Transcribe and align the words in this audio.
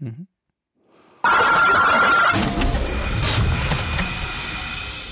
Mhm. 0.00 0.26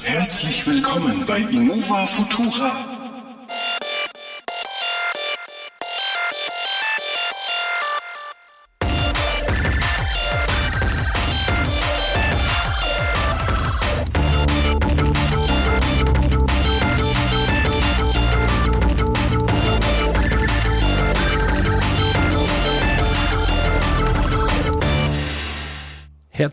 Herzlich 0.03 0.67
willkommen 0.67 1.27
bei 1.27 1.41
Innova 1.41 2.07
Futura. 2.07 2.98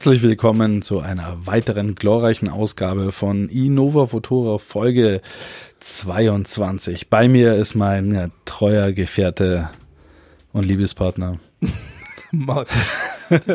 Herzlich 0.06 0.22
willkommen 0.22 0.84
zu 0.84 1.00
einer 1.00 1.48
weiteren 1.48 1.96
glorreichen 1.96 2.48
Ausgabe 2.48 3.12
von 3.12 3.50
Innova 3.50 4.06
Futura 4.06 4.60
Folge 4.60 5.20
22. 5.80 7.10
Bei 7.10 7.28
mir 7.28 7.56
ist 7.56 7.74
mein 7.74 8.32
treuer 8.46 8.92
Gefährte 8.92 9.72
und 10.54 10.68
Liebespartner. 10.68 11.40
Marc. 12.32 12.68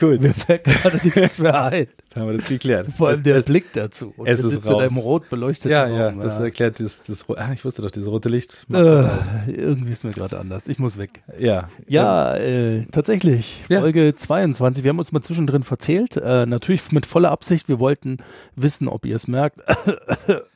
Gut. 0.00 0.20
Mir 0.20 0.34
fällt 0.34 0.64
gerade 0.64 0.96
nichts 1.02 1.38
mehr 1.38 1.62
ein. 1.62 1.86
Da 2.16 2.22
haben 2.22 2.30
wir 2.30 2.38
das 2.38 2.48
geklärt. 2.48 2.90
Vor 2.96 3.08
allem 3.08 3.22
der 3.22 3.42
Blick 3.42 3.74
dazu. 3.74 4.14
Und 4.16 4.26
es 4.26 4.42
ist 4.42 4.64
raus. 4.64 4.72
in 4.72 4.80
einem 4.80 4.96
rot 4.96 5.28
beleuchteten 5.28 5.70
ja, 5.70 5.84
Raum. 5.84 6.18
Ja, 6.18 6.24
das 6.24 6.38
erklärt 6.38 6.80
das, 6.80 7.02
das, 7.02 7.28
ah, 7.28 7.52
ich 7.52 7.62
wusste 7.62 7.82
doch, 7.82 7.90
dieses 7.90 8.08
rote 8.08 8.30
Licht. 8.30 8.66
Äh, 8.72 9.04
irgendwie 9.48 9.92
ist 9.92 10.02
mir 10.02 10.12
gerade 10.12 10.38
anders. 10.40 10.66
Ich 10.68 10.78
muss 10.78 10.96
weg. 10.96 11.22
Ja. 11.38 11.68
Ja, 11.86 12.34
äh, 12.36 12.86
tatsächlich. 12.90 13.64
Ja. 13.68 13.80
Folge 13.80 14.14
22. 14.14 14.82
Wir 14.82 14.88
haben 14.88 14.98
uns 14.98 15.12
mal 15.12 15.20
zwischendrin 15.20 15.62
verzählt. 15.62 16.16
Äh, 16.16 16.46
natürlich 16.46 16.90
mit 16.92 17.04
voller 17.04 17.30
Absicht. 17.30 17.68
Wir 17.68 17.80
wollten 17.80 18.16
wissen, 18.54 18.88
ob 18.88 19.04
ihr 19.04 19.16
es 19.16 19.28
merkt. 19.28 19.60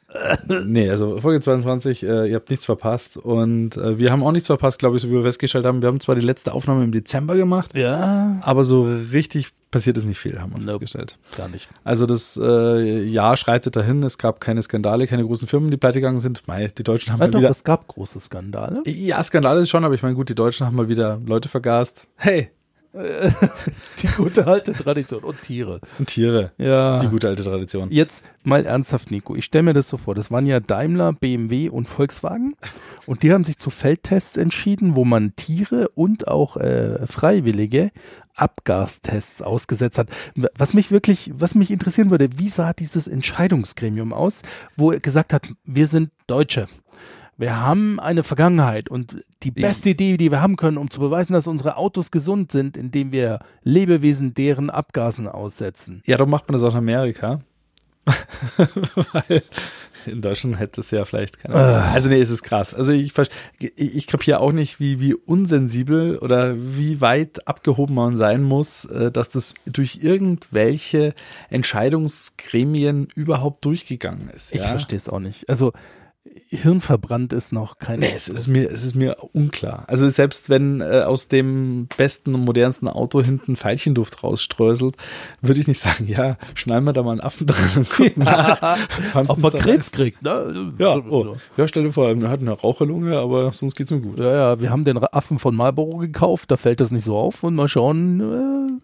nee, 0.65 0.91
also 0.91 1.21
Folge 1.21 1.41
22, 1.41 2.03
äh, 2.03 2.27
ihr 2.29 2.37
habt 2.37 2.51
nichts 2.51 2.65
verpasst 2.65 3.17
und 3.17 3.77
äh, 3.77 3.99
wir 3.99 4.11
haben 4.13 4.23
auch 4.23 4.33
nichts 4.33 4.47
verpasst, 4.49 4.79
glaube 4.81 4.97
ich, 4.97 5.03
so 5.03 5.09
wie 5.09 5.13
wir 5.15 5.23
festgestellt 5.23 5.65
haben. 5.67 5.83
Wir 5.83 5.89
haben 5.89 6.01
zwar 6.01 6.15
die 6.15 6.21
letzte 6.21 6.53
Aufnahme 6.53 6.85
im 6.85 6.93
Dezember 6.93 7.37
gemacht, 7.37 7.77
Ja. 7.77 8.39
aber 8.43 8.65
so 8.65 8.83
richtig 9.13 9.49
passiert 9.71 9.97
ist 9.99 10.05
nicht 10.05 10.19
viel, 10.19 10.41
haben 10.41 10.51
wir 10.53 10.59
Nope. 10.59 10.81
festgestellt. 10.81 11.17
Gar 11.37 11.49
nicht. 11.49 11.69
Also 11.85 12.05
das 12.07 12.37
äh, 12.43 13.03
Jahr 13.05 13.37
schreitet 13.37 13.77
dahin, 13.77 14.03
es 14.03 14.19
gab 14.19 14.41
keine 14.41 14.63
Skandale, 14.63 15.07
keine 15.07 15.25
großen 15.25 15.47
Firmen, 15.47 15.71
die 15.71 15.77
pleite 15.77 16.01
gegangen 16.01 16.19
sind. 16.19 16.47
Mei, 16.49 16.67
die 16.77 16.83
Deutschen 16.83 17.13
haben 17.13 17.21
Ja, 17.21 17.27
mal 17.27 17.31
doch, 17.31 17.39
wieder... 17.39 17.51
es 17.51 17.63
gab 17.63 17.87
große 17.87 18.19
Skandale. 18.19 18.83
Ja, 18.87 19.23
Skandale 19.23 19.65
schon, 19.67 19.85
aber 19.85 19.95
ich 19.95 20.03
meine, 20.03 20.17
gut, 20.17 20.29
die 20.29 20.35
Deutschen 20.35 20.67
haben 20.67 20.75
mal 20.75 20.89
wieder 20.89 21.21
Leute 21.25 21.49
vergast. 21.49 22.09
Hey, 22.17 22.51
Die 24.03 24.07
gute 24.17 24.47
alte 24.47 24.73
Tradition. 24.73 25.23
Und 25.23 25.43
Tiere. 25.43 25.81
und 25.99 26.07
Tiere. 26.07 26.53
Ja. 26.59 26.99
Die 26.99 27.07
gute 27.07 27.29
alte 27.29 27.45
Tradition. 27.45 27.91
Jetzt 27.91 28.25
mal 28.43 28.67
ernsthaft, 28.67 29.11
Nico. 29.11 29.37
Ich 29.37 29.45
stelle 29.45 29.63
mir 29.63 29.75
das 29.75 29.89
so 29.89 29.97
vor. 29.97 30.15
Das 30.15 30.31
waren 30.31 30.47
ja 30.47 30.59
Daimler, 30.59 31.13
BMW 31.13 31.69
und 31.69 31.87
Volkswagen. 31.87 32.55
Und 33.07 33.23
die 33.23 33.33
haben 33.33 33.45
sich 33.45 33.59
zu 33.59 33.71
Feldtests 33.71 34.37
entschieden, 34.37 34.97
wo 34.97 35.05
man 35.05 35.37
Tiere 35.37 35.89
und 35.95 36.27
auch 36.27 36.57
äh, 36.57 37.07
Freiwillige 37.07 37.91
Abgastests 38.35 39.43
ausgesetzt 39.43 39.99
hat. 39.99 40.09
Was 40.35 40.75
mich 40.75 40.91
wirklich, 40.91 41.31
was 41.35 41.55
mich 41.55 41.71
interessieren 41.71 42.11
würde, 42.11 42.29
wie 42.39 42.49
sah 42.49 42.73
dieses 42.73 43.07
Entscheidungsgremium 43.07 44.13
aus, 44.13 44.43
wo 44.77 44.93
er 44.93 45.01
gesagt 45.01 45.33
hat, 45.33 45.53
wir 45.65 45.87
sind 45.87 46.11
Deutsche. 46.27 46.67
Wir 47.41 47.59
haben 47.59 47.99
eine 47.99 48.23
Vergangenheit 48.23 48.91
und 48.91 49.17
die 49.43 49.51
beste 49.51 49.89
Idee, 49.89 50.19
die 50.19 50.31
wir 50.31 50.43
haben 50.43 50.57
können, 50.57 50.77
um 50.77 50.91
zu 50.91 51.01
beweisen, 51.01 51.33
dass 51.33 51.47
unsere 51.47 51.79
Autos 51.79 52.11
gesund 52.11 52.53
sind, 52.53 52.77
indem 52.77 53.13
wir 53.13 53.39
Lebewesen 53.63 54.35
deren 54.35 54.69
Abgasen 54.69 55.27
aussetzen. 55.27 56.03
Ja, 56.05 56.19
darum 56.19 56.31
macht 56.31 56.51
man 56.51 56.61
das 56.61 56.69
auch 56.69 56.75
in 56.75 56.81
Amerika. 56.81 57.41
Weil 58.95 59.43
in 60.05 60.21
Deutschland 60.21 60.59
hätte 60.59 60.83
es 60.83 60.91
ja 60.91 61.07
vielleicht 61.07 61.39
keine 61.39 61.55
Ahnung. 61.55 61.93
Also 61.95 62.11
nee, 62.11 62.21
es 62.21 62.29
ist 62.29 62.43
krass. 62.43 62.75
Also 62.75 62.93
ich, 62.93 63.15
ich, 63.59 63.71
ich 63.77 64.07
kapiere 64.07 64.41
auch 64.41 64.53
nicht, 64.53 64.79
wie, 64.79 65.01
wie 65.01 65.15
unsensibel 65.15 66.19
oder 66.19 66.57
wie 66.59 67.01
weit 67.01 67.49
abgehoben 67.49 67.95
man 67.95 68.17
sein 68.17 68.43
muss, 68.43 68.85
äh, 68.85 69.11
dass 69.11 69.31
das 69.31 69.55
durch 69.65 70.01
irgendwelche 70.03 71.15
Entscheidungsgremien 71.49 73.09
überhaupt 73.15 73.65
durchgegangen 73.65 74.29
ist. 74.29 74.55
Ich 74.55 74.61
ja? 74.61 74.69
verstehe 74.69 74.99
es 74.99 75.09
auch 75.09 75.21
nicht. 75.21 75.49
Also 75.49 75.73
hirnverbrannt 76.49 77.33
ist 77.33 77.53
noch 77.53 77.79
kein. 77.79 78.01
Nee, 78.01 78.13
es 78.15 78.29
ist 78.29 78.47
mir, 78.47 78.71
es 78.71 78.85
ist 78.85 78.95
mir 78.95 79.17
unklar. 79.33 79.85
Also 79.87 80.09
selbst 80.09 80.51
wenn 80.51 80.81
äh, 80.81 81.03
aus 81.07 81.29
dem 81.29 81.89
besten 81.97 82.35
und 82.35 82.45
modernsten 82.45 82.89
Auto 82.89 83.23
hinten 83.23 83.57
Veilchenduft 83.57 84.23
rausstreuselt, 84.23 84.97
würde 85.41 85.61
ich 85.61 85.67
nicht 85.67 85.79
sagen, 85.79 86.07
ja, 86.07 86.37
schneiden 86.55 86.85
wir 86.85 86.93
da 86.93 87.03
mal 87.03 87.13
einen 87.13 87.21
Affen 87.21 87.47
dran 87.47 87.71
und 87.77 87.91
gucken 87.91 88.25
mal. 88.25 88.79
Ob 89.29 89.39
man 89.39 89.53
Krebs 89.53 89.93
kriegt, 89.93 90.23
ne? 90.23 90.73
Ja, 90.79 90.97
oh. 90.97 91.37
ja, 91.57 91.69
stell 91.69 91.85
dir 91.85 91.93
vor, 91.93 92.11
er 92.11 92.29
hat 92.29 92.41
eine 92.41 92.53
Raucherlunge, 92.53 93.19
aber 93.19 93.53
sonst 93.53 93.75
geht's 93.77 93.91
mir 93.91 94.01
gut. 94.01 94.19
Ja, 94.19 94.33
ja, 94.33 94.61
wir 94.61 94.71
haben 94.71 94.85
den 94.85 94.99
Affen 94.99 95.39
von 95.39 95.57
Marlboro 95.57 95.99
gekauft, 95.99 96.51
da 96.51 96.57
fällt 96.57 96.81
das 96.81 96.91
nicht 96.91 97.05
so 97.05 97.17
auf 97.17 97.43
und 97.43 97.55
mal 97.55 97.69
schauen. 97.69 98.83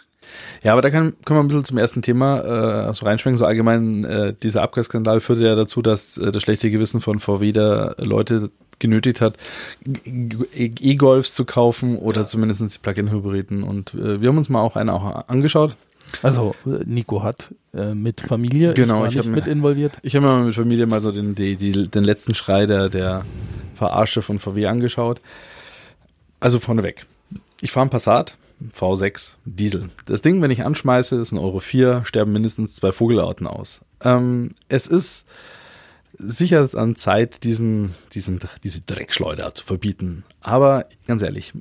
Ja, 0.63 0.73
aber 0.73 0.83
da 0.83 0.91
kann, 0.91 1.15
können 1.25 1.39
wir 1.39 1.43
ein 1.45 1.49
bisschen 1.49 1.65
zum 1.65 1.79
ersten 1.79 2.03
Thema 2.03 2.41
äh, 2.45 2.49
also 2.87 3.07
reinschwenken. 3.07 3.39
So 3.39 3.45
allgemein, 3.47 4.05
äh, 4.05 4.35
dieser 4.43 4.63
Abgasskandal 4.63 5.21
führte 5.21 5.45
ja 5.45 5.55
dazu, 5.55 5.83
dass 5.83 6.17
äh, 6.19 6.33
das 6.33 6.43
schlechte 6.43 6.71
Gewissen 6.71 7.01
von 7.01 7.19
VW 7.21 7.53
da 7.53 7.95
Leute 7.99 8.51
genötigt 8.79 9.21
hat, 9.21 9.37
E-Golfs 10.55 11.35
zu 11.35 11.45
kaufen 11.45 11.97
oder 11.99 12.27
zumindest 12.27 12.63
die 12.75 12.79
Plug-in-Hybriden. 12.79 13.63
Und 13.63 13.95
äh, 13.95 14.21
wir 14.21 14.29
haben 14.29 14.39
uns 14.39 14.49
mal 14.49 14.61
auch 14.61 14.77
eine 14.77 14.93
auch 14.93 15.29
angeschaut. 15.29 15.77
also 16.23 16.55
äh, 16.67 16.83
Nico 16.85 17.23
hat 17.23 17.55
äh, 17.75 17.95
mit 17.95 18.21
Familie, 18.21 18.75
Genau, 18.75 19.05
ich 19.05 19.13
ich 19.13 19.17
war 19.17 19.25
hab 19.25 19.27
nicht 19.27 19.27
mir- 19.27 19.37
mit 19.37 19.47
involviert. 19.47 19.93
Ich 20.03 20.15
habe 20.17 20.27
mir 20.27 20.33
mal 20.33 20.45
mit 20.47 20.55
Familie 20.55 20.87
mal 20.87 21.01
so 21.01 21.13
den, 21.13 21.35
die, 21.35 21.57
die, 21.57 21.89
den 21.89 22.05
letzten 22.05 22.35
Schrei 22.35 22.67
der, 22.67 22.89
der 22.89 23.25
Verarsche 23.75 24.23
von 24.23 24.39
VW 24.39 24.67
angeschaut. 24.67 25.21
Also 26.41 26.61
vorneweg. 26.61 27.07
Ich 27.61 27.71
fahre 27.73 27.83
einen 27.85 27.91
Passat, 27.91 28.35
V6, 28.63 29.37
Diesel. 29.45 29.91
Das 30.07 30.23
Ding, 30.23 30.41
wenn 30.43 30.51
ich 30.51 30.65
anschmeiße, 30.65 31.17
ist 31.17 31.33
ein 31.33 31.39
Euro 31.39 31.61
4, 31.61 32.05
sterben 32.05 32.33
mindestens 32.33 32.75
zwei 32.75 32.93
Vogelarten 32.93 33.47
aus. 33.47 33.81
Ähm, 34.03 34.51
es 34.69 34.87
ist 34.87 35.27
sicher 36.19 36.69
an 36.75 36.97
Zeit, 36.97 37.45
diesen, 37.45 37.95
diesen, 38.15 38.41
diese 38.63 38.81
Dreckschleuder 38.81 39.55
zu 39.55 39.65
verbieten. 39.65 40.25
Aber 40.41 40.87
ganz 41.07 41.23
ehrlich, 41.23 41.53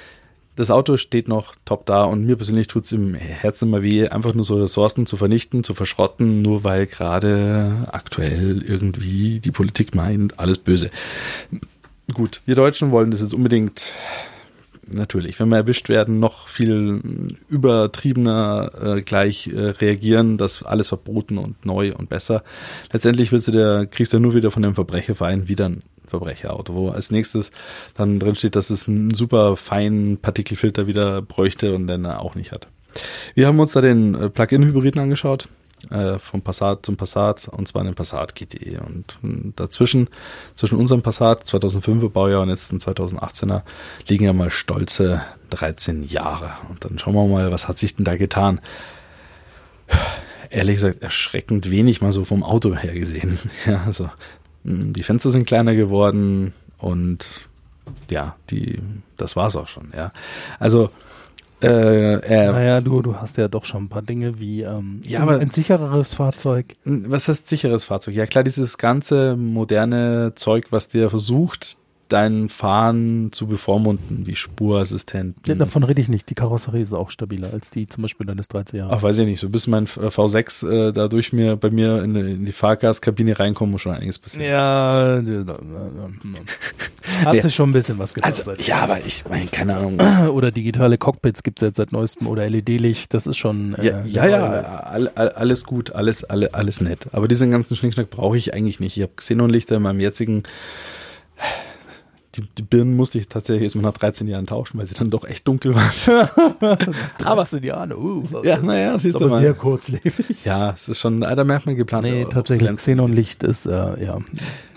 das 0.56 0.70
Auto 0.70 0.96
steht 0.96 1.28
noch 1.28 1.54
top 1.64 1.86
da 1.86 2.04
und 2.04 2.24
mir 2.24 2.36
persönlich 2.36 2.68
tut's 2.68 2.92
im 2.92 3.14
Herzen 3.14 3.68
immer 3.68 3.82
weh, 3.82 4.08
einfach 4.08 4.34
nur 4.34 4.44
so 4.44 4.54
Ressourcen 4.54 5.06
zu 5.06 5.16
vernichten, 5.16 5.64
zu 5.64 5.74
verschrotten, 5.74 6.42
nur 6.42 6.64
weil 6.64 6.86
gerade 6.86 7.88
aktuell 7.90 8.62
irgendwie 8.62 9.40
die 9.40 9.50
Politik 9.50 9.94
meint, 9.94 10.38
alles 10.38 10.58
böse. 10.58 10.88
Gut, 12.12 12.42
wir 12.46 12.54
Deutschen 12.54 12.90
wollen 12.90 13.10
das 13.10 13.22
jetzt 13.22 13.34
unbedingt 13.34 13.92
natürlich, 14.90 15.38
wenn 15.40 15.48
wir 15.48 15.56
erwischt 15.56 15.88
werden, 15.88 16.20
noch 16.20 16.48
viel 16.48 17.00
übertriebener 17.48 18.70
äh, 18.80 19.02
gleich 19.02 19.48
äh, 19.48 19.70
reagieren, 19.70 20.36
das 20.36 20.62
alles 20.62 20.88
verboten 20.88 21.38
und 21.38 21.64
neu 21.64 21.92
und 21.94 22.08
besser. 22.08 22.42
Letztendlich 22.92 23.32
willst 23.32 23.48
du 23.48 23.52
der, 23.52 23.86
kriegst 23.86 24.12
du 24.12 24.18
nur 24.18 24.34
wieder 24.34 24.50
von 24.50 24.62
dem 24.62 24.74
Verbrecherverein 24.74 25.48
wieder 25.48 25.66
ein 25.66 25.82
Verbrecherauto, 26.06 26.74
wo 26.74 26.88
als 26.90 27.10
nächstes 27.10 27.50
dann 27.94 28.18
drin 28.18 28.36
steht, 28.36 28.56
dass 28.56 28.70
es 28.70 28.88
einen 28.88 29.12
super 29.12 29.56
feinen 29.56 30.18
Partikelfilter 30.18 30.86
wieder 30.86 31.22
bräuchte 31.22 31.74
und 31.74 31.86
den 31.86 32.04
er 32.04 32.20
auch 32.20 32.34
nicht 32.34 32.52
hat. 32.52 32.68
Wir 33.34 33.46
haben 33.46 33.58
uns 33.58 33.72
da 33.72 33.80
den 33.80 34.14
äh, 34.14 34.30
Plug-in-Hybriden 34.30 35.00
angeschaut, 35.00 35.48
äh, 35.90 36.18
vom 36.18 36.42
Passat 36.42 36.86
zum 36.86 36.96
Passat, 36.96 37.48
und 37.48 37.68
zwar 37.68 37.84
den 37.84 37.94
Passat 37.94 38.34
GTE. 38.34 38.80
Und 38.80 39.16
mh, 39.22 39.52
dazwischen, 39.56 40.08
zwischen 40.54 40.78
unserem 40.78 41.02
Passat 41.02 41.44
2005er 41.44 42.08
Baujahr 42.08 42.42
und 42.42 42.48
jetzt 42.48 42.72
ein 42.72 42.78
2018er, 42.78 43.62
liegen 44.06 44.24
ja 44.24 44.32
mal 44.32 44.50
stolze 44.50 45.22
13 45.50 46.04
Jahre. 46.04 46.50
Und 46.68 46.84
dann 46.84 46.98
schauen 46.98 47.14
wir 47.14 47.26
mal, 47.26 47.52
was 47.52 47.68
hat 47.68 47.78
sich 47.78 47.96
denn 47.96 48.04
da 48.04 48.16
getan? 48.16 48.60
Ehrlich 50.50 50.76
gesagt, 50.76 51.02
erschreckend 51.02 51.70
wenig 51.70 52.00
mal 52.00 52.12
so 52.12 52.24
vom 52.24 52.42
Auto 52.42 52.74
her 52.74 52.94
gesehen. 52.94 53.38
Ja, 53.66 53.82
also 53.84 54.10
mh, 54.64 54.92
die 54.92 55.02
Fenster 55.02 55.30
sind 55.30 55.46
kleiner 55.46 55.74
geworden 55.74 56.52
und 56.78 57.26
ja, 58.10 58.36
die, 58.50 58.78
das 59.16 59.36
war's 59.36 59.56
auch 59.56 59.68
schon, 59.68 59.92
ja. 59.96 60.12
Also, 60.58 60.90
äh, 61.64 62.20
er, 62.26 62.52
Naja, 62.52 62.80
du, 62.80 63.02
du 63.02 63.16
hast 63.16 63.36
ja 63.36 63.48
doch 63.48 63.64
schon 63.64 63.84
ein 63.84 63.88
paar 63.88 64.02
Dinge 64.02 64.38
wie 64.40 64.62
ähm, 64.62 65.00
Ja, 65.04 65.20
aber- 65.20 65.38
ein 65.38 65.50
sichereres 65.50 66.14
Fahrzeug. 66.14 66.66
Was 66.84 67.28
heißt 67.28 67.46
sicheres 67.46 67.84
Fahrzeug? 67.84 68.14
Ja 68.14 68.26
klar, 68.26 68.44
dieses 68.44 68.78
ganze 68.78 69.36
moderne 69.36 70.32
Zeug, 70.34 70.66
was 70.70 70.88
dir 70.88 71.10
versucht, 71.10 71.76
dein 72.08 72.48
Fahren 72.48 73.32
zu 73.32 73.46
bevormunden, 73.46 74.26
wie 74.26 74.34
Spurassistenten. 74.36 75.42
Ja, 75.46 75.54
davon 75.54 75.82
rede 75.84 76.00
ich 76.00 76.08
nicht. 76.08 76.28
Die 76.30 76.34
Karosserie 76.34 76.82
ist 76.82 76.92
auch 76.92 77.10
stabiler 77.10 77.52
als 77.52 77.70
die 77.70 77.86
zum 77.86 78.02
Beispiel 78.02 78.26
deines 78.26 78.48
13 78.48 78.78
Jahre. 78.78 78.94
Ach, 78.94 79.02
weiß 79.02 79.18
ich 79.18 79.26
nicht, 79.26 79.40
so 79.40 79.48
bis 79.48 79.66
mein 79.66 79.86
V6 79.86 80.68
äh, 80.88 80.92
da 80.92 81.08
durch 81.08 81.32
mir, 81.32 81.56
bei 81.56 81.70
mir 81.70 82.02
in, 82.02 82.14
in 82.16 82.44
die 82.44 82.52
Fahrgastkabine 82.52 83.38
reinkommen, 83.38 83.72
muss 83.72 83.82
schon 83.82 83.92
einiges 83.94 84.18
passieren. 84.18 84.50
Ja, 84.50 85.22
hat 87.24 87.42
sich 87.42 87.54
schon 87.54 87.70
ein 87.70 87.72
bisschen 87.72 87.98
was 87.98 88.14
getan. 88.14 88.32
Also, 88.32 88.52
ja, 88.52 88.78
aber 88.80 88.98
ich 89.04 89.24
meine, 89.28 89.46
keine 89.46 89.76
Ahnung. 89.76 89.98
Oder 90.30 90.50
digitale 90.50 90.98
Cockpits 90.98 91.42
gibt's 91.42 91.62
jetzt 91.62 91.76
seit 91.76 91.92
neuestem 91.92 92.26
oder 92.26 92.48
LED-Licht, 92.48 93.14
das 93.14 93.26
ist 93.26 93.36
schon. 93.36 93.74
Äh, 93.74 93.86
Ja, 93.86 94.04
ja, 94.04 94.26
ja 94.26 94.60
all, 94.84 95.08
all, 95.14 95.28
alles 95.30 95.64
gut, 95.64 95.92
alles, 95.92 96.24
alle, 96.24 96.54
alles 96.54 96.80
nett. 96.80 97.06
Aber 97.12 97.28
diesen 97.28 97.50
ganzen 97.50 97.76
Schnickschnack 97.76 98.10
brauche 98.10 98.36
ich 98.36 98.54
eigentlich 98.54 98.80
nicht. 98.80 98.96
Ich 98.96 99.02
habe 99.02 99.12
Xenonlichter 99.16 99.76
in 99.76 99.82
meinem 99.82 100.00
jetzigen 100.00 100.42
die, 102.36 102.42
die 102.58 102.62
Birnen 102.62 102.96
musste 102.96 103.18
ich 103.18 103.28
tatsächlich 103.28 103.64
erst 103.64 103.76
mal 103.76 103.82
nach 103.82 103.92
13 103.92 104.26
Jahren 104.28 104.46
tauschen, 104.46 104.78
weil 104.78 104.86
sie 104.86 104.94
dann 104.94 105.10
doch 105.10 105.24
echt 105.24 105.46
dunkel 105.46 105.74
waren. 105.74 106.28
Aber 107.24 107.44
du 107.44 107.60
die 107.60 107.72
Ahne, 107.72 107.96
uh, 107.96 108.22
ja, 108.42 108.58
naja, 108.60 108.98
siehst 108.98 109.14
du 109.14 109.20
aber 109.20 109.34
mal. 109.34 109.40
sehr 109.40 109.54
kurzlebig. 109.54 110.44
Ja, 110.44 110.70
es 110.70 110.88
ist 110.88 111.00
schon, 111.00 111.20
da 111.20 111.44
merkt 111.44 111.66
man 111.66 111.76
geplant. 111.76 112.04
Nee, 112.04 112.26
tatsächlich, 112.28 112.72
Xenonlicht 112.74 113.42
ist 113.42 113.66
äh, 113.66 114.04
ja 114.04 114.18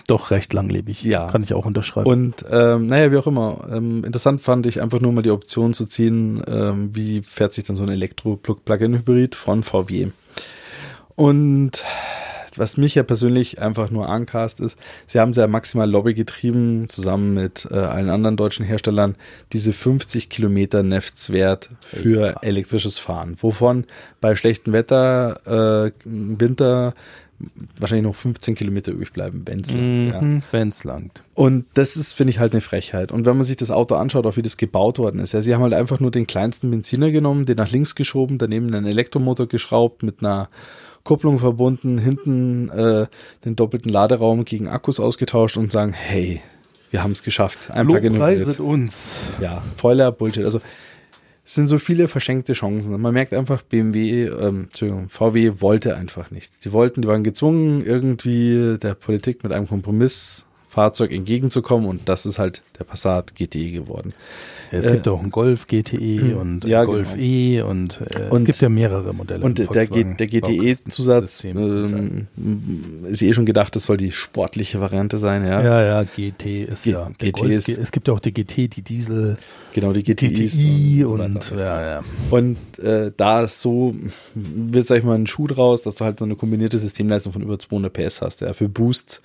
doch 0.08 0.30
recht 0.30 0.52
langlebig. 0.52 1.02
Ja. 1.02 1.26
Kann 1.26 1.42
ich 1.42 1.54
auch 1.54 1.66
unterschreiben. 1.66 2.08
Und 2.08 2.44
ähm, 2.50 2.86
naja, 2.86 3.12
wie 3.12 3.16
auch 3.18 3.26
immer. 3.26 3.68
Ähm, 3.70 4.04
interessant 4.04 4.40
fand 4.40 4.66
ich 4.66 4.80
einfach 4.80 5.00
nur 5.00 5.12
mal 5.12 5.22
die 5.22 5.30
Option 5.30 5.74
zu 5.74 5.84
ziehen, 5.86 6.42
ähm, 6.46 6.94
wie 6.94 7.22
fährt 7.22 7.52
sich 7.52 7.64
dann 7.64 7.76
so 7.76 7.82
ein 7.82 7.90
Elektro-Plug-in-Hybrid 7.90 9.34
von 9.34 9.62
VW. 9.62 10.08
Und 11.14 11.84
was 12.56 12.76
mich 12.76 12.94
ja 12.94 13.02
persönlich 13.02 13.60
einfach 13.62 13.90
nur 13.90 14.08
ankast 14.08 14.60
ist, 14.60 14.78
sie 15.06 15.20
haben 15.20 15.32
sehr 15.32 15.48
maximal 15.48 15.90
Lobby 15.90 16.14
getrieben, 16.14 16.88
zusammen 16.88 17.34
mit 17.34 17.68
äh, 17.70 17.74
allen 17.74 18.10
anderen 18.10 18.36
deutschen 18.36 18.64
Herstellern, 18.64 19.16
diese 19.52 19.72
50 19.72 20.28
Kilometer 20.28 20.82
Neftswert 20.82 21.68
für 21.88 22.28
Ja. 22.28 22.40
elektrisches 22.42 22.98
Fahren, 22.98 23.36
wovon 23.40 23.84
bei 24.20 24.36
schlechtem 24.36 24.72
Wetter, 24.72 25.86
äh, 25.86 25.92
Winter 26.04 26.94
wahrscheinlich 27.78 28.06
noch 28.06 28.16
15 28.16 28.54
Kilometer 28.54 28.92
übrig 28.92 29.12
bleiben, 29.12 29.42
wenn 29.46 29.60
es 29.60 29.70
ja. 29.70 29.76
mhm, 29.78 30.42
wenn's 30.50 30.84
langt. 30.84 31.22
Und 31.34 31.66
das 31.74 31.96
ist, 31.96 32.14
finde 32.14 32.32
ich, 32.32 32.40
halt 32.40 32.52
eine 32.52 32.60
Frechheit. 32.60 33.12
Und 33.12 33.26
wenn 33.26 33.36
man 33.36 33.44
sich 33.44 33.56
das 33.56 33.70
Auto 33.70 33.94
anschaut, 33.94 34.26
auch 34.26 34.36
wie 34.36 34.42
das 34.42 34.56
gebaut 34.56 34.98
worden 34.98 35.20
ist, 35.20 35.32
ja, 35.32 35.42
sie 35.42 35.54
haben 35.54 35.62
halt 35.62 35.74
einfach 35.74 36.00
nur 36.00 36.10
den 36.10 36.26
kleinsten 36.26 36.70
Benziner 36.70 37.10
genommen, 37.10 37.46
den 37.46 37.56
nach 37.56 37.70
links 37.70 37.94
geschoben, 37.94 38.38
daneben 38.38 38.74
einen 38.74 38.86
Elektromotor 38.86 39.46
geschraubt, 39.46 40.02
mit 40.02 40.20
einer 40.20 40.48
Kupplung 41.08 41.38
verbunden, 41.38 41.96
hinten 41.96 42.68
äh, 42.68 43.06
den 43.42 43.56
doppelten 43.56 43.90
Laderaum 43.90 44.44
gegen 44.44 44.68
Akkus 44.68 45.00
ausgetauscht 45.00 45.56
und 45.56 45.72
sagen, 45.72 45.94
hey, 45.94 46.42
wir 46.90 47.02
haben 47.02 47.12
es 47.12 47.22
geschafft. 47.22 47.70
Ein. 47.70 47.86
Lobpreiset 47.86 48.60
uns. 48.60 49.22
Ja, 49.40 49.62
voller 49.74 50.12
Bullshit. 50.12 50.44
Also 50.44 50.60
es 51.46 51.54
sind 51.54 51.66
so 51.66 51.78
viele 51.78 52.08
verschenkte 52.08 52.52
Chancen. 52.52 53.00
Man 53.00 53.14
merkt 53.14 53.32
einfach, 53.32 53.62
BMW, 53.62 54.24
ähm, 54.26 54.64
Entschuldigung, 54.64 55.08
VW 55.08 55.62
wollte 55.62 55.96
einfach 55.96 56.30
nicht. 56.30 56.52
Die 56.66 56.72
wollten, 56.74 57.00
die 57.00 57.08
waren 57.08 57.24
gezwungen, 57.24 57.82
irgendwie 57.86 58.76
der 58.76 58.92
Politik 58.92 59.42
mit 59.42 59.52
einem 59.52 59.66
Kompromissfahrzeug 59.66 61.10
entgegenzukommen 61.10 61.88
und 61.88 62.06
das 62.10 62.26
ist 62.26 62.38
halt 62.38 62.62
der 62.78 62.84
Passat 62.84 63.34
GTE 63.34 63.70
geworden. 63.72 64.12
Es 64.70 64.86
Äh, 64.86 64.92
gibt 64.92 65.08
auch 65.08 65.20
einen 65.20 65.30
Golf 65.30 65.66
GTE 65.66 66.36
und 66.38 66.64
ja, 66.64 66.84
Golf 66.84 67.12
genau. 67.14 67.24
E 67.24 67.62
und, 67.62 68.00
äh, 68.00 68.28
Und- 68.30 68.38
es 68.40 68.44
gibt 68.44 68.60
ja 68.60 68.68
mehrere 68.68 69.14
Modelle. 69.14 69.44
Und 69.44 69.58
der, 69.58 69.66
der 69.66 70.26
GTE-Zusatz 70.26 71.44
ähm, 71.44 72.26
ist 73.08 73.22
eh 73.22 73.32
schon 73.32 73.46
gedacht, 73.46 73.74
das 73.76 73.84
soll 73.84 73.96
die 73.96 74.10
sportliche 74.10 74.80
Variante 74.80 75.18
sein, 75.18 75.44
ja. 75.44 75.62
ja, 75.62 75.82
ja, 75.82 76.02
GT 76.04 76.64
ist 76.64 76.84
G- 76.84 76.90
ja. 76.92 77.08
Der 77.20 77.32
GT 77.32 77.40
Golf, 77.40 77.68
ist- 77.68 77.78
es 77.78 77.92
gibt 77.92 78.08
ja 78.08 78.14
auch 78.14 78.20
die 78.20 78.32
GT, 78.34 78.68
die 78.68 78.82
Diesel, 78.82 79.36
Genau, 79.74 79.92
die 79.92 80.02
GTIs 80.02 80.56
GTI 80.58 81.00
so 81.02 81.10
und, 81.12 81.34
weiter. 81.52 81.58
ja, 81.64 81.90
ja. 81.90 82.04
Und 82.30 82.56
äh, 82.78 83.12
da 83.16 83.42
ist 83.44 83.60
so, 83.60 83.94
wird, 84.34 84.86
sag 84.86 84.98
ich 84.98 85.04
mal, 85.04 85.14
ein 85.14 85.26
Schuh 85.26 85.46
draus, 85.46 85.82
dass 85.82 85.94
du 85.96 86.04
halt 86.04 86.18
so 86.18 86.24
eine 86.24 86.36
kombinierte 86.36 86.78
Systemleistung 86.78 87.32
von 87.32 87.42
über 87.42 87.58
200 87.58 87.92
PS 87.92 88.22
hast, 88.22 88.40
ja, 88.40 88.52
für 88.52 88.68
Boost 88.68 89.20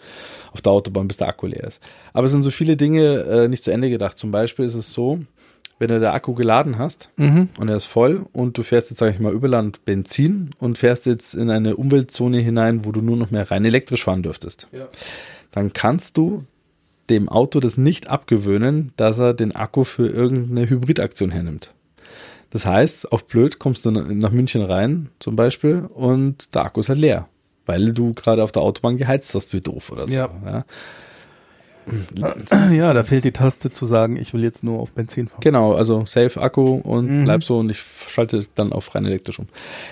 auf 0.52 0.62
der 0.62 0.72
Autobahn, 0.72 1.08
bis 1.08 1.18
der 1.18 1.28
Akku 1.30 1.48
leer 1.48 1.64
ist. 1.66 1.80
Aber 2.14 2.26
es 2.26 2.32
sind 2.32 2.44
so 2.44 2.52
viele 2.52 2.78
Dinge 2.78 3.20
äh, 3.24 3.48
nicht 3.48 3.64
zu 3.64 3.72
Ende 3.72 3.90
gedacht. 3.90 4.18
Zum 4.18 4.32
Beispiel 4.32 4.66
ist 4.66 4.76
es 4.76 4.94
so, 4.94 5.20
wenn 5.80 5.90
du 5.90 6.00
der 6.00 6.14
Akku 6.14 6.34
geladen 6.34 6.78
hast 6.78 7.10
Mhm. 7.18 7.50
und 7.60 7.68
er 7.70 7.76
ist 7.78 7.86
voll 7.86 8.26
und 8.32 8.58
du 8.58 8.64
fährst 8.64 8.90
jetzt, 8.90 9.00
sag 9.00 9.12
ich 9.12 9.20
mal, 9.20 9.34
über 9.34 9.48
Land 9.48 9.84
Benzin 9.86 10.52
und 10.60 10.78
fährst 10.78 11.06
jetzt 11.06 11.34
in 11.34 11.50
eine 11.50 11.76
Umweltzone 11.76 12.38
hinein, 12.40 12.86
wo 12.86 12.92
du 12.92 13.02
nur 13.02 13.18
noch 13.18 13.32
mehr 13.32 13.50
rein 13.52 13.66
elektrisch 13.66 14.04
fahren 14.04 14.24
dürftest, 14.24 14.68
Ja. 14.72 14.88
dann 15.52 15.74
kannst 15.74 16.18
du 16.18 16.46
dem 17.10 17.28
Auto 17.28 17.60
das 17.60 17.76
nicht 17.78 18.10
abgewöhnen, 18.10 18.94
dass 18.96 19.20
er 19.20 19.34
den 19.34 19.52
Akku 19.54 19.84
für 19.84 20.08
irgendeine 20.08 20.70
Hybridaktion 20.70 21.32
hernimmt. 21.32 21.70
Das 22.50 22.66
heißt, 22.66 23.12
auf 23.12 23.26
blöd 23.26 23.58
kommst 23.60 23.84
du 23.86 23.92
nach 23.92 24.32
München 24.32 24.62
rein, 24.62 25.10
zum 25.20 25.36
Beispiel, 25.36 25.88
und 25.94 26.54
der 26.56 26.64
Akku 26.66 26.80
ist 26.80 26.88
halt 26.90 27.00
leer, 27.00 27.28
weil 27.66 27.94
du 27.94 28.14
gerade 28.14 28.44
auf 28.44 28.52
der 28.52 28.62
Autobahn 28.62 28.96
geheizt 28.98 29.34
hast, 29.36 29.52
wie 29.54 29.60
doof 29.62 29.92
oder 29.92 30.08
so. 30.08 30.14
Ja. 30.14 30.30
Ja. 30.46 30.66
Ja, 32.72 32.94
da 32.94 33.04
fehlt 33.04 33.24
die 33.26 33.32
Taste 33.32 33.72
zu 33.72 33.86
sagen, 33.86 34.18
ich 34.18 34.34
will 34.34 34.44
jetzt 34.44 34.64
nur 34.64 34.80
auf 34.80 34.92
Benzin 34.92 35.28
fahren. 35.28 35.42
Genau, 35.42 35.74
also 35.74 36.06
Safe 36.06 36.40
Akku 36.42 36.76
und 36.84 37.10
Mhm. 37.10 37.24
bleib 37.26 37.44
so 37.44 37.58
und 37.58 37.70
ich 37.70 37.82
schalte 38.08 38.40
dann 38.56 38.72
auf 38.74 38.94
rein 38.96 39.06
elektrisch 39.06 39.40
um. 39.40 39.48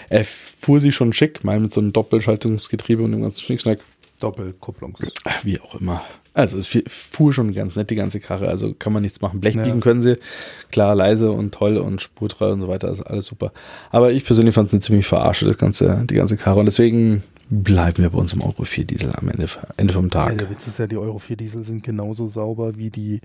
Er 0.09 0.23
fuhr 0.25 0.79
sie 0.79 0.91
schon 0.91 1.13
schick, 1.13 1.43
mal 1.43 1.59
mit 1.59 1.71
so 1.71 1.81
einem 1.81 1.93
Doppelschaltungsgetriebe 1.93 3.03
und 3.03 3.11
dem 3.11 3.21
ganzen 3.21 3.41
Schnickschnack, 3.41 3.79
Doppelkupplungs. 4.19 4.99
Ach, 5.25 5.43
wie 5.45 5.59
auch 5.59 5.75
immer. 5.75 6.03
Also 6.33 6.57
es 6.57 6.69
fuhr 6.87 7.33
schon 7.33 7.53
ganz 7.53 7.75
nett, 7.75 7.89
die 7.89 7.95
ganze 7.95 8.19
Karre, 8.21 8.47
also 8.47 8.73
kann 8.73 8.93
man 8.93 9.01
nichts 9.01 9.19
machen. 9.19 9.41
Blech 9.41 9.55
Ja. 9.55 9.63
biegen 9.63 9.81
können 9.81 10.01
sie, 10.01 10.15
klar, 10.71 10.95
leise 10.95 11.31
und 11.31 11.53
toll 11.53 11.75
und 11.77 12.01
spurtreu 12.01 12.51
und 12.51 12.61
so 12.61 12.67
weiter, 12.69 12.89
ist 12.89 13.01
alles 13.01 13.25
super. 13.25 13.51
Aber 13.89 14.11
ich 14.13 14.23
persönlich 14.23 14.55
fand 14.55 14.67
es 14.67 14.73
eine 14.73 14.79
ziemlich 14.81 15.07
verarsche, 15.07 15.45
das 15.45 15.57
ganze, 15.57 16.05
die 16.09 16.15
ganze 16.15 16.37
Karre 16.37 16.59
und 16.59 16.65
deswegen 16.67 17.23
bleiben 17.51 17.97
wir 18.01 18.09
bei 18.09 18.17
uns 18.17 18.31
im 18.33 18.41
Euro 18.41 18.63
4 18.63 18.85
Diesel 18.85 19.13
am 19.13 19.27
Ende, 19.27 19.47
Ende 19.77 19.93
vom 19.93 20.05
Ja, 20.05 20.09
Tag. 20.09 20.37
der 20.37 20.49
Witz 20.49 20.65
ist 20.67 20.79
ja, 20.79 20.87
die 20.87 20.97
Euro 20.97 21.19
4 21.19 21.35
Diesel 21.35 21.63
sind 21.63 21.83
genauso 21.83 22.25
sauber 22.27 22.77
wie 22.77 22.89
die 22.89 23.19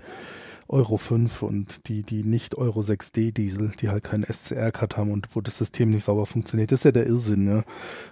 Euro 0.69 0.97
5 0.97 1.43
und 1.43 1.89
die, 1.89 2.03
die 2.03 2.25
nicht 2.25 2.57
Euro 2.57 2.81
6D 2.81 3.33
Diesel, 3.33 3.71
die 3.81 3.89
halt 3.89 4.03
keinen 4.03 4.25
SCR-Cut 4.25 4.97
haben 4.97 5.13
und 5.13 5.29
wo 5.35 5.41
das 5.41 5.59
System 5.59 5.91
nicht 5.91 6.05
sauber 6.05 6.27
funktioniert. 6.27 6.73
Das 6.73 6.81
ist 6.81 6.85
ja 6.85 6.93
der 6.93 7.07
Irrsinn, 7.07 7.49
ja. 7.49 7.63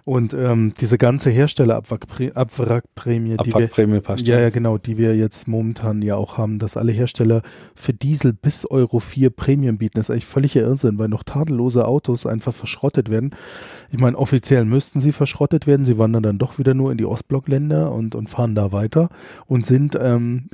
Und 0.04 0.34
ähm, 0.34 0.72
diese 0.80 0.96
ganze 0.96 1.30
Herstellerabwrackprämie, 1.30 3.36
die 3.44 3.54
wir, 3.54 3.68
ja, 4.18 4.40
ja, 4.40 4.50
genau, 4.50 4.78
die 4.78 4.98
wir 4.98 5.16
jetzt 5.16 5.48
momentan 5.48 6.02
ja 6.02 6.16
auch 6.16 6.38
haben, 6.38 6.58
dass 6.58 6.76
alle 6.76 6.92
Hersteller 6.92 7.42
für 7.74 7.92
Diesel 7.92 8.32
bis 8.32 8.70
Euro 8.70 9.00
4 9.00 9.30
Premium 9.30 9.78
bieten, 9.78 9.98
ist 9.98 10.10
eigentlich 10.10 10.26
völliger 10.26 10.62
Irrsinn, 10.62 10.98
weil 10.98 11.08
noch 11.08 11.24
tadellose 11.24 11.86
Autos 11.86 12.26
einfach 12.26 12.54
verschrottet 12.54 13.10
werden. 13.10 13.34
Ich 13.90 13.98
meine, 13.98 14.16
offiziell 14.16 14.64
müssten 14.64 15.00
sie 15.00 15.12
verschrottet 15.12 15.66
werden, 15.66 15.84
sie 15.84 15.98
wandern 15.98 16.22
dann 16.22 16.38
doch 16.38 16.58
wieder 16.58 16.74
nur 16.74 16.92
in 16.92 16.98
die 16.98 17.06
Ostblockländer 17.06 17.90
und, 17.90 18.14
und 18.14 18.30
fahren 18.30 18.54
da 18.54 18.70
weiter 18.70 19.08
und 19.46 19.66
sind 19.66 19.98
ähm, 20.00 20.48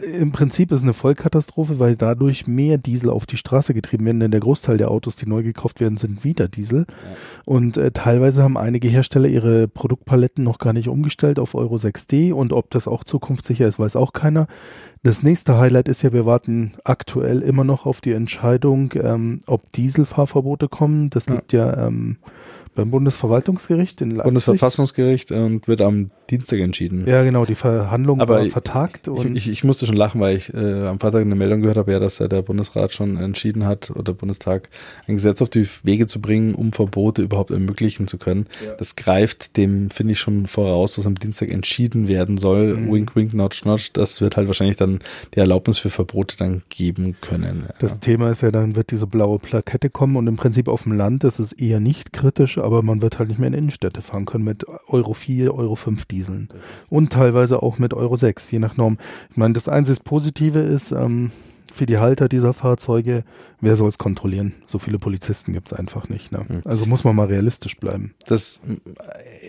im 0.00 0.32
Prinzip 0.32 0.72
ist 0.72 0.78
es 0.78 0.82
eine 0.84 0.92
Vollkatastrophe, 0.92 1.78
weil 1.78 1.94
dadurch 1.94 2.46
mehr 2.48 2.78
Diesel 2.78 3.10
auf 3.10 3.26
die 3.26 3.36
Straße 3.36 3.74
getrieben 3.74 4.06
werden, 4.06 4.20
denn 4.20 4.32
der 4.32 4.40
Großteil 4.40 4.76
der 4.76 4.90
Autos, 4.90 5.14
die 5.16 5.26
neu 5.28 5.42
gekauft 5.44 5.80
werden, 5.80 5.96
sind 5.96 6.24
wieder 6.24 6.48
Diesel. 6.48 6.86
Und 7.44 7.76
äh, 7.76 7.92
teilweise 7.92 8.42
haben 8.42 8.56
einige 8.58 8.88
Hersteller 8.88 9.28
ihre 9.28 9.68
Produktpaletten 9.68 10.42
noch 10.42 10.58
gar 10.58 10.72
nicht 10.72 10.88
umgestellt 10.88 11.38
auf 11.38 11.54
Euro 11.54 11.76
6D 11.76 12.32
und 12.32 12.52
ob 12.52 12.70
das 12.70 12.88
auch 12.88 13.04
zukunftssicher 13.04 13.68
ist, 13.68 13.78
weiß 13.78 13.94
auch 13.96 14.12
keiner. 14.12 14.48
Das 15.04 15.22
nächste 15.22 15.58
Highlight 15.58 15.86
ist 15.88 16.02
ja, 16.02 16.12
wir 16.12 16.26
warten 16.26 16.72
aktuell 16.82 17.40
immer 17.42 17.62
noch 17.64 17.86
auf 17.86 18.00
die 18.00 18.12
Entscheidung, 18.12 18.92
ähm, 18.96 19.40
ob 19.46 19.70
Dieselfahrverbote 19.72 20.68
kommen. 20.68 21.10
Das 21.10 21.26
Ja. 21.26 21.34
liegt 21.34 21.52
ja 21.52 21.86
ähm, 21.86 22.16
beim 22.74 22.90
Bundesverwaltungsgericht 22.90 24.00
in 24.00 24.10
Leipzig. 24.10 24.24
Bundesverfassungsgericht 24.24 25.32
und 25.32 25.68
wird 25.68 25.80
am 25.80 26.10
Dienstag 26.30 26.58
entschieden. 26.60 27.06
Ja, 27.06 27.22
genau, 27.22 27.44
die 27.44 27.54
Verhandlung 27.54 28.20
Aber 28.20 28.36
war 28.36 28.44
ich- 28.44 28.52
vertagt 28.52 29.08
und 29.08 29.36
Ich, 29.36 29.46
ich, 29.46 29.48
ich 29.52 29.64
musste 29.64 29.86
schon 29.86 29.96
lachen, 29.96 30.20
weil 30.20 30.36
ich 30.36 30.52
äh, 30.54 30.86
am 30.86 30.98
Freitag 30.98 31.20
eine 31.22 31.34
Meldung 31.34 31.60
gehört 31.60 31.76
habe, 31.76 31.92
ja, 31.92 31.98
dass 32.00 32.18
ja 32.18 32.28
der 32.28 32.42
Bundesrat 32.42 32.92
schon 32.92 33.16
entschieden 33.18 33.66
hat 33.66 33.90
oder 33.90 34.12
Bundestag 34.14 34.68
ein 35.06 35.14
Gesetz 35.14 35.42
auf 35.42 35.50
die 35.50 35.68
Wege 35.82 36.06
zu 36.06 36.20
bringen, 36.20 36.54
um 36.54 36.72
Verbote 36.72 37.22
überhaupt 37.22 37.50
ermöglichen 37.50 38.06
zu 38.08 38.16
können. 38.18 38.46
Das 38.78 38.96
greift 38.96 39.56
dem, 39.56 39.90
finde 39.90 40.12
ich, 40.14 40.20
schon 40.20 40.46
voraus, 40.46 40.96
was 40.98 41.06
am 41.06 41.14
Dienstag 41.16 41.50
entschieden 41.50 42.08
werden 42.08 42.38
soll. 42.38 42.74
Mhm. 42.74 42.92
Wink, 42.92 43.16
wink, 43.16 43.34
notch, 43.34 43.64
notch. 43.64 43.92
Das 43.92 44.20
wird 44.20 44.36
halt 44.36 44.46
wahrscheinlich 44.46 44.76
dann 44.76 45.00
die 45.34 45.38
Erlaubnis 45.40 45.78
für 45.78 45.90
Verbote 45.90 46.36
dann 46.38 46.62
geben 46.70 47.16
können. 47.20 47.64
Ja. 47.68 47.74
Das 47.80 48.00
Thema 48.00 48.30
ist 48.30 48.42
ja, 48.42 48.50
dann 48.50 48.76
wird 48.76 48.90
diese 48.90 49.06
blaue 49.06 49.38
Plakette 49.38 49.90
kommen 49.90 50.16
und 50.16 50.26
im 50.26 50.36
Prinzip 50.36 50.68
auf 50.68 50.84
dem 50.84 50.92
Land 50.92 51.24
ist 51.24 51.38
es 51.38 51.52
eher 51.52 51.80
nicht 51.80 52.12
kritisch, 52.14 52.56
aber 52.64 52.82
man 52.82 53.02
wird 53.02 53.18
halt 53.18 53.28
nicht 53.28 53.38
mehr 53.38 53.48
in 53.48 53.54
Innenstädte 53.54 54.02
fahren 54.02 54.24
können 54.24 54.44
mit 54.44 54.66
Euro 54.88 55.14
4, 55.14 55.54
Euro 55.54 55.76
5 55.76 56.04
Dieseln 56.06 56.48
und 56.88 57.12
teilweise 57.12 57.62
auch 57.62 57.78
mit 57.78 57.94
Euro 57.94 58.16
6, 58.16 58.50
je 58.50 58.58
nach 58.58 58.76
Norm. 58.76 58.98
Ich 59.30 59.36
meine, 59.36 59.54
das 59.54 59.68
einzige 59.68 60.00
Positive 60.02 60.58
ist, 60.58 60.92
ähm, 60.92 61.30
für 61.74 61.86
die 61.86 61.98
Halter 61.98 62.28
dieser 62.28 62.52
Fahrzeuge, 62.52 63.24
wer 63.60 63.76
soll 63.76 63.88
es 63.88 63.98
kontrollieren? 63.98 64.54
So 64.66 64.78
viele 64.78 64.98
Polizisten 64.98 65.52
gibt 65.52 65.68
es 65.68 65.72
einfach 65.72 66.08
nicht. 66.08 66.32
Ne? 66.32 66.44
Hm. 66.46 66.62
Also 66.64 66.86
muss 66.86 67.04
man 67.04 67.16
mal 67.16 67.26
realistisch 67.26 67.76
bleiben. 67.76 68.14
Das 68.26 68.60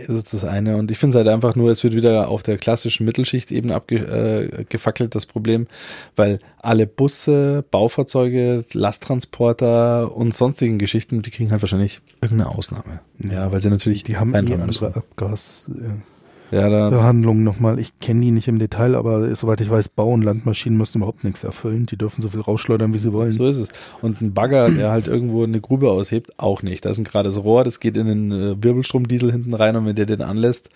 ist 0.07 0.33
das 0.33 0.43
eine. 0.43 0.77
Und 0.77 0.91
ich 0.91 0.97
finde 0.97 1.17
es 1.17 1.23
halt 1.23 1.33
einfach 1.33 1.55
nur, 1.55 1.69
es 1.69 1.83
wird 1.83 1.93
wieder 1.93 2.27
auf 2.29 2.43
der 2.43 2.57
klassischen 2.57 3.05
Mittelschicht 3.05 3.51
eben 3.51 3.71
abgefackelt, 3.71 5.09
äh, 5.09 5.13
das 5.13 5.25
Problem, 5.25 5.67
weil 6.15 6.39
alle 6.61 6.87
Busse, 6.87 7.63
Baufahrzeuge, 7.69 8.65
Lasttransporter 8.73 10.15
und 10.15 10.33
sonstigen 10.33 10.79
Geschichten, 10.79 11.21
die 11.21 11.31
kriegen 11.31 11.51
halt 11.51 11.61
wahrscheinlich 11.61 12.01
irgendeine 12.21 12.49
Ausnahme. 12.49 13.01
Ja, 13.19 13.51
weil 13.51 13.61
sie 13.61 13.69
natürlich 13.69 14.03
Die 14.03 14.17
haben 14.17 14.33
eh 14.33 14.37
andere 14.37 14.57
müssen. 14.65 14.93
Abgasbehandlungen 14.93 16.14
Ja, 16.55 16.69
da, 16.69 17.11
nochmal. 17.11 17.79
Ich 17.79 17.99
kenne 17.99 18.21
die 18.21 18.31
nicht 18.31 18.47
im 18.47 18.59
Detail, 18.59 18.95
aber 18.95 19.35
soweit 19.35 19.59
ich 19.59 19.69
weiß, 19.69 19.89
Bau- 19.89 20.13
und 20.13 20.23
Landmaschinen 20.23 20.77
müssen 20.77 20.99
überhaupt 20.99 21.25
nichts 21.25 21.43
erfüllen. 21.43 21.85
Die 21.85 21.97
dürfen 21.97 22.21
so 22.21 22.29
viel 22.29 22.39
rausschleudern, 22.39 22.93
wie 22.93 22.97
sie 22.97 23.11
wollen. 23.11 23.31
so 23.31 23.45
ist 23.45 23.57
es. 23.57 23.67
Und 24.01 24.21
ein 24.21 24.33
Bagger, 24.33 24.71
der 24.71 24.89
halt 24.89 25.09
irgendwo 25.09 25.43
eine 25.43 25.59
Grube 25.59 25.91
aushebt, 25.91 26.31
auch 26.37 26.63
nicht. 26.63 26.85
Da 26.85 26.91
ist 26.91 26.97
ein 26.97 27.03
gerades 27.03 27.43
Rohr, 27.43 27.65
das 27.65 27.81
geht 27.81 27.97
in 27.97 28.07
den 28.07 28.31
äh, 28.31 28.63
Wirbelstromdiesel 28.63 29.33
hinten 29.33 29.53
rein 29.53 29.75
und 29.75 29.85
wenn 29.85 29.95
der 29.95 30.05
den 30.05 30.21
anlässt, 30.21 30.69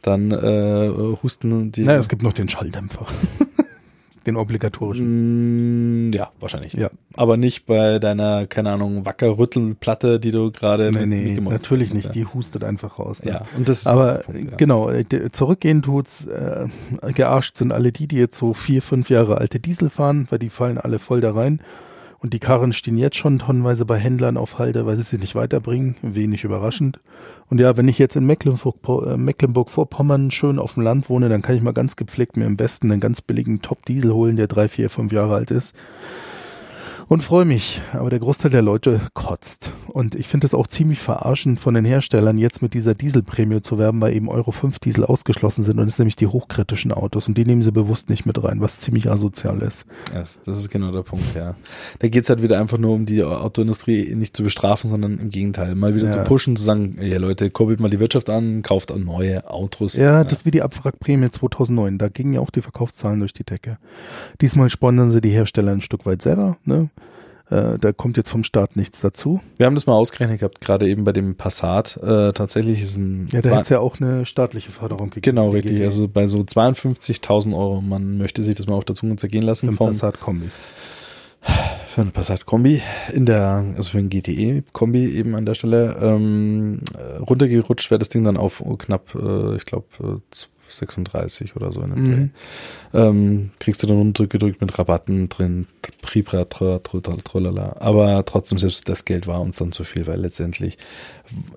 dann 0.00 0.30
äh, 0.30 0.90
husten 1.22 1.70
die. 1.70 1.82
naja, 1.82 1.98
es 1.98 2.08
gibt 2.08 2.22
noch 2.22 2.32
den 2.32 2.48
Schalldämpfer. 2.48 3.06
Den 4.26 4.36
obligatorischen. 4.36 6.10
Mm, 6.10 6.12
ja, 6.12 6.30
wahrscheinlich. 6.40 6.72
Ja. 6.74 6.90
Aber 7.14 7.36
nicht 7.36 7.66
bei 7.66 7.98
deiner, 7.98 8.46
keine 8.46 8.70
Ahnung, 8.72 9.04
Wackerrüttelplatte, 9.06 10.20
die 10.20 10.30
du 10.30 10.50
gerade 10.50 10.90
Nee, 10.90 11.06
nee, 11.06 11.24
mitgemacht 11.24 11.52
natürlich 11.54 11.88
hast. 11.88 11.94
nicht. 11.94 12.06
Ja. 12.06 12.12
Die 12.12 12.26
hustet 12.26 12.64
einfach 12.64 12.98
raus. 12.98 13.24
Ne? 13.24 13.32
Ja, 13.32 13.42
und 13.56 13.68
das 13.68 13.86
Aber 13.86 14.18
Punkt, 14.18 14.50
ja. 14.50 14.56
genau, 14.56 14.90
äh, 14.90 15.04
zurückgehen 15.32 15.82
tut's. 15.82 16.26
Äh, 16.26 16.66
gearscht 17.14 17.56
sind 17.56 17.72
alle 17.72 17.92
die, 17.92 18.06
die 18.08 18.16
jetzt 18.16 18.36
so 18.36 18.52
vier, 18.52 18.82
fünf 18.82 19.10
Jahre 19.10 19.38
alte 19.38 19.60
Diesel 19.60 19.90
fahren, 19.90 20.26
weil 20.30 20.38
die 20.38 20.50
fallen 20.50 20.78
alle 20.78 20.98
voll 20.98 21.20
da 21.20 21.32
rein. 21.32 21.60
Und 22.18 22.32
die 22.32 22.38
Karren 22.38 22.72
stehen 22.72 22.96
jetzt 22.96 23.16
schon 23.16 23.38
tonnenweise 23.38 23.84
bei 23.84 23.98
Händlern 23.98 24.36
auf 24.36 24.58
Halde, 24.58 24.86
weil 24.86 24.96
sie 24.96 25.02
sie 25.02 25.18
nicht 25.18 25.34
weiterbringen. 25.34 25.96
Wenig 26.02 26.44
überraschend. 26.44 26.98
Und 27.50 27.60
ja, 27.60 27.76
wenn 27.76 27.88
ich 27.88 27.98
jetzt 27.98 28.16
in 28.16 28.28
äh, 28.28 29.16
Mecklenburg-Vorpommern 29.16 30.30
schön 30.30 30.58
auf 30.58 30.74
dem 30.74 30.82
Land 30.82 31.08
wohne, 31.08 31.28
dann 31.28 31.42
kann 31.42 31.56
ich 31.56 31.62
mal 31.62 31.72
ganz 31.72 31.96
gepflegt 31.96 32.36
mir 32.36 32.46
im 32.46 32.58
Westen 32.58 32.90
einen 32.90 33.00
ganz 33.00 33.20
billigen 33.20 33.62
Top-Diesel 33.62 34.12
holen, 34.12 34.36
der 34.36 34.46
drei, 34.46 34.68
vier, 34.68 34.90
fünf 34.90 35.12
Jahre 35.12 35.34
alt 35.34 35.50
ist 35.50 35.76
und 37.08 37.22
freue 37.22 37.44
mich. 37.44 37.80
Aber 37.92 38.10
der 38.10 38.18
Großteil 38.18 38.50
der 38.50 38.62
Leute 38.62 39.00
kotzt. 39.14 39.72
Und 39.88 40.14
ich 40.14 40.26
finde 40.28 40.46
es 40.46 40.54
auch 40.54 40.66
ziemlich 40.66 40.98
verarschend 40.98 41.60
von 41.60 41.74
den 41.74 41.84
Herstellern, 41.84 42.38
jetzt 42.38 42.62
mit 42.62 42.74
dieser 42.74 42.94
Dieselprämie 42.94 43.62
zu 43.62 43.78
werben, 43.78 44.00
weil 44.00 44.14
eben 44.14 44.28
Euro 44.28 44.50
5 44.50 44.78
Diesel 44.78 45.04
ausgeschlossen 45.04 45.62
sind. 45.64 45.78
Und 45.78 45.88
sind 45.88 46.00
nämlich 46.00 46.16
die 46.16 46.26
hochkritischen 46.26 46.92
Autos. 46.92 47.28
Und 47.28 47.38
die 47.38 47.44
nehmen 47.44 47.62
sie 47.62 47.72
bewusst 47.72 48.10
nicht 48.10 48.26
mit 48.26 48.42
rein, 48.42 48.60
was 48.60 48.80
ziemlich 48.80 49.10
asozial 49.10 49.62
ist. 49.62 49.86
Ja, 50.12 50.20
das 50.20 50.40
ist 50.46 50.70
genau 50.70 50.90
der 50.92 51.02
Punkt, 51.02 51.34
ja. 51.34 51.54
Da 52.00 52.08
geht's 52.08 52.28
halt 52.28 52.42
wieder 52.42 52.60
einfach 52.60 52.78
nur 52.78 52.94
um 52.94 53.06
die 53.06 53.22
Autoindustrie 53.22 54.14
nicht 54.14 54.36
zu 54.36 54.42
bestrafen, 54.42 54.90
sondern 54.90 55.18
im 55.18 55.30
Gegenteil. 55.30 55.74
Mal 55.74 55.94
wieder 55.94 56.06
Ja. 56.06 56.12
zu 56.12 56.24
pushen, 56.24 56.56
zu 56.56 56.64
sagen, 56.64 56.98
ja 57.00 57.18
Leute, 57.18 57.50
kurbelt 57.50 57.80
mal 57.80 57.90
die 57.90 58.00
Wirtschaft 58.00 58.28
an, 58.30 58.62
kauft 58.62 58.90
auch 58.90 58.98
neue 58.98 59.48
Autos. 59.48 59.96
Ja, 59.96 60.24
das 60.24 60.38
ist 60.38 60.44
wie 60.46 60.50
die 60.50 60.62
Abwrackprämie 60.62 61.30
2009. 61.30 61.98
Da 61.98 62.08
gingen 62.08 62.34
ja 62.34 62.40
auch 62.40 62.50
die 62.50 62.62
Verkaufszahlen 62.62 63.20
durch 63.20 63.32
die 63.32 63.44
Decke. 63.44 63.78
Diesmal 64.40 64.70
sponsern 64.70 65.10
sie 65.10 65.20
die 65.20 65.30
Hersteller 65.30 65.72
ein 65.72 65.80
Stück 65.80 66.04
weit 66.06 66.22
selber. 66.22 66.56
Ne? 66.64 66.90
Äh, 67.48 67.78
da 67.78 67.92
kommt 67.92 68.16
jetzt 68.16 68.30
vom 68.30 68.42
Staat 68.42 68.74
nichts 68.76 69.00
dazu. 69.00 69.40
Wir 69.56 69.66
haben 69.66 69.74
das 69.76 69.86
mal 69.86 69.94
ausgerechnet 69.94 70.40
gehabt, 70.40 70.60
gerade 70.60 70.88
eben 70.88 71.04
bei 71.04 71.12
dem 71.12 71.36
Passat. 71.36 71.96
Äh, 72.02 72.32
tatsächlich 72.32 72.82
ist 72.82 72.96
ein 72.96 73.28
Ja, 73.30 73.40
da 73.40 73.50
hätte 73.50 73.60
es 73.60 73.68
ja 73.68 73.78
auch 73.78 74.00
eine 74.00 74.26
staatliche 74.26 74.72
Förderung 74.72 75.10
gegeben. 75.10 75.36
Genau, 75.36 75.50
für 75.50 75.58
richtig. 75.58 75.82
Also 75.82 76.08
bei 76.08 76.26
so 76.26 76.38
52.000 76.38 77.56
Euro. 77.56 77.80
Man 77.80 78.18
möchte 78.18 78.42
sich 78.42 78.56
das 78.56 78.66
mal 78.66 78.74
auf 78.74 78.84
der 78.84 78.96
Zunge 78.96 79.14
zergehen 79.16 79.42
lassen. 79.44 79.68
im 79.68 79.76
vom- 79.76 79.88
Passat-Kombi. 79.88 80.50
für 81.88 82.00
einen 82.00 82.10
Passat-Kombi 82.10 82.82
in 83.12 83.26
der, 83.26 83.64
also 83.76 83.90
für 83.90 83.98
einen 83.98 84.10
GTE-Kombi 84.10 85.06
eben 85.14 85.36
an 85.36 85.46
der 85.46 85.54
Stelle. 85.54 85.96
Ähm, 86.02 86.80
äh, 86.98 87.18
runtergerutscht 87.18 87.90
wäre 87.92 88.00
das 88.00 88.08
Ding 88.08 88.24
dann 88.24 88.36
auf 88.36 88.60
knapp, 88.78 89.14
äh, 89.14 89.54
ich 89.54 89.64
glaube, 89.64 89.86
36 90.68 91.56
oder 91.56 91.72
so 91.72 91.80
in 91.82 91.90
dem 91.90 92.10
Dreh. 92.10 92.20
Mhm. 92.20 92.30
Ähm, 92.94 93.50
kriegst 93.58 93.82
du 93.82 93.86
dann 93.86 93.98
runtergedrückt 93.98 94.60
mit 94.60 94.78
Rabatten 94.78 95.28
drin, 95.28 95.66
Pribra, 96.02 96.44
tralala. 96.44 97.76
Aber 97.80 98.24
trotzdem, 98.24 98.58
selbst 98.58 98.88
das 98.88 99.04
Geld 99.04 99.26
war 99.26 99.40
uns 99.40 99.56
dann 99.56 99.72
zu 99.72 99.84
viel, 99.84 100.06
weil 100.06 100.20
letztendlich, 100.20 100.78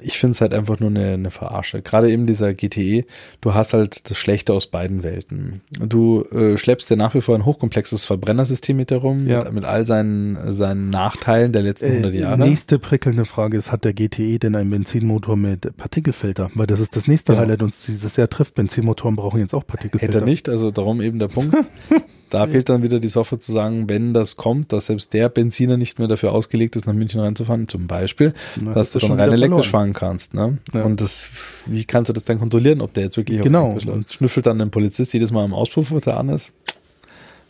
ich 0.02 0.18
finde 0.18 0.32
es 0.32 0.42
halt 0.42 0.54
einfach 0.54 0.80
nur 0.80 0.90
eine, 0.90 1.14
eine 1.14 1.32
Verarsche. 1.32 1.82
Gerade 1.82 2.10
eben 2.12 2.26
dieser 2.28 2.54
GTE, 2.54 3.06
du 3.42 3.54
hast 3.54 3.74
halt 3.74 4.10
das 4.10 4.18
Schlechte 4.18 4.54
aus 4.54 4.68
beiden 4.68 5.04
Welten. 5.04 5.62
Du 5.80 6.24
äh, 6.32 6.58
schleppst 6.58 6.90
dir 6.90 6.98
nach 6.98 7.14
wie 7.16 7.22
vor 7.22 7.36
ein 7.36 7.46
hochkomplexes 7.46 8.06
Verbrennersystem 8.06 8.76
mit 8.78 8.92
herum, 8.92 9.28
Ja. 9.28 9.44
mit, 9.46 9.54
mit 9.54 9.66
all 9.66 9.86
seinen, 9.86 10.54
seinen 10.54 10.90
Nachteilen 10.90 11.52
der 11.54 11.62
letzten 11.62 11.88
100 11.92 12.14
Äh, 12.14 12.20
Jahre. 12.20 12.38
nächste 12.40 12.80
prickelnde 12.80 13.26
Frage 13.26 13.58
ist, 13.58 13.72
hat 13.72 13.84
der 13.86 13.94
GTE 13.94 14.40
denn 14.40 14.56
einen 14.56 14.70
Benzinmotor 14.70 15.36
mit 15.38 15.76
Partikelfilter? 15.78 16.50
Weil 16.56 16.68
das 16.68 16.80
ist 16.80 16.96
das 16.96 17.08
nächste 17.08 17.34
Ja. 17.34 17.40
Highlight 17.40 17.62
uns 17.62 17.86
dieses 17.86 18.16
Jahr 18.16 18.30
trifft. 18.30 18.56
Benzinmotoren 18.56 19.16
brauchen 19.16 19.40
jetzt 19.40 19.54
auch 19.54 19.66
Partikelfilter. 19.66 20.16
Hätte 20.20 20.26
er 20.26 20.30
nicht, 20.30 20.50
also 20.50 20.72
darum 20.72 21.02
eben 21.02 21.20
der 21.20 21.28
Punkt. 21.28 21.56
Da 22.30 22.48
fehlt 22.48 22.70
dann 22.70 22.84
wieder 22.84 23.00
die 23.00 23.08
Software 23.08 23.40
zu 23.40 23.52
sagen, 23.52 23.90
wenn 23.90 24.14
das 24.14 24.36
kommt, 24.38 24.72
dass 24.72 24.88
selbst 24.88 25.14
der 25.14 25.30
Benziner 25.30 25.78
nicht 25.78 26.00
mehr 26.00 26.08
dafür 26.08 26.34
ausgelegt 26.34 26.76
ist, 26.76 26.86
nach 26.88 26.94
München 26.94 27.20
reinzufahren, 27.20 27.68
zum 27.68 27.88
Beispiel, 27.88 28.34
Na, 28.62 28.74
dass 28.74 28.92
du 28.92 29.00
dann 29.00 29.10
schon 29.10 29.20
rein 29.20 29.32
elektrisch 29.32 29.68
verloren. 29.70 29.94
fahren 29.94 30.10
kannst. 30.10 30.34
Ne? 30.34 30.58
Ja. 30.74 30.84
Und 30.84 31.02
das, 31.02 31.26
wie 31.66 31.86
kannst 31.86 32.10
du 32.10 32.14
das 32.14 32.26
dann 32.26 32.40
kontrollieren, 32.40 32.82
ob 32.82 32.94
der 32.94 33.04
jetzt 33.04 33.18
wirklich 33.18 33.42
Genau. 33.42 33.78
läuft? 33.84 34.14
Schnüffelt 34.14 34.46
dann 34.46 34.62
ein 34.62 34.72
Polizist 34.72 35.14
jedes 35.14 35.32
Mal 35.32 35.44
am 35.44 35.54
Auspuff, 35.54 35.92
wo 35.92 36.00
der 36.00 36.18
an 36.18 36.30
ist? 36.30 36.52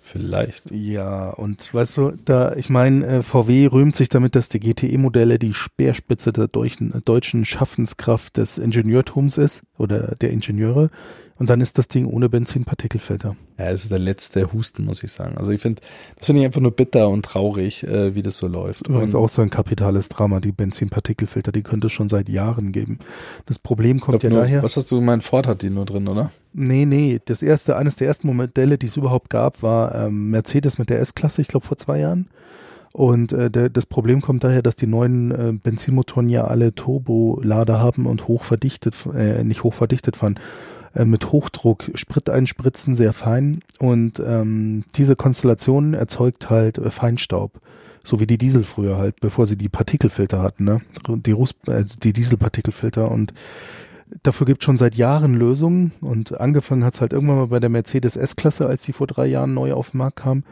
Vielleicht. 0.01 0.63
Ja, 0.71 1.29
und 1.29 1.71
weißt 1.71 1.97
du, 1.97 2.13
da, 2.25 2.55
ich 2.55 2.71
meine, 2.71 3.05
äh, 3.05 3.23
VW 3.23 3.67
rühmt 3.67 3.95
sich 3.95 4.09
damit, 4.09 4.35
dass 4.35 4.49
die 4.49 4.59
GTE-Modelle 4.59 5.37
die 5.37 5.53
Speerspitze 5.53 6.33
der 6.33 6.47
deutschen, 6.47 6.99
deutschen 7.05 7.45
Schaffenskraft 7.45 8.37
des 8.37 8.57
Ingenieurtums 8.57 9.37
ist 9.37 9.61
oder 9.77 10.15
der 10.19 10.31
Ingenieure. 10.31 10.89
Und 11.39 11.49
dann 11.49 11.61
ist 11.61 11.77
das 11.77 11.87
Ding 11.87 12.05
ohne 12.05 12.27
Benzinpartikelfilter. 12.27 13.37
Ja, 13.57 13.69
es 13.69 13.83
ist 13.83 13.91
der 13.91 13.99
letzte 13.99 14.51
Husten, 14.51 14.83
muss 14.83 15.01
ich 15.03 15.13
sagen. 15.13 15.37
Also 15.37 15.51
ich 15.51 15.61
finde, 15.61 15.81
das 16.17 16.25
finde 16.25 16.41
ich 16.41 16.45
einfach 16.45 16.59
nur 16.59 16.71
bitter 16.71 17.07
und 17.07 17.23
traurig, 17.23 17.85
äh, 17.85 18.13
wie 18.13 18.21
das 18.21 18.35
so 18.37 18.47
läuft. 18.47 18.89
Übrigens 18.89 19.15
Und 19.15 19.21
auch 19.21 19.29
so 19.29 19.41
ein 19.41 19.49
kapitales 19.49 20.09
Drama, 20.09 20.41
die 20.41 20.51
Benzinpartikelfilter, 20.51 21.53
die 21.53 21.63
könnte 21.63 21.87
es 21.87 21.93
schon 21.93 22.09
seit 22.09 22.27
Jahren 22.27 22.73
geben. 22.73 22.99
Das 23.45 23.57
Problem 23.57 24.01
kommt 24.01 24.21
ja 24.21 24.29
nur, 24.29 24.41
daher. 24.41 24.63
Was 24.63 24.75
hast 24.75 24.91
du 24.91 24.97
gemeint? 24.97 25.23
Ford 25.23 25.47
hat 25.47 25.61
die 25.61 25.69
nur 25.69 25.85
drin, 25.85 26.09
oder? 26.09 26.29
Nee, 26.51 26.85
nee, 26.85 27.21
das 27.23 27.41
erste, 27.41 27.77
eines 27.77 27.95
der 27.95 28.07
ersten 28.07 28.35
Modelle, 28.35 28.77
die 28.77 28.87
es 28.87 28.97
überhaupt 28.97 29.29
gab, 29.29 29.63
war 29.63 29.95
ähm, 29.95 30.31
Mercedes 30.31 30.77
mit 30.77 30.89
der 30.89 30.99
S-Klasse, 30.99 31.41
ich 31.41 31.47
glaube 31.47 31.65
vor 31.65 31.77
zwei 31.77 31.99
Jahren. 31.99 32.27
Und 32.91 33.31
äh, 33.31 33.49
der, 33.49 33.69
das 33.69 33.85
Problem 33.85 34.21
kommt 34.21 34.43
daher, 34.43 34.61
dass 34.61 34.75
die 34.75 34.87
neuen 34.87 35.31
äh, 35.31 35.53
Benzinmotoren 35.53 36.27
ja 36.27 36.45
alle 36.45 36.75
Turbolader 36.75 37.79
haben 37.79 38.05
und 38.05 38.27
hochverdichtet, 38.27 38.95
äh, 39.15 39.43
nicht 39.43 39.63
hochverdichtet 39.63 40.17
fahren, 40.17 40.35
äh, 40.93 41.05
mit 41.05 41.31
Hochdruck 41.31 41.91
Sprit 41.95 42.29
einspritzen, 42.29 42.95
sehr 42.95 43.13
fein. 43.13 43.61
Und 43.79 44.19
ähm, 44.19 44.83
diese 44.95 45.15
Konstellation 45.15 45.93
erzeugt 45.93 46.49
halt 46.49 46.77
äh, 46.77 46.89
Feinstaub. 46.89 47.59
So 48.03 48.19
wie 48.19 48.27
die 48.27 48.37
Diesel 48.37 48.63
früher 48.63 48.97
halt, 48.97 49.19
bevor 49.19 49.45
sie 49.45 49.57
die 49.57 49.69
Partikelfilter 49.69 50.41
hatten, 50.41 50.63
ne? 50.63 50.81
Die, 51.07 51.31
Ruß, 51.31 51.51
äh, 51.67 51.83
die 52.03 52.13
Dieselpartikelfilter 52.13 53.11
und 53.11 53.33
dafür 54.23 54.47
gibt 54.47 54.63
schon 54.63 54.77
seit 54.77 54.95
Jahren 54.95 55.35
Lösungen 55.35 55.91
und 56.01 56.39
angefangen 56.39 56.83
hat 56.83 56.95
es 56.95 57.01
halt 57.01 57.13
irgendwann 57.13 57.37
mal 57.37 57.47
bei 57.47 57.59
der 57.59 57.69
Mercedes 57.69 58.15
S-Klasse, 58.15 58.67
als 58.67 58.83
die 58.83 58.93
vor 58.93 59.07
drei 59.07 59.27
Jahren 59.27 59.53
neu 59.53 59.73
auf 59.73 59.91
den 59.91 59.99
Markt 59.99 60.17
kam. 60.17 60.43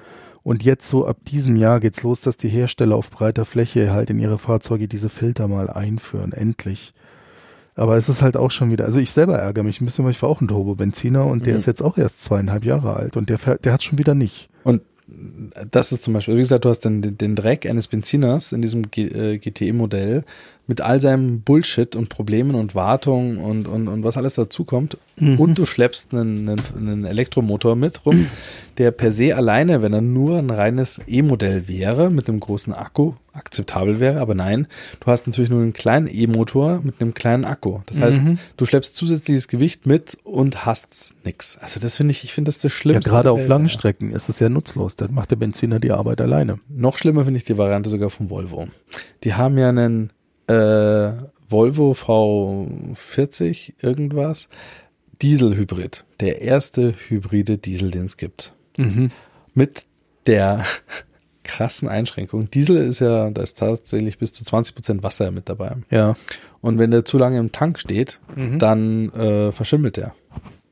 Und 0.43 0.63
jetzt 0.63 0.87
so 0.87 1.05
ab 1.05 1.17
diesem 1.27 1.57
Jahr 1.57 1.79
geht's 1.79 2.03
los, 2.03 2.21
dass 2.21 2.37
die 2.37 2.47
Hersteller 2.47 2.95
auf 2.95 3.09
breiter 3.09 3.43
Fläche 3.43 3.91
halt 3.91 4.09
in 4.09 4.19
ihre 4.19 4.37
Fahrzeuge 4.37 4.87
diese 4.87 5.09
Filter 5.09 5.47
mal 5.47 5.69
einführen, 5.69 6.31
endlich. 6.31 6.93
Aber 7.77 7.95
es 7.95 8.09
ist 8.09 8.21
halt 8.21 8.35
auch 8.35 8.51
schon 8.51 8.71
wieder, 8.71 8.85
also 8.85 8.97
ich 8.99 9.11
selber 9.11 9.37
ärgere 9.37 9.63
mich 9.63 9.79
ein 9.79 9.85
bisschen, 9.85 10.03
weil 10.03 10.11
ich 10.11 10.21
war 10.21 10.29
auch 10.29 10.41
ein 10.41 10.47
Turbo-Benziner 10.47 11.25
und 11.25 11.45
der 11.45 11.53
Mhm. 11.53 11.59
ist 11.59 11.67
jetzt 11.67 11.81
auch 11.81 11.97
erst 11.97 12.23
zweieinhalb 12.23 12.65
Jahre 12.65 12.95
alt 12.95 13.15
und 13.15 13.29
der, 13.29 13.37
der 13.37 13.71
hat 13.71 13.83
schon 13.83 13.99
wieder 13.99 14.15
nicht. 14.15 14.49
Und 14.63 14.81
das 15.71 15.91
ist 15.91 16.03
zum 16.03 16.13
Beispiel, 16.13 16.33
wie 16.35 16.39
gesagt, 16.39 16.65
du 16.65 16.69
hast 16.69 16.79
den, 16.81 17.17
den, 17.17 17.35
Dreck 17.35 17.65
eines 17.65 17.87
Benziners 17.87 18.51
in 18.51 18.61
diesem 18.61 18.91
G, 18.91 19.03
äh, 19.03 19.37
GTE-Modell 19.37 20.25
mit 20.67 20.81
all 20.81 20.99
seinem 20.99 21.41
Bullshit 21.41 21.95
und 21.95 22.09
Problemen 22.09 22.53
und 22.53 22.75
Wartung 22.75 23.37
und, 23.37 23.67
und, 23.67 23.87
und 23.87 24.03
was 24.03 24.17
alles 24.17 24.33
dazukommt. 24.35 24.97
Mhm. 25.17 25.39
Und 25.39 25.57
du 25.57 25.65
schleppst 25.65 26.13
einen, 26.13 26.49
einen, 26.49 26.61
einen 26.75 27.05
Elektromotor 27.05 27.75
mit 27.75 28.05
rum, 28.05 28.27
der 28.77 28.91
per 28.91 29.11
se 29.13 29.35
alleine, 29.35 29.81
wenn 29.81 29.93
er 29.93 30.01
nur 30.01 30.37
ein 30.37 30.49
reines 30.49 30.99
E-Modell 31.07 31.67
wäre, 31.67 32.09
mit 32.11 32.27
einem 32.29 32.39
großen 32.41 32.73
Akku, 32.73 33.13
akzeptabel 33.33 33.99
wäre. 33.99 34.19
Aber 34.19 34.35
nein, 34.35 34.67
du 34.99 35.07
hast 35.07 35.25
natürlich 35.27 35.49
nur 35.49 35.61
einen 35.61 35.71
kleinen 35.73 36.07
E-Motor 36.11 36.81
mit 36.83 37.01
einem 37.01 37.13
kleinen 37.13 37.45
Akku. 37.45 37.79
Das 37.85 37.99
heißt, 37.99 38.17
Mhm. 38.17 38.37
du 38.57 38.65
schleppst 38.65 38.95
zusätzliches 38.95 39.47
Gewicht 39.47 39.85
mit 39.85 40.17
und 40.23 40.65
hast 40.65 41.15
nix. 41.23 41.57
Also 41.61 41.79
das 41.79 41.95
finde 41.95 42.11
ich, 42.11 42.23
ich 42.25 42.33
finde 42.33 42.49
das 42.49 42.57
das 42.57 42.71
Ja, 42.73 42.77
Schlimmste. 42.77 43.09
gerade 43.09 43.23
der 43.23 43.31
auf 43.33 43.39
Welt. 43.39 43.49
langen 43.49 43.69
Strecken 43.69 44.11
ist 44.11 44.27
es 44.29 44.39
ja 44.39 44.49
nutzlos. 44.49 44.95
Dann 44.97 45.13
macht 45.13 45.31
der 45.31 45.37
Benziner 45.37 45.79
die 45.79 45.91
Arbeit 45.91 46.19
alleine. 46.19 46.59
Noch 46.67 46.97
schlimmer 46.97 47.23
finde 47.23 47.37
ich 47.37 47.43
die 47.45 47.57
Variante 47.57 47.89
sogar 47.89 48.09
von 48.09 48.29
Volvo. 48.29 48.67
Die 49.23 49.33
haben 49.33 49.57
ja 49.57 49.69
einen 49.69 50.11
äh, 50.47 51.11
Volvo 51.49 51.91
V40 51.93 53.73
irgendwas 53.81 54.49
Dieselhybrid. 55.21 56.05
Der 56.19 56.41
erste 56.41 56.93
hybride 57.07 57.57
Diesel, 57.57 57.91
den 57.91 58.05
es 58.05 58.17
gibt. 58.17 58.53
Mhm. 58.77 59.11
Mit 59.53 59.85
der 60.27 60.63
krassen 61.43 61.87
Einschränkungen. 61.87 62.49
Diesel 62.51 62.77
ist 62.77 62.99
ja, 62.99 63.29
da 63.31 63.41
ist 63.41 63.57
tatsächlich 63.57 64.17
bis 64.19 64.33
zu 64.33 64.43
20 64.43 64.75
Prozent 64.75 65.03
Wasser 65.03 65.31
mit 65.31 65.49
dabei. 65.49 65.77
Ja. 65.89 66.15
Und 66.61 66.77
wenn 66.77 66.91
der 66.91 67.05
zu 67.05 67.17
lange 67.17 67.39
im 67.39 67.51
Tank 67.51 67.79
steht, 67.79 68.19
Mhm. 68.35 68.59
dann 68.59 69.09
äh, 69.13 69.51
verschimmelt 69.51 69.97
der. 69.97 70.13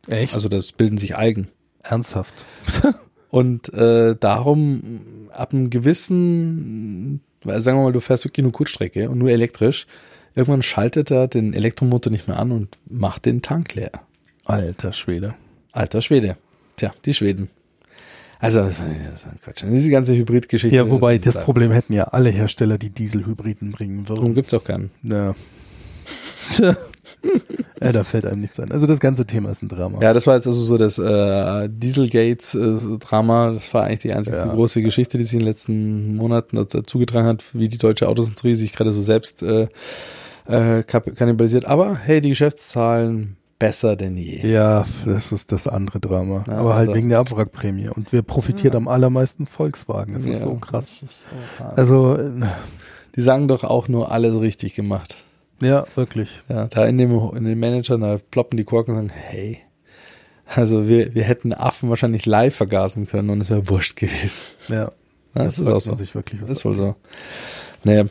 Echt? 0.10 0.34
Also 0.36 0.50
das 0.50 0.72
bilden 0.74 0.98
sich 0.98 1.16
Algen. 1.16 1.48
ernsthaft. 1.82 2.46
Und 3.32 3.74
äh, 3.74 4.16
darum 4.20 5.02
ab 5.34 5.54
einem 5.54 5.70
gewissen, 5.70 7.22
weil 7.46 7.62
sagen 7.62 7.78
wir 7.78 7.84
mal, 7.84 7.94
du 7.94 8.00
fährst 8.00 8.26
wirklich 8.26 8.44
nur 8.44 8.52
Kurzstrecke 8.52 9.10
und 9.10 9.18
nur 9.18 9.30
elektrisch, 9.30 9.88
irgendwann 10.36 10.64
schaltet 10.64 11.12
er 11.12 11.28
den 11.28 11.54
Elektromotor 11.54 12.12
nicht 12.12 12.28
mehr 12.28 12.40
an 12.40 12.52
und 12.52 12.78
macht 12.90 13.26
den 13.26 13.42
Tank 13.42 13.74
leer. 13.76 13.92
Alter 14.44 14.94
Schwede. 14.94 15.36
Alter 15.72 16.02
Schwede. 16.02 16.38
Tja, 16.76 16.94
die 17.06 17.14
Schweden. 17.14 17.50
Also, 18.40 18.60
das 18.60 18.74
ist 18.74 19.26
ein 19.28 19.40
Quatsch. 19.44 19.64
Diese 19.66 19.90
ganze 19.90 20.16
Hybridgeschichte. 20.16 20.76
Ja, 20.76 20.90
wobei 20.90 21.18
das 21.18 21.42
Problem 21.42 21.72
hätten 21.72 21.94
ja 21.94 22.06
alle 22.06 22.30
Hersteller, 22.30 22.78
die 22.78 22.90
Dieselhybriden 22.90 23.72
bringen 23.72 24.06
Darum 24.06 24.24
würden. 24.24 24.36
gibt's 24.36 24.54
auch 24.54 24.64
keinen. 24.64 24.92
Ja. 25.04 25.36
Tja. 26.52 26.76
ja, 27.82 27.92
da 27.92 28.04
fällt 28.04 28.26
einem 28.26 28.42
nichts 28.42 28.60
ein. 28.60 28.72
Also 28.72 28.88
das 28.88 29.00
ganze 29.00 29.26
Thema 29.26 29.50
ist 29.52 29.62
ein 29.64 29.70
Drama. 29.70 30.02
Ja, 30.02 30.14
das 30.14 30.28
war 30.28 30.36
jetzt 30.36 30.48
also 30.48 30.62
so 30.62 30.78
das 30.78 30.98
äh, 30.98 31.70
Dieselgates-Drama. 31.70 33.52
das 33.52 33.74
war 33.74 33.84
eigentlich 33.84 34.00
die 34.00 34.14
einzige 34.14 34.38
Ja. 34.38 34.46
große 34.46 34.82
Geschichte, 34.82 35.18
die 35.18 35.24
sich 35.24 35.34
in 35.34 35.40
den 35.40 35.48
letzten 35.48 36.16
Monaten 36.16 36.56
dazu 36.58 36.82
zugetragen 36.82 37.28
hat, 37.28 37.44
wie 37.54 37.70
die 37.70 37.78
deutsche 37.78 38.08
Autosindustrie 38.08 38.56
sich 38.56 38.74
gerade 38.74 38.92
so 38.92 39.02
selbst 39.02 39.44
äh, 39.44 39.68
äh, 40.48 40.84
kannibalisiert. 40.84 41.66
Aber 41.66 41.96
hey, 41.96 42.22
die 42.22 42.30
Geschäftszahlen 42.30 43.38
besser 43.58 43.96
denn 43.96 44.18
je. 44.18 44.46
Ja, 44.48 44.86
das 45.06 45.32
ist 45.32 45.52
das 45.52 45.68
andere 45.68 46.00
Drama. 46.00 46.44
Ja, 46.48 46.58
Aber 46.58 46.76
halt 46.76 46.90
also- 46.90 46.98
wegen 46.98 47.10
der 47.10 47.20
Abwrackprämie. 47.20 47.90
Und 47.90 48.12
wer 48.12 48.22
profitiert 48.22 48.76
am 48.76 48.88
allermeisten 48.88 49.48
Volkswagen? 49.48 50.14
Das 50.14 50.26
ist 50.26 50.34
Ja, 50.44 50.50
so 50.50 50.56
krass. 50.56 51.02
ist 51.04 51.24
so. 51.58 51.64
Also, 51.76 52.18
äh, 52.18 52.30
Die 53.16 53.22
sagen 53.22 53.48
doch 53.48 53.64
auch 53.64 53.88
nur 53.88 54.12
alles 54.12 54.38
richtig 54.42 54.76
gemacht. 54.76 55.16
Ja, 55.62 55.86
wirklich. 55.96 56.42
Ja, 56.50 56.68
da 56.68 56.86
in 56.86 56.98
dem, 56.98 57.12
in 57.36 57.44
den 57.46 57.60
Managern, 57.60 58.02
da 58.02 58.18
ploppen 58.32 58.58
die 58.58 58.64
Korken 58.64 58.96
und 58.96 59.08
sagen, 59.08 59.22
hey, 59.30 59.60
also 60.48 60.88
wir, 60.88 61.16
wir 61.16 61.24
hätten 61.24 61.54
Affen 61.54 61.90
wahrscheinlich 61.90 62.26
live 62.26 62.56
vergasen 62.56 63.08
können 63.08 63.30
und 63.30 63.42
es 63.42 63.50
wäre 63.50 63.68
wurscht 63.70 63.96
gewesen. 63.96 64.42
Ja. 64.70 64.92
Ja, 65.38 65.44
das 65.44 65.60
ist 65.60 65.68
auch 65.68 65.82
so. 65.82 65.96
sich 65.96 66.16
wirklich, 66.16 66.42
was 66.42 66.50
Das 66.50 66.60
ist 66.60 66.66
wohl 66.66 66.76
so. 66.76 66.96
Naja. 67.84 68.06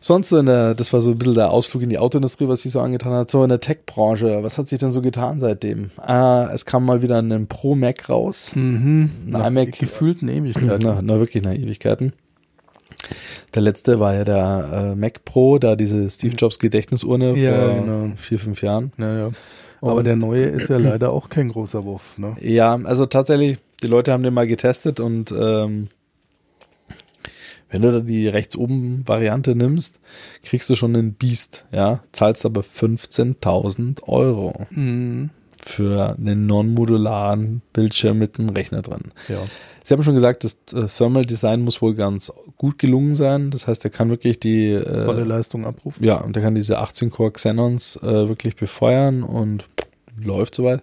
Sonst 0.00 0.28
so 0.28 0.36
in 0.38 0.44
der, 0.46 0.74
das 0.74 0.92
war 0.92 1.00
so 1.00 1.12
ein 1.12 1.18
bisschen 1.18 1.34
der 1.34 1.50
Ausflug 1.50 1.82
in 1.82 1.88
die 1.88 1.96
Autoindustrie, 1.98 2.46
was 2.46 2.60
sich 2.60 2.72
so 2.72 2.80
angetan 2.80 3.12
hat. 3.12 3.30
So 3.30 3.42
in 3.42 3.48
der 3.48 3.60
Tech-Branche, 3.60 4.42
was 4.42 4.58
hat 4.58 4.68
sich 4.68 4.78
denn 4.78 4.92
so 4.92 5.00
getan 5.00 5.40
seitdem? 5.40 5.92
Ah, 5.96 6.50
es 6.52 6.66
kam 6.66 6.84
mal 6.84 7.00
wieder 7.00 7.22
ein 7.22 7.46
Pro 7.46 7.74
Mac 7.74 8.10
raus. 8.10 8.52
Mhm. 8.54 9.10
Ein 9.32 9.56
iMac- 9.56 9.78
gefühlten 9.78 10.28
Ewigkeiten. 10.28 10.80
Na, 10.82 11.00
na, 11.00 11.18
wirklich 11.18 11.42
nach 11.42 11.54
Ewigkeiten. 11.54 12.12
Der 13.54 13.62
letzte 13.62 14.00
war 14.00 14.14
ja 14.14 14.24
der 14.24 14.92
äh, 14.92 14.96
Mac 14.96 15.24
Pro, 15.24 15.58
da 15.58 15.76
diese 15.76 16.08
Steve 16.10 16.34
Jobs 16.34 16.58
Gedächtnisurne 16.58 17.36
Ja, 17.36 17.68
vor 17.68 17.80
genau. 17.80 18.12
vier, 18.16 18.38
fünf 18.38 18.62
Jahren. 18.62 18.92
Naja. 18.96 19.30
Aber 19.80 20.02
der 20.02 20.16
neue 20.16 20.44
ist 20.44 20.70
ja 20.70 20.78
leider 20.78 21.12
auch 21.12 21.28
kein 21.28 21.50
großer 21.50 21.84
Wurf. 21.84 22.16
Ne? 22.16 22.36
Ja, 22.40 22.80
also 22.84 23.04
tatsächlich, 23.04 23.58
die 23.82 23.86
Leute 23.86 24.12
haben 24.12 24.22
den 24.22 24.32
mal 24.32 24.46
getestet 24.46 24.98
und 24.98 25.30
ähm, 25.38 25.88
wenn 27.70 27.82
du 27.82 27.92
da 27.92 28.00
die 28.00 28.28
rechts 28.28 28.56
oben 28.56 29.06
Variante 29.06 29.54
nimmst, 29.54 30.00
kriegst 30.42 30.70
du 30.70 30.74
schon 30.74 30.96
einen 30.96 31.14
Beast, 31.14 31.66
ja, 31.72 32.02
zahlst 32.12 32.46
aber 32.46 32.62
15.000 32.62 34.04
Euro 34.04 34.54
Mhm. 34.70 35.30
Für 35.64 36.16
einen 36.18 36.46
non-modularen 36.46 37.62
Bildschirm 37.72 38.18
mit 38.18 38.38
einem 38.38 38.50
Rechner 38.50 38.82
drin. 38.82 39.12
Ja. 39.28 39.38
Sie 39.82 39.92
haben 39.92 40.02
schon 40.02 40.14
gesagt, 40.14 40.44
das 40.44 40.58
äh, 40.72 40.86
Thermal 40.86 41.24
Design 41.24 41.62
muss 41.62 41.82
wohl 41.82 41.94
ganz 41.94 42.32
gut 42.56 42.78
gelungen 42.78 43.14
sein. 43.14 43.50
Das 43.50 43.66
heißt, 43.66 43.84
er 43.84 43.90
kann 43.90 44.08
wirklich 44.08 44.40
die 44.40 44.78
Volle 44.78 45.22
äh, 45.22 45.24
Leistung 45.24 45.66
abrufen. 45.66 46.04
ja, 46.04 46.16
und 46.16 46.36
der 46.36 46.42
kann 46.42 46.54
diese 46.54 46.78
18 46.78 47.10
Core 47.10 47.32
Xenons 47.32 47.96
äh, 47.96 48.28
wirklich 48.28 48.56
befeuern 48.56 49.22
und 49.22 49.64
läuft 50.22 50.54
soweit. 50.54 50.82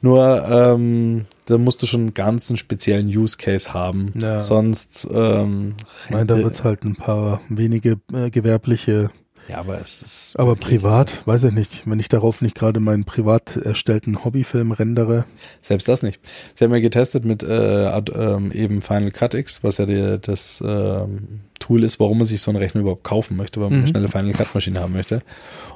Nur 0.00 0.46
ähm, 0.48 1.26
da 1.46 1.58
musst 1.58 1.82
du 1.82 1.86
schon 1.86 2.00
einen 2.02 2.14
ganzen 2.14 2.56
speziellen 2.56 3.06
Use 3.06 3.36
Case 3.38 3.72
haben. 3.72 4.12
Ja. 4.16 4.42
Sonst 4.42 5.06
ähm, 5.10 5.74
meine, 6.10 6.26
da 6.26 6.36
wird's 6.36 6.64
halt 6.64 6.84
ein 6.84 6.96
paar 6.96 7.40
wenige 7.48 7.98
äh, 8.12 8.30
gewerbliche, 8.30 9.10
ja, 9.48 9.58
aber 9.58 9.80
es 9.80 10.02
ist 10.02 10.38
aber 10.38 10.56
privat, 10.56 11.26
weiß 11.26 11.44
ich 11.44 11.52
nicht, 11.52 11.88
wenn 11.88 12.00
ich 12.00 12.08
darauf 12.08 12.42
nicht 12.42 12.54
gerade 12.54 12.80
meinen 12.80 13.04
privat 13.04 13.56
erstellten 13.56 14.24
Hobbyfilm 14.24 14.72
rendere. 14.72 15.26
selbst 15.60 15.88
das 15.88 16.02
nicht. 16.02 16.20
Sie 16.54 16.64
haben 16.64 16.74
ja 16.74 16.80
getestet 16.80 17.24
mit 17.24 17.42
äh, 17.42 17.86
ähm, 17.86 18.50
eben 18.52 18.82
Final 18.82 19.12
Cut 19.12 19.34
X, 19.34 19.62
was 19.62 19.78
ja 19.78 19.86
die, 19.86 20.18
das 20.20 20.62
ähm, 20.66 21.40
Tool 21.58 21.82
ist, 21.82 21.98
warum 22.00 22.18
man 22.18 22.26
sich 22.26 22.40
so 22.40 22.50
einen 22.50 22.58
Rechner 22.58 22.82
überhaupt 22.82 23.04
kaufen 23.04 23.36
möchte, 23.36 23.60
weil 23.60 23.68
man 23.70 23.78
eine 23.78 23.82
Mhm. 23.82 23.90
schnelle 23.90 24.08
Final 24.08 24.32
Cut 24.32 24.54
Maschine 24.54 24.80
haben 24.80 24.92
möchte. 24.92 25.20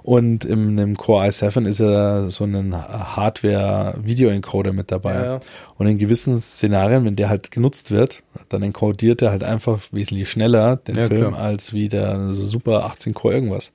Und 0.02 0.44
im, 0.44 0.78
im 0.78 0.96
Core 0.96 1.26
i7 1.26 1.66
ist 1.66 1.80
ja 1.80 2.28
so 2.30 2.44
ein 2.44 2.74
Hardware 2.74 3.94
Video 4.02 4.30
Encoder 4.30 4.72
mit 4.72 4.90
dabei. 4.92 5.14
Ja, 5.14 5.24
ja. 5.24 5.40
Und 5.78 5.86
in 5.86 5.98
gewissen 5.98 6.38
Szenarien, 6.40 7.04
wenn 7.04 7.16
der 7.16 7.28
halt 7.28 7.50
genutzt 7.50 7.90
wird, 7.90 8.22
dann 8.48 8.62
encodiert 8.62 9.22
er 9.22 9.30
halt 9.30 9.44
einfach 9.44 9.80
wesentlich 9.92 10.30
schneller 10.30 10.76
den 10.76 10.96
Ja, 10.96 11.08
Film 11.08 11.32
klar. 11.34 11.38
als 11.42 11.72
wie 11.72 11.88
der 11.88 12.32
Super 12.32 12.84
18 12.84 13.14
Core 13.14 13.34
irgendwas. 13.34 13.72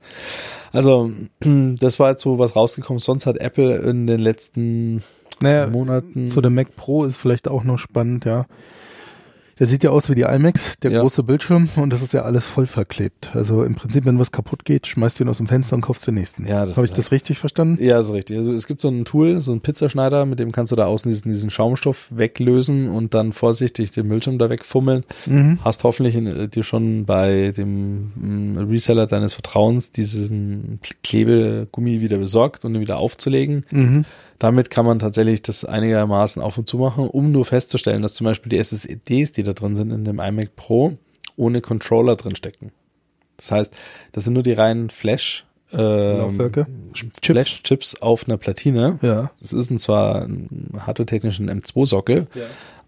Also, 0.74 1.12
das 1.80 2.00
war 2.00 2.12
jetzt 2.12 2.22
so 2.24 2.40
was 2.40 2.56
rausgekommen. 2.56 3.00
Sonst 3.00 3.26
hat 3.26 3.38
Apple 3.38 3.76
in 3.78 4.08
den 4.08 4.20
letzten 4.20 5.04
Naja, 5.42 5.68
Monaten. 5.68 6.30
zu 6.30 6.42
dem 6.42 6.56
Mac 6.56 6.76
Pro 6.76 7.06
ist 7.06 7.18
vielleicht 7.18 7.48
auch 7.48 7.64
noch 7.64 7.78
spannend, 7.78 8.26
ja. 8.26 8.46
Der 9.58 9.68
sieht 9.68 9.84
ja 9.86 9.90
aus 9.92 10.10
wie 10.10 10.16
die 10.16 10.24
iMacs, 10.24 10.80
der 10.80 10.92
Ja. 10.92 11.00
große 11.02 11.24
Bildschirm, 11.24 11.70
und 11.78 11.94
das 11.94 12.02
ist 12.02 12.12
ja 12.14 12.24
alles 12.24 12.46
voll 12.46 12.68
verklebt. 12.68 13.32
Also 13.34 13.64
im 13.64 13.76
Prinzip, 13.76 14.04
wenn 14.06 14.20
was 14.20 14.34
kaputt 14.34 14.66
geht, 14.66 14.86
schmeißt 14.86 15.18
du 15.20 15.24
ihn 15.24 15.30
aus 15.30 15.38
dem 15.38 15.48
Fenster 15.48 15.78
und 15.78 15.82
kaufst 15.82 16.06
den 16.08 16.16
nächsten. 16.16 16.46
Ja, 16.46 16.66
das 16.66 16.76
Habe 16.76 16.86
ich 16.86 16.92
das 16.94 17.12
richtig 17.12 17.40
verstanden? 17.40 17.82
Ja, 17.82 18.00
ist 18.00 18.12
richtig. 18.12 18.38
Also 18.38 18.52
es 18.52 18.68
gibt 18.68 18.82
so 18.82 18.90
ein 18.90 19.06
Tool, 19.06 19.40
so 19.40 19.54
ein 19.54 19.62
Pizzaschneider, 19.62 20.26
mit 20.26 20.40
dem 20.40 20.52
kannst 20.52 20.74
du 20.74 20.76
da 20.76 20.86
außen 20.88 21.10
diesen, 21.10 21.32
diesen 21.32 21.50
Schaumstoff 21.50 22.08
weglösen 22.10 22.90
und 22.90 23.14
dann 23.14 23.32
vorsichtig 23.32 23.92
den 23.92 24.10
Bildschirm 24.10 24.38
da 24.40 24.50
wegfummeln. 24.50 25.06
Mhm. 25.26 25.60
Hast 25.64 25.86
hoffentlich 25.86 26.16
in, 26.16 26.28
äh, 26.28 26.48
dir 26.50 26.64
schon 26.64 27.06
bei 27.06 27.54
dem 27.56 28.12
mm, 28.16 28.58
Reseller 28.70 29.08
deines 29.08 29.34
Vertrauens 29.36 29.92
diesen 29.92 30.80
Klebegummi 31.04 32.02
wieder 32.02 32.18
besorgt 32.18 32.66
und 32.66 32.76
ihn 32.76 32.82
wieder 32.82 32.98
aufzulegen. 32.98 33.66
Mhm. 33.72 34.06
Damit 34.40 34.70
kann 34.70 34.86
man 34.86 35.00
tatsächlich 35.00 35.42
das 35.42 35.64
einigermaßen 35.64 36.42
auf 36.42 36.58
und 36.58 36.68
zu 36.68 36.78
machen, 36.78 37.08
um 37.08 37.32
nur 37.32 37.46
festzustellen, 37.46 38.02
dass 38.02 38.14
zum 38.14 38.26
Beispiel 38.26 38.50
die 38.50 38.58
SSDs, 38.58 39.32
die 39.32 39.44
da 39.44 39.54
drin 39.54 39.76
sind 39.76 39.92
in 39.92 40.04
dem 40.04 40.20
iMac 40.20 40.56
Pro, 40.56 40.98
ohne 41.38 41.62
Controller 41.62 42.16
drin 42.16 42.36
stecken. 42.36 42.72
Das 43.38 43.52
heißt, 43.52 43.74
das 44.12 44.24
sind 44.24 44.34
nur 44.34 44.44
die 44.44 44.54
reinen 44.54 44.90
Flash 44.90 45.46
ähm, 45.74 46.18
Laufwerke? 46.18 46.68
Chips? 46.94 47.20
Flash-Chips 47.24 47.96
auf 48.02 48.28
einer 48.28 48.38
Platine. 48.38 49.00
Ja. 49.02 49.32
Das 49.42 49.54
ist 49.54 49.70
ein 49.70 49.80
zwar 49.80 50.24
ein 50.24 50.70
hardware-technischen 50.78 51.50
M2-Sockel, 51.50 52.28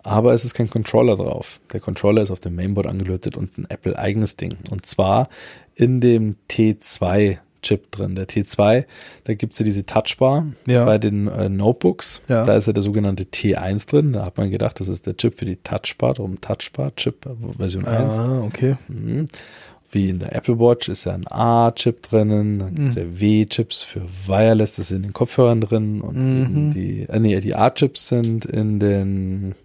aber 0.04 0.34
es 0.34 0.46
ist 0.46 0.54
kein 0.54 0.70
Controller 0.70 1.16
drauf. 1.16 1.60
Der 1.74 1.80
Controller 1.80 2.22
ist 2.22 2.32
auf 2.32 2.40
dem 2.40 2.56
Mainboard 2.56 2.88
angelötet 2.88 3.36
und 3.36 3.58
ein 3.58 3.66
Apple-eigenes 3.70 4.38
Ding. 4.38 4.56
Und 4.70 4.86
zwar 4.86 5.30
in 5.76 6.02
dem 6.02 6.36
T2 6.50 7.40
Chip 7.62 7.92
drin. 7.92 8.16
Der 8.16 8.28
T2, 8.28 8.86
da 9.26 9.34
gibt's 9.34 9.60
ja 9.60 9.66
diese 9.66 9.86
Touchbar 9.86 10.46
Ja. 10.68 10.86
bei 10.86 10.98
den 10.98 11.28
äh, 11.28 11.50
Notebooks. 11.50 12.22
Ja. 12.28 12.46
Da 12.46 12.56
ist 12.56 12.68
ja 12.68 12.74
der 12.74 12.84
sogenannte 12.84 13.24
T1 13.26 13.90
drin. 13.90 14.14
Da 14.14 14.26
hat 14.26 14.38
man 14.38 14.50
gedacht, 14.52 14.80
das 14.80 14.88
ist 14.88 15.06
der 15.06 15.16
Chip 15.18 15.38
für 15.38 15.46
die 15.46 15.58
Touchbar, 15.58 16.14
darum 16.16 16.40
Touchbar 16.42 16.96
Chip 16.96 17.26
äh, 17.26 17.30
Version 17.58 17.86
1. 17.86 18.18
Ah, 18.18 18.42
okay. 18.44 18.76
Mhm. 18.88 19.28
Wie 19.90 20.10
in 20.10 20.20
der 20.20 20.36
Apple 20.36 20.60
Watch 20.60 20.90
ist 20.90 21.06
ja 21.06 21.14
ein 21.14 21.26
A-Chip 21.28 22.04
drinnen, 22.10 22.60
dann 22.60 22.76
gibt's 22.76 22.96
ja 22.96 23.04
W-Chips 23.20 23.84
für 23.84 24.02
Wireless, 24.26 24.76
das 24.76 24.92
ist 24.92 24.98
in 24.98 25.04
den 25.04 25.14
Kopfhörern 25.14 25.62
drin 25.62 26.02
und 26.02 26.16
Mhm. 26.18 26.74
die, 26.74 27.04
äh, 27.04 27.20
nee, 27.22 27.40
die 27.40 27.56
A-Chips 27.56 28.10
sind 28.10 28.44
in 28.44 28.82
den 28.82 29.56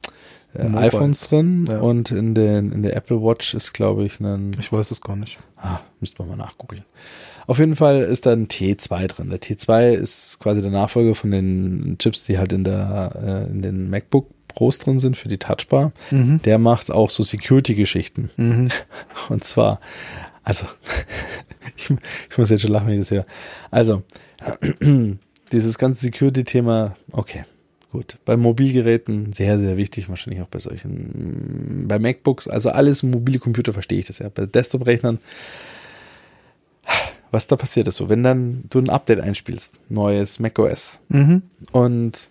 äh, 0.55 0.62
iPhones 0.76 1.28
drin 1.28 1.64
Ja. 1.68 1.81
und 1.81 2.12
in 2.12 2.37
den 2.37 2.70
in 2.70 2.83
der 2.85 2.94
Apple 2.94 3.20
Watch 3.20 3.52
ist 3.55 3.72
glaube 3.72 4.05
ich 4.05 4.20
ein 4.20 4.55
Ich 4.61 4.70
weiß 4.72 4.92
es 4.92 5.00
gar 5.00 5.16
nicht. 5.16 5.38
ah, 5.57 5.81
müsste 5.98 6.22
man 6.22 6.28
mal 6.37 6.44
nachgucken. 6.44 6.85
Auf 7.46 7.59
jeden 7.59 7.76
Fall 7.76 8.02
ist 8.02 8.26
da 8.26 8.33
ein 8.33 8.48
T2 8.48 9.07
drin. 9.09 9.31
Der 9.31 9.40
T2 9.40 9.92
ist 9.92 10.38
quasi 10.40 10.62
der 10.62 10.70
Nachfolger 10.70 11.14
von 11.14 11.31
den 11.31 11.96
Chips, 11.98 12.24
die 12.24 12.38
halt 12.38 12.52
in 12.52 12.64
der 12.64 13.46
äh, 13.46 13.50
in 13.50 13.62
den 13.62 13.90
MacBook 13.90 14.28
Pros 14.48 14.78
drin 14.78 14.98
sind 14.98 15.16
für 15.16 15.28
die 15.28 15.38
Touchbar. 15.38 15.92
Mhm. 16.11 16.40
Der 16.42 16.59
macht 16.59 16.90
auch 16.90 17.11
so 17.11 17.22
Security-Geschichten. 17.22 18.31
Mhm. 18.37 18.68
Und 19.28 19.44
zwar, 19.44 19.81
also, 20.42 20.66
ich, 21.76 21.90
ich 22.31 22.38
muss 22.38 22.50
jetzt 22.50 22.62
schon 22.62 22.72
lachen, 22.72 22.88
wenn 22.88 22.94
ich 22.94 23.00
das 23.00 23.11
höre. 23.11 23.26
Also, 23.70 24.02
dieses 25.52 25.78
ganze 25.78 26.00
Security-Thema, 26.00 26.96
okay, 27.12 27.44
gut. 27.90 28.16
Bei 28.24 28.37
Mobilgeräten 28.37 29.33
sehr, 29.33 29.59
sehr 29.59 29.76
wichtig, 29.76 30.09
wahrscheinlich 30.09 30.42
auch 30.42 30.48
bei 30.48 30.59
solchen, 30.59 31.87
bei 31.87 31.98
MacBooks, 31.98 32.48
also 32.48 32.70
alles 32.70 33.02
mobile 33.02 33.38
Computer 33.38 33.72
verstehe 33.72 33.98
ich 33.98 34.07
das 34.07 34.18
ja. 34.18 34.28
Bei 34.28 34.46
Desktop-Rechnern, 34.46 35.18
was 37.33 37.49
da 37.49 37.57
passiert 37.57 37.88
ist 37.88 37.97
so, 37.97 38.09
wenn 38.09 38.23
dann 38.23 38.64
du 38.71 38.79
ein 38.79 38.88
Update 38.90 39.18
einspielst, 39.21 39.81
neues 39.88 40.38
macOS 40.38 40.99
Mhm. 41.09 41.42
und 41.73 42.29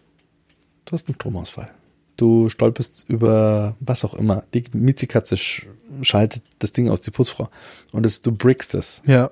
du 0.85 0.93
hast 0.93 1.07
einen 1.09 1.15
Stromausfall. 1.15 1.69
du 2.17 2.49
stolperst 2.49 3.05
über 3.07 3.75
was 3.79 4.05
auch 4.05 4.13
immer. 4.13 4.43
Die 4.53 4.63
Miezikatze 4.73 5.35
sch 5.37 5.65
schaltet 6.03 6.43
das 6.59 6.71
Ding 6.71 6.87
aus, 6.87 7.01
die 7.01 7.09
Putzfrau. 7.09 7.49
Und 7.93 8.05
es, 8.05 8.21
du 8.21 8.31
brickst 8.31 8.75
es. 8.75 9.01
Ja. 9.07 9.31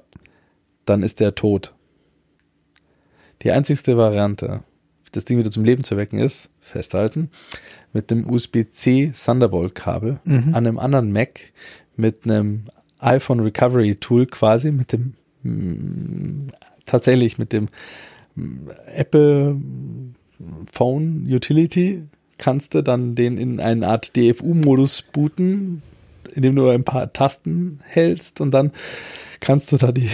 Dann 0.86 1.04
ist 1.04 1.20
der 1.20 1.36
tot. 1.36 1.74
Die 3.44 3.52
einzigste 3.52 3.96
Variante, 3.96 4.64
das 5.12 5.26
Ding 5.26 5.38
wieder 5.38 5.52
zum 5.52 5.64
Leben 5.66 5.84
zu 5.84 5.98
wecken, 5.98 6.18
ist, 6.20 6.50
festhalten, 6.62 7.30
mit 7.94 8.10
dem 8.10 8.28
USB-C 8.30 9.12
Thunderbolt-Kabel 9.14 10.20
Mhm. 10.24 10.56
an 10.56 10.68
einem 10.68 10.80
anderen 10.80 11.12
Mac 11.12 11.40
mit 11.96 12.26
einem 12.26 12.66
iPhone 13.00 13.40
Recovery 13.42 13.96
Tool 13.96 14.26
quasi, 14.26 14.72
mit 14.72 14.92
dem 14.94 15.14
tatsächlich 16.86 17.38
mit 17.38 17.54
dem 17.54 17.70
mm, 18.36 18.70
Apple 18.96 19.58
Phone 20.72 21.28
Utility 21.30 22.04
kannst 22.38 22.74
du 22.74 22.82
dann 22.82 23.16
den 23.16 23.38
in 23.38 23.60
eine 23.60 23.88
Art 23.88 24.16
DFU-Modus 24.16 25.02
booten, 25.02 25.82
indem 26.34 26.56
du 26.56 26.70
ein 26.70 26.84
paar 26.84 27.12
Tasten 27.12 27.80
hältst 27.86 28.40
und 28.40 28.52
dann 28.52 28.72
kannst 29.42 29.72
du 29.72 29.78
da 29.78 29.92
die 29.92 30.10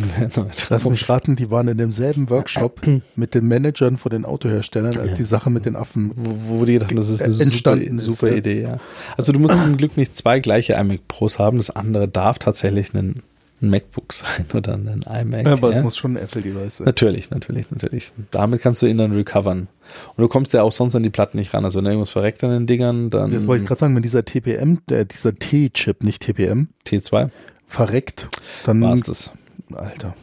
Lass 0.70 0.88
mich 0.88 1.08
raten, 1.08 1.36
die 1.36 1.50
waren 1.50 1.68
in 1.68 1.78
demselben 1.78 2.30
Workshop 2.30 2.80
mit 3.16 3.34
den 3.34 3.46
Managern 3.46 3.98
von 3.98 4.10
den 4.10 4.24
Autoherstellern, 4.24 4.96
als 4.96 5.14
die 5.14 5.24
Sache 5.24 5.50
mit 5.50 5.66
den 5.66 5.76
Affen. 5.76 6.12
wo, 6.14 6.58
wo 6.58 6.64
die 6.64 6.74
gedacht 6.74 6.90
haben, 6.90 6.96
das 6.96 7.08
ist 7.08 7.22
eine 7.22 7.34
Entstanden 7.34 7.98
super, 7.98 8.12
super 8.12 8.28
ja. 8.32 8.36
Idee, 8.38 8.62
ja. 8.62 8.80
Also 9.16 9.32
du 9.32 9.38
musst 9.38 9.58
zum 9.58 9.76
Glück 9.76 9.96
nicht 9.96 10.16
zwei 10.16 10.40
gleiche 10.40 10.74
iMac 10.74 11.06
Pros 11.08 11.38
haben, 11.38 11.58
das 11.58 11.70
andere 11.70 12.08
darf 12.08 12.38
tatsächlich 12.38 12.94
ein, 12.94 13.22
ein 13.64 13.70
MacBook 13.70 14.12
sein 14.12 14.46
oder 14.54 14.74
ein 14.74 15.04
iMac. 15.08 15.46
aber 15.46 15.70
ja. 15.70 15.78
es 15.78 15.82
muss 15.82 15.96
schon 15.96 16.16
ein 16.16 16.22
Apple-Device 16.22 16.78
sein. 16.78 16.84
Natürlich, 16.84 17.30
natürlich, 17.30 17.70
natürlich. 17.70 18.12
Damit 18.30 18.62
kannst 18.62 18.82
du 18.82 18.86
ihn 18.86 18.98
dann 18.98 19.12
recovern. 19.12 19.68
Und 20.16 20.22
du 20.22 20.28
kommst 20.28 20.52
ja 20.52 20.62
auch 20.62 20.72
sonst 20.72 20.94
an 20.94 21.02
die 21.02 21.10
Platten 21.10 21.38
nicht 21.38 21.54
ran. 21.54 21.64
Also 21.64 21.78
wenn 21.78 21.86
irgendwas 21.86 22.10
verreckt 22.10 22.42
an 22.44 22.50
den 22.50 22.66
Dingern, 22.66 23.10
dann 23.10 23.32
Jetzt 23.32 23.46
wollte 23.46 23.62
ich 23.62 23.68
gerade 23.68 23.80
sagen, 23.80 23.94
wenn 23.94 24.02
dieser 24.02 24.24
TPM, 24.24 24.78
äh, 24.90 25.04
dieser 25.04 25.34
T-Chip, 25.34 26.02
nicht 26.02 26.22
TPM, 26.22 26.68
T2 26.86 27.30
verreckt, 27.66 28.28
dann. 28.64 28.80
war 28.80 28.94
es 28.94 29.02
das. 29.02 29.30
Alter. 29.72 30.14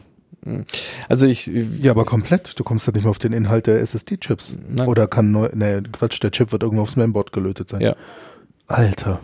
Also 1.08 1.28
ich, 1.28 1.52
Ja, 1.82 1.92
aber 1.92 2.06
komplett. 2.06 2.60
Du 2.60 2.64
kommst 2.64 2.88
ja 2.88 2.94
nicht 2.94 3.04
mehr 3.04 3.12
auf 3.12 3.20
den 3.20 3.34
Inhalt 3.34 3.68
der 3.68 3.80
SSD-Chips. 3.82 4.58
Oder 4.88 5.08
kann 5.08 5.32
neu, 5.32 5.50
ne, 5.54 5.84
Quatsch, 5.92 6.22
der 6.22 6.32
Chip 6.32 6.52
wird 6.52 6.64
irgendwo 6.64 6.84
aufs 6.84 6.96
Mainboard 6.96 7.32
gelötet 7.32 7.70
sein. 7.70 7.82
ja. 7.82 7.96
Alter. 8.68 9.20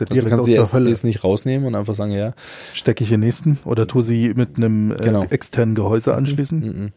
Das 0.00 0.16
ist 0.16 0.16
ja 0.16 0.22
Also 0.24 0.28
du 0.28 0.36
kannst 0.36 0.48
die. 0.48 0.54
SSDs 0.56 1.04
nicht 1.04 1.24
rausnehmen 1.24 1.66
und 1.68 1.74
einfach 1.74 1.94
sagen, 1.94 2.12
ja, 2.12 2.32
Stecke 2.72 3.04
ich 3.04 3.12
in 3.12 3.20
nächsten 3.20 3.58
oder 3.64 3.86
tu 3.86 4.02
sie 4.02 4.34
mit 4.34 4.56
einem 4.56 4.92
äh, 4.92 4.96
Genau. 4.96 5.24
externen 5.30 5.74
Gehäuse 5.74 6.14
anschließen? 6.14 6.60
mhm. 6.60 6.90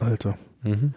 Alter. 0.00 0.36
Mhm. 0.62 0.94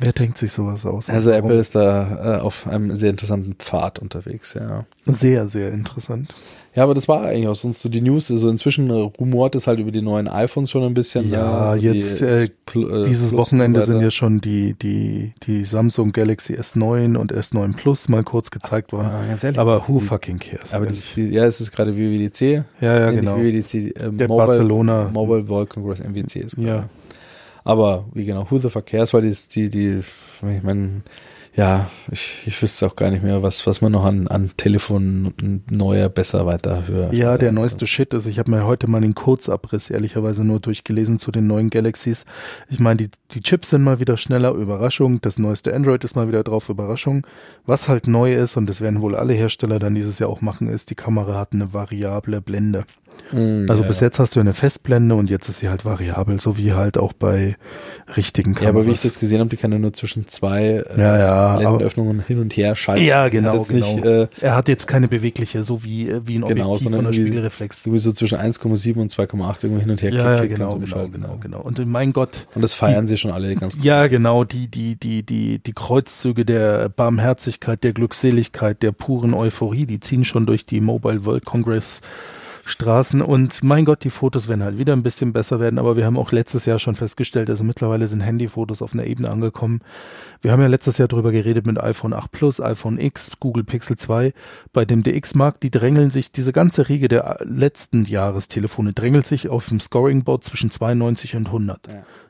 Wer 0.00 0.12
denkt 0.12 0.36
sich 0.38 0.52
sowas 0.52 0.84
aus? 0.84 1.08
Also 1.08 1.30
Warum? 1.30 1.44
Apple 1.44 1.58
ist 1.60 1.74
da 1.74 2.38
äh, 2.38 2.40
auf 2.40 2.66
einem 2.66 2.96
sehr 2.96 3.10
interessanten 3.10 3.54
Pfad 3.54 3.98
unterwegs, 4.00 4.54
ja. 4.54 4.84
Sehr, 5.06 5.48
sehr 5.48 5.70
interessant. 5.72 6.34
Ja, 6.74 6.84
aber 6.84 6.94
das 6.94 7.06
war 7.06 7.22
eigentlich 7.22 7.48
auch 7.48 7.54
sonst 7.54 7.82
so 7.82 7.90
die 7.90 8.00
News. 8.00 8.30
Also 8.30 8.48
inzwischen 8.48 8.90
rumort 8.90 9.54
es 9.54 9.66
halt 9.66 9.78
über 9.78 9.90
die 9.90 10.00
neuen 10.00 10.26
iPhones 10.26 10.70
schon 10.70 10.82
ein 10.84 10.94
bisschen. 10.94 11.30
Ja, 11.30 11.74
ne? 11.74 11.80
So 11.80 11.86
jetzt, 11.86 12.20
die 12.20 12.24
äh, 12.24 12.44
äh, 12.46 13.04
Dieses 13.04 13.28
Plus 13.28 13.52
Wochenende 13.52 13.82
sind 13.82 14.00
ja 14.00 14.10
schon 14.10 14.40
die, 14.40 14.74
die, 14.80 15.34
die 15.46 15.66
Samsung 15.66 16.12
Galaxy 16.12 16.54
S9 16.54 17.16
und 17.16 17.32
S9 17.34 17.76
Plus 17.76 18.08
mal 18.08 18.22
kurz 18.22 18.50
gezeigt 18.50 18.92
worden. 18.92 19.08
Ah, 19.12 19.26
ganz 19.28 19.44
ehrlich. 19.44 19.58
Aber 19.58 19.86
who 19.86 19.98
fucking 19.98 20.38
cares? 20.38 20.72
Aber 20.72 20.86
das, 20.86 21.14
ja, 21.16 21.44
es 21.44 21.60
ist 21.60 21.72
gerade 21.72 21.94
WWDC. 21.94 22.40
ja, 22.40 22.64
ja, 22.80 23.10
nicht 23.10 23.20
genau. 23.20 23.36
WWDC, 23.36 23.74
äh, 23.74 23.92
Der 23.92 24.28
Mobile, 24.28 24.28
Barcelona. 24.28 25.10
Mobile 25.12 25.48
World 25.48 25.68
Congress 25.68 26.00
MWC 26.00 26.36
ist 26.40 26.56
gerade. 26.56 26.68
Ja. 26.68 26.88
Aber 27.64 28.06
wie 28.14 28.24
genau, 28.24 28.46
who 28.50 28.58
the 28.58 28.70
fuck 28.70 28.86
cares, 28.86 29.12
weil 29.12 29.22
die, 29.22 29.36
die, 29.54 29.70
die 29.70 30.02
ich 30.42 30.62
meine, 30.62 31.02
ja, 31.54 31.90
ich, 32.10 32.42
ich 32.46 32.62
wüsste 32.62 32.86
auch 32.86 32.96
gar 32.96 33.10
nicht 33.10 33.22
mehr, 33.22 33.42
was, 33.42 33.66
was 33.66 33.82
man 33.82 33.92
noch 33.92 34.04
an, 34.04 34.26
an 34.26 34.50
Telefon 34.56 35.34
neuer, 35.68 36.08
besser 36.08 36.46
weiter. 36.46 36.82
Ja, 37.12 37.36
der 37.36 37.52
neueste 37.52 37.86
Shit 37.86 38.14
ist, 38.14 38.26
ich 38.26 38.38
habe 38.38 38.50
mir 38.50 38.64
heute 38.64 38.88
mal 38.88 39.02
den 39.02 39.14
Kurzabriss 39.14 39.90
ehrlicherweise 39.90 40.44
nur 40.44 40.60
durchgelesen 40.60 41.18
zu 41.18 41.30
den 41.30 41.46
neuen 41.46 41.68
Galaxies. 41.68 42.24
Ich 42.70 42.80
meine, 42.80 42.96
die, 42.96 43.10
die 43.32 43.42
Chips 43.42 43.68
sind 43.70 43.82
mal 43.82 44.00
wieder 44.00 44.16
schneller, 44.16 44.52
Überraschung. 44.52 45.20
Das 45.20 45.38
neueste 45.38 45.74
Android 45.74 46.02
ist 46.04 46.16
mal 46.16 46.26
wieder 46.26 46.42
drauf, 46.42 46.70
Überraschung. 46.70 47.26
Was 47.66 47.86
halt 47.86 48.06
neu 48.06 48.34
ist, 48.34 48.56
und 48.56 48.66
das 48.66 48.80
werden 48.80 49.02
wohl 49.02 49.14
alle 49.14 49.34
Hersteller 49.34 49.78
dann 49.78 49.94
dieses 49.94 50.18
Jahr 50.18 50.30
auch 50.30 50.40
machen, 50.40 50.70
ist, 50.70 50.88
die 50.88 50.94
Kamera 50.94 51.38
hat 51.38 51.52
eine 51.52 51.74
variable 51.74 52.40
Blende. 52.40 52.84
Mm, 53.32 53.66
Also 53.68 53.82
ja, 53.82 53.88
bis 53.88 54.00
jetzt 54.00 54.18
hast 54.18 54.36
du 54.36 54.40
eine 54.40 54.52
Festblende 54.52 55.14
und 55.14 55.30
jetzt 55.30 55.48
ist 55.48 55.58
sie 55.60 55.68
halt 55.68 55.84
variabel, 55.84 56.38
so 56.40 56.56
wie 56.58 56.72
halt 56.74 56.98
auch 56.98 57.12
bei 57.12 57.56
richtigen 58.16 58.52
Ja, 58.52 58.58
Kameras. 58.58 58.76
aber 58.76 58.86
wie 58.86 58.90
ich 58.92 59.00
das 59.02 59.18
gesehen 59.18 59.40
habe, 59.40 59.48
die 59.50 59.56
kann 59.56 59.72
ja 59.72 59.78
nur 59.78 59.92
zwischen 59.94 60.28
zwei 60.28 60.84
äh, 60.86 61.00
Ja, 61.00 61.18
ja, 61.18 61.56
Blendenöffnungen 61.56 62.22
hin 62.26 62.40
und 62.40 62.56
her 62.56 62.76
schalten. 62.76 63.04
ja, 63.04 63.24
Die 63.24 63.30
genau, 63.38 63.54
jetzt 63.56 63.68
genau. 63.68 63.94
Nicht, 63.94 64.04
äh, 64.04 64.26
er 64.40 64.54
hat 64.54 64.68
jetzt 64.68 64.86
keine 64.86 65.08
bewegliche, 65.08 65.62
so 65.62 65.82
wie, 65.82 66.08
äh, 66.10 66.20
wie 66.26 66.36
ein 66.38 66.42
Genau, 66.42 66.66
Objektiv 66.70 66.82
von 66.82 66.92
der 66.92 67.00
irgendwie- 67.02 67.20
Spiegelreflex. 67.22 67.82
sowieso 67.84 68.12
zwischen 68.12 68.38
1,7 68.38 69.00
und 69.00 69.10
2,8 69.10 69.64
irgendwie 69.64 69.82
hin 69.82 69.90
und 69.90 70.02
her 70.02 70.12
Ja, 70.12 70.18
ja, 70.18 70.36
klick, 70.36 70.48
klick 70.50 70.58
genau, 70.58 70.74
und 70.74 70.86
so 70.88 70.94
genau, 70.96 71.08
genau, 71.08 71.28
ja. 71.28 71.36
genau. 71.40 71.60
Und 71.62 71.86
mein 71.86 72.12
Gott, 72.12 72.46
Und 72.54 72.62
das 72.62 72.74
feiern 72.74 73.06
sie 73.06 73.16
schon 73.16 73.30
alle 73.30 73.54
ganz 73.54 73.76
gut. 73.76 73.84
Ja, 73.84 74.06
genau, 74.08 74.44
die, 74.44 74.68
die, 74.68 74.96
die, 74.96 75.22
die, 75.22 75.58
die 75.58 75.72
Kreuzzüge 75.72 76.44
der 76.44 76.90
Barmherzigkeit, 76.90 77.82
der 77.82 77.92
Glückseligkeit, 77.94 78.82
der 78.82 78.92
puren 78.92 79.32
Euphorie, 79.32 79.86
die 79.86 80.00
ziehen 80.00 80.24
schon 80.24 80.44
durch 80.44 80.66
die 80.66 80.80
Mobile 80.80 81.24
World 81.24 81.44
Congress 81.44 82.00
Straßen 82.64 83.22
und 83.22 83.64
mein 83.64 83.84
Gott, 83.84 84.04
die 84.04 84.10
Fotos 84.10 84.46
werden 84.48 84.62
halt 84.62 84.78
wieder 84.78 84.92
ein 84.92 85.02
bisschen 85.02 85.32
besser 85.32 85.58
werden, 85.58 85.78
aber 85.78 85.96
wir 85.96 86.04
haben 86.06 86.16
auch 86.16 86.30
letztes 86.30 86.64
Jahr 86.64 86.78
schon 86.78 86.94
festgestellt, 86.94 87.50
also 87.50 87.64
mittlerweile 87.64 88.06
sind 88.06 88.20
Handyfotos 88.20 88.82
auf 88.82 88.94
einer 88.94 89.04
Ebene 89.04 89.30
angekommen. 89.30 89.80
Wir 90.40 90.52
haben 90.52 90.60
ja 90.60 90.68
letztes 90.68 90.98
Jahr 90.98 91.08
drüber 91.08 91.32
geredet 91.32 91.66
mit 91.66 91.78
iPhone 91.78 92.12
8 92.12 92.30
Plus, 92.30 92.60
iPhone 92.60 92.98
X, 93.00 93.32
Google 93.40 93.64
Pixel 93.64 93.96
2. 93.96 94.32
Bei 94.72 94.84
dem 94.84 95.02
DX-Markt, 95.02 95.62
die 95.62 95.70
drängeln 95.70 96.10
sich, 96.10 96.30
diese 96.30 96.52
ganze 96.52 96.88
Riege 96.88 97.08
der 97.08 97.38
letzten 97.44 98.04
Jahrestelefone 98.04 98.92
drängelt 98.92 99.26
sich 99.26 99.48
auf 99.48 99.68
dem 99.68 99.80
Scoring-Board 99.80 100.44
zwischen 100.44 100.70
92 100.70 101.36
und 101.36 101.46
100. 101.46 101.88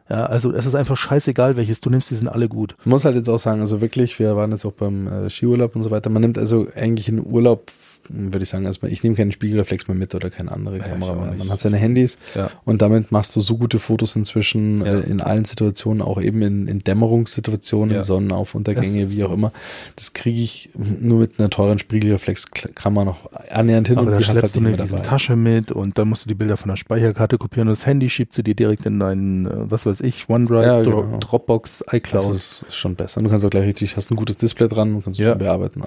Ja, 0.09 0.27
also 0.27 0.53
es 0.53 0.66
ist 0.66 0.75
einfach 0.75 0.97
scheißegal, 0.97 1.57
welches 1.57 1.81
du 1.81 1.88
nimmst, 1.88 2.11
die 2.11 2.16
sind 2.16 2.29
alle 2.29 2.49
gut. 2.49 2.75
Ich 2.81 2.87
muss 2.87 3.05
halt 3.05 3.16
jetzt 3.16 3.29
auch 3.29 3.38
sagen, 3.38 3.61
also 3.61 3.81
wirklich, 3.81 4.18
wir 4.18 4.37
waren 4.37 4.51
jetzt 4.51 4.64
auch 4.64 4.73
beim 4.73 5.07
äh, 5.07 5.31
Skiurlaub 5.31 5.77
und 5.77 5.83
so 5.83 5.90
weiter. 5.90 6.11
Man 6.11 6.21
nimmt 6.23 6.38
also 6.38 6.66
eigentlich 6.75 7.09
in 7.09 7.25
Urlaub, 7.25 7.71
würde 8.08 8.42
ich 8.42 8.48
sagen, 8.48 8.66
also 8.66 8.86
ich 8.86 9.02
nehme 9.02 9.16
keinen 9.16 9.32
Spiegelreflex 9.32 9.88
mehr 9.88 9.96
mit 9.96 10.14
oder 10.14 10.30
keine 10.30 10.52
andere 10.52 10.78
Ja, 10.78 10.84
Kamera 10.84 11.12
auch 11.12 11.20
mehr. 11.20 11.34
Man 11.34 11.50
hat 11.50 11.60
seine 11.60 11.76
Handys 11.76 12.18
Ja. 12.34 12.50
und 12.64 12.82
damit 12.82 13.12
machst 13.12 13.34
du 13.36 13.40
so 13.40 13.56
gute 13.56 13.78
Fotos 13.78 14.16
inzwischen 14.16 14.84
Ja. 14.84 14.94
äh, 14.94 15.00
in 15.00 15.20
allen 15.20 15.44
Situationen, 15.44 16.02
auch 16.02 16.20
eben 16.20 16.42
in, 16.42 16.66
in 16.68 16.78
Dämmerungssituationen, 16.80 17.94
Ja. 17.96 18.02
Sonnenaufuntergänge, 18.02 19.04
Das 19.04 19.12
ist 19.12 19.18
wie 19.18 19.24
auch 19.24 19.28
so. 19.28 19.34
immer. 19.34 19.52
Das 19.96 20.12
kriege 20.12 20.40
ich 20.40 20.70
nur 20.76 21.20
mit 21.20 21.38
einer 21.38 21.50
teuren 21.50 21.78
Spiegelreflexkamera 21.78 23.04
noch 23.04 23.30
annähernd 23.50 23.88
hin 23.88 23.98
Aber 23.98 24.10
da 24.10 24.16
und 24.16 24.22
die 24.22 24.28
hast 24.28 24.36
schleppst 24.38 24.56
du 24.56 24.60
nicht 24.60 24.78
eine 24.80 24.88
dabei. 24.88 25.02
Tasche 25.02 25.36
mit 25.36 25.72
und 25.72 25.98
dann 25.98 26.08
musst 26.08 26.24
du 26.24 26.28
die 26.28 26.34
Bilder 26.34 26.56
von 26.56 26.68
der 26.70 26.76
Speicherkarte 26.76 27.38
kopieren 27.38 27.68
und 27.68 27.72
das 27.72 27.86
Handy 27.86 28.08
schiebt 28.10 28.34
sie 28.34 28.42
dir 28.42 28.54
direkt 28.54 28.86
in 28.86 28.98
deinen, 28.98 29.46
äh, 29.46 29.50
was 29.70 29.86
weiß 29.86 30.00
ich, 30.00 30.28
OneDrive, 30.28 30.84
genau. 30.84 31.18
Dropbox, 31.18 31.84
iCloud. 31.92 32.22
Also 32.22 32.34
es 32.34 32.64
ist 32.68 32.74
schon 32.76 32.94
besser. 32.94 33.22
Du 33.22 33.28
kannst 33.28 33.44
auch 33.44 33.50
gleich 33.50 33.64
richtig, 33.64 33.96
hast 33.96 34.10
ein 34.10 34.16
gutes 34.16 34.36
Display 34.36 34.68
dran 34.68 34.94
und 34.94 35.04
kannst 35.04 35.18
es 35.20 35.26
schon 35.26 35.38
bearbeiten. 35.38 35.82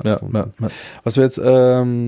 Was 1.03 1.17
wir 1.17 1.23
jetzt, 1.23 1.39
ähm, 1.43 2.04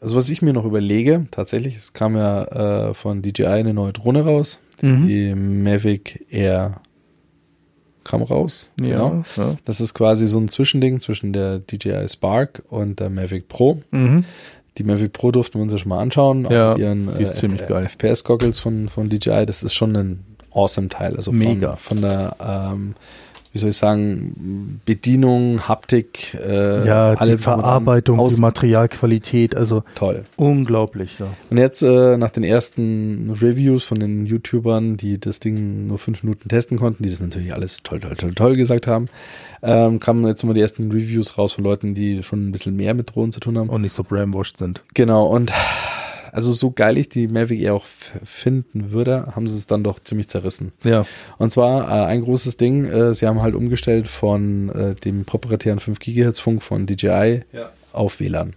also 0.00 0.16
was 0.16 0.28
ich 0.30 0.42
mir 0.42 0.52
noch 0.52 0.64
überlege, 0.64 1.26
tatsächlich, 1.30 1.76
es 1.76 1.92
kam 1.92 2.16
ja 2.16 2.88
äh, 2.90 2.94
von 2.94 3.22
DJI 3.22 3.46
eine 3.46 3.74
neue 3.74 3.92
Drohne 3.92 4.22
raus, 4.24 4.60
Mhm. 4.82 5.06
die 5.06 5.34
Mavic 5.34 6.26
Air 6.30 6.80
kam 8.02 8.22
raus. 8.22 8.70
Genau. 8.76 9.24
Ja, 9.36 9.42
ja. 9.44 9.56
Das 9.64 9.80
ist 9.80 9.94
quasi 9.94 10.26
so 10.26 10.38
ein 10.38 10.48
Zwischending 10.48 11.00
zwischen 11.00 11.32
der 11.32 11.58
DJI 11.60 12.08
Spark 12.08 12.62
und 12.68 13.00
der 13.00 13.08
Mavic 13.10 13.48
Pro. 13.48 13.80
Mhm. 13.92 14.24
Die 14.76 14.84
Mavic 14.84 15.12
Pro 15.12 15.30
durften 15.30 15.58
wir 15.58 15.62
uns 15.62 15.72
ja 15.72 15.78
schon 15.78 15.88
mal 15.90 16.00
anschauen. 16.00 16.46
Ja, 16.50 16.72
mit 16.72 16.80
ihren 16.82 17.16
die 17.16 17.22
ist 17.22 17.36
ziemlich 17.36 17.66
geil. 17.66 17.86
FPS-Goggles 17.86 18.58
von, 18.58 18.88
von 18.88 19.08
DJI. 19.08 19.46
Das 19.46 19.62
ist 19.62 19.72
schon 19.74 19.96
ein 19.96 20.24
awesome 20.52 20.88
Teil. 20.88 21.16
Also 21.16 21.32
Mega. 21.32 21.76
Von, 21.76 21.98
von 21.98 22.08
der, 22.08 22.36
ähm, 22.72 22.94
wie 23.54 23.58
soll 23.60 23.70
ich 23.70 23.76
sagen, 23.76 24.80
Bedienung, 24.84 25.68
Haptik, 25.68 26.34
äh, 26.34 26.84
Ja, 26.86 27.14
die 27.14 27.22
und 27.22 27.28
dran. 27.28 27.38
Verarbeitung, 27.38 28.18
Aus 28.18 28.34
die 28.34 28.40
Materialqualität, 28.40 29.54
also 29.54 29.84
toll. 29.94 30.26
unglaublich, 30.34 31.20
ja. 31.20 31.28
Und 31.50 31.58
jetzt 31.58 31.80
äh, 31.82 32.16
nach 32.16 32.30
den 32.30 32.42
ersten 32.42 33.30
Reviews 33.40 33.84
von 33.84 34.00
den 34.00 34.26
YouTubern, 34.26 34.96
die 34.96 35.20
das 35.20 35.38
Ding 35.38 35.86
nur 35.86 35.98
fünf 36.00 36.24
Minuten 36.24 36.48
testen 36.48 36.78
konnten, 36.78 37.04
die 37.04 37.10
das 37.10 37.20
natürlich 37.20 37.54
alles 37.54 37.84
toll, 37.84 38.00
toll, 38.00 38.16
toll, 38.16 38.34
toll 38.34 38.56
gesagt 38.56 38.88
haben, 38.88 39.08
ähm, 39.62 40.00
kamen 40.00 40.26
jetzt 40.26 40.42
immer 40.42 40.52
die 40.54 40.60
ersten 40.60 40.90
Reviews 40.90 41.38
raus 41.38 41.52
von 41.52 41.62
Leuten, 41.62 41.94
die 41.94 42.24
schon 42.24 42.48
ein 42.48 42.50
bisschen 42.52 42.74
mehr 42.74 42.92
mit 42.92 43.14
Drohnen 43.14 43.30
zu 43.32 43.38
tun 43.38 43.56
haben. 43.56 43.68
Und 43.68 43.82
nicht 43.82 43.94
so 43.94 44.02
brainwashed 44.02 44.58
sind. 44.58 44.82
Genau, 44.94 45.26
und 45.26 45.52
also 46.34 46.52
so 46.52 46.72
geil 46.72 46.98
ich 46.98 47.08
die 47.08 47.28
Mavic 47.28 47.60
Air 47.60 47.74
auch 47.74 47.86
finden 48.24 48.90
würde, 48.90 49.26
haben 49.36 49.46
sie 49.48 49.56
es 49.56 49.66
dann 49.66 49.84
doch 49.84 50.00
ziemlich 50.00 50.28
zerrissen. 50.28 50.72
Ja. 50.82 51.06
Und 51.38 51.50
zwar 51.50 51.88
äh, 51.88 52.06
ein 52.06 52.22
großes 52.22 52.56
Ding, 52.56 52.84
äh, 52.86 53.14
sie 53.14 53.26
haben 53.26 53.40
halt 53.40 53.54
umgestellt 53.54 54.08
von 54.08 54.68
äh, 54.70 54.94
dem 54.96 55.24
proprietären 55.24 55.78
5 55.80 55.98
GHz 56.00 56.40
Funk 56.40 56.62
von 56.62 56.86
DJI 56.86 57.42
Ja. 57.52 57.70
auf 57.92 58.18
WLAN. 58.20 58.54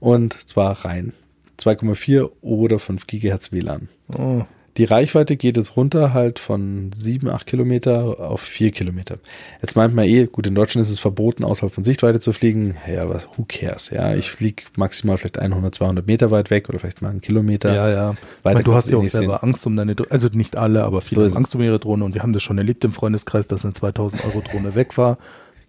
Und 0.00 0.36
zwar 0.48 0.84
rein 0.84 1.12
2,4 1.58 2.30
oder 2.40 2.78
5 2.78 3.06
GHz 3.06 3.52
WLAN. 3.52 3.88
Oh. 4.18 4.42
Die 4.76 4.84
Reichweite 4.84 5.36
geht 5.36 5.56
jetzt 5.56 5.76
runter 5.76 6.12
halt 6.14 6.38
von 6.40 6.90
sieben, 6.92 7.28
acht 7.28 7.46
Kilometer 7.46 8.18
auf 8.18 8.40
vier 8.40 8.72
Kilometer. 8.72 9.16
Jetzt 9.62 9.76
meint 9.76 9.94
man 9.94 10.04
eh, 10.04 10.26
gut, 10.26 10.46
in 10.48 10.54
Deutschland 10.54 10.84
ist 10.84 10.90
es 10.90 10.98
verboten, 10.98 11.44
außerhalb 11.44 11.72
von 11.72 11.84
Sichtweite 11.84 12.18
zu 12.18 12.32
fliegen. 12.32 12.74
Ja, 12.92 13.08
was, 13.08 13.28
who 13.36 13.44
cares? 13.46 13.90
Ja, 13.90 14.14
ich 14.14 14.30
fliege 14.30 14.64
maximal 14.76 15.16
vielleicht 15.16 15.38
100, 15.38 15.74
200 15.74 16.06
Meter 16.06 16.30
weit 16.32 16.50
weg 16.50 16.68
oder 16.68 16.80
vielleicht 16.80 17.02
mal 17.02 17.10
einen 17.10 17.20
Kilometer. 17.20 17.72
Ja, 17.72 17.88
ja. 17.88 18.08
Weiter 18.42 18.54
meine, 18.54 18.62
du 18.64 18.74
hast 18.74 18.90
ja 18.90 18.98
eh 18.98 19.00
auch 19.00 19.06
selber 19.06 19.44
Angst 19.44 19.64
um 19.66 19.76
deine, 19.76 19.94
Dro- 19.94 20.10
also 20.10 20.28
nicht 20.32 20.56
alle, 20.56 20.82
aber 20.84 21.00
viele 21.02 21.28
So 21.28 21.36
haben 21.36 21.44
Angst 21.44 21.54
um 21.54 21.62
ihre 21.62 21.78
Drohne 21.78 22.04
und 22.04 22.14
wir 22.14 22.22
haben 22.22 22.32
das 22.32 22.42
schon 22.42 22.58
erlebt 22.58 22.84
im 22.84 22.92
Freundeskreis, 22.92 23.46
dass 23.46 23.64
eine 23.64 23.74
2000 23.74 24.24
Euro 24.24 24.40
Drohne 24.40 24.74
weg 24.74 24.98
war. 24.98 25.18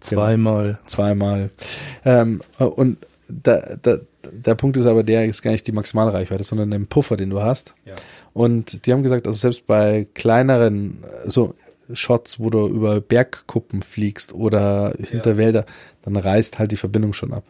Zweimal. 0.00 0.78
zweimal. 0.86 1.50
Ähm, 2.04 2.42
und 2.58 2.98
da, 3.28 3.76
da, 3.80 3.98
der 4.30 4.54
Punkt 4.54 4.76
ist 4.76 4.86
aber, 4.86 5.02
der 5.02 5.24
ist 5.26 5.42
gar 5.42 5.50
nicht 5.50 5.66
die 5.66 5.72
maximale 5.72 6.12
Reichweite, 6.12 6.44
sondern 6.44 6.70
den 6.70 6.86
Puffer, 6.86 7.16
den 7.16 7.30
du 7.30 7.42
hast. 7.42 7.74
Ja. 7.84 7.94
Und 8.32 8.86
die 8.86 8.92
haben 8.92 9.02
gesagt, 9.02 9.26
also 9.26 9.38
selbst 9.38 9.66
bei 9.66 10.06
kleineren 10.14 11.04
so 11.26 11.54
Shots, 11.92 12.40
wo 12.40 12.50
du 12.50 12.66
über 12.66 13.00
Bergkuppen 13.00 13.82
fliegst 13.82 14.32
oder 14.32 14.94
hinter 14.98 15.36
Wälder, 15.36 15.64
dann 16.02 16.16
reißt 16.16 16.58
halt 16.58 16.72
die 16.72 16.76
Verbindung 16.76 17.12
schon 17.12 17.32
ab. 17.32 17.44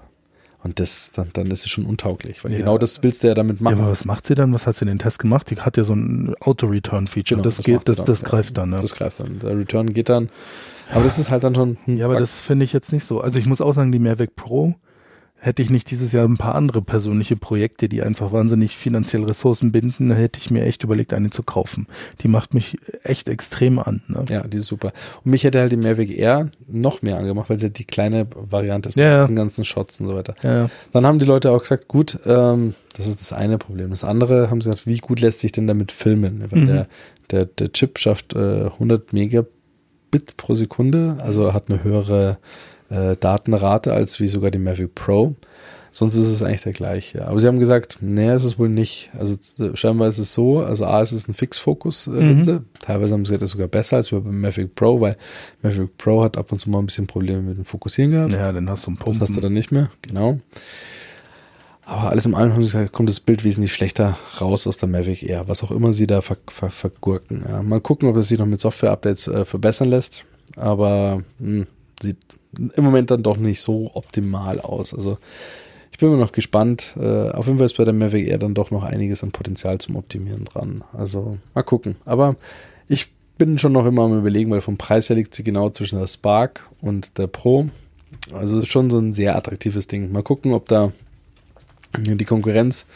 Und 0.63 0.81
das, 0.81 1.13
dann, 1.15 1.29
dann 1.33 1.51
ist 1.51 1.65
es 1.65 1.71
schon 1.71 1.87
untauglich, 1.87 2.43
weil 2.43 2.53
Ja. 2.53 2.59
genau 2.59 2.77
das 2.77 3.03
willst 3.03 3.23
du 3.23 3.29
ja 3.29 3.35
damit 3.35 3.59
Ja, 3.59 3.65
machen. 3.65 3.81
aber 3.81 3.91
was 3.91 4.05
macht 4.05 4.27
sie 4.27 4.35
dann? 4.35 4.53
Was 4.53 4.67
hast 4.67 4.81
du 4.81 4.85
in 4.85 4.89
den 4.89 4.99
Test 4.99 5.21
gemacht? 5.21 5.49
Die 5.51 5.57
hat 5.57 5.77
ja 5.77 5.85
so 5.85 5.95
ein 5.95 6.35
Auto-Return-Feature. 6.41 7.37
Genau, 7.37 7.45
das 7.45 7.57
das 7.57 7.65
geht, 7.67 7.89
das, 7.89 7.99
dann, 7.99 8.07
das 8.07 8.23
ja. 8.23 8.29
greift 8.29 8.59
dann, 8.59 8.71
ne? 8.71 8.79
Das 8.81 8.95
greift 8.95 9.21
dann. 9.21 9.39
Der 9.39 9.57
Return 9.57 9.93
geht 9.95 10.09
dann. 10.09 10.29
Aber 10.93 11.05
das 11.05 11.19
ist 11.19 11.31
halt 11.31 11.45
dann 11.45 11.55
schon. 11.55 11.79
ein 11.87 11.97
Ja, 11.99 12.07
aber 12.07 12.17
das 12.17 12.41
finde 12.41 12.65
ich 12.65 12.73
jetzt 12.73 12.93
nicht 12.93 13.05
so. 13.05 13.21
Also 13.21 13.39
ich 13.39 13.47
muss 13.47 13.61
auch 13.61 13.73
sagen, 13.75 13.93
die 13.93 13.99
Mavic 13.99 14.35
Pro 14.35 14.75
hätte 15.39 15.63
ich 15.63 15.71
nicht 15.71 15.91
dieses 15.91 16.13
Jahr 16.13 16.27
ein 16.27 16.39
paar 16.39 16.55
andere 16.55 16.83
persönliche 16.83 17.37
Projekte, 17.37 17.89
die 17.89 18.03
einfach 18.03 18.33
wahnsinnig 18.33 18.77
finanziell 18.77 19.23
Ressourcen 19.25 19.71
binden, 19.71 20.11
hätte 20.11 20.39
ich 20.41 20.51
mir 20.51 20.65
echt 20.65 20.83
überlegt, 20.83 21.13
eine 21.13 21.31
zu 21.31 21.43
kaufen. 21.43 21.87
Die 22.23 22.29
macht 22.29 22.55
mich 22.55 22.79
echt 23.03 23.29
extrem 23.29 23.79
an. 23.79 24.03
Ne? 24.09 24.25
Ja, 24.29 24.47
die 24.47 24.57
ist 24.57 24.67
super. 24.67 24.93
Und 25.25 25.31
mich 25.31 25.45
hätte 25.45 25.61
halt 25.61 25.71
die 25.73 25.77
Mavic 25.77 26.17
Air 26.19 26.51
noch 26.67 27.03
mehr 27.03 27.19
angemacht, 27.19 27.51
weil 27.51 27.59
sie 27.59 27.67
halt 27.67 27.79
die 27.79 27.85
kleine 27.85 28.27
Variante 28.35 28.89
ist 28.89 28.97
Ja, 28.97 29.19
mit 29.19 29.25
diesen 29.25 29.37
ganzen 29.37 29.65
Shots 29.65 30.01
und 30.01 30.07
so 30.09 30.17
weiter. 30.17 30.35
Ja, 30.43 30.69
Dann 30.93 31.07
haben 31.07 31.19
die 31.19 31.27
Leute 31.27 31.51
auch 31.51 31.61
gesagt, 31.61 31.87
gut, 31.87 32.19
ähm, 32.27 32.75
das 32.97 33.07
ist 33.07 33.21
das 33.21 33.33
eine 33.33 33.59
Problem. 33.59 33.91
Das 33.91 34.05
andere 34.05 34.51
haben 34.51 34.61
sie 34.63 34.71
gesagt, 34.71 34.87
wie 34.87 34.99
gut 34.99 35.21
lässt 35.21 35.41
sich 35.41 35.53
denn 35.53 35.67
damit 35.67 35.93
filmen? 35.93 36.45
Weil 36.51 36.61
Mhm. 36.63 36.67
der, 36.67 36.87
der, 37.31 37.45
der 37.45 37.73
Chip 37.73 37.99
schafft 37.99 38.33
äh, 38.35 38.65
100 38.65 39.13
Megabit 39.13 40.37
pro 40.39 40.55
Sekunde, 40.55 41.17
also 41.21 41.53
hat 41.53 41.69
eine 41.71 41.85
höhere 41.85 42.39
äh, 42.91 43.17
Datenrate 43.19 43.93
als 43.93 44.21
wie 44.21 44.29
sogar 44.29 44.51
die 44.51 44.59
Mavic 44.59 44.95
Pro. 44.95 45.35
Sonst 45.93 46.15
ist 46.15 46.27
es 46.27 46.43
eigentlich 46.43 46.63
der 46.63 46.75
gleiche. 46.75 47.27
Aber 47.27 47.41
sie 47.41 47.47
haben 47.47 47.59
gesagt, 47.59 47.99
nee, 48.03 48.35
ist 48.35 48.45
es 48.45 48.59
wohl 48.59 48.69
nicht. 48.69 49.09
Also 49.19 49.35
scheinbar 49.73 50.09
ist 50.09 50.19
es 50.19 50.35
so, 50.35 50.61
also 50.61 50.85
A, 50.85 51.01
ist 51.01 51.13
es 51.13 51.27
ein 51.27 51.33
Fixfokus-Linse. 51.33 52.65
Teilweise 52.83 53.15
haben 53.15 53.25
sie 53.25 53.33
das 53.39 53.45
ist 53.45 53.53
sogar 53.53 53.69
besser 53.69 53.97
als 53.97 54.11
beim 54.11 54.41
Mavic 54.43 54.75
Pro, 54.75 55.01
weil 55.01 55.17
Mavic 55.63 55.97
Pro 55.97 56.23
hat 56.23 56.37
ab 56.37 56.53
und 56.53 56.59
zu 56.59 56.69
mal 56.69 56.81
ein 56.81 56.87
bisschen 56.87 57.07
Probleme 57.07 57.41
mit 57.41 57.57
dem 57.57 57.65
Fokussieren 57.65 58.11
gehabt. 58.13 58.33
ja, 58.35 58.53
dann 58.53 58.69
hast 58.69 58.85
du 58.85 58.91
einen 58.91 58.97
Das 58.99 59.05
Pumpen. 59.07 59.21
hast 59.23 59.37
du 59.37 59.41
dann 59.41 59.55
nicht 59.55 59.73
mehr, 59.73 59.89
genau. 60.03 60.39
Aber 61.87 62.11
alles 62.11 62.27
im 62.27 62.35
allem 62.35 62.53
haben 62.53 62.63
sie 62.63 62.73
gesagt, 62.73 62.93
kommt 62.93 63.09
das 63.09 63.21
Bild 63.21 63.45
wesentlich 63.45 63.73
schlechter 63.73 64.19
raus 64.41 64.67
aus 64.67 64.77
der 64.77 64.89
Mavic 64.89 65.23
Air, 65.23 65.49
was 65.49 65.63
auch 65.63 65.71
immer 65.71 65.93
sie 65.95 66.07
da 66.07 66.21
ver 66.21 66.37
ver 66.49 66.69
vergurken. 66.69 67.45
Ja, 67.49 67.63
mal 67.63 67.81
gucken, 67.81 68.09
ob 68.09 68.17
es 68.17 68.29
sich 68.29 68.39
noch 68.39 68.47
mit 68.47 68.61
Software-Updates 68.61 69.29
äh, 69.29 69.45
verbessern 69.45 69.89
lässt. 69.89 70.25
Aber 70.57 71.23
mh, 71.39 71.67
sieht 72.03 72.19
im 72.59 72.85
Moment 72.85 73.11
dann 73.11 73.23
doch 73.23 73.37
nicht 73.37 73.61
so 73.61 73.91
optimal 73.95 74.61
aus. 74.61 74.95
Also 74.95 75.19
ich 75.93 75.99
bin 75.99 76.09
immer 76.09 76.19
noch 76.19 76.33
gespannt. 76.33 76.95
Äh, 77.01 77.31
auf 77.31 77.47
jeden 77.47 77.59
Fall 77.59 77.67
ist 77.67 77.77
bei 77.77 77.85
der 77.85 77.95
Mavic 77.95 78.29
Air 78.29 78.39
dann 78.39 78.55
doch 78.55 78.71
noch 78.71 78.83
einiges 78.83 79.23
an 79.23 79.33
Potenzial 79.33 79.79
zum 79.79 79.97
Optimieren 79.97 80.45
dran. 80.45 80.85
Also 80.93 81.39
mal 81.55 81.63
gucken. 81.63 81.97
Aber 82.05 82.37
ich 82.89 83.13
bin 83.39 83.59
schon 83.59 83.73
noch 83.73 83.87
immer 83.87 84.03
am 84.03 84.19
überlegen, 84.19 84.51
weil 84.51 84.61
vom 84.61 84.79
Preis 84.79 85.09
her 85.09 85.17
liegt 85.17 85.35
sie 85.35 85.43
genau 85.43 85.71
zwischen 85.71 85.99
der 85.99 86.07
Spark 86.07 86.69
und 86.81 87.19
der 87.19 87.27
Pro. 87.27 87.67
Also 88.33 88.65
schon 88.65 88.91
so 88.91 88.99
ein 88.99 89.13
sehr 89.13 89.37
attraktives 89.37 89.87
Ding. 89.87 90.11
Mal 90.13 90.23
gucken, 90.23 90.53
ob 90.53 90.69
da 90.69 90.93
die 91.99 92.25
Konkurrenz 92.25 92.87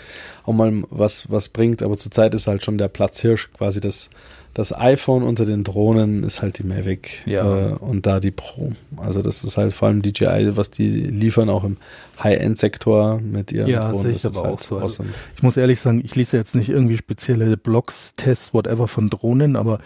auch 0.45 0.53
mal 0.53 0.73
was, 0.91 1.31
was 1.31 1.49
bringt. 1.49 1.83
Aber 1.83 1.97
zurzeit 1.99 2.35
ist 2.35 2.47
halt 2.47 2.65
schon 2.65 2.79
der 2.79 2.89
Platzhirsch 2.89 3.51
quasi 3.53 3.81
das, 3.81 4.11
das 4.55 4.73
iPhone 4.77 5.23
unter 5.23 5.45
den 5.47 5.65
Drohnen 5.65 6.23
ist 6.25 6.43
halt 6.43 6.59
die 6.59 6.65
Mavic 6.65 7.23
Ja. 7.27 7.71
äh, 7.71 7.73
und 7.75 8.07
da 8.07 8.21
die 8.21 8.31
Pro. 8.33 8.73
Also 8.97 9.23
das 9.23 9.45
ist 9.45 9.57
halt 9.57 9.73
vor 9.73 9.89
allem 9.89 10.03
DJI, 10.03 10.57
was 10.57 10.71
die 10.71 10.89
liefern, 10.89 11.49
auch 11.49 11.65
im 11.65 11.77
High-End-Sektor 12.23 13.21
mit 13.21 13.53
ihren 13.53 13.69
Ja, 13.69 13.91
Drohnen. 13.91 14.03
sehe 14.03 14.13
ich 14.13 14.27
aber 14.27 14.43
halt 14.49 14.55
auch 14.55 14.59
so. 14.61 14.79
Also. 14.79 15.05
Ich 15.37 15.43
muss 15.43 15.57
ehrlich 15.57 15.81
sagen, 15.81 16.01
ich 16.05 16.15
lese 16.17 16.37
jetzt 16.37 16.55
nicht 16.55 16.69
irgendwie 16.69 16.97
spezielle 16.97 17.57
Blogs, 17.57 18.15
Tests, 18.15 18.53
whatever 18.55 18.89
von 18.89 19.09
Drohnen, 19.09 19.57
aber 19.57 19.79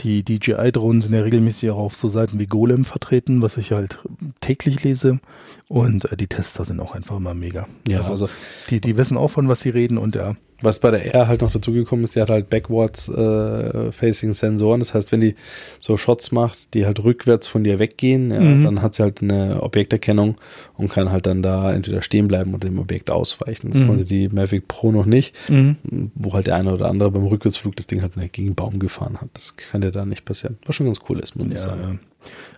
die 0.00 0.22
DJI-Drohnen 0.22 1.02
sind 1.02 1.12
ja 1.14 1.20
regelmäßig 1.20 1.70
auch 1.70 1.78
auf 1.78 1.94
so 1.94 2.08
Seiten 2.08 2.38
wie 2.38 2.46
Golem 2.46 2.84
vertreten, 2.86 3.42
was 3.42 3.56
ich 3.58 3.72
halt 3.72 3.98
täglich 4.40 4.82
lese. 4.82 5.20
Und 5.70 6.10
äh, 6.10 6.16
die 6.16 6.26
Tester 6.26 6.64
sind 6.64 6.80
auch 6.80 6.96
einfach 6.96 7.16
immer 7.16 7.32
mega. 7.32 7.68
Ja, 7.86 7.98
also, 7.98 8.10
also 8.10 8.28
die, 8.70 8.80
die 8.80 8.96
wissen 8.96 9.16
auch 9.16 9.28
von 9.28 9.48
was 9.48 9.60
sie 9.60 9.70
reden 9.70 9.98
und 9.98 10.16
ja. 10.16 10.34
Was 10.62 10.80
bei 10.80 10.90
der 10.90 11.14
Air 11.14 11.28
halt 11.28 11.40
noch 11.42 11.52
dazugekommen 11.52 12.04
ist, 12.04 12.16
die 12.16 12.20
hat 12.20 12.28
halt 12.28 12.50
backwards 12.50 13.08
äh, 13.08 13.92
facing 13.92 14.32
Sensoren. 14.34 14.80
Das 14.80 14.92
heißt, 14.94 15.10
wenn 15.12 15.20
die 15.20 15.34
so 15.78 15.96
Shots 15.96 16.32
macht, 16.32 16.74
die 16.74 16.84
halt 16.86 17.02
rückwärts 17.04 17.46
von 17.46 17.62
dir 17.64 17.78
weggehen, 17.78 18.30
ja, 18.32 18.40
Mhm. 18.40 18.64
dann 18.64 18.82
hat 18.82 18.96
sie 18.96 19.02
halt 19.04 19.22
eine 19.22 19.62
Objekterkennung 19.62 20.36
und 20.76 20.90
kann 20.90 21.10
halt 21.12 21.24
dann 21.26 21.40
da 21.42 21.72
entweder 21.72 22.02
stehen 22.02 22.26
bleiben 22.28 22.52
oder 22.52 22.68
dem 22.68 22.78
Objekt 22.80 23.08
ausweichen. 23.10 23.70
Das 23.70 23.80
Mhm. 23.80 23.86
konnte 23.86 24.04
die 24.04 24.28
Mavic 24.28 24.66
Pro 24.68 24.90
noch 24.92 25.06
nicht, 25.06 25.34
Mhm. 25.48 25.76
wo 26.16 26.32
halt 26.34 26.48
der 26.48 26.56
eine 26.56 26.74
oder 26.74 26.88
andere 26.90 27.10
beim 27.12 27.24
Rückwärtsflug 27.26 27.76
das 27.76 27.86
Ding 27.86 28.02
halt 28.02 28.14
gegen 28.32 28.48
einen 28.48 28.54
Baum 28.56 28.80
gefahren 28.80 29.18
hat. 29.20 29.28
Das 29.34 29.56
kann 29.56 29.80
dir 29.82 29.92
da 29.92 30.04
nicht 30.04 30.24
passieren. 30.26 30.58
Was 30.66 30.74
schon 30.74 30.86
ganz 30.86 30.98
cool 31.08 31.20
ist, 31.20 31.36
muss 31.36 31.46
ich 31.46 31.52
Ja, 31.54 31.58
sagen. 31.60 31.80
ja. 31.80 31.98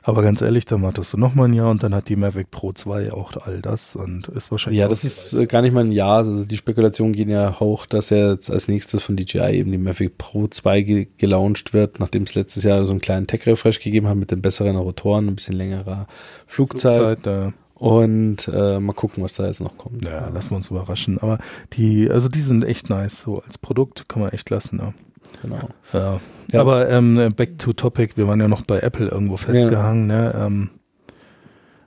Aber 0.05 0.23
ganz 0.23 0.43
ehrlich, 0.43 0.65
dann 0.65 0.83
wartest 0.83 1.12
du 1.12 1.17
noch 1.17 1.35
mal 1.35 1.45
ein 1.45 1.53
Jahr 1.53 1.71
und 1.71 1.83
dann 1.83 1.95
hat 1.95 2.09
die 2.09 2.17
Mavic 2.17 2.51
Pro 2.51 2.73
2 2.73 3.12
auch 3.12 3.33
all 3.37 3.61
das 3.61 3.95
und 3.95 4.29
ist 4.29 4.51
wahrscheinlich. 4.51 4.81
Ja, 4.81 4.88
das 4.88 5.05
ist 5.05 5.33
äh, 5.33 5.47
gar 5.47 5.62
nicht 5.62 5.73
mal 5.73 5.85
ein 5.85 5.93
Jahr. 5.93 6.19
Also 6.19 6.45
die 6.45 6.57
Spekulationen 6.57 7.12
gehen 7.12 7.31
ja 7.31 7.61
hoch, 7.61 7.87
dass 7.87 8.11
jetzt 8.11 8.51
als 8.51 8.67
nächstes 8.67 9.05
von 9.05 9.17
DJI 9.17 9.59
eben 9.59 9.71
die 9.71 9.79
Mavic 9.79 10.19
Pro 10.19 10.49
2 10.49 10.83
ge 10.83 11.09
gelauncht 11.19 11.73
wird, 11.73 12.01
nachdem 12.01 12.25
es 12.25 12.35
letztes 12.35 12.65
Jahr 12.65 12.85
so 12.85 12.91
einen 12.93 13.01
kleinen 13.01 13.27
Tech-Refresh 13.29 13.79
gegeben 13.79 14.09
hat 14.09 14.17
mit 14.17 14.33
den 14.33 14.43
besseren 14.43 14.77
Rotoren, 14.77 15.29
ein 15.29 15.37
bisschen 15.37 15.55
längerer 15.57 16.07
Flugzeit. 16.47 17.21
Flugzeit, 17.21 17.27
äh, 17.27 17.53
Und 17.75 18.49
äh, 18.49 18.81
mal 18.81 18.93
gucken, 18.95 19.23
was 19.23 19.35
da 19.35 19.47
jetzt 19.47 19.61
noch 19.61 19.79
kommt. 19.79 20.05
Ja, 20.05 20.29
lassen 20.31 20.51
wir 20.51 20.57
uns 20.57 20.71
überraschen. 20.71 21.19
Aber 21.19 21.38
die, 21.75 22.11
also 22.11 22.29
die 22.29 22.41
sind 22.41 22.65
echt 22.65 22.91
nice. 22.91 23.21
So 23.21 23.41
als 23.43 23.57
Produkt 23.57 24.09
kann 24.09 24.23
man 24.23 24.33
echt 24.33 24.51
lassen. 24.51 24.79
Ja. 24.81 24.95
Genau. 25.40 25.68
Ja. 25.92 26.21
Ja. 26.53 26.61
Aber 26.61 26.88
ähm, 26.90 27.33
back 27.35 27.59
to 27.59 27.73
topic, 27.73 28.16
wir 28.16 28.29
waren 28.29 28.40
ja 28.40 28.49
noch 28.49 28.62
bei 28.62 28.81
Apple 28.81 29.09
irgendwo 29.09 29.37
festgehangen. 29.37 30.07
Ne? 30.07 30.35
Ähm, 30.37 30.71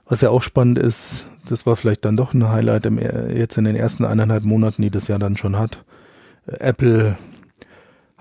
was 0.06 0.20
ja 0.20 0.30
auch 0.30 0.42
spannend 0.42 0.78
ist, 0.78 1.26
das 1.48 1.66
war 1.66 1.76
vielleicht 1.76 2.04
dann 2.04 2.16
doch 2.16 2.34
ein 2.34 2.48
Highlight 2.48 2.86
im, 2.86 2.98
jetzt 2.98 3.56
in 3.58 3.64
den 3.64 3.76
ersten 3.76 4.04
eineinhalb 4.04 4.44
Monaten, 4.44 4.82
die 4.82 4.90
das 4.90 5.08
ja 5.08 5.18
dann 5.18 5.36
schon 5.36 5.58
hat. 5.58 5.84
Äh, 6.46 6.56
Apple 6.58 7.16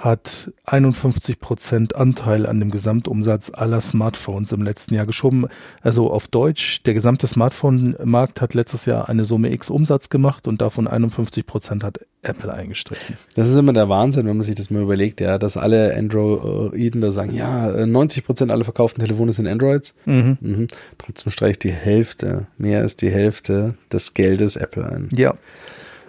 hat 0.05 0.51
51 0.65 1.39
Prozent 1.39 1.95
Anteil 1.95 2.45
an 2.45 2.59
dem 2.59 2.69
Gesamtumsatz 2.69 3.51
aller 3.53 3.81
Smartphones 3.81 4.51
im 4.51 4.61
letzten 4.61 4.93
Jahr 4.93 5.07
geschoben. 5.07 5.47
Also 5.81 6.11
auf 6.11 6.27
Deutsch, 6.27 6.83
der 6.83 6.93
gesamte 6.93 7.25
Smartphone-Markt 7.25 8.39
hat 8.39 8.53
letztes 8.53 8.85
Jahr 8.85 9.09
eine 9.09 9.25
Summe 9.25 9.51
X 9.51 9.71
Umsatz 9.71 10.09
gemacht 10.09 10.47
und 10.47 10.61
davon 10.61 10.87
51 10.87 11.47
Prozent 11.47 11.83
hat 11.83 11.99
Apple 12.21 12.53
eingestrichen. 12.53 13.17
Das 13.35 13.49
ist 13.49 13.57
immer 13.57 13.73
der 13.73 13.89
Wahnsinn, 13.89 14.27
wenn 14.27 14.37
man 14.37 14.45
sich 14.45 14.55
das 14.55 14.69
mal 14.69 14.83
überlegt, 14.83 15.21
ja, 15.21 15.39
dass 15.39 15.57
alle 15.57 15.95
Androiden 15.95 17.01
da 17.01 17.11
sagen, 17.11 17.33
ja, 17.33 17.71
äh, 17.71 17.87
90 17.87 18.23
Prozent 18.23 18.51
aller 18.51 18.63
verkauften 18.63 19.03
Telefone 19.03 19.33
sind 19.33 19.47
Androids. 19.47 19.95
Mhm. 20.05 20.37
Mhm. 20.39 20.67
Trotzdem 20.99 21.31
streicht 21.31 21.63
die 21.63 21.71
Hälfte, 21.71 22.47
mehr 22.57 22.81
als 22.81 22.95
die 22.95 23.09
Hälfte 23.09 23.75
des 23.91 24.13
Geldes 24.13 24.55
Apple 24.55 24.87
ein. 24.87 25.09
Ja, 25.15 25.33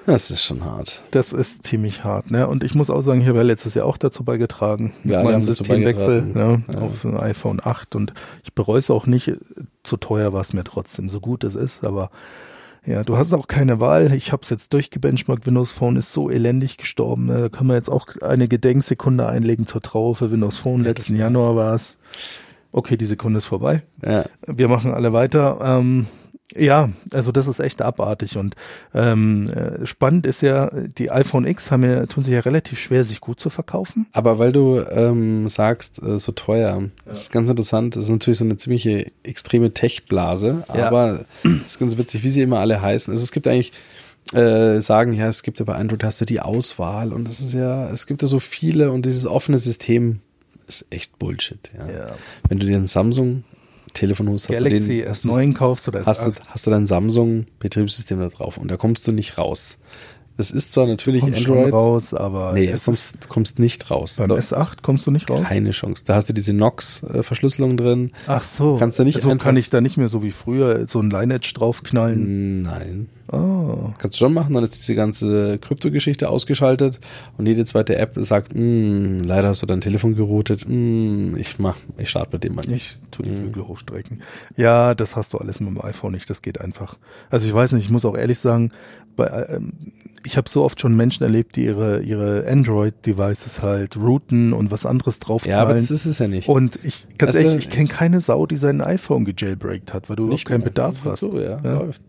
Das 0.07 0.31
ist 0.31 0.43
schon 0.45 0.65
hart. 0.65 1.03
das 1.11 1.33
ist 1.33 1.65
ziemlich 1.67 2.05
hart. 2.05 2.31
Ne? 2.31 2.47
Und 2.47 2.63
ich 2.63 2.75
muss 2.75 2.91
auch 2.91 3.01
sagen, 3.03 3.21
ich 3.21 3.27
habe 3.27 3.39
ja 3.39 3.45
letztes 3.45 3.75
Jahr 3.75 3.87
auch 3.87 3.97
dazu 3.97 4.23
beigetragen, 4.25 4.93
mit 5.03 5.15
Ja, 5.15 5.23
meinem 5.25 5.43
Systemwechsel 5.43 6.23
ne. 6.23 6.63
Ja. 6.73 6.79
auf 6.81 7.05
ein 7.05 7.17
iPhone 7.19 7.61
8 7.63 7.97
und 7.97 8.13
ich 8.45 8.53
bereue 8.55 8.79
es 8.79 8.89
auch 8.91 9.07
nicht. 9.07 9.33
Zu 9.83 9.97
teuer 9.97 10.33
war 10.33 10.41
es 10.41 10.53
mir 10.53 10.65
trotzdem, 10.65 11.09
so 11.09 11.21
gut 11.21 11.43
es 11.45 11.55
ist, 11.57 11.85
aber 11.85 12.11
ja, 12.87 13.03
du 13.03 13.17
hast 13.17 13.33
auch 13.35 13.49
keine 13.49 13.81
Wahl. 13.81 14.13
Ich 14.13 14.31
habe 14.31 14.43
es 14.45 14.51
jetzt 14.51 14.73
durchgebenchmarkt. 14.73 15.45
Windows 15.45 15.73
Phone 15.73 15.97
ist 15.97 16.13
so 16.13 16.31
elendig 16.31 16.77
gestorben. 16.77 17.27
ne? 17.27 17.41
Da 17.41 17.49
kann 17.49 17.67
man 17.67 17.75
jetzt 17.75 17.89
auch 17.91 18.07
eine 18.23 18.47
Gedenksekunde 18.47 19.27
einlegen 19.27 19.67
zur 19.67 19.83
Trauer 19.83 20.15
für 20.15 20.31
Windows 20.31 20.57
Phone. 20.59 20.85
Letzten 20.85 21.17
Januar 21.17 21.57
war 21.57 21.75
es. 21.75 21.99
Okay, 22.71 22.97
die 22.97 23.07
Sekunde 23.07 23.39
ist 23.39 23.47
vorbei. 23.47 23.83
Ja. 24.05 24.25
Wir 24.47 24.69
machen 24.69 24.93
alle 24.95 25.13
weiter. 25.13 25.59
Ähm, 25.61 26.07
ja, 26.55 26.91
also 27.13 27.33
das 27.33 27.49
ist 27.49 27.59
echt 27.59 27.83
abartig 27.83 28.37
und 28.37 28.55
ähm, 28.95 29.49
äh, 29.51 29.85
spannend 29.87 30.27
ist 30.27 30.43
ja, 30.43 30.71
die 30.71 31.11
iPhone 31.11 31.47
X 31.47 31.71
haben 31.71 31.83
ja, 31.83 32.07
tun 32.07 32.23
sich 32.23 32.33
ja 32.35 32.41
relativ 32.41 32.79
schwer, 32.79 33.03
sich 33.05 33.21
gut 33.21 33.41
zu 33.41 33.51
verkaufen. 33.51 34.07
Aber 34.13 34.39
weil 34.39 34.53
du 34.53 34.79
ähm, 34.91 35.49
sagst, 35.49 36.01
äh, 36.03 36.19
so 36.19 36.33
teuer, 36.33 36.85
das 37.05 37.23
ist 37.23 37.33
ganz 37.33 37.51
interessant. 37.51 37.97
Das 37.97 38.05
ist 38.05 38.11
natürlich 38.11 38.39
so 38.39 38.45
eine 38.45 38.57
ziemliche 38.57 39.11
extreme 39.25 39.73
Tech-Blase, 39.75 40.65
Ja. 40.75 40.87
aber 40.87 41.25
es 41.43 41.67
ist 41.67 41.79
ganz 41.81 41.97
witzig, 41.97 42.23
wie 42.23 42.29
sie 42.29 42.43
immer 42.43 42.61
alle 42.61 42.81
heißen. 42.81 43.13
Also 43.13 43.25
es 43.25 43.33
gibt 43.33 43.49
eigentlich 43.49 43.73
äh, 44.33 44.81
sagen, 44.81 45.13
ja, 45.13 45.29
es 45.29 45.43
gibt 45.43 45.59
ja 45.59 45.65
bei 45.65 45.75
Android 45.75 46.05
hast 46.05 46.21
du 46.21 46.25
die 46.25 46.41
Auswahl 46.41 47.13
und 47.13 47.29
es 47.29 47.41
ist 47.41 47.55
ja, 47.55 47.91
es 47.91 48.07
gibt 48.07 48.23
ja 48.23 48.29
so 48.29 48.39
viele 48.41 48.91
und 48.93 49.05
dieses 49.07 49.27
offene 49.27 49.59
System 49.59 50.21
ist 50.69 50.85
echt 50.91 51.19
Bullshit. 51.19 51.71
Ja. 51.77 51.89
Ja. 51.93 52.07
Wenn 52.49 52.59
du 52.59 52.67
dir 52.67 52.77
ein 52.77 52.87
Samsung 52.89 53.45
Telefon 53.97 54.29
hast, 54.33 54.49
hast 54.49 54.59
Galaxy 54.63 54.99
du 54.99 55.05
den, 55.05 55.13
S9 55.13 55.55
kaufst 55.55 55.89
oder 55.89 56.03
hast 56.05 56.25
du, 56.27 56.31
S8, 56.31 56.35
hast 56.47 56.67
du 56.67 56.71
dein 56.71 56.87
Samsung 56.87 57.47
Betriebssystem 57.59 58.21
da 58.21 58.29
drauf 58.29 58.59
und 58.59 58.71
da 58.71 58.77
kommst 58.77 59.07
du 59.07 59.13
nicht 59.13 59.39
raus. 59.39 59.79
Das 60.37 60.51
ist 60.51 60.71
zwar 60.71 60.87
natürlich 60.87 61.23
kommst 61.23 61.39
Android, 61.49 61.73
raus, 61.73 62.13
aber 62.13 62.53
nee, 62.53 62.67
es 62.69 62.83
du 62.85 62.91
kommst, 62.91 63.29
kommst 63.31 63.59
nicht 63.59 63.91
raus. 63.91 64.17
beim 64.19 64.29
Da- 64.29 64.35
S8 64.35 64.83
kommst 64.83 65.07
du 65.07 65.11
nicht 65.11 65.31
raus? 65.31 65.45
keine 65.49 65.71
Chance. 65.71 66.03
Da 66.05 66.15
hast 66.15 66.29
du 66.29 66.35
diese 66.35 66.53
Nox-Verschlüsselung 66.53 67.79
drin. 67.79 68.13
Ach 68.27 68.45
so. 68.45 68.77
Kannst 68.77 68.99
du 68.99 69.05
nicht 69.05 69.17
also 69.17 69.35
kann 69.37 69.57
ich 69.57 69.71
da 69.71 69.81
nicht 69.81 69.97
mehr 69.97 70.09
so 70.09 70.23
wie 70.23 70.33
früher 70.33 70.87
so 70.87 71.01
ein 71.01 71.09
Lineage 71.11 71.55
draufknallen? 71.55 72.63
Nein. 72.63 73.09
Oh. 73.33 73.91
Kannst 73.99 74.21
du 74.21 74.25
schon 74.25 74.33
machen, 74.35 74.55
dann 74.55 74.63
ist 74.63 74.77
diese 74.77 74.95
ganze 74.95 75.59
Kryptogeschichte 75.59 76.29
ausgeschaltet 76.29 77.01
und 77.39 77.47
jede 77.47 77.65
zweite 77.65 77.97
App 77.97 78.17
sagt, 78.21 78.55
"Mm, 78.55 79.23
leider 79.25 79.49
hast 79.49 79.63
du 79.63 79.67
dein 79.67 79.81
Telefon 79.81 80.15
geroutet, 80.15 80.65
mm, 80.69 81.35
ich 81.37 81.59
mach, 81.59 81.77
ich 81.99 82.11
starte 82.11 82.31
mit 82.35 82.45
dem 82.45 82.55
mal 82.55 82.63
nicht. 82.67 82.99
Ich 83.03 83.11
tu 83.11 83.23
die 83.23 83.31
Flügel 83.31 83.67
hochstrecken. 83.67 84.23
Ja, 84.57 84.95
das 84.95 85.17
hast 85.17 85.33
du 85.33 85.39
alles 85.39 85.59
mit 85.61 85.69
dem 85.71 85.81
iPhone 85.83 86.13
nicht, 86.13 86.31
das 86.31 86.41
geht 86.43 86.61
einfach. 86.61 86.97
Also 87.31 87.49
ich 87.49 87.55
weiß 87.55 87.73
nicht, 87.73 87.85
ich 87.87 87.91
muss 87.91 88.05
auch 88.05 88.17
ehrlich 88.17 88.39
sagen, 88.39 88.71
bei, 89.17 89.47
ähm, 89.49 89.73
ich 90.25 90.37
habe 90.37 90.47
so 90.49 90.63
oft 90.63 90.79
schon 90.81 90.95
Menschen 90.95 91.23
erlebt, 91.23 91.57
die 91.57 91.65
ihre, 91.65 92.03
ihre 92.03 92.47
Android-Devices 92.47 93.63
halt 93.63 93.97
routen 93.97 94.53
und 94.53 94.71
was 94.71 94.85
anderes 94.85 95.21
draufknallen. 95.21 95.57
Ja, 95.59 95.63
aber 95.63 95.75
das 95.75 95.91
ist 95.91 96.05
es 96.05 96.19
ja 96.19 96.29
nicht. 96.29 96.49
und 96.51 96.79
ich, 96.83 97.07
ganz 97.17 97.35
Also, 97.35 97.49
ehrlich, 97.49 97.67
ich 97.67 97.71
kenne 97.71 97.89
keine 97.89 98.21
Sau, 98.21 98.45
die 98.47 98.57
sein 98.57 98.83
iPhone 98.83 99.25
gejailbreakt 99.25 99.95
hat, 99.95 100.11
weil 100.11 100.17
du 100.17 100.25
überhaupt 100.25 100.45
keinen. 100.45 100.63
Bedarf 100.63 100.97
hast. 101.05 101.21
So, 101.21 101.39
ja, 101.41 101.59
Ja. 101.65 101.75
läuft. 101.79 102.03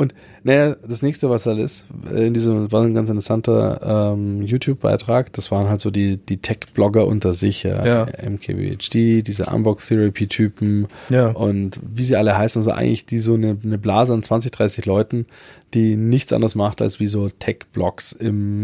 Und 0.00 0.14
naja, 0.44 0.76
das 0.86 1.02
nächste, 1.02 1.28
was 1.28 1.44
halt 1.46 1.58
ist, 1.58 1.84
äh, 2.12 2.26
in 2.26 2.32
diesem 2.34 2.72
war 2.72 2.82
ein 2.84 2.94
ganz 2.94 3.10
interessanter 3.10 4.12
ähm, 4.14 4.42
YouTube-Beitrag. 4.42 5.32
Das 5.34 5.50
waren 5.50 5.68
halt 5.68 5.80
so 5.80 5.90
die, 5.90 6.16
die 6.16 6.38
Tech-Blogger 6.38 7.06
unter 7.06 7.32
sich, 7.34 7.64
ja, 7.64 7.84
Ja. 7.84 8.06
MKBHD, 8.28 9.22
diese 9.26 9.46
Unbox-Therapy-Typen 9.46 10.86
Ja. 11.10 11.28
und 11.28 11.78
wie 11.82 12.04
sie 12.04 12.16
alle 12.16 12.36
heißen, 12.36 12.60
also 12.60 12.72
eigentlich 12.72 13.04
die 13.06 13.18
so 13.18 13.34
eine, 13.34 13.56
eine 13.62 13.78
Blase 13.78 14.12
an 14.14 14.22
20, 14.22 14.50
30 14.52 14.86
Leuten, 14.86 15.26
die 15.74 15.96
nichts 15.96 16.32
anderes 16.32 16.54
macht 16.54 16.80
als 16.82 16.98
wie 17.00 17.06
so 17.06 17.28
Tech-Blogs 17.28 18.16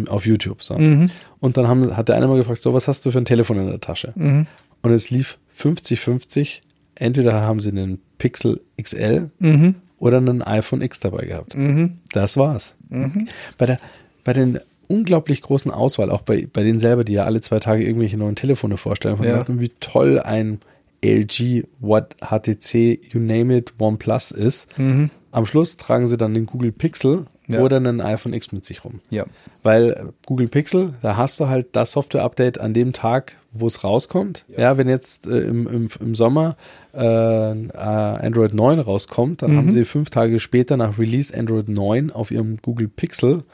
auf 0.08 0.26
YouTube. 0.26 0.62
So. 0.62 0.78
Mhm. 0.78 1.10
Und 1.40 1.56
dann 1.56 1.68
haben, 1.68 1.96
hat 1.96 2.08
der 2.08 2.16
eine 2.16 2.26
mal 2.28 2.38
gefragt, 2.38 2.62
so, 2.62 2.72
was 2.74 2.88
hast 2.88 3.04
du 3.06 3.10
für 3.10 3.18
ein 3.18 3.24
Telefon 3.26 3.58
in 3.58 3.66
der 3.66 3.80
Tasche? 3.80 4.12
Mhm. 4.14 4.46
Und 4.82 4.90
es 4.92 5.10
lief 5.10 5.38
50-50. 5.60 6.60
Entweder 6.94 7.42
haben 7.42 7.60
sie 7.60 7.70
einen 7.70 7.98
Pixel 8.18 8.60
XL 8.80 9.30
Mhm. 9.38 9.74
Oder 9.98 10.18
einen 10.18 10.42
iPhone 10.42 10.82
X 10.82 11.00
dabei 11.00 11.26
gehabt. 11.26 11.56
Mhm. 11.56 11.96
Das 12.12 12.36
war's. 12.36 12.76
Mhm. 12.88 13.28
Bei 13.58 13.66
der, 13.66 13.78
bei 14.24 14.32
den 14.32 14.58
unglaublich 14.88 15.42
großen 15.42 15.70
Auswahl, 15.70 16.10
auch 16.10 16.22
bei, 16.22 16.46
bei 16.52 16.62
denen 16.62 16.78
selber, 16.78 17.04
die 17.04 17.14
ja 17.14 17.24
alle 17.24 17.40
zwei 17.40 17.58
Tage 17.58 17.84
irgendwelche 17.84 18.16
neuen 18.16 18.36
Telefone 18.36 18.76
vorstellen, 18.76 19.18
Ja. 19.22 19.38
ja. 19.38 19.44
wie 19.48 19.70
toll 19.80 20.20
ein 20.20 20.60
LG, 21.04 21.64
What, 21.80 22.16
HTC, 22.20 23.00
you 23.12 23.20
name 23.20 23.56
it, 23.56 23.74
OnePlus 23.78 24.30
ist. 24.30 24.78
Mhm. 24.78 25.10
Am 25.30 25.46
Schluss 25.46 25.76
tragen 25.76 26.06
sie 26.06 26.16
dann 26.16 26.34
den 26.34 26.46
Google 26.46 26.72
Pixel 26.72 27.26
Ja. 27.48 27.60
oder 27.60 27.76
einen 27.76 28.00
iPhone 28.00 28.32
X 28.32 28.50
mit 28.52 28.64
sich 28.64 28.84
rum. 28.84 29.00
Ja. 29.10 29.24
Weil 29.62 30.10
Google 30.26 30.48
Pixel, 30.48 30.94
da 31.02 31.16
hast 31.16 31.38
du 31.38 31.48
halt 31.48 31.68
das 31.76 31.92
Software-Update 31.92 32.58
an 32.58 32.74
dem 32.74 32.92
Tag, 32.92 33.36
wo 33.52 33.66
es 33.66 33.84
rauskommt. 33.84 34.44
Ja, 34.56 34.76
wenn 34.78 34.88
jetzt 34.88 35.26
äh, 35.26 35.40
im, 35.42 35.66
im, 35.68 35.88
im 36.00 36.14
Sommer 36.14 36.56
äh, 36.92 36.98
äh, 37.00 37.76
Android 37.76 38.52
9 38.54 38.80
rauskommt, 38.80 39.42
dann 39.42 39.52
Mhm. 39.52 39.56
haben 39.58 39.70
sie 39.70 39.84
fünf 39.84 40.10
Tage 40.10 40.40
später 40.40 40.76
nach 40.76 40.98
Release 40.98 41.32
Android 41.36 41.68
9 41.68 42.10
auf 42.10 42.30
ihrem 42.30 42.56
Google 42.62 42.88
Pixel 42.88 43.44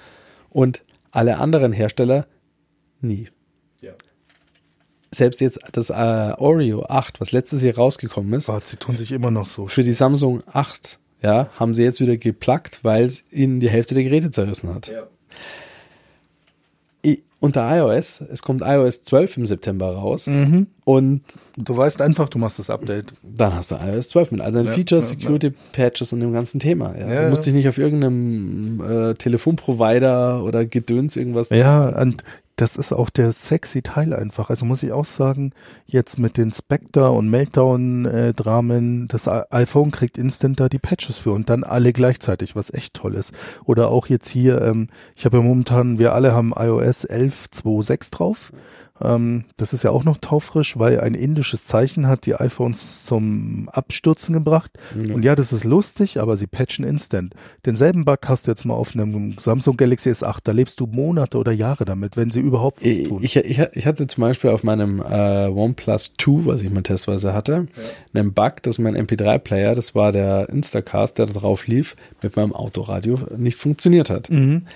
und 0.51 0.83
alle 1.11 1.39
anderen 1.39 1.73
Hersteller 1.73 2.27
nie. 3.01 3.29
Ja. 3.83 3.93
Selbst 5.15 5.41
jetzt 5.43 5.59
das 5.73 5.91
äh, 5.91 5.93
Oreo 6.39 6.85
8, 6.85 7.21
was 7.21 7.33
letztes 7.33 7.61
Jahr 7.61 7.75
rausgekommen 7.75 8.33
ist, 8.33 8.47
Gott, 8.47 8.67
sie 8.67 8.77
tun 8.77 8.97
sich 8.97 9.13
immer 9.13 9.31
noch 9.31 9.45
so. 9.47 9.67
für 9.67 9.83
die 9.85 9.93
Samsung 9.93 10.43
8, 10.51 10.99
ja, 11.23 11.49
haben 11.59 11.75
sie 11.75 11.83
jetzt 11.83 12.01
wieder 12.01 12.17
geplackt, 12.17 12.81
weil 12.83 13.05
es 13.05 13.25
ihnen 13.31 13.61
die 13.61 13.71
Hälfte 13.71 13.95
der 13.95 14.05
Geräte 14.05 14.31
zerrissen 14.31 14.75
hat. 14.75 14.89
Ja. 14.89 15.03
Unter 17.41 17.77
iOS, 17.77 18.21
es 18.31 18.41
kommt 18.41 18.63
iOS 18.63 19.03
12 19.03 19.39
im 19.39 19.47
September 19.47 19.89
raus 19.97 20.29
Mhm. 20.29 20.69
und 20.85 21.23
Du 21.57 21.77
weißt 21.77 22.01
einfach, 22.01 22.29
du 22.29 22.39
machst 22.39 22.61
das 22.61 22.71
Update. 22.71 23.15
dann 23.25 23.53
hast 23.57 23.73
du 23.73 23.75
iOS 23.75 24.11
12 24.11 24.31
mit 24.31 24.41
all 24.41 24.53
seinen 24.53 24.67
Ja, 24.67 24.73
Features, 24.75 25.11
ja, 25.11 25.19
Security 25.19 25.53
Patches 25.73 26.13
und 26.13 26.21
dem 26.21 26.33
ganzen 26.33 26.61
Thema. 26.61 26.97
Ja. 26.97 27.25
Du 27.25 27.31
musst 27.31 27.45
dich 27.45 27.53
nicht 27.53 27.67
auf 27.69 27.79
irgendeinem 27.79 28.81
äh, 29.11 29.15
Telefonprovider 29.15 30.45
oder 30.45 30.65
Gedöns 30.67 31.17
irgendwas 31.17 31.49
Ja, 31.51 31.89
und 32.01 32.23
das 32.57 32.77
ist 32.77 32.93
auch 32.93 33.11
der 33.11 33.33
sexy 33.33 33.83
Teil 33.83 34.13
einfach. 34.15 34.51
Also 34.51 34.65
muss 34.67 34.83
ich 34.83 34.93
auch 34.93 35.05
sagen, 35.05 35.53
jetzt 35.87 36.19
mit 36.19 36.37
den 36.37 36.53
Spectre 36.53 37.11
und 37.11 37.29
Meltdown-Dramen, 37.31 39.09
das 39.09 39.27
i- 39.27 39.43
iPhone 39.51 39.91
kriegt 39.91 40.19
instant 40.19 40.61
da 40.61 40.69
die 40.69 40.79
Patches 40.79 41.19
für 41.19 41.33
und 41.33 41.49
dann 41.49 41.65
alle 41.65 41.93
gleichzeitig, 41.93 42.55
was 42.55 42.73
echt 42.73 42.95
toll 42.95 43.15
ist. 43.15 43.33
Oder 43.65 43.89
auch 43.89 44.07
jetzt 44.09 44.29
hier, 44.29 44.61
ähm, 44.63 44.89
ich 45.17 45.25
habe 45.25 45.39
ja 45.39 45.43
momentan, 45.43 45.99
wir 45.99 46.13
alle 46.13 46.33
haben 46.33 46.53
iOS 46.57 47.05
11.2.6 47.09 48.11
drauf. 48.13 48.53
Ähm, 49.03 49.45
das 49.57 49.73
ist 49.73 49.83
ja 49.83 49.91
auch 49.91 50.05
noch 50.05 50.17
taufrisch, 50.19 50.79
weil 50.79 51.01
ein 51.01 51.15
indisches 51.15 51.67
Zeichen 51.67 52.07
hat 52.07 52.27
die 52.27 52.35
iPhones 52.35 53.05
zum 53.05 53.69
Abstürzen 53.71 54.33
gebracht. 54.35 54.71
Und 54.95 55.23
ja, 55.25 55.35
das 55.35 55.53
ist 55.53 55.65
lustig, 55.65 56.21
aber 56.21 56.37
sie 56.37 56.47
patchen 56.47 56.85
instant. 56.85 57.35
Denselben 57.67 58.05
Bug 58.05 58.21
hast 58.27 58.47
du 58.47 58.51
jetzt 58.51 58.65
mal 58.65 58.75
auf 58.75 58.95
einem 58.95 59.35
Samsung 59.39 59.77
Galaxy 59.77 60.11
S8. 60.11 60.39
Da 60.45 60.53
lebst 60.53 60.81
du 60.81 60.87
Monate 60.87 61.39
oder 61.39 61.53
Jahre 61.53 61.85
damit, 61.85 62.17
wenn 62.17 62.31
sie 62.31 62.41
überhaupt 62.41 62.81
was 62.81 62.87
Ich, 62.87 63.09
tun. 63.09 63.21
ich, 63.23 63.37
ich, 63.37 63.59
ich 63.59 63.87
hatte 63.87 64.07
zum 64.07 64.21
Beispiel 64.23 64.51
auf 64.51 64.63
meinem 64.63 65.01
äh, 65.01 65.49
OnePlus 65.49 66.15
2, 66.19 66.47
was 66.47 66.63
ich 66.63 66.71
mal 66.71 66.83
testweise 66.83 67.35
hatte, 67.35 67.67
einen 68.15 68.33
Bug, 68.33 68.63
dass 68.63 68.79
mein 68.79 68.97
MP3-Player, 68.97 69.75
das 69.75 69.95
war 69.95 70.13
der 70.13 70.49
Instacast, 70.49 71.19
der 71.19 71.27
da 71.27 71.33
drauf 71.33 71.67
lief, 71.67 71.97
mit 72.23 72.37
meinem 72.37 72.53
Autoradio 72.55 73.19
nicht 73.37 73.59
funktioniert 73.59 74.11
hat. 74.11 74.31
Mhm. 74.31 74.67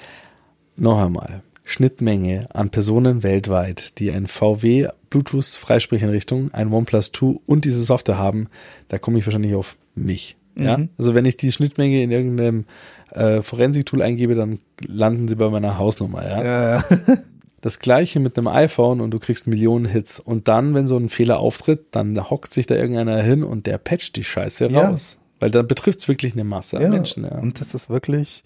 Noch 0.76 0.98
einmal. 0.98 1.42
Schnittmenge 1.68 2.46
an 2.54 2.70
Personen 2.70 3.24
weltweit, 3.24 3.98
die 3.98 4.12
ein 4.12 4.28
VW 4.28 4.86
Bluetooth 5.10 5.44
Freisprecheinrichtung, 5.44 6.54
ein 6.54 6.72
OnePlus 6.72 7.10
2 7.10 7.40
und 7.44 7.64
diese 7.64 7.82
Software 7.82 8.18
haben, 8.18 8.48
da 8.88 8.98
komme 8.98 9.18
ich 9.18 9.26
wahrscheinlich 9.26 9.56
auf 9.56 9.76
mich. 9.96 10.36
Ja? 10.56 10.78
Mhm. 10.78 10.90
Also 10.96 11.14
wenn 11.14 11.24
ich 11.24 11.36
die 11.36 11.50
Schnittmenge 11.50 12.02
in 12.02 12.12
irgendeinem 12.12 12.66
äh, 13.10 13.42
Forensik-Tool 13.42 14.00
eingebe, 14.00 14.36
dann 14.36 14.60
landen 14.86 15.26
sie 15.26 15.34
bei 15.34 15.50
meiner 15.50 15.76
Hausnummer. 15.76 16.24
Ja? 16.24 16.44
ja, 16.44 16.76
ja. 16.76 16.84
Das 17.62 17.80
gleiche 17.80 18.20
mit 18.20 18.38
einem 18.38 18.46
iPhone 18.46 19.00
und 19.00 19.10
du 19.10 19.18
kriegst 19.18 19.48
Millionen 19.48 19.86
Hits. 19.86 20.20
Und 20.20 20.46
dann, 20.46 20.74
wenn 20.74 20.86
so 20.86 20.96
ein 20.96 21.08
Fehler 21.08 21.40
auftritt, 21.40 21.86
dann 21.90 22.30
hockt 22.30 22.54
sich 22.54 22.66
da 22.66 22.76
irgendeiner 22.76 23.20
hin 23.20 23.42
und 23.42 23.66
der 23.66 23.78
patcht 23.78 24.14
die 24.14 24.22
Scheiße 24.22 24.72
raus. 24.72 25.18
Weil 25.40 25.50
dann 25.50 25.66
betrifft 25.66 25.98
es 25.98 26.06
wirklich 26.06 26.34
eine 26.34 26.44
Masse 26.44 26.78
an. 26.78 26.90
Menschen. 26.90 27.24
Und 27.24 27.60
das 27.60 27.74
ist 27.74 27.90
wirklich, 27.90 28.44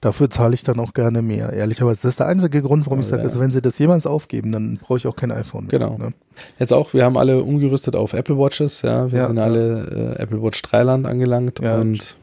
dafür 0.00 0.30
zahle 0.30 0.54
ich 0.54 0.62
dann 0.62 0.78
auch 0.80 0.92
gerne 0.94 1.22
mehr, 1.22 1.52
ehrlicherweise. 1.52 2.02
Das 2.02 2.14
ist 2.14 2.20
der 2.20 2.26
einzige 2.26 2.62
Grund, 2.62 2.86
warum 2.86 3.00
ich 3.00 3.06
sage, 3.06 3.22
also 3.22 3.40
wenn 3.40 3.50
sie 3.50 3.62
das 3.62 3.78
jemals 3.78 4.06
aufgeben, 4.06 4.52
dann 4.52 4.76
brauche 4.78 4.98
ich 4.98 5.06
auch 5.06 5.16
kein 5.16 5.30
iPhone. 5.32 5.66
Mehr, 5.70 5.78
Genau. 5.78 5.98
Ne? 5.98 6.12
Jetzt 6.58 6.72
auch, 6.72 6.94
wir 6.94 7.04
haben 7.04 7.16
alle 7.16 7.42
umgerüstet 7.42 7.96
auf 7.96 8.12
Apple 8.12 8.38
Watches. 8.38 8.82
Ja, 8.82 9.10
wir 9.10 9.18
Ja, 9.20 9.26
sind 9.26 9.36
ja. 9.38 9.42
alle 9.44 10.14
äh, 10.18 10.22
Apple 10.22 10.42
Watch 10.42 10.62
3 10.62 10.82
Land 10.82 11.06
angelangt 11.06 11.60
Ja. 11.62 11.78
und 11.80 12.16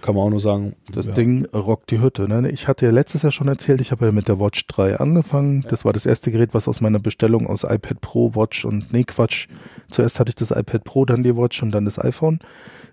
kann 0.00 0.14
man 0.14 0.24
auch 0.24 0.30
nur 0.30 0.40
sagen, 0.40 0.74
Das 0.92 1.06
ja. 1.06 1.12
Ding 1.12 1.46
rockt 1.46 1.90
die 1.90 1.98
Hütte. 2.00 2.28
Ne? 2.28 2.50
Ich 2.50 2.68
hatte 2.68 2.84
ja 2.84 2.92
letztes 2.92 3.22
Jahr 3.22 3.32
schon 3.32 3.48
erzählt, 3.48 3.80
ich 3.80 3.90
habe 3.90 4.04
ja 4.04 4.12
mit 4.12 4.28
der 4.28 4.38
Watch 4.38 4.66
3 4.66 4.96
angefangen. 5.00 5.64
Das 5.70 5.86
war 5.86 5.94
das 5.94 6.04
erste 6.04 6.30
Gerät, 6.30 6.50
was 6.52 6.68
aus 6.68 6.82
meiner 6.82 6.98
Bestellung 6.98 7.46
aus 7.46 7.64
iPad 7.64 8.02
Pro, 8.02 8.34
Watch 8.34 8.66
und 8.66 8.92
nee, 8.92 9.04
Quatsch. 9.04 9.48
Zuerst 9.90 10.20
hatte 10.20 10.28
ich 10.28 10.34
das 10.34 10.50
iPad 10.50 10.84
Pro, 10.84 11.06
dann 11.06 11.22
die 11.22 11.34
Watch 11.36 11.62
und 11.62 11.70
dann 11.70 11.86
das 11.86 11.98
iPhone. 11.98 12.38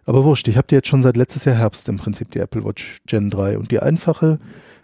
Aber 0.06 0.24
wurscht, 0.24 0.48
ich 0.48 0.58
habe 0.58 0.68
die 0.68 0.76
jetzt 0.76 0.88
schon 0.88 1.04
seit 1.04 1.18
letztes 1.18 1.46
Jahr 1.46 1.56
Herbst 1.56 1.88
im 1.90 1.98
Prinzip, 1.98 2.32
die 2.32 2.40
Apple 2.40 2.64
Watch 2.64 3.02
Gen 3.06 3.30
3. 3.30 3.58
Und 3.58 3.72
die 3.72 3.80
einfache 3.80 4.40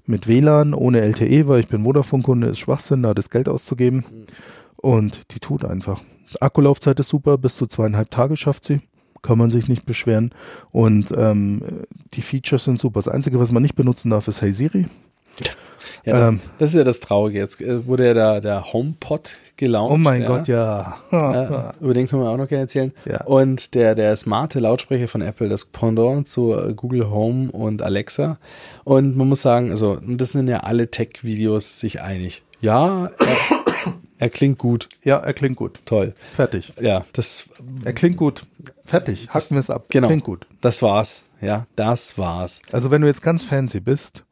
mit 0.05 0.27
WLAN, 0.27 0.73
ohne 0.73 1.01
LTE, 1.01 1.47
weil 1.47 1.59
ich 1.59 1.67
bin 1.67 1.83
Vodafone-Kunde, 1.83 2.47
ist 2.47 2.59
Schwachsinn, 2.59 3.03
da 3.03 3.13
das 3.13 3.29
Geld 3.29 3.49
auszugeben. 3.49 4.05
Und 4.75 5.33
die 5.33 5.39
tut 5.39 5.65
einfach. 5.65 6.03
Akkulaufzeit 6.39 6.99
ist 6.99 7.09
super, 7.09 7.37
bis 7.37 7.55
zu 7.55 7.65
zweieinhalb 7.65 8.11
Tage 8.11 8.37
schafft 8.37 8.65
sie. 8.65 8.81
Kann 9.21 9.37
man 9.37 9.49
sich 9.49 9.67
nicht 9.67 9.85
beschweren. 9.85 10.31
Und 10.71 11.11
ähm, 11.17 11.63
die 12.13 12.21
Features 12.21 12.65
sind 12.65 12.79
super. 12.79 12.99
Das 12.99 13.07
Einzige, 13.07 13.39
was 13.39 13.51
man 13.51 13.63
nicht 13.63 13.75
benutzen 13.75 14.11
darf, 14.11 14.27
ist 14.27 14.41
Hey 14.41 14.53
Siri. 14.53 14.85
Ja, 16.07 16.19
das, 16.19 16.29
ähm, 16.29 16.39
das 16.59 16.69
ist 16.69 16.75
ja 16.75 16.83
das 16.83 16.99
Traurige. 16.99 17.39
Jetzt 17.39 17.61
äh, 17.61 17.85
wurde 17.85 18.07
ja 18.07 18.13
der, 18.13 18.41
der 18.41 18.73
HomePod 18.73 19.31
gelauncht. 19.57 19.93
Oh 19.93 19.97
mein 19.97 20.21
ja. 20.21 20.27
Gott, 20.27 20.47
ja. 20.47 20.97
Ja, 21.11 21.73
über 21.81 21.93
den 21.93 22.07
können 22.07 22.21
wir 22.21 22.29
auch 22.29 22.37
noch 22.37 22.47
gerne 22.47 22.63
erzählen. 22.63 22.93
Ja. 23.05 23.23
Und 23.25 23.73
der, 23.75 23.95
der 23.95 24.15
smarte 24.15 24.59
Lautsprecher 24.59 25.07
von 25.07 25.21
Apple, 25.21 25.49
das 25.49 25.65
Pendant 25.65 26.27
zu 26.27 26.53
äh, 26.53 26.73
Google 26.73 27.09
Home 27.09 27.51
und 27.51 27.81
Alexa. 27.81 28.37
Und 28.83 29.17
man 29.17 29.27
muss 29.27 29.41
sagen, 29.41 29.71
also, 29.71 29.97
das 30.01 30.31
sind 30.31 30.47
ja 30.47 30.59
alle 30.61 30.89
Tech-Videos 30.89 31.79
sich 31.79 32.01
einig. 32.01 32.43
Ja, 32.61 33.07
er, 33.19 33.35
er 34.19 34.29
klingt 34.29 34.57
gut, 34.57 34.89
Ja, 35.03 35.17
er 35.17 35.33
klingt 35.33 35.57
gut. 35.57 35.79
toll. 35.85 36.13
Fertig. 36.35 36.73
Ja, 36.79 37.05
das, 37.13 37.49
Er 37.83 37.93
klingt 37.93 38.17
gut. 38.17 38.45
Fertig. 38.85 39.29
Hacken 39.29 39.55
wir 39.55 39.59
es 39.59 39.69
ab. 39.69 39.85
genau. 39.89 40.07
Klingt 40.07 40.23
gut. 40.23 40.47
Das 40.61 40.81
war's. 40.81 41.23
Ja, 41.41 41.67
das 41.75 42.17
war's. 42.17 42.61
Also 42.71 42.89
wenn 42.89 43.01
du 43.01 43.07
jetzt 43.07 43.21
ganz 43.21 43.43
fancy 43.43 43.79
bist 43.79 44.23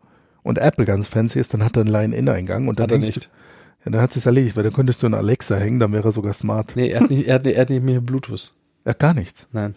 und 0.45 0.59
Apple 0.59 0.85
ganz 0.85 1.07
fancy 1.07 1.39
ist, 1.39 1.55
dann 1.55 1.65
hat 1.65 1.75
er 1.75 1.81
einen 1.81 1.89
Line-In-Eingang 1.89 2.67
und 2.67 2.77
dann 2.79 2.85
Hat 2.85 2.91
er 2.91 2.99
nicht. 2.99 3.15
Du, 3.15 3.19
ja, 3.83 3.91
dann 3.91 4.01
hat 4.01 4.13
sich's 4.13 4.27
erledigt, 4.27 4.55
weil 4.55 4.63
dann 4.63 4.73
könntest 4.73 5.01
du 5.01 5.07
einen 5.07 5.15
Alexa 5.15 5.55
hängen, 5.55 5.79
dann 5.79 5.91
wäre 5.91 6.07
er 6.07 6.11
sogar 6.11 6.33
smart. 6.33 6.73
Nee, 6.75 6.89
er 6.89 7.01
hat 7.01 7.09
nicht, 7.09 7.27
er 7.27 7.35
hat, 7.35 7.47
er 7.47 7.61
hat 7.61 7.69
nicht 7.71 7.83
mehr 7.83 7.99
Bluetooth. 7.99 8.53
Ja, 8.85 8.93
gar 8.93 9.15
nichts. 9.15 9.47
Nein. 9.51 9.75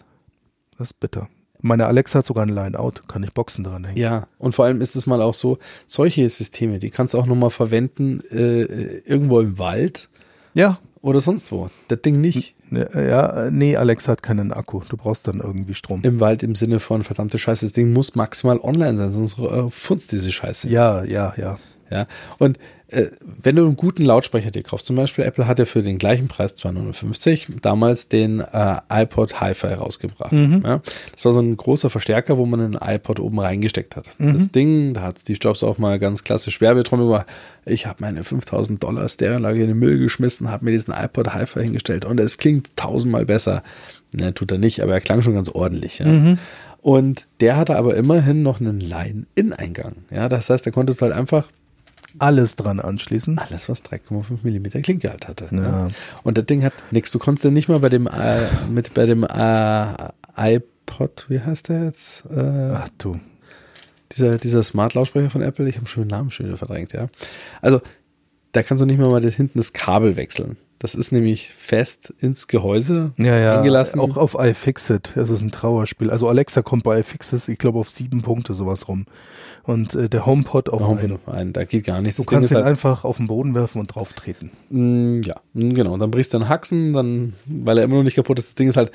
Das 0.77 0.91
ist 0.91 0.99
bitter. 0.99 1.27
Meine 1.61 1.87
Alexa 1.87 2.19
hat 2.19 2.25
sogar 2.27 2.45
ein 2.45 2.53
Line-Out, 2.53 3.07
kann 3.09 3.23
ich 3.23 3.33
Boxen 3.33 3.63
dran 3.63 3.83
hängen. 3.83 3.97
Ja, 3.97 4.27
und 4.37 4.53
vor 4.53 4.65
allem 4.65 4.79
ist 4.79 4.95
es 4.95 5.07
mal 5.07 5.23
auch 5.23 5.33
so, 5.33 5.57
solche 5.87 6.29
Systeme, 6.29 6.77
die 6.77 6.91
kannst 6.91 7.15
du 7.15 7.17
auch 7.17 7.25
nochmal 7.25 7.49
verwenden, 7.49 8.21
äh, 8.29 8.61
irgendwo 8.99 9.39
im 9.39 9.57
Wald 9.57 10.07
Ja, 10.53 10.79
oder 11.01 11.21
sonst 11.21 11.51
wo. 11.51 11.69
Das 11.87 12.01
Ding 12.01 12.21
nicht. 12.21 12.55
ja, 12.71 13.49
nee, 13.51 13.75
Alexa 13.75 14.11
hat 14.11 14.23
keinen 14.23 14.51
Akku. 14.51 14.81
Du 14.87 14.97
brauchst 14.97 15.27
dann 15.27 15.39
irgendwie 15.39 15.73
Strom. 15.73 16.01
Im 16.03 16.19
Wald 16.19 16.43
im 16.43 16.55
Sinne 16.55 16.79
von 16.79 17.03
verdammte 17.03 17.37
Scheiße, 17.37 17.65
das 17.65 17.73
Ding 17.73 17.93
muss 17.93 18.15
maximal 18.15 18.59
online 18.59 18.97
sein, 18.97 19.11
sonst 19.11 19.39
äh, 19.39 19.69
funzt 19.69 20.11
diese 20.11 20.31
Scheiße. 20.31 20.69
Ja, 20.69 21.03
ja, 21.03 21.33
ja. 21.37 21.57
Ja. 21.89 22.07
Und 22.37 22.57
äh, 22.91 23.07
wenn 23.21 23.55
du 23.55 23.65
einen 23.65 23.75
guten 23.75 24.03
Lautsprecher 24.03 24.49
dir 24.49 24.63
kaufst, 24.63 24.87
zum 24.87 24.95
Beispiel 24.95 25.23
Apple 25.23 25.47
hat 25.47 25.59
ja 25.59 25.65
für 25.65 25.83
den 25.83 25.99
gleichen 25.99 26.27
Preis 26.27 26.55
250 26.55 27.47
damals 27.61 28.07
den 28.07 28.39
äh, 28.39 28.77
iPod 28.89 29.39
Hi-Fi 29.39 29.73
rausgebracht. 29.73 30.31
Ja. 30.31 30.81
Das 31.11 31.25
war 31.25 31.33
so 31.33 31.39
ein 31.39 31.55
großer 31.55 31.89
Verstärker, 31.89 32.37
wo 32.37 32.45
man 32.45 32.61
einen 32.61 32.79
iPod 32.81 33.19
oben 33.19 33.39
reingesteckt 33.39 33.95
hat. 33.95 34.09
Das 34.17 34.51
Ding, 34.51 34.93
da 34.93 35.03
hat 35.03 35.19
Steve 35.19 35.37
Jobs 35.39 35.63
auch 35.63 35.77
mal 35.77 35.99
ganz 35.99 36.23
klassisch 36.23 36.61
Werbetrommel 36.61 37.05
gemacht. 37.05 37.27
Ich 37.65 37.85
habe 37.85 37.97
meine 38.01 38.23
5000 38.23 38.81
Dollar 38.81 39.07
Stereoanlage 39.07 39.61
in 39.61 39.67
den 39.67 39.79
Müll 39.79 39.99
geschmissen, 39.99 40.49
habe 40.49 40.65
mir 40.65 40.71
diesen 40.71 40.93
iPod 40.93 41.33
Hi-Fi 41.33 41.61
hingestellt 41.61 42.05
und 42.05 42.19
es 42.19 42.37
klingt 42.37 42.75
tausendmal 42.75 43.25
besser. 43.25 43.61
Ne, 44.11 44.33
tut 44.33 44.51
er 44.51 44.57
nicht, 44.57 44.81
aber 44.81 44.93
er 44.93 45.01
klang 45.01 45.21
schon 45.21 45.35
ganz 45.35 45.49
ordentlich. 45.49 45.99
Ja. 45.99 46.37
Und 46.81 47.27
der 47.41 47.57
hatte 47.57 47.75
aber 47.75 47.95
immerhin 47.95 48.41
noch 48.41 48.59
einen 48.59 48.79
Line-In-Eingang. 48.79 49.97
Ja, 50.11 50.29
das 50.29 50.49
heißt, 50.49 50.65
da 50.65 50.71
konntest 50.71 51.01
du 51.01 51.05
halt 51.05 51.13
einfach 51.13 51.49
Alles 52.17 52.55
dran 52.55 52.79
anschließen. 52.79 53.37
alles, 53.39 53.69
was 53.69 53.83
3,5 53.83 54.39
Millimeter 54.43 54.81
Klinkgehalt 54.81 55.27
hatte. 55.27 55.47
Ja. 55.51 55.61
Ja. 55.61 55.87
Und 56.23 56.37
das 56.37 56.45
Ding 56.45 56.63
hat 56.63 56.73
nichts. 56.91 57.11
Du 57.11 57.19
konntest 57.19 57.45
ja 57.45 57.51
nicht 57.51 57.69
mal 57.69 57.79
bei 57.79 57.89
dem 57.89 58.07
äh, 58.07 58.47
mit 58.69 58.93
bei 58.93 59.05
dem 59.05 59.23
äh, 59.23 60.09
iPod, 60.37 61.25
wie 61.29 61.39
heißt 61.39 61.69
der 61.69 61.85
jetzt? 61.85 62.25
Äh, 62.31 62.71
Ach 62.73 62.89
du. 62.97 63.19
dieser 64.13 64.37
dieser 64.37 64.63
Smart 64.63 64.93
Lautsprecher 64.95 65.29
von 65.29 65.41
Apple. 65.41 65.69
Ich 65.69 65.77
habe 65.77 65.87
schon 65.87 66.03
den 66.03 66.09
Namen 66.09 66.31
schon 66.31 66.47
wieder 66.47 66.57
verdrängt. 66.57 66.93
Ja. 66.93 67.07
Also 67.61 67.81
da 68.51 68.63
kannst 68.63 68.81
du 68.81 68.85
nicht 68.85 68.97
mal 68.99 69.09
mal 69.09 69.21
das, 69.21 69.35
hinten 69.35 69.59
das 69.59 69.73
Kabel 69.73 70.15
wechseln. 70.15 70.57
Das 70.81 70.95
ist 70.95 71.11
nämlich 71.11 71.49
fest 71.49 72.13
ins 72.19 72.47
Gehäuse 72.47 73.11
Ja, 73.17 73.37
ja. 73.37 73.57
eingelassen. 73.57 73.99
Auch 73.99 74.15
auf 74.15 74.35
iFixit. 74.39 75.11
Das 75.15 75.29
ist 75.29 75.41
ein 75.41 75.51
Trauerspiel. 75.51 76.09
Also 76.09 76.29
Alexa 76.29 76.61
kommt 76.61 76.83
bei 76.83 76.99
iFixit, 77.01 77.49
ich 77.49 77.57
glaube, 77.57 77.79
auf 77.79 77.89
sieben 77.89 78.21
Punkte 78.21 78.53
sowas 78.53 78.87
rum. 78.87 79.05
Und 79.63 79.93
äh, 79.93 80.07
der 80.09 80.25
HomePod 80.25 80.69
auf 80.69 80.79
Warum 80.81 80.97
einen. 80.97 81.11
auf 81.13 81.27
einen? 81.27 81.51
Da 81.53 81.65
geht 81.65 81.83
gar 81.85 82.01
nichts. 82.01 82.15
Du 82.15 82.23
Das 82.23 82.27
kannst 82.31 82.51
ihn 82.51 82.55
halt- 82.57 82.65
einfach 82.65 83.03
auf 83.03 83.17
den 83.17 83.27
Boden 83.27 83.53
werfen 83.55 83.79
und 83.81 83.87
drauf 83.93 84.13
treten. 84.13 84.51
Mm, 84.69 85.21
Ja, 85.23 85.35
mm, 85.53 85.73
genau. 85.73 85.93
Und 85.93 85.99
dann 85.99 86.11
brichst 86.11 86.33
du 86.33 86.37
einen 86.37 86.47
Haxen, 86.49 86.93
dann, 86.93 87.33
weil 87.45 87.77
er 87.77 87.83
immer 87.83 87.97
noch 87.97 88.03
nicht 88.03 88.15
kaputt 88.15 88.39
ist. 88.39 88.47
Das 88.47 88.55
Ding 88.55 88.69
ist 88.69 88.77
halt, 88.77 88.91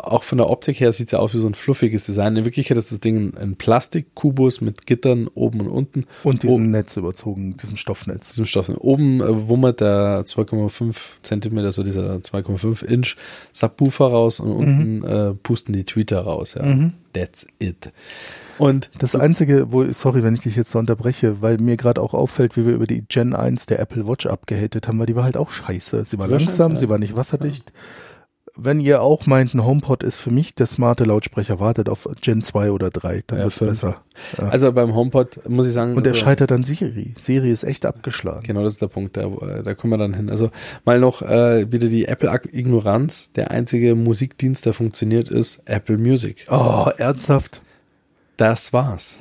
auch 0.00 0.24
von 0.24 0.38
der 0.38 0.50
Optik 0.50 0.80
her 0.80 0.92
sieht 0.92 1.08
es 1.08 1.12
ja 1.12 1.18
aus 1.18 1.34
wie 1.34 1.38
so 1.38 1.46
ein 1.46 1.54
fluffiges 1.54 2.04
Design. 2.04 2.36
In 2.36 2.44
Wirklichkeit 2.44 2.76
ist 2.76 2.90
das 2.92 3.00
Ding 3.00 3.32
ein 3.36 3.56
Plastikkubus 3.56 4.60
mit 4.60 4.86
Gittern 4.86 5.28
oben 5.34 5.60
und 5.60 5.68
unten. 5.68 6.04
Und 6.22 6.44
Oben- 6.44 6.48
diesem 6.48 6.70
Netz 6.70 6.96
überzogen, 6.96 7.56
diesem 7.56 7.76
Stoffnetz. 7.76 8.30
diesem 8.30 8.46
Stoff. 8.46 8.68
Oben 8.68 9.20
äh, 9.20 9.48
wummert 9.48 9.80
der 9.80 10.24
2,5 10.26 10.94
Zentimeter, 11.22 11.72
so 11.72 11.82
dieser 11.82 12.16
2,5 12.16 12.84
Inch 12.84 13.16
Subwoofer 13.52 14.06
raus 14.06 14.40
und 14.40 14.52
unten 14.52 15.04
äh, 15.04 15.34
pusten 15.34 15.72
die 15.72 15.84
Tweeter 15.84 16.20
raus. 16.20 16.54
Ja. 16.54 16.90
That's 17.12 17.46
it. 17.60 17.92
Und 18.58 18.90
Das 18.98 19.14
Einzige, 19.16 19.72
wo, 19.72 19.90
sorry, 19.92 20.22
wenn 20.22 20.34
ich 20.34 20.40
dich 20.40 20.56
jetzt 20.56 20.70
so 20.70 20.78
unterbreche, 20.78 21.42
weil 21.42 21.58
mir 21.58 21.76
gerade 21.76 22.00
auch 22.00 22.14
auffällt, 22.14 22.56
wie 22.56 22.66
wir 22.66 22.72
über 22.74 22.86
die 22.86 23.02
Gen 23.08 23.34
1 23.34 23.66
der 23.66 23.80
Apple 23.80 24.06
Watch 24.06 24.26
abgehatet 24.26 24.86
haben, 24.88 24.98
weil 24.98 25.06
die 25.06 25.16
war 25.16 25.24
halt 25.24 25.36
auch 25.36 25.50
scheiße. 25.50 26.04
Sie 26.04 26.18
war 26.18 26.30
War 26.30 26.38
langsam, 26.38 26.72
scheiße, 26.72 26.80
sie 26.80 26.88
war 26.88 26.98
nicht 26.98 27.16
wasserdicht. 27.16 27.72
Wenn 28.56 28.78
ihr 28.78 29.02
auch 29.02 29.26
meint, 29.26 29.52
ein 29.52 29.64
HomePod 29.64 30.04
ist 30.04 30.16
für 30.16 30.30
mich 30.30 30.54
der 30.54 30.66
smarte 30.66 31.02
Lautsprecher, 31.02 31.58
wartet 31.58 31.88
auf 31.88 32.08
Gen 32.20 32.44
2 32.44 32.70
oder 32.70 32.90
3, 32.90 33.24
dann 33.26 33.38
Ja, 33.38 33.44
wird's 33.46 33.58
fünf. 33.58 33.70
besser. 33.70 34.00
Ja. 34.38 34.44
also 34.44 34.72
beim 34.72 34.94
HomePod 34.94 35.48
muss 35.48 35.66
ich 35.66 35.72
sagen. 35.72 35.96
Und 35.96 36.06
er 36.06 36.12
also, 36.12 36.24
scheitert 36.24 36.52
an 36.52 36.62
Siri. 36.62 37.14
Siri 37.16 37.50
ist 37.50 37.64
echt 37.64 37.84
abgeschlagen. 37.84 38.44
Genau, 38.46 38.62
das 38.62 38.74
ist 38.74 38.82
der 38.82 38.86
Punkt, 38.86 39.16
da, 39.16 39.28
da 39.64 39.74
kommen 39.74 39.92
wir 39.94 39.98
dann 39.98 40.14
hin. 40.14 40.30
Also 40.30 40.50
mal 40.84 41.00
noch 41.00 41.20
äh, 41.22 41.70
wieder 41.72 41.88
die 41.88 42.06
Apple-Ignoranz. 42.06 43.32
Der 43.32 43.50
einzige 43.50 43.96
Musikdienst, 43.96 44.66
der 44.66 44.72
funktioniert, 44.72 45.28
ist 45.28 45.62
Apple 45.64 45.98
Music. 45.98 46.44
Oh, 46.48 46.86
ernsthaft? 46.96 47.60
Das 48.36 48.72
war's. 48.72 49.18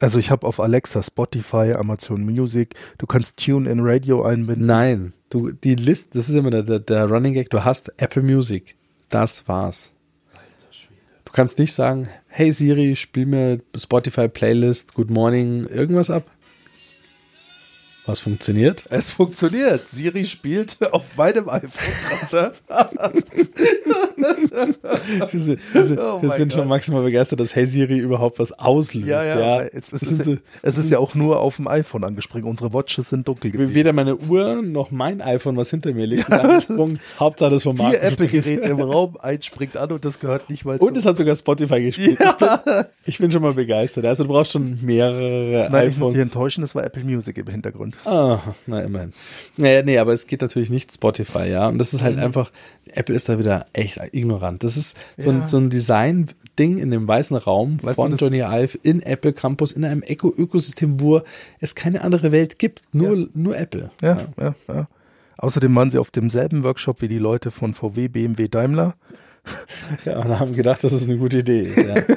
Also 0.00 0.18
ich 0.18 0.30
habe 0.30 0.46
auf 0.46 0.58
Alexa 0.60 1.02
Spotify, 1.02 1.74
Amazon 1.78 2.22
Music, 2.24 2.74
du 2.98 3.06
kannst 3.06 3.38
Tune 3.42 3.70
in 3.70 3.78
Radio 3.80 4.22
einbinden. 4.24 4.66
Nein, 4.66 5.12
du, 5.32 5.50
die 5.50 5.74
List, 5.74 6.14
das 6.14 6.28
ist 6.28 6.34
immer 6.34 6.50
der, 6.50 6.62
der, 6.62 6.78
der 6.78 7.06
Running 7.06 7.34
Gag, 7.34 7.50
du 7.50 7.64
hast 7.64 7.92
Apple 7.96 8.22
Music. 8.22 8.74
Das 9.08 9.46
war's. 9.48 9.92
Du 11.24 11.32
kannst 11.32 11.58
nicht 11.58 11.72
sagen, 11.72 12.08
hey 12.28 12.52
Siri, 12.52 12.94
spiel 12.94 13.26
mir 13.26 13.60
Spotify 13.74 14.28
Playlist, 14.28 14.94
Good 14.94 15.10
Morning, 15.10 15.64
irgendwas 15.64 16.10
ab. 16.10 16.24
Was 18.04 18.18
funktioniert? 18.20 18.84
Es 18.90 19.10
funktioniert. 19.10 19.88
Siri 19.88 20.24
spielt 20.24 20.76
auf 20.92 21.04
meinem 21.16 21.48
iPhone 21.48 21.70
gerade. 22.30 22.52
Wir 25.32 25.40
sind, 25.40 25.58
wir 25.72 25.82
sind, 25.84 25.98
Oh 25.98 26.20
wir 26.22 26.30
sind 26.32 26.52
schon 26.52 26.68
maximal 26.68 27.02
begeistert, 27.02 27.40
dass 27.40 27.54
Hey 27.56 27.66
Siri 27.66 27.98
überhaupt 27.98 28.38
was 28.38 28.52
auslöst. 28.52 29.08
Ja, 29.08 29.24
ja, 29.24 29.36
weil 29.58 29.70
es, 29.72 29.92
es, 29.92 30.02
ist, 30.02 30.18
ja, 30.18 30.24
so- 30.24 30.36
es 30.62 30.78
ist 30.78 30.90
ja 30.90 30.98
auch 30.98 31.14
nur 31.14 31.40
auf 31.40 31.56
dem 31.56 31.66
iPhone 31.66 32.04
angesprungen. 32.04 32.46
Unsere 32.46 32.72
Watches 32.72 33.08
sind 33.08 33.26
dunkel 33.26 33.50
geblieben. 33.50 33.74
Weder 33.74 33.92
meine 33.92 34.16
Uhr 34.16 34.62
noch 34.62 34.90
mein 34.90 35.20
iPhone, 35.20 35.56
was 35.56 35.70
hinter 35.70 35.92
mir 35.92 36.06
liegt, 36.06 36.30
angesprungen. 36.30 37.00
Hauptsache 37.18 37.50
das 37.50 37.62
vom 37.64 37.76
Vier. 37.76 38.00
Apple-Geräte 38.02 38.62
im 38.62 38.80
Raum, 38.80 39.16
eins 39.20 39.46
springt 39.46 39.76
an 39.76 39.90
und 39.90 40.04
das 40.04 40.20
gehört 40.20 40.50
nicht 40.50 40.64
mal 40.64 40.76
Und 40.76 40.92
zu. 40.94 40.98
es 41.00 41.06
hat 41.06 41.16
sogar 41.16 41.34
Spotify 41.34 41.82
gespielt. 41.82 42.18
Ich, 42.20 42.36
bin, 42.36 42.84
ich 43.06 43.18
bin 43.18 43.32
schon 43.32 43.42
mal 43.42 43.54
begeistert. 43.54 44.04
Also 44.04 44.24
du 44.24 44.30
brauchst 44.30 44.52
schon 44.52 44.78
mehrere 44.82 45.68
Nein, 45.70 45.88
ich 45.88 45.96
muss 45.96 46.10
iPhones. 46.10 46.12
dich 46.14 46.22
enttäuschen, 46.22 46.60
das 46.60 46.74
war 46.74 46.84
Apple 46.84 47.04
Music 47.04 47.38
im 47.38 47.46
Hintergrund. 47.48 47.96
Ah, 48.04 48.38
na 48.66 48.80
immerhin. 48.80 49.12
Naja, 49.56 49.82
nee, 49.82 49.98
aber 49.98 50.12
es 50.12 50.26
geht 50.26 50.40
natürlich 50.42 50.70
nicht 50.70 50.92
Spotify, 50.92 51.48
ja. 51.48 51.68
Und 51.68 51.78
das 51.78 51.92
ist 51.92 52.00
Mhm. 52.00 52.04
halt 52.04 52.18
einfach, 52.18 52.50
Apple 52.92 53.14
ist 53.14 53.28
da 53.28 53.38
wieder 53.38 53.66
echt 53.72 54.00
ignorant. 54.12 54.64
Das 54.64 54.76
ist 54.76 54.96
so 55.16 55.30
Ja. 55.30 55.40
ein, 55.40 55.46
so 55.46 55.56
ein 55.58 55.70
Design-Ding 55.70 56.78
in 56.78 56.90
dem 56.90 57.06
weißen 57.06 57.36
Raum 57.36 57.82
Weißt 57.82 57.96
von 57.96 58.14
Johnny 58.16 58.40
Ive 58.40 58.78
in 58.82 59.02
Apple 59.02 59.32
Campus, 59.32 59.72
in 59.72 59.84
einem 59.84 60.02
Eco 60.02 60.32
Ökosystem, 60.36 61.00
wo 61.00 61.20
es 61.60 61.74
keine 61.74 62.02
andere 62.02 62.32
Welt 62.32 62.58
gibt. 62.58 62.82
Nur, 62.92 63.28
nur 63.34 63.56
Apple. 63.56 63.90
Ja, 64.02 64.18
ja, 64.40 64.54
ja. 64.68 64.88
Außerdem 65.38 65.74
waren 65.74 65.90
sie 65.90 65.98
auf 65.98 66.10
demselben 66.10 66.62
Workshop 66.64 67.00
wie 67.02 67.08
die 67.08 67.18
Leute 67.18 67.50
von 67.50 67.74
VW, 67.74 68.08
BMW, 68.08 68.48
Daimler. 68.48 68.94
Ja, 70.04 70.20
und 70.20 70.38
haben 70.38 70.54
gedacht, 70.54 70.84
das 70.84 70.92
ist 70.92 71.02
eine 71.04 71.16
gute 71.18 71.38
Idee. 71.38 71.72
Ja. 71.76 72.16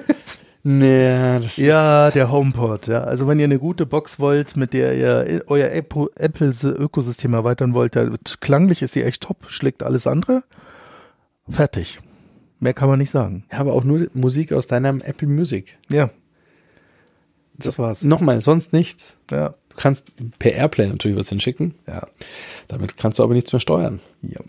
Naja, 0.68 1.38
das 1.38 1.58
Ja, 1.58 2.10
der 2.10 2.32
HomePod. 2.32 2.88
Ja. 2.88 3.04
Also 3.04 3.28
wenn 3.28 3.38
ihr 3.38 3.46
eine 3.46 3.60
gute 3.60 3.86
Box 3.86 4.20
wollt, 4.20 4.58
mit 4.58 4.74
der 4.74 4.96
ihr 4.98 5.44
euer 5.46 5.70
Apple- 5.70 6.10
Apple-Ökosystem 6.16 7.36
erweitern 7.36 7.76
wollt, 7.76 7.96
dann 7.96 8.18
klanglich 8.40 8.82
ist 8.82 8.94
sie 8.94 9.04
echt 9.04 9.22
top, 9.22 9.46
schlägt 9.48 9.84
alles 9.84 10.08
andere. 10.08 10.44
Fertig. 11.48 12.00
Mehr 12.60 12.74
kann 12.74 12.90
man 12.90 12.98
nicht 12.98 13.12
sagen. 13.12 13.46
Ja, 13.52 13.60
aber 13.60 13.74
auch 13.74 13.84
nur 13.84 14.08
Musik 14.16 14.54
aus 14.54 14.66
deinem 14.66 15.02
Apple 15.02 15.28
Music. 15.28 15.78
Ja. 15.90 16.10
Das 17.58 17.78
war's. 17.78 18.04
Nochmal, 18.04 18.42
sonst 18.42 18.74
nichts. 18.74 19.18
Ja. 19.30 19.50
Du 19.70 19.76
kannst 19.76 20.08
per 20.40 20.54
Airplay 20.54 20.88
natürlich 20.88 21.18
was 21.18 21.30
hinschicken. 21.30 21.76
Ja. 21.88 22.08
Damit 22.68 22.98
kannst 22.98 23.20
du 23.20 23.24
aber 23.24 23.36
nichts 23.36 23.54
mehr 23.54 23.60
steuern. 23.60 24.00
Ja. 24.24 24.40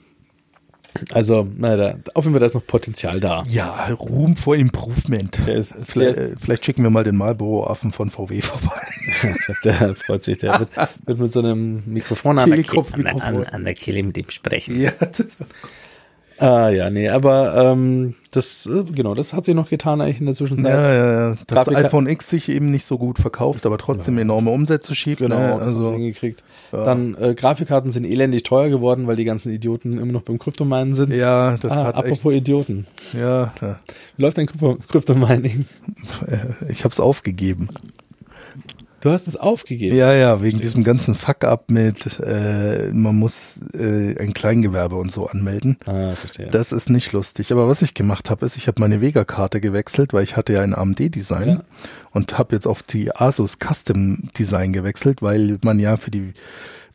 Also, 1.13 1.47
naja, 1.57 1.77
da, 1.77 1.95
auf 2.15 2.25
jeden 2.25 2.35
Fall 2.35 2.41
da 2.41 2.47
ist 2.47 2.55
noch 2.55 2.67
Potenzial 2.67 3.21
da. 3.21 3.45
Ja, 3.47 3.89
Ruhm 3.99 4.37
vor 4.37 4.57
Improvement. 4.57 5.39
Ist- 5.49 5.75
vielleicht, 5.85 6.19
äh, 6.19 6.35
vielleicht 6.41 6.65
schicken 6.65 6.83
wir 6.83 6.91
mal 6.91 7.05
den 7.05 7.17
Marlboro-Affen 7.17 7.93
von 7.93 8.11
VW 8.11 8.41
vorbei. 8.41 8.81
Der 9.65 9.95
freut 9.95 10.23
sich, 10.23 10.39
der 10.39 10.59
wird, 10.61 10.71
wird 11.07 11.19
mit 11.19 11.33
so 11.33 11.41
einem 11.41 11.83
Mikrofon 11.87 12.39
an 12.39 12.51
der, 12.51 12.57
Kehle, 12.59 12.67
Kehlkopfmikrofon. 12.69 13.21
an, 13.23 13.45
an 13.45 13.65
der 13.65 13.75
Kehle 13.75 14.03
mit 14.03 14.17
dem 14.17 14.29
sprechen. 14.31 14.81
Ja, 14.81 14.91
das, 15.01 15.37
Ah, 16.39 16.69
ja, 16.69 16.91
nee, 16.91 17.09
aber 17.09 17.55
ähm, 17.73 18.15
das, 18.31 18.67
äh, 18.67 18.83
genau, 18.93 19.15
das 19.15 19.33
hat 19.33 19.47
sich 19.47 19.55
noch 19.55 19.71
getan 19.71 20.03
eigentlich 20.03 20.21
in 20.21 20.27
der 20.27 20.35
Zwischenzeit. 20.35 20.67
ja, 20.75 20.93
ja, 20.95 21.29
ja. 21.31 21.35
Das 21.47 21.67
Grafika- 21.67 21.87
iPhone 21.87 22.07
X 22.09 22.29
sich 22.29 22.51
eben 22.51 22.71
nicht 22.71 22.85
so 22.85 22.99
gut 22.99 23.19
verkauft, 23.19 23.65
aber 23.65 23.79
trotzdem 23.79 24.19
enorme 24.19 24.51
Umsätze 24.51 24.95
schiebt. 24.95 25.21
Genau, 25.21 25.39
ne? 25.39 25.55
also 25.63 25.93
hingekriegt. 25.95 26.45
Dann 26.73 27.17
äh, 27.21 27.35
Grafikkarten 27.35 27.93
sind 27.93 28.05
elendig 28.05 28.43
teuer 28.43 28.69
geworden, 28.69 29.07
weil 29.07 29.17
die 29.17 29.25
ganzen 29.25 29.53
Idioten 29.53 29.99
immer 29.99 30.13
noch 30.13 30.23
beim 30.23 30.39
Kryptominen 30.39 30.95
sind. 30.95 31.13
ja, 31.13 31.57
das 31.57 31.73
ah, 31.73 31.85
hat 31.85 31.97
echt, 31.97 32.05
apropos 32.05 32.33
Idioten. 32.33 32.87
ja, 33.13 33.53
ja. 33.61 33.81
Wie 34.17 34.23
läuft 34.23 34.39
dein 34.39 34.47
Krypto 34.47 34.77
Kryptomining? 34.89 35.67
Äh, 36.27 36.71
ich 36.71 36.85
habe 36.85 36.93
es 36.93 37.01
aufgegeben. 37.01 37.69
Du 39.01 39.13
hast 39.13 39.29
es 39.29 39.37
aufgegeben. 39.37 39.95
Ja, 39.95 40.13
ja, 40.15 40.43
wegen 40.43 40.59
diesem 40.59 40.83
ganzen 40.83 41.15
Fuck-up 41.15 41.71
mit, 41.71 42.19
äh, 42.19 42.91
man 42.93 43.15
muss 43.15 43.61
äh, 43.73 44.19
ein 44.19 44.33
Kleingewerbe 44.35 44.97
und 44.97 45.13
so 45.13 45.27
anmelden. 45.27 45.77
Ah, 45.87 46.15
verstehe. 46.17 46.49
Das 46.49 46.73
ist 46.73 46.91
nicht 46.91 47.13
lustig. 47.13 47.53
Aber 47.53 47.69
was 47.69 47.83
ich 47.83 47.95
gemacht 47.95 48.31
habe, 48.31 48.45
ist, 48.45 48.57
ich 48.57 48.67
habe 48.67 48.81
meine 48.81 49.01
Vega-Karte 49.01 49.61
gewechselt, 49.61 50.13
weil 50.13 50.25
ich 50.25 50.37
hatte 50.37 50.55
ja 50.55 50.63
ein 50.63 50.75
AMD-Design 50.75 51.49
Ja. 51.49 51.63
Und 52.17 52.39
habe 52.39 52.55
jetzt 52.55 52.67
auf 52.67 52.83
die 52.83 53.15
Asus 53.15 53.59
Custom 53.59 54.31
Design 54.39 54.73
gewechselt, 54.73 55.21
weil 55.21 55.59
man 55.63 55.79
ja 55.79 55.99
für 55.99 56.11
die 56.11 56.33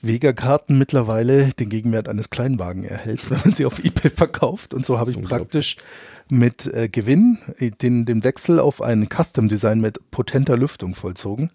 Vega-Karten 0.01 0.80
mittlerweile 0.80 1.49
den 1.53 1.69
Gegenwert 1.69 2.09
eines 2.09 2.32
Kleinwagen 2.32 2.84
erhält, 2.84 3.30
wenn 3.30 3.38
man 3.45 3.53
sie 3.53 3.67
auf 3.67 3.78
eBay 3.86 4.09
verkauft. 4.09 4.74
Und 4.74 4.84
so 4.84 4.97
habe 4.97 5.11
ich 5.11 5.22
praktisch 5.22 5.78
mit 6.28 6.65
äh, 6.74 6.89
Gewinn 6.89 7.38
äh, 7.59 7.69
den, 7.69 8.05
den 8.05 8.24
Wechsel 8.24 8.59
auf 8.59 8.82
ein 8.82 9.09
Custom-Design 9.09 9.80
mit 9.80 9.99
potenter 10.09 10.57
Lüftung 10.57 10.95
vollzogen. 10.95 11.51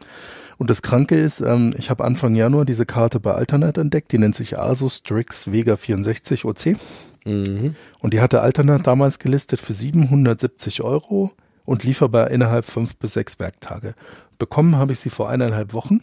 Und 0.59 0.71
das 0.71 0.83
Kranke 0.83 1.17
ist, 1.17 1.41
ähm, 1.41 1.75
ich 1.77 1.91
habe 1.91 2.05
Anfang 2.05 2.37
Januar 2.37 2.67
diese 2.67 2.87
Karte 2.87 3.19
bei 3.19 3.33
Alternat 3.33 3.79
entdeckt, 3.79 4.13
die 4.13 4.19
nennt 4.19 4.37
sich 4.37 4.57
Asus 4.57 4.99
Strix 4.99 5.51
Vega 5.51 5.77
64 5.77 6.45
OC. 6.45 6.77
Mhm. 7.25 7.75
Und 7.99 8.15
die 8.15 8.21
hatte 8.21 8.43
Alternat 8.43 8.87
damals 8.87 9.19
gelistet 9.19 9.61
für 9.61 9.73
770 9.73 10.83
Euro 10.83 11.33
und 11.67 11.85
lieferbar 11.85 12.31
innerhalb 12.31 12.65
fünf 12.65 12.97
bis 12.97 13.13
sechs 13.13 13.39
Werktage. 13.39 13.95
Bekommen 14.39 14.77
habe 14.77 14.93
ich 14.93 15.01
sie 15.01 15.11
vor 15.11 15.29
eineinhalb 15.29 15.75
Wochen. 15.75 16.01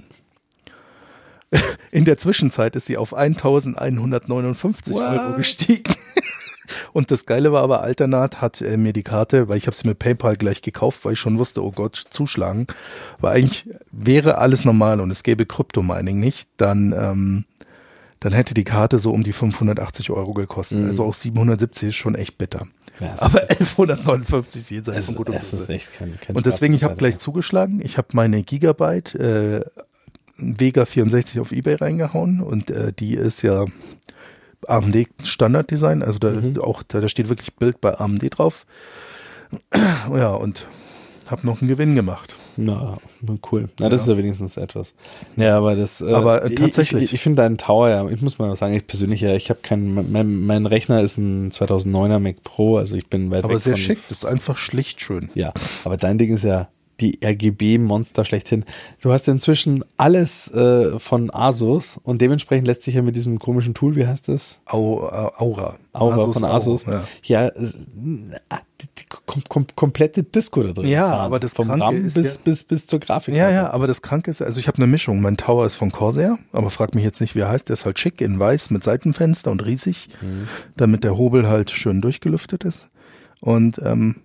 In 1.91 2.05
der 2.05 2.18
Zwischenzeit 2.18 2.76
ist 2.76 2.86
sie 2.86 2.97
auf 2.97 3.16
1159 3.16 4.93
What? 4.93 5.01
Euro 5.01 5.38
gestiegen. 5.38 5.95
Und 6.93 7.11
das 7.11 7.26
Geile 7.26 7.51
war 7.51 7.64
aber, 7.64 7.82
Alternat 7.82 8.41
hat 8.41 8.61
äh, 8.61 8.78
mir 8.78 8.93
die 8.93 9.03
Karte, 9.03 9.49
weil 9.49 9.57
ich 9.57 9.68
habe 9.68 9.76
sie 9.76 9.88
mit 9.88 9.99
PayPal 9.99 10.36
gleich 10.36 10.61
gekauft, 10.61 11.03
weil 11.05 11.14
ich 11.14 11.20
schon 11.20 11.38
wusste, 11.38 11.64
oh 11.64 11.72
Gott, 11.72 11.95
zuschlagen. 11.95 12.68
Weil 13.20 13.38
eigentlich 13.38 13.70
wäre 13.91 14.38
alles 14.38 14.64
normal 14.66 14.99
und 14.99 15.09
es 15.11 15.24
gäbe 15.24 15.45
Kryptomining 15.45 16.20
nicht, 16.20 16.49
dann 16.57 16.93
ähm, 16.97 17.45
dann 18.24 18.32
hätte 18.32 18.53
die 18.53 18.64
Karte 18.64 18.99
so 18.99 19.11
um 19.11 19.24
die 19.24 19.34
580 19.34 20.09
Euro 20.09 20.34
gekostet. 20.34 20.80
Mhm. 20.80 20.88
Also 20.88 21.03
auch 21.03 21.14
770 21.14 21.89
ist 21.89 21.95
schon 21.95 22.16
echt 22.16 22.38
bitter. 22.38 22.68
Ja, 23.00 23.16
Aber 23.18 23.50
1159 23.50 24.62
ist 24.62 24.70
jenseits 24.70 24.98
es, 25.00 25.06
von 25.08 25.16
gut 25.16 25.30
und 25.30 25.36
es 25.36 25.54
ist 25.54 25.60
böse. 25.62 25.74
echt 25.74 25.94
kein, 25.94 26.20
kein 26.20 26.36
Und 26.36 26.46
deswegen, 26.46 26.74
ich 26.74 26.84
habe 26.84 26.96
gleich 26.96 27.18
zugeschlagen. 27.18 27.82
Ich 27.84 27.98
habe 27.98 28.08
meine 28.14 28.44
Gigabyte 28.44 29.16
äh, 29.16 29.62
Vega 30.38 30.86
64 30.86 31.39
auf 31.39 31.52
Ebay 31.52 31.76
reingehauen 31.76 32.41
und 32.41 32.70
äh, 32.70 32.94
die 32.94 33.16
ist 33.16 33.41
ja 33.41 33.66
AMD 34.68 35.08
Standarddesign, 35.24 36.02
also 36.04 36.20
da 36.20 36.30
Mhm. 36.32 36.60
auch 36.62 36.84
da, 36.84 37.02
da 37.02 37.10
steht 37.10 37.30
wirklich 37.30 37.54
Bild 37.56 37.82
bei 37.82 37.94
AMD 38.00 38.24
drauf. 38.38 38.66
Ja, 40.14 40.30
und 40.30 40.68
habe 41.30 41.46
noch 41.46 41.62
einen 41.62 41.68
Gewinn 41.70 41.96
gemacht. 41.96 42.36
Na, 42.58 42.98
cool. 43.52 43.70
Na, 43.80 43.90
das 43.90 44.02
ist 44.02 44.08
ja 44.08 44.18
wenigstens 44.18 44.58
etwas. 44.58 44.94
Ja, 45.36 45.58
aber 45.58 45.76
das. 45.76 46.02
Äh, 46.02 46.12
Aber, 46.12 46.44
äh, 46.44 46.50
ich- 46.50 46.56
tatsächlich. 46.60 47.04
Ich, 47.04 47.14
ich 47.16 47.22
finde 47.22 47.42
deinen 47.42 47.58
Tower, 47.58 47.90
ja, 47.90 48.08
ich 48.10 48.22
muss 48.22 48.38
mal 48.40 48.56
sagen, 48.56 48.74
ich 48.74 48.86
persönlich 48.88 49.22
ja, 49.22 49.34
ich 49.34 49.50
habe 49.50 49.60
keinen. 49.64 50.12
Mein, 50.12 50.42
mein 50.46 50.66
Rechner 50.66 51.02
ist 51.02 51.18
ein 51.18 51.52
2009er 51.52 52.20
Mac 52.20 52.44
Pro, 52.44 52.78
also 52.78 52.96
ich 52.96 53.08
bin 53.08 53.32
weit 53.32 53.44
Aber 53.44 53.54
weg 53.54 53.60
sehr 53.62 53.74
von. 53.74 53.82
schick, 53.82 54.00
das 54.10 54.20
ist 54.20 54.26
einfach 54.26 54.58
schlicht 54.58 55.02
schön. 55.02 55.30
Ja, 55.34 55.54
aber 55.84 55.98
dein 55.98 56.18
Ding 56.18 56.34
ist 56.34 56.44
ja 56.44 56.68
die 57.00 57.20
RGB-Monster 57.24 58.24
schlechthin. 58.26 58.66
Du 59.02 59.12
hast 59.12 59.26
ja 59.28 59.34
inzwischen 59.34 59.84
alles 59.98 60.50
äh, 60.54 61.00
von 61.00 61.34
Asus 61.34 62.00
und 62.04 62.22
dementsprechend 62.22 62.68
lässt 62.68 62.84
sich 62.84 62.96
ja 62.96 63.02
mit 63.02 63.16
diesem 63.16 63.39
komischen 63.39 63.74
Tool, 63.74 63.96
wie 63.96 64.06
heißt 64.06 64.28
das? 64.28 64.60
Au, 64.66 65.00
Au- 65.02 65.32
Aura. 65.38 65.78
Aura 65.94 66.32
von 66.32 66.44
Aura, 66.44 66.56
Asus. 66.56 66.86
Ja. 66.86 67.04
Ja, 67.24 67.48
es- 67.48 67.76
die, 67.76 68.88
die 68.98 69.06
kom 69.26 69.41
kom 69.50 69.66
komplette 69.76 70.24
Disco 70.24 70.62
da 70.64 70.74
drin. 70.74 70.88
Ja, 70.88 71.08
fahren. 71.10 71.20
aber 71.22 71.39
das 71.39 71.54
vom 71.54 71.68
Kranke 71.68 71.84
RAM 71.86 72.06
ist 72.06 72.14
bis, 72.16 72.36
ja- 72.36 72.41
bis, 72.44 72.64
bis 72.64 72.88
zur 72.88 73.00
Grafik. 73.00 73.34
Ja, 73.34 73.50
ja, 73.50 73.72
aber 73.72 73.88
das 73.88 74.02
Kranke 74.02 74.30
ist, 74.32 74.41
also 74.41 74.60
ich 74.60 74.68
habe 74.68 74.78
eine 74.78 74.88
Mischung. 74.88 75.22
Mein 75.22 75.38
Tower 75.38 75.66
ist 75.66 75.76
von 75.76 75.91
Corsair, 75.91 76.38
aber 76.52 76.70
frag 76.70 76.96
mich 76.96 77.04
jetzt 77.04 77.22
nicht, 77.22 77.36
wie 77.36 77.39
er 77.39 77.50
heißt. 77.50 77.70
Der 77.70 77.74
ist 77.74 77.86
halt 77.86 77.98
schick 78.00 78.22
in 78.22 78.38
weiß 78.39 78.70
mit 78.70 78.84
Seitenfenster 78.84 79.52
und 79.52 79.66
riesig, 79.66 80.10
damit 80.78 81.04
der 81.04 81.18
Hobel 81.18 81.48
halt 81.48 81.72
schön 81.72 82.02
durchgelüftet 82.02 82.64
ist. 82.64 82.88
Und 83.39 83.80
ähm, 83.84 84.18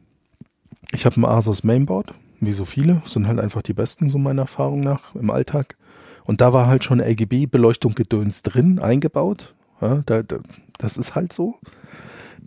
ich 0.92 1.04
habe 1.06 1.20
ein 1.20 1.24
Asus 1.24 1.64
Mainboard, 1.64 2.14
wie 2.40 2.52
so 2.52 2.64
viele, 2.64 3.02
sind 3.04 3.26
halt 3.26 3.40
einfach 3.40 3.62
die 3.62 3.74
besten, 3.74 4.10
so 4.10 4.18
meiner 4.18 4.42
Erfahrung 4.42 4.80
nach 4.80 5.14
im 5.14 5.30
Alltag. 5.30 5.76
Und 6.24 6.40
da 6.40 6.52
war 6.52 6.66
halt 6.66 6.84
schon 6.84 7.00
RGB-Beleuchtung 7.00 7.94
gedöns 7.94 8.42
drin, 8.42 8.78
eingebaut. 8.78 9.54
Ja, 9.80 10.02
da, 10.06 10.22
da, 10.22 10.38
das 10.78 10.96
ist 10.96 11.14
halt 11.14 11.32
so. 11.32 11.56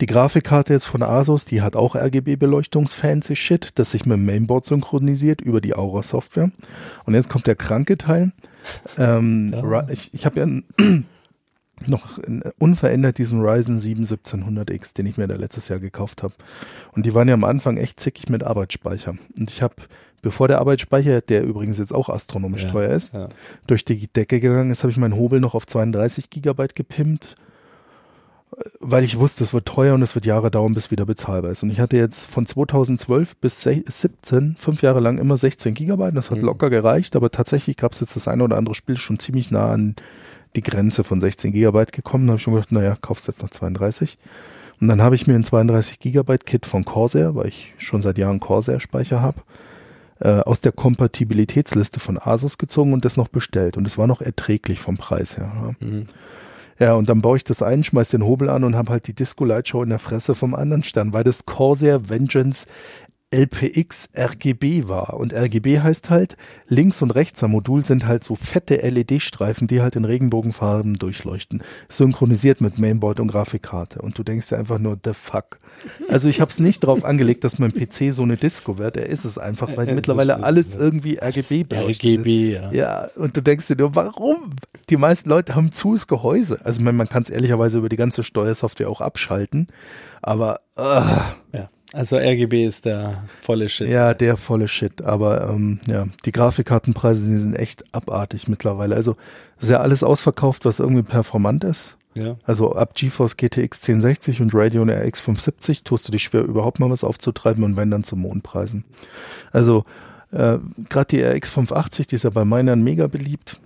Die 0.00 0.06
Grafikkarte 0.06 0.72
jetzt 0.72 0.86
von 0.86 1.02
Asus, 1.02 1.44
die 1.44 1.60
hat 1.62 1.76
auch 1.76 1.94
RGB-Beleuchtungs-fancy 1.94 3.36
Shit, 3.36 3.70
das 3.74 3.90
sich 3.90 4.06
mit 4.06 4.16
dem 4.16 4.24
Mainboard 4.24 4.64
synchronisiert 4.64 5.40
über 5.40 5.60
die 5.60 5.74
Aura-Software. 5.74 6.50
Und 7.04 7.14
jetzt 7.14 7.28
kommt 7.28 7.46
der 7.46 7.56
kranke 7.56 7.98
Teil. 7.98 8.32
Ähm, 8.96 9.52
Ri- 9.54 9.90
Ich, 9.90 10.14
ich 10.14 10.24
habe 10.24 10.40
ja 10.40 10.46
noch 11.88 12.18
unverändert 12.58 13.18
diesen 13.18 13.40
Ryzen 13.40 13.78
7 13.80 14.04
1700X, 14.04 14.94
den 14.94 15.06
ich 15.06 15.16
mir 15.18 15.26
da 15.28 15.36
letztes 15.36 15.68
Jahr 15.68 15.78
gekauft 15.78 16.22
habe. 16.22 16.34
Und 16.92 17.06
die 17.06 17.14
waren 17.14 17.28
ja 17.28 17.34
am 17.34 17.44
Anfang 17.44 17.76
echt 17.76 18.00
zickig 18.00 18.28
mit 18.28 18.44
Arbeitsspeicher. 18.44 19.14
Und 19.38 19.50
ich 19.50 19.62
habe, 19.62 19.74
bevor 20.22 20.48
der 20.48 20.58
Arbeitsspeicher, 20.60 21.20
der 21.20 21.44
übrigens 21.44 21.78
jetzt 21.78 21.94
auch 21.94 22.08
astronomisch 22.08 22.64
Ja, 22.64 22.70
teuer 22.70 22.90
ist, 22.94 23.14
ja. 23.14 23.28
durch 23.66 23.84
die 23.84 24.06
Decke 24.08 24.40
gegangen 24.40 24.70
ist, 24.70 24.82
habe 24.82 24.90
ich 24.90 24.96
meinen 24.96 25.16
Hobel 25.16 25.40
noch 25.40 25.54
auf 25.54 25.66
32 25.66 26.30
Gigabyte 26.30 26.74
gepimpt, 26.74 27.34
weil 28.80 29.02
ich 29.02 29.18
wusste, 29.18 29.42
es 29.44 29.54
wird 29.54 29.64
teuer 29.66 29.94
und 29.94 30.02
es 30.02 30.14
wird 30.14 30.26
Jahre 30.26 30.50
dauern, 30.50 30.74
bis 30.74 30.90
wieder 30.90 31.06
bezahlbar 31.06 31.50
ist. 31.50 31.62
Und 31.62 31.70
ich 31.70 31.80
hatte 31.80 31.96
jetzt 31.96 32.26
von 32.26 32.44
2012 32.44 33.36
bis 33.38 33.62
17, 33.62 34.56
fünf 34.58 34.82
Jahre 34.82 35.00
lang 35.00 35.16
immer 35.16 35.38
16 35.38 35.72
Gigabyte. 35.72 36.14
Das 36.14 36.30
hat 36.30 36.38
Mhm. 36.38 36.44
locker 36.44 36.68
gereicht, 36.68 37.16
aber 37.16 37.30
tatsächlich 37.30 37.78
gab 37.78 37.92
es 37.92 38.00
jetzt 38.00 38.14
das 38.14 38.28
eine 38.28 38.44
oder 38.44 38.58
andere 38.58 38.74
Spiel 38.74 38.98
schon 38.98 39.18
ziemlich 39.18 39.50
nah 39.50 39.70
an 39.72 39.96
die 40.56 40.62
Grenze 40.62 41.04
von 41.04 41.20
16 41.20 41.52
Gigabyte 41.52 41.92
gekommen. 41.92 42.26
Da 42.26 42.32
habe 42.32 42.40
ich 42.40 42.46
mir 42.46 42.54
gedacht, 42.54 42.72
naja, 42.72 42.96
kaufst 43.00 43.26
jetzt 43.26 43.42
noch 43.42 43.50
32. 43.50 44.18
Und 44.80 44.88
dann 44.88 45.00
habe 45.00 45.14
ich 45.14 45.26
mir 45.26 45.34
ein 45.34 45.44
32 45.44 46.00
Gigabyte 46.00 46.44
Kit 46.44 46.66
von 46.66 46.84
Corsair, 46.84 47.34
weil 47.34 47.48
ich 47.48 47.72
schon 47.78 48.02
seit 48.02 48.18
Jahren 48.18 48.40
Corsair 48.40 48.80
Speicher 48.80 49.22
habe, 49.22 49.40
äh, 50.20 50.40
aus 50.40 50.60
der 50.60 50.72
Kompatibilitätsliste 50.72 52.00
von 52.00 52.18
Asus 52.18 52.58
gezogen 52.58 52.92
und 52.92 53.04
das 53.04 53.16
noch 53.16 53.28
bestellt. 53.28 53.76
Und 53.76 53.86
es 53.86 53.96
war 53.96 54.06
noch 54.06 54.20
erträglich 54.20 54.80
vom 54.80 54.96
Preis 54.96 55.36
her. 55.36 55.52
Ja. 55.54 55.86
Mhm. 55.86 56.06
Ja, 56.78 56.94
und 56.94 57.08
dann 57.08 57.22
baue 57.22 57.36
ich 57.36 57.44
das 57.44 57.62
ein, 57.62 57.84
schmeiß 57.84 58.08
den 58.08 58.24
Hobel 58.24 58.48
an 58.48 58.64
und 58.64 58.74
habe 58.74 58.90
halt 58.90 59.06
die 59.06 59.14
Disco 59.14 59.44
Light 59.44 59.68
Show 59.68 59.84
in 59.84 59.90
der 59.90 60.00
Fresse 60.00 60.34
vom 60.34 60.52
anderen 60.52 60.82
Stern, 60.82 61.12
weil 61.12 61.22
das 61.22 61.46
Corsair 61.46 62.08
Vengeance 62.08 62.66
LPX 63.32 64.10
RGB 64.16 64.88
war. 64.88 65.14
Und 65.14 65.32
RGB 65.32 65.80
heißt 65.80 66.10
halt, 66.10 66.36
links 66.68 67.02
und 67.02 67.10
rechts 67.10 67.42
am 67.42 67.52
Modul 67.52 67.84
sind 67.84 68.06
halt 68.06 68.22
so 68.24 68.34
fette 68.36 68.76
LED-Streifen, 68.76 69.66
die 69.66 69.80
halt 69.80 69.96
in 69.96 70.04
Regenbogenfarben 70.04 70.94
durchleuchten. 70.94 71.62
Synchronisiert 71.88 72.60
mit 72.60 72.78
Mainboard 72.78 73.20
und 73.20 73.28
Grafikkarte. 73.28 74.00
Und 74.02 74.18
du 74.18 74.22
denkst 74.22 74.48
dir 74.50 74.58
einfach 74.58 74.78
nur, 74.78 74.98
the 75.04 75.12
fuck. 75.14 75.58
Also 76.08 76.28
ich 76.28 76.40
habe 76.40 76.50
es 76.50 76.60
nicht 76.60 76.80
drauf 76.80 77.04
angelegt, 77.04 77.44
dass 77.44 77.58
mein 77.58 77.72
PC 77.72 78.12
so 78.12 78.22
eine 78.22 78.36
Disco 78.36 78.78
wird. 78.78 78.96
Er 78.96 79.06
ist 79.06 79.24
es 79.24 79.38
einfach, 79.38 79.76
weil 79.76 79.86
mittlerweile 79.94 80.34
ist- 80.34 80.42
alles 80.44 80.74
irgendwie 80.76 81.18
RGB 81.18 81.64
beleuchtet 81.64 82.04
ist. 82.04 82.18
RGB, 82.20 82.52
ja. 82.52 82.72
Ja, 82.72 83.08
und 83.16 83.36
du 83.36 83.40
denkst 83.40 83.66
dir 83.68 83.76
nur, 83.76 83.94
warum? 83.94 84.36
Die 84.90 84.96
meisten 84.96 85.30
Leute 85.30 85.54
haben 85.54 85.72
zues 85.72 86.06
Gehäuse. 86.06 86.60
Also 86.64 86.80
ich 86.80 86.84
meine, 86.84 86.96
man 86.98 87.08
kann 87.08 87.22
es 87.22 87.30
ehrlicherweise 87.30 87.78
über 87.78 87.88
die 87.88 87.96
ganze 87.96 88.22
Steuersoftware 88.22 88.90
auch 88.90 89.00
abschalten. 89.00 89.66
Aber 90.20 90.60
ah, 90.76 91.32
ja. 91.52 91.68
Also 91.92 92.16
RGB 92.16 92.64
ist 92.64 92.84
der 92.86 93.24
volle 93.40 93.68
Shit. 93.68 93.88
ja, 93.88 94.14
der 94.14 94.36
volle 94.36 94.68
Shit. 94.68 95.02
Aber 95.02 95.50
ähm, 95.50 95.80
ja, 95.86 96.06
die 96.24 96.32
Grafikkartenpreise, 96.32 97.28
die 97.28 97.38
sind 97.38 97.54
echt 97.54 97.84
abartig 97.92 98.48
mittlerweile. 98.48 98.94
Also 98.94 99.16
ist 99.60 99.70
ja 99.70 99.80
alles 99.80 100.02
ausverkauft, 100.02 100.64
was 100.64 100.80
irgendwie 100.80 101.02
performant 101.02 101.64
ist. 101.64 101.96
Ja. 102.14 102.36
Also 102.44 102.74
ab 102.74 102.94
GeForce 102.94 103.36
GTX 103.36 103.88
1060 103.88 104.40
und 104.40 104.54
Radeon 104.54 104.90
RX 104.90 105.20
570 105.20 105.84
tust 105.84 106.08
du 106.08 106.12
dich 106.12 106.24
schwer, 106.24 106.42
überhaupt 106.42 106.78
mal 106.78 106.90
was 106.90 107.04
aufzutreiben 107.04 107.64
und 107.64 107.76
wenn 107.76 107.90
dann 107.90 108.04
zu 108.04 108.16
Mondpreisen. 108.16 108.84
Also 109.50 109.84
äh, 110.30 110.58
gerade 110.88 111.06
die 111.10 111.22
RX 111.22 111.50
580, 111.50 112.06
die 112.06 112.16
ist 112.16 112.24
ja 112.24 112.30
bei 112.30 112.44
Minern 112.44 112.82
mega 112.82 113.06
beliebt. 113.06 113.60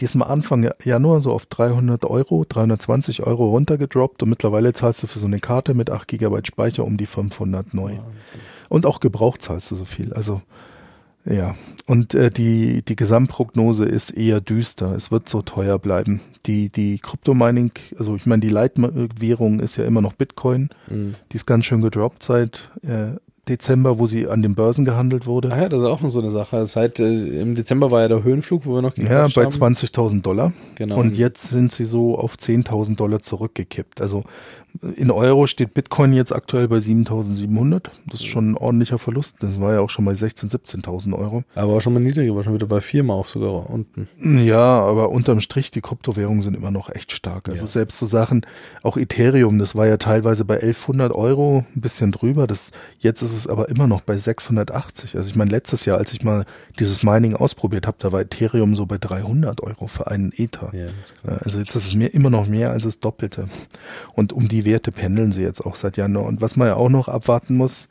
Die 0.00 0.04
ist 0.04 0.14
mal 0.14 0.26
Anfang 0.26 0.70
Januar 0.82 1.20
so 1.20 1.32
auf 1.32 1.46
300 1.46 2.04
Euro, 2.06 2.44
320 2.48 3.22
Euro 3.24 3.50
runtergedroppt 3.50 4.22
und 4.22 4.30
mittlerweile 4.30 4.72
zahlst 4.72 5.02
du 5.02 5.06
für 5.06 5.18
so 5.18 5.26
eine 5.26 5.40
Karte 5.40 5.74
mit 5.74 5.90
8 5.90 6.08
GB 6.08 6.40
Speicher 6.44 6.84
um 6.84 6.96
die 6.96 7.06
500 7.06 7.74
neu. 7.74 7.98
Und 8.68 8.86
auch 8.86 9.00
gebraucht 9.00 9.42
zahlst 9.42 9.70
du 9.70 9.74
so 9.74 9.84
viel. 9.84 10.14
Also 10.14 10.40
ja, 11.26 11.54
und 11.86 12.14
äh, 12.14 12.28
die, 12.30 12.82
die 12.82 12.96
Gesamtprognose 12.96 13.86
ist 13.86 14.10
eher 14.10 14.40
düster. 14.40 14.94
Es 14.94 15.10
wird 15.10 15.28
so 15.28 15.40
teuer 15.40 15.78
bleiben. 15.78 16.20
Die, 16.44 16.68
die 16.68 16.98
Kryptomining, 16.98 17.72
also 17.98 18.14
ich 18.16 18.26
meine, 18.26 18.40
die 18.40 18.50
Leitwährung 18.50 19.60
ist 19.60 19.76
ja 19.76 19.84
immer 19.84 20.02
noch 20.02 20.12
Bitcoin. 20.12 20.68
Mhm. 20.88 21.12
Die 21.32 21.36
ist 21.36 21.46
ganz 21.46 21.64
schön 21.64 21.80
gedroppt 21.80 22.22
seit 22.22 22.70
äh, 22.82 23.18
Dezember, 23.48 23.98
wo 23.98 24.06
sie 24.06 24.28
an 24.28 24.42
den 24.42 24.54
Börsen 24.54 24.84
gehandelt 24.84 25.26
wurde. 25.26 25.52
Ah 25.52 25.62
ja, 25.62 25.68
das 25.68 25.82
ist 25.82 25.88
auch 25.88 26.00
noch 26.00 26.10
so 26.10 26.20
eine 26.20 26.30
Sache. 26.30 26.66
Seit 26.66 26.98
äh, 26.98 27.40
im 27.40 27.54
Dezember 27.54 27.90
war 27.90 28.00
ja 28.02 28.08
der 28.08 28.22
Höhenflug, 28.22 28.66
wo 28.66 28.74
wir 28.74 28.82
noch 28.82 28.96
Ja, 28.96 29.28
bei 29.34 29.44
haben. 29.44 29.50
20.000 29.52 30.22
Dollar. 30.22 30.52
Genau. 30.76 30.96
Und 30.98 31.16
jetzt 31.16 31.48
sind 31.48 31.72
sie 31.72 31.84
so 31.84 32.16
auf 32.18 32.36
10.000 32.36 32.96
Dollar 32.96 33.20
zurückgekippt. 33.20 34.00
Also 34.00 34.24
in 34.96 35.10
Euro 35.12 35.46
steht 35.46 35.72
Bitcoin 35.72 36.12
jetzt 36.12 36.32
aktuell 36.32 36.66
bei 36.66 36.78
7.700. 36.78 37.84
Das 38.06 38.20
ist 38.20 38.26
schon 38.26 38.50
ein 38.52 38.56
ordentlicher 38.56 38.98
Verlust. 38.98 39.36
Das 39.40 39.60
war 39.60 39.72
ja 39.74 39.80
auch 39.80 39.90
schon 39.90 40.04
bei 40.04 40.12
16.000, 40.12 40.82
17.000 40.84 41.16
Euro. 41.16 41.44
Aber 41.54 41.74
auch 41.74 41.80
schon 41.80 41.92
mal 41.94 42.00
niedriger, 42.00 42.34
war 42.34 42.42
schon 42.42 42.54
wieder 42.54 42.66
bei 42.66 42.80
viermal 42.80 43.16
auf 43.16 43.28
sogar 43.28 43.70
unten. 43.70 44.08
Ja, 44.44 44.80
aber 44.80 45.10
unterm 45.10 45.40
Strich, 45.40 45.70
die 45.70 45.80
Kryptowährungen 45.80 46.42
sind 46.42 46.56
immer 46.56 46.72
noch 46.72 46.90
echt 46.90 47.12
stark. 47.12 47.48
Also 47.48 47.62
Ja. 47.64 47.68
selbst 47.68 47.98
so 47.98 48.06
Sachen, 48.06 48.44
auch 48.82 48.96
Ethereum, 48.96 49.58
das 49.60 49.76
war 49.76 49.86
ja 49.86 49.96
teilweise 49.96 50.44
bei 50.44 50.56
1100 50.56 51.12
Euro, 51.12 51.64
ein 51.76 51.80
bisschen 51.80 52.10
drüber. 52.10 52.46
Das, 52.48 52.72
jetzt 52.98 53.22
ist 53.22 53.33
es 53.34 53.46
aber 53.46 53.68
immer 53.68 53.86
noch 53.86 54.00
bei 54.00 54.16
680. 54.16 55.16
Also 55.16 55.30
ich 55.30 55.36
meine, 55.36 55.50
letztes 55.50 55.84
Jahr, 55.84 55.98
als 55.98 56.12
ich 56.12 56.22
mal 56.22 56.44
dieses 56.78 57.02
Mining 57.02 57.34
ausprobiert 57.36 57.86
habe, 57.86 57.96
da 58.00 58.12
war 58.12 58.20
Ethereum 58.20 58.76
so 58.76 58.86
bei 58.86 58.98
300 58.98 59.62
Euro 59.62 59.86
für 59.86 60.06
einen 60.08 60.32
Ether. 60.36 60.72
Ja, 60.74 60.88
Also 61.38 61.58
jetzt 61.58 61.74
ist 61.74 61.86
es 61.86 61.94
mir 61.94 62.12
immer 62.14 62.30
noch 62.30 62.46
mehr 62.46 62.70
als 62.70 62.84
das 62.84 63.00
Doppelte. 63.00 63.48
Und 64.14 64.32
um 64.32 64.48
die 64.48 64.64
Werte 64.64 64.92
pendeln 64.92 65.32
sie 65.32 65.42
jetzt 65.42 65.64
auch 65.64 65.76
seit 65.76 65.96
Januar. 65.96 66.26
Und 66.26 66.40
was 66.40 66.56
man 66.56 66.68
ja 66.68 66.76
auch 66.76 66.88
noch 66.88 67.08
abwarten 67.08 67.56
muss, 67.56 67.88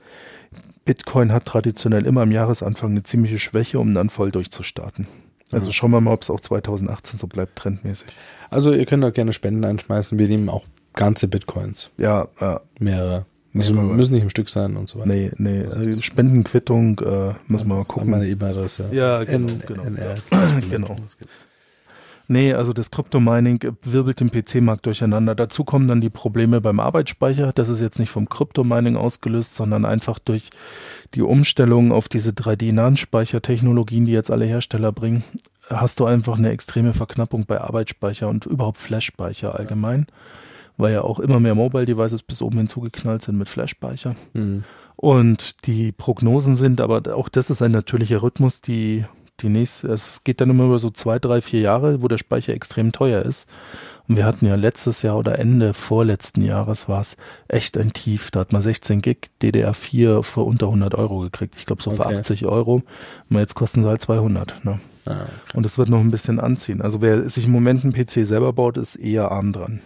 Bitcoin 0.85 1.31
hat 1.31 1.45
traditionell 1.45 2.05
immer 2.05 2.21
am 2.21 2.31
Jahresanfang 2.31 2.91
eine 2.91 3.03
ziemliche 3.03 3.39
Schwäche, 3.39 3.79
um 3.79 3.93
dann 3.93 4.09
voll 4.09 4.31
durchzustarten. 4.31 5.07
Also 5.51 5.71
schauen 5.71 5.91
wir 5.91 6.01
mal, 6.01 6.13
ob 6.13 6.23
es 6.23 6.29
auch 6.29 6.39
2018 6.39 7.19
so 7.19 7.27
bleibt, 7.27 7.57
trendmäßig. 7.57 8.07
Also 8.49 8.73
ihr 8.73 8.85
könnt 8.85 9.05
auch 9.05 9.13
gerne 9.13 9.33
Spenden 9.33 9.63
einschmeißen. 9.63 10.17
Wir 10.17 10.27
nehmen 10.27 10.49
auch 10.49 10.65
ganze 10.93 11.27
Bitcoins. 11.27 11.89
Ja, 11.97 12.27
ja. 12.39 12.61
Mehrere. 12.79 13.25
Müssen, 13.53 13.75
Mehrere. 13.75 13.93
müssen 13.93 14.13
nicht 14.13 14.23
im 14.23 14.29
Stück 14.31 14.49
sein 14.49 14.75
und 14.75 14.89
so 14.89 14.97
weiter. 14.99 15.09
Nee, 15.09 15.31
nee, 15.37 15.59
äh, 15.61 16.01
Spendenquittung, 16.01 16.99
äh, 16.99 17.33
müssen 17.47 17.67
wir 17.67 17.75
mal 17.75 17.85
gucken. 17.85 18.09
meine 18.09 18.27
E-Mail-Adresse. 18.27 18.85
Ja, 18.91 19.23
genau, 19.23 19.47
N- 19.51 19.61
genau. 19.65 19.83
NR. 19.83 20.15
Genau. 20.71 20.95
Nee, 22.29 22.53
also 22.53 22.71
das 22.71 22.89
Kryptomining 22.89 23.59
wirbelt 23.83 24.21
den 24.21 24.31
PC-Markt 24.31 24.85
durcheinander. 24.85 25.35
Dazu 25.35 25.65
kommen 25.65 25.89
dann 25.89 25.99
die 25.99 26.09
Probleme 26.09 26.61
beim 26.61 26.79
Arbeitsspeicher. 26.79 27.51
Das 27.53 27.67
ist 27.67 27.81
jetzt 27.81 27.99
nicht 27.99 28.09
vom 28.11 28.29
Kryptomining 28.29 28.95
ausgelöst, 28.95 29.55
sondern 29.55 29.83
einfach 29.83 30.19
durch 30.19 30.49
die 31.15 31.21
Umstellung 31.21 31.91
auf 31.91 32.07
diese 32.07 32.31
3D-NAND-Speichertechnologien, 32.31 34.05
die 34.05 34.13
jetzt 34.13 34.31
alle 34.31 34.45
Hersteller 34.45 34.93
bringen, 34.93 35.23
hast 35.69 35.99
du 35.99 36.05
einfach 36.05 36.37
eine 36.37 36.51
extreme 36.51 36.93
Verknappung 36.93 37.45
bei 37.45 37.59
Arbeitsspeicher 37.59 38.29
und 38.29 38.45
überhaupt 38.45 38.77
Flash-Speicher 38.77 39.55
allgemein, 39.55 40.07
weil 40.77 40.93
ja 40.93 41.01
auch 41.01 41.19
immer 41.19 41.39
mehr 41.39 41.55
Mobile-Devices 41.55 42.23
bis 42.23 42.41
oben 42.41 42.57
hinzugeknallt 42.57 43.21
sind 43.21 43.37
mit 43.37 43.49
Flash-Speicher. 43.49 44.15
Mhm. 44.33 44.63
Und 44.95 45.65
die 45.65 45.91
Prognosen 45.91 46.55
sind, 46.55 46.79
aber 46.79 47.15
auch 47.15 47.29
das 47.29 47.49
ist 47.49 47.61
ein 47.61 47.71
natürlicher 47.71 48.21
Rhythmus, 48.21 48.61
die, 48.61 49.05
die 49.41 49.49
nächste, 49.49 49.89
es 49.89 50.23
geht 50.23 50.39
dann 50.39 50.49
immer 50.49 50.65
über 50.65 50.79
so 50.79 50.89
zwei, 50.89 51.19
drei, 51.19 51.41
vier 51.41 51.61
Jahre, 51.61 52.01
wo 52.01 52.07
der 52.07 52.17
Speicher 52.19 52.53
extrem 52.53 52.91
teuer 52.91 53.23
ist. 53.23 53.47
Und 54.07 54.17
wir 54.17 54.25
hatten 54.25 54.45
ja 54.45 54.55
letztes 54.55 55.01
Jahr 55.01 55.17
oder 55.17 55.39
Ende 55.39 55.73
vorletzten 55.73 56.41
Jahres 56.41 56.89
war 56.89 56.99
es 57.01 57.17
echt 57.47 57.77
ein 57.77 57.93
Tief. 57.93 58.31
Da 58.31 58.41
hat 58.41 58.51
man 58.53 58.61
16 58.61 59.01
Gig 59.01 59.29
DDR4 59.41 60.23
für 60.23 60.41
unter 60.41 60.67
100 60.67 60.95
Euro 60.95 61.19
gekriegt. 61.19 61.55
Ich 61.57 61.65
glaube 61.65 61.81
so 61.81 61.91
für 61.91 62.05
Okay. 62.05 62.17
80 62.17 62.45
Euro. 62.45 62.83
Und 63.29 63.37
jetzt 63.37 63.55
kosten 63.55 63.81
sie 63.81 63.87
halt 63.87 64.01
200. 64.01 64.65
Ne? 64.65 64.79
Ah, 65.07 65.25
Und 65.53 65.65
es 65.65 65.77
wird 65.77 65.87
noch 65.89 65.99
ein 66.01 66.11
bisschen 66.11 66.39
anziehen. 66.39 66.81
Also 66.81 67.01
wer 67.01 67.27
sich 67.29 67.45
im 67.45 67.51
Moment 67.51 67.83
einen 67.83 67.93
PC 67.93 68.25
selber 68.25 68.51
baut, 68.53 68.77
ist 68.77 68.95
eher 68.97 69.31
arm 69.31 69.53
dran. 69.53 69.79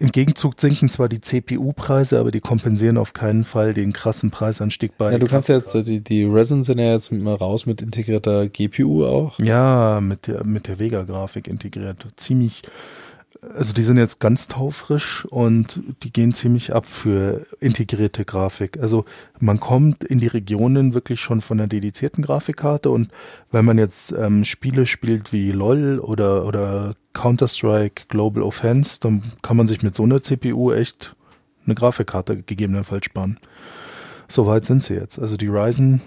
Im 0.00 0.12
Gegenzug 0.12 0.60
sinken 0.60 0.88
zwar 0.88 1.08
die 1.08 1.20
CPU-Preise, 1.20 2.20
aber 2.20 2.30
die 2.30 2.40
kompensieren 2.40 2.98
auf 2.98 3.14
keinen 3.14 3.42
Fall 3.42 3.74
den 3.74 3.92
krassen 3.92 4.30
Preisanstieg 4.30 4.96
bei. 4.96 5.10
ja, 5.10 5.18
du 5.18 5.26
kannst 5.26 5.48
ja 5.48 5.56
jetzt, 5.56 5.74
äh, 5.74 5.82
die, 5.82 6.00
die 6.00 6.22
Resin 6.22 6.62
sind 6.62 6.78
ja 6.78 6.92
jetzt 6.92 7.10
mal 7.10 7.34
raus 7.34 7.66
mit 7.66 7.82
integrierter 7.82 8.48
GPU 8.48 9.04
auch. 9.04 9.40
Ja, 9.40 10.00
mit 10.00 10.28
der, 10.28 10.46
mit 10.46 10.68
der 10.68 10.78
Vega-Grafik 10.78 11.48
integriert. 11.48 12.06
Ziemlich, 12.14 12.62
also 13.40 13.72
die 13.72 13.82
sind 13.82 13.98
jetzt 13.98 14.18
ganz 14.20 14.48
taufrisch 14.48 15.24
und 15.26 15.80
die 16.02 16.12
gehen 16.12 16.32
ziemlich 16.32 16.74
ab 16.74 16.86
für 16.86 17.46
integrierte 17.60 18.24
Grafik. 18.24 18.78
Also 18.80 19.04
man 19.38 19.60
kommt 19.60 20.02
in 20.04 20.18
die 20.18 20.26
Regionen 20.26 20.92
wirklich 20.92 21.20
schon 21.20 21.40
von 21.40 21.60
einer 21.60 21.68
dedizierten 21.68 22.24
Grafikkarte 22.24 22.90
und 22.90 23.10
wenn 23.52 23.64
man 23.64 23.78
jetzt 23.78 24.12
ähm, 24.12 24.44
Spiele 24.44 24.86
spielt 24.86 25.32
wie 25.32 25.52
LOL 25.52 26.00
oder, 26.00 26.44
oder 26.46 26.94
Counter-Strike 27.14 28.04
Global 28.08 28.42
Offense, 28.42 28.98
dann 29.00 29.22
kann 29.42 29.56
man 29.56 29.66
sich 29.68 29.82
mit 29.82 29.94
so 29.94 30.02
einer 30.02 30.22
CPU 30.22 30.72
echt 30.72 31.14
eine 31.64 31.74
Grafikkarte 31.74 32.42
gegebenenfalls 32.42 33.06
sparen. 33.06 33.38
Soweit 34.26 34.64
sind 34.64 34.82
sie 34.82 34.94
jetzt. 34.94 35.18
Also 35.18 35.36
die 35.36 35.48
Ryzen 35.48 36.00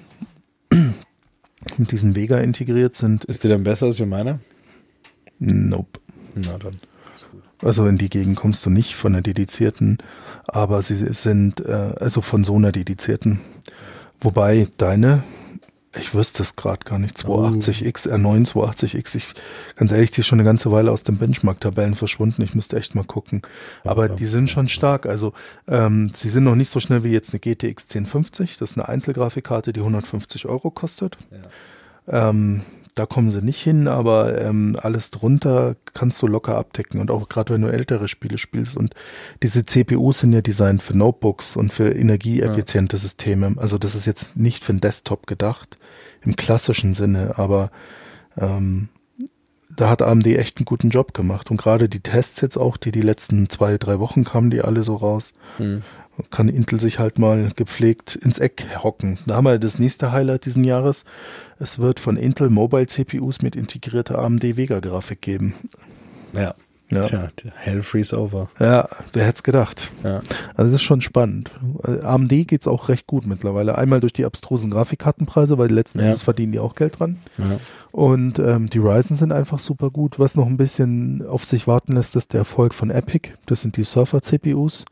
mit 1.77 1.91
diesen 1.91 2.15
Vega 2.15 2.39
integriert 2.39 2.95
sind, 2.95 3.23
Ist 3.25 3.43
die 3.43 3.49
dann 3.49 3.63
besser 3.63 3.86
als 3.88 3.99
wie 3.99 4.05
meine? 4.05 4.39
nope. 5.39 5.99
Na 6.36 6.57
dann. 6.57 6.75
Also 7.62 7.86
in 7.86 7.97
die 7.97 8.09
Gegend 8.09 8.38
kommst 8.38 8.66
du 8.66 8.70
nicht 8.70 8.95
von 8.95 9.14
der 9.14 9.22
dedizierten, 9.22 9.99
aber 10.47 10.82
sie 10.82 10.95
sind 10.95 11.64
äh, 11.66 11.93
also 11.99 12.22
von 12.22 12.43
so 12.43 12.55
einer 12.55 12.72
dedizierten. 12.72 13.41
Wobei 14.20 14.68
deine, 14.78 15.24
ich 15.95 16.14
wüsste 16.14 16.43
es 16.43 16.55
gerade 16.55 16.86
gar 16.86 16.99
nicht, 16.99 17.18
280X, 17.18 18.09
R9 18.09 18.47
280X, 18.51 19.16
ich, 19.16 19.28
ganz 19.76 19.91
ehrlich, 19.91 20.12
die 20.12 20.22
ist 20.22 20.28
schon 20.28 20.39
eine 20.39 20.45
ganze 20.45 20.72
Weile 20.72 20.91
aus 20.91 21.03
den 21.03 21.18
Benchmark-Tabellen 21.18 21.95
verschwunden. 21.95 22.41
Ich 22.41 22.55
müsste 22.55 22.78
echt 22.78 22.95
mal 22.95 23.03
gucken. 23.03 23.41
Aber 23.84 24.09
die 24.09 24.26
sind 24.26 24.49
schon 24.49 24.68
stark. 24.68 25.05
Also 25.05 25.34
ähm, 25.68 26.12
sie 26.16 26.30
sind 26.30 26.43
noch 26.43 26.55
nicht 26.55 26.70
so 26.70 26.80
schnell 26.80 27.03
wie 27.03 27.12
jetzt 27.12 27.34
eine 27.34 27.39
GTX 27.39 27.84
1050. 27.95 28.57
Das 28.57 28.72
ist 28.72 28.78
eine 28.78 28.89
Einzelgrafikkarte, 28.89 29.74
die 29.74 29.82
150 29.82 30.45
Euro 30.45 30.72
kostet. 30.72 31.18
Ähm, 32.07 32.62
da 33.02 33.08
kommen 33.08 33.32
sie 33.32 33.41
nicht 33.41 33.60
hin, 33.64 33.88
aber 33.88 34.39
ähm, 34.39 34.78
alles 34.80 35.10
drunter 35.10 35.76
kannst 35.95 36.22
du 36.22 36.28
locker 36.28 36.56
abdecken. 36.56 37.02
Und 37.02 37.10
auch 37.10 37.30
gerade 37.30 37.52
wenn 37.52 37.64
du 37.64 37.68
ältere 37.68 38.08
Spiele 38.08 38.38
spielst. 38.38 38.78
Und 38.78 38.93
diese 39.41 39.66
CPUs 39.66 40.20
sind 40.20 40.34
ja 40.34 40.41
designt 40.41 40.84
für 40.84 40.95
Notebooks 40.95 41.56
und 41.56 41.74
für 41.74 41.89
energieeffiziente 41.89 42.97
Systeme. 42.97 43.56
Also 43.58 43.80
das 43.80 43.95
ist 43.95 44.06
jetzt 44.06 44.38
nicht 44.38 44.64
für 44.64 44.74
den 44.74 44.82
Desktop 44.82 45.26
gedacht, 45.26 45.80
im 46.24 46.36
klassischen 46.36 46.93
Sinne, 46.93 47.39
aber 47.39 47.72
ähm, 48.38 48.89
da 49.76 49.89
hat 49.89 50.04
AMD 50.04 50.28
echt 50.28 50.60
einen 50.60 50.66
guten 50.66 50.91
Job 50.91 51.16
gemacht. 51.16 51.49
Und 51.49 51.58
gerade 51.58 51.89
die 51.89 52.02
Tests 52.02 52.39
jetzt 52.41 52.58
auch, 52.58 52.78
die 52.78 52.91
die 52.91 53.02
letzten 53.02 53.49
zwei, 53.49 53.80
drei 53.80 53.97
Wochen 53.97 54.26
kamen, 54.26 54.52
die 54.52 54.62
alle 54.62 54.84
so 54.84 54.95
raus, 54.95 55.34
Hm. 55.58 55.82
Kann 56.30 56.49
Intel 56.49 56.80
sich 56.80 56.99
halt 56.99 57.19
mal 57.19 57.49
gepflegt 57.55 58.15
ins 58.15 58.39
Eck 58.39 58.65
hocken. 58.84 59.17
Da 59.28 59.36
haben 59.36 59.45
wir 59.45 59.57
das 59.59 59.80
nächste 59.80 60.11
Highlight 60.11 60.45
diesen 60.45 60.63
Jahres. 60.63 61.05
Es 61.59 61.80
wird 61.80 61.99
von 61.99 62.17
Intel 62.17 62.49
Mobile 62.49 62.88
CPUs 62.88 63.41
mit 63.41 63.55
integrierter 63.55 64.19
AMD 64.19 64.43
Vega 64.57 64.80
Grafik 64.80 65.22
geben. 65.22 65.53
Ja. 66.34 66.53
Ja. 66.89 67.03
Tja, 67.03 67.30
Hell 67.55 67.84
freeze 67.84 68.19
over. 68.19 68.49
Ja, 68.59 68.89
wer 69.13 69.24
hätte 69.24 69.36
es 69.36 69.43
gedacht? 69.43 69.89
Ja. 70.03 70.17
Also 70.55 70.63
das 70.63 70.74
ist 70.74 70.82
schon 70.84 70.99
spannend. 70.99 71.49
AMD 72.03 72.47
geht's 72.49 72.67
auch 72.67 72.89
recht 72.89 73.07
gut 73.07 73.26
mittlerweile. 73.26 73.78
Einmal 73.78 74.01
durch 74.01 74.11
die 74.11 74.26
abstrusen 74.26 74.69
Grafikkartenpreise, 74.72 75.57
weil 75.57 75.72
letzten 75.72 75.99
Ja. 75.99 76.07
Endes 76.07 76.22
verdienen 76.24 76.51
die 76.51 76.59
auch 76.59 76.76
Geld 76.76 76.99
dran. 76.99 77.19
ja. 77.38 77.45
Und 77.93 78.39
ähm, 78.39 78.69
die 78.69 78.80
Ryzen 78.80 79.15
sind 79.15 79.32
einfach 79.32 79.59
super 79.59 79.89
gut. 79.89 80.19
Was 80.19 80.36
noch 80.36 80.47
ein 80.47 80.57
bisschen 80.57 81.26
auf 81.26 81.45
sich 81.45 81.65
warten 81.65 81.93
lässt, 81.93 82.17
ist 82.17 82.34
der 82.34 82.39
Erfolg 82.39 82.74
von 82.74 82.89
Epic. 82.89 83.30
Das 83.45 83.61
sind 83.61 83.78
die 83.78 83.84
Surfer-CPUs. 83.86 84.84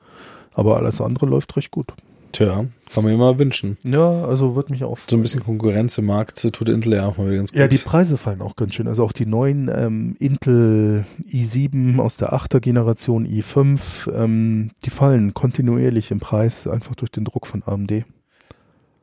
Aber 0.59 0.75
alles 0.77 0.99
andere 0.99 1.25
läuft 1.25 1.55
recht 1.55 1.71
gut. 1.71 1.87
Tja, 2.31 2.65
kann 2.93 3.03
man 3.03 3.13
immer 3.13 3.39
wünschen. 3.39 3.77
Ja, 3.83 4.23
also 4.25 4.55
wird 4.55 4.69
mich 4.69 4.83
auch 4.83 4.97
So 5.09 5.15
ein 5.15 5.21
bisschen 5.23 5.43
Konkurrenz 5.43 5.97
im 5.97 6.05
Markt 6.05 6.39
tut 6.53 6.69
Intel 6.69 6.93
ja 6.93 7.07
auch 7.07 7.17
mal 7.17 7.25
wieder 7.27 7.37
ganz 7.37 7.51
gut. 7.51 7.59
Ja, 7.59 7.67
die 7.67 7.77
Preise 7.79 8.17
fallen 8.17 8.41
auch 8.41 8.55
ganz 8.55 8.75
schön. 8.75 8.87
Also 8.87 9.03
auch 9.03 9.13
die 9.13 9.25
neuen 9.25 9.71
ähm, 9.73 10.15
Intel 10.19 11.05
i7 11.31 11.97
aus 11.99 12.17
der 12.17 12.33
8er 12.33 12.59
Generation 12.59 13.25
i5, 13.25 14.11
ähm, 14.13 14.69
die 14.85 14.89
fallen 14.91 15.33
kontinuierlich 15.33 16.11
im 16.11 16.19
Preis, 16.19 16.67
einfach 16.67 16.93
durch 16.93 17.09
den 17.09 17.23
Druck 17.25 17.47
von 17.47 17.63
AMD. 17.65 18.03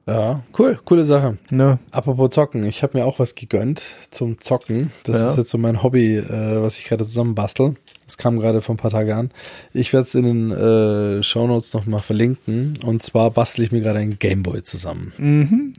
ja, 0.07 0.43
cool, 0.57 0.79
coole 0.85 1.05
Sache. 1.05 1.37
Ja, 1.51 1.79
Apropos 1.91 2.31
Zocken, 2.31 2.65
ich 2.65 2.85
habe 2.85 2.97
mir 2.99 3.05
auch 3.07 3.19
was 3.19 3.35
gegönnt 3.35 3.83
zum 4.11 4.41
Zocken. 4.41 4.93
Das 5.03 5.21
Ja. 5.21 5.31
ist 5.31 5.37
jetzt 5.37 5.51
so 5.51 5.59
mein 5.59 5.83
Hobby, 5.83 6.17
äh, 6.19 6.63
was 6.63 6.79
ich 6.79 6.85
gerade 6.85 7.05
zusammen 7.05 7.35
bastel. 7.35 7.75
Das 8.07 8.17
kam 8.17 8.39
gerade 8.39 8.63
vor 8.63 8.75
ein 8.75 8.79
paar 8.79 8.91
Tagen 8.91 9.13
an. 9.13 9.31
Ich 9.73 9.93
werde 9.93 10.07
es 10.07 10.15
in 10.15 10.25
den 10.25 10.51
äh, 10.53 11.23
Shownotes 11.23 11.75
nochmal 11.75 12.03
verlinken. 12.03 12.75
Und 12.85 13.03
zwar 13.03 13.31
bastel 13.31 13.65
ich 13.65 13.73
mir 13.73 13.81
gerade 13.81 13.99
einen 13.99 14.19
Gameboy 14.19 14.63
zusammen. 14.63 15.13
mhm. 15.19 15.73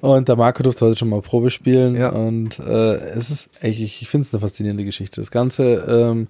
Und 0.00 0.28
der 0.28 0.36
Marco 0.36 0.62
durfte 0.62 0.86
heute 0.86 0.96
schon 0.96 1.08
mal 1.08 1.20
Probe 1.22 1.50
spielen. 1.50 1.96
Ja. 1.96 2.10
Und 2.10 2.58
äh, 2.60 2.94
es 2.94 3.30
ist, 3.30 3.50
echt, 3.60 3.80
ich, 3.80 4.02
ich 4.02 4.08
finde 4.08 4.26
es 4.26 4.32
eine 4.32 4.40
faszinierende 4.40 4.84
Geschichte. 4.84 5.20
Das 5.20 5.30
Ganze, 5.30 5.74
ähm, 5.88 6.28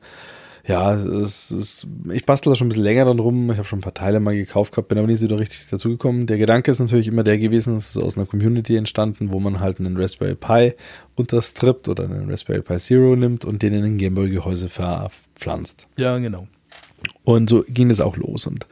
ja, 0.67 0.95
es 0.95 1.51
ist, 1.51 1.87
ich 2.13 2.27
bastel 2.27 2.51
da 2.51 2.57
schon 2.57 2.67
ein 2.67 2.69
bisschen 2.69 2.85
länger 2.85 3.07
dran 3.07 3.19
rum. 3.19 3.51
Ich 3.51 3.57
habe 3.57 3.67
schon 3.67 3.79
ein 3.79 3.83
paar 3.83 3.95
Teile 3.95 4.21
mal 4.21 4.35
gekauft 4.35 4.73
gehabt, 4.73 4.89
bin 4.89 4.99
aber 4.99 5.07
nie 5.07 5.17
so 5.17 5.27
richtig 5.27 5.67
dazugekommen. 5.71 6.27
Der 6.27 6.39
Gedanke 6.39 6.71
ist 6.71 6.79
natürlich 6.79 7.09
immer 7.09 7.25
der 7.25 7.39
gewesen, 7.39 7.77
es 7.77 7.91
ist 7.91 8.03
aus 8.03 8.17
einer 8.17 8.27
Community 8.27 8.77
entstanden, 8.77 9.33
wo 9.33 9.41
man 9.41 9.61
halt 9.61 9.81
einen 9.81 9.97
Raspberry 9.97 10.35
Pi 10.35 10.75
runterstrippt 11.19 11.89
oder 11.89 12.05
einen 12.05 12.31
Raspberry 12.31 12.63
Pi 12.63 12.77
Zero 12.77 13.17
nimmt 13.17 13.45
und 13.45 13.63
den 13.63 13.73
in 13.73 13.85
ein 13.85 13.99
Gameboy-Gehäuse 13.99 14.69
verpflanzt. 15.39 15.87
ja, 15.97 16.19
genau. 16.19 16.47
Und 17.23 17.49
so 17.49 17.65
ging 17.69 17.91
es 17.91 18.01
auch 18.01 18.17
los 18.17 18.47
und 18.49 18.67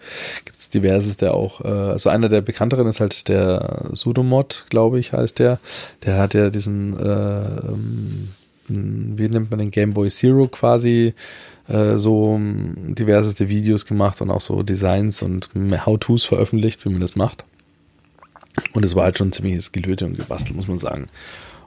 gibt 0.44 0.58
es 0.58 0.68
diverseste 0.68 1.32
auch. 1.32 1.60
Äh, 1.60 1.68
also 1.68 2.10
einer 2.10 2.28
der 2.28 2.40
bekannteren 2.40 2.88
ist 2.88 2.98
halt 2.98 3.28
der 3.28 3.90
Sudomod, 3.92 4.66
glaube 4.68 4.98
ich, 4.98 5.12
heißt 5.12 5.38
der. 5.38 5.60
Der 6.04 6.18
hat 6.18 6.34
ja 6.34 6.50
diesen, 6.50 6.98
äh, 6.98 7.46
ähm, 7.68 8.28
wie 8.68 9.28
nennt 9.28 9.50
man 9.50 9.60
den 9.60 9.70
Game 9.70 9.94
Boy 9.94 10.08
Zero 10.08 10.48
quasi 10.48 11.14
äh, 11.68 11.98
so 11.98 12.36
diverseste 12.40 13.48
Videos 13.48 13.86
gemacht 13.86 14.20
und 14.20 14.30
auch 14.30 14.40
so 14.40 14.62
Designs 14.64 15.22
und 15.22 15.50
How-Tos 15.54 16.24
veröffentlicht, 16.24 16.84
wie 16.84 16.90
man 16.90 17.00
das 17.00 17.14
macht. 17.14 17.44
Und 18.72 18.84
es 18.84 18.96
war 18.96 19.04
halt 19.04 19.18
schon 19.18 19.32
ziemliches 19.32 19.70
Gelöte 19.70 20.06
und 20.06 20.16
gebastelt, 20.16 20.56
muss 20.56 20.66
man 20.66 20.78
sagen. 20.78 21.06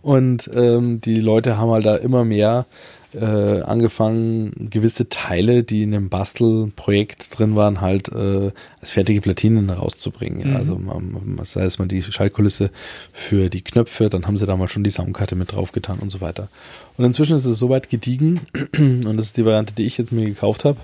Und 0.01 0.49
ähm, 0.53 0.99
die 1.01 1.19
Leute 1.19 1.57
haben 1.57 1.71
halt 1.71 1.85
da 1.85 1.95
immer 1.95 2.25
mehr 2.25 2.65
äh, 3.13 3.61
angefangen, 3.61 4.69
gewisse 4.69 5.09
Teile, 5.09 5.63
die 5.63 5.83
in 5.83 5.93
einem 5.93 6.09
Bastelprojekt 6.09 7.37
drin 7.37 7.55
waren, 7.55 7.81
halt 7.81 8.09
äh, 8.09 8.51
als 8.81 8.91
fertige 8.91 9.21
Platinen 9.21 9.69
rauszubringen. 9.69 10.41
Ja. 10.41 10.47
Mhm. 10.47 10.55
Also 10.55 10.75
man, 10.75 11.39
sei 11.43 11.63
es 11.63 11.79
mal 11.79 11.87
die 11.87 12.03
Schaltkulisse 12.03 12.69
für 13.13 13.49
die 13.49 13.61
Knöpfe, 13.61 14.09
dann 14.09 14.27
haben 14.27 14.37
sie 14.37 14.45
da 14.45 14.55
mal 14.55 14.67
schon 14.67 14.83
die 14.83 14.91
Soundkarte 14.91 15.35
mit 15.35 15.51
draufgetan 15.51 15.99
und 15.99 16.09
so 16.09 16.21
weiter. 16.21 16.49
Und 16.97 17.05
inzwischen 17.05 17.35
ist 17.35 17.45
es 17.45 17.57
soweit 17.57 17.89
gediegen 17.89 18.41
und 18.77 19.17
das 19.17 19.27
ist 19.27 19.37
die 19.37 19.45
Variante, 19.45 19.73
die 19.73 19.85
ich 19.85 19.97
jetzt 19.97 20.11
mir 20.11 20.25
gekauft 20.25 20.65
habe 20.65 20.77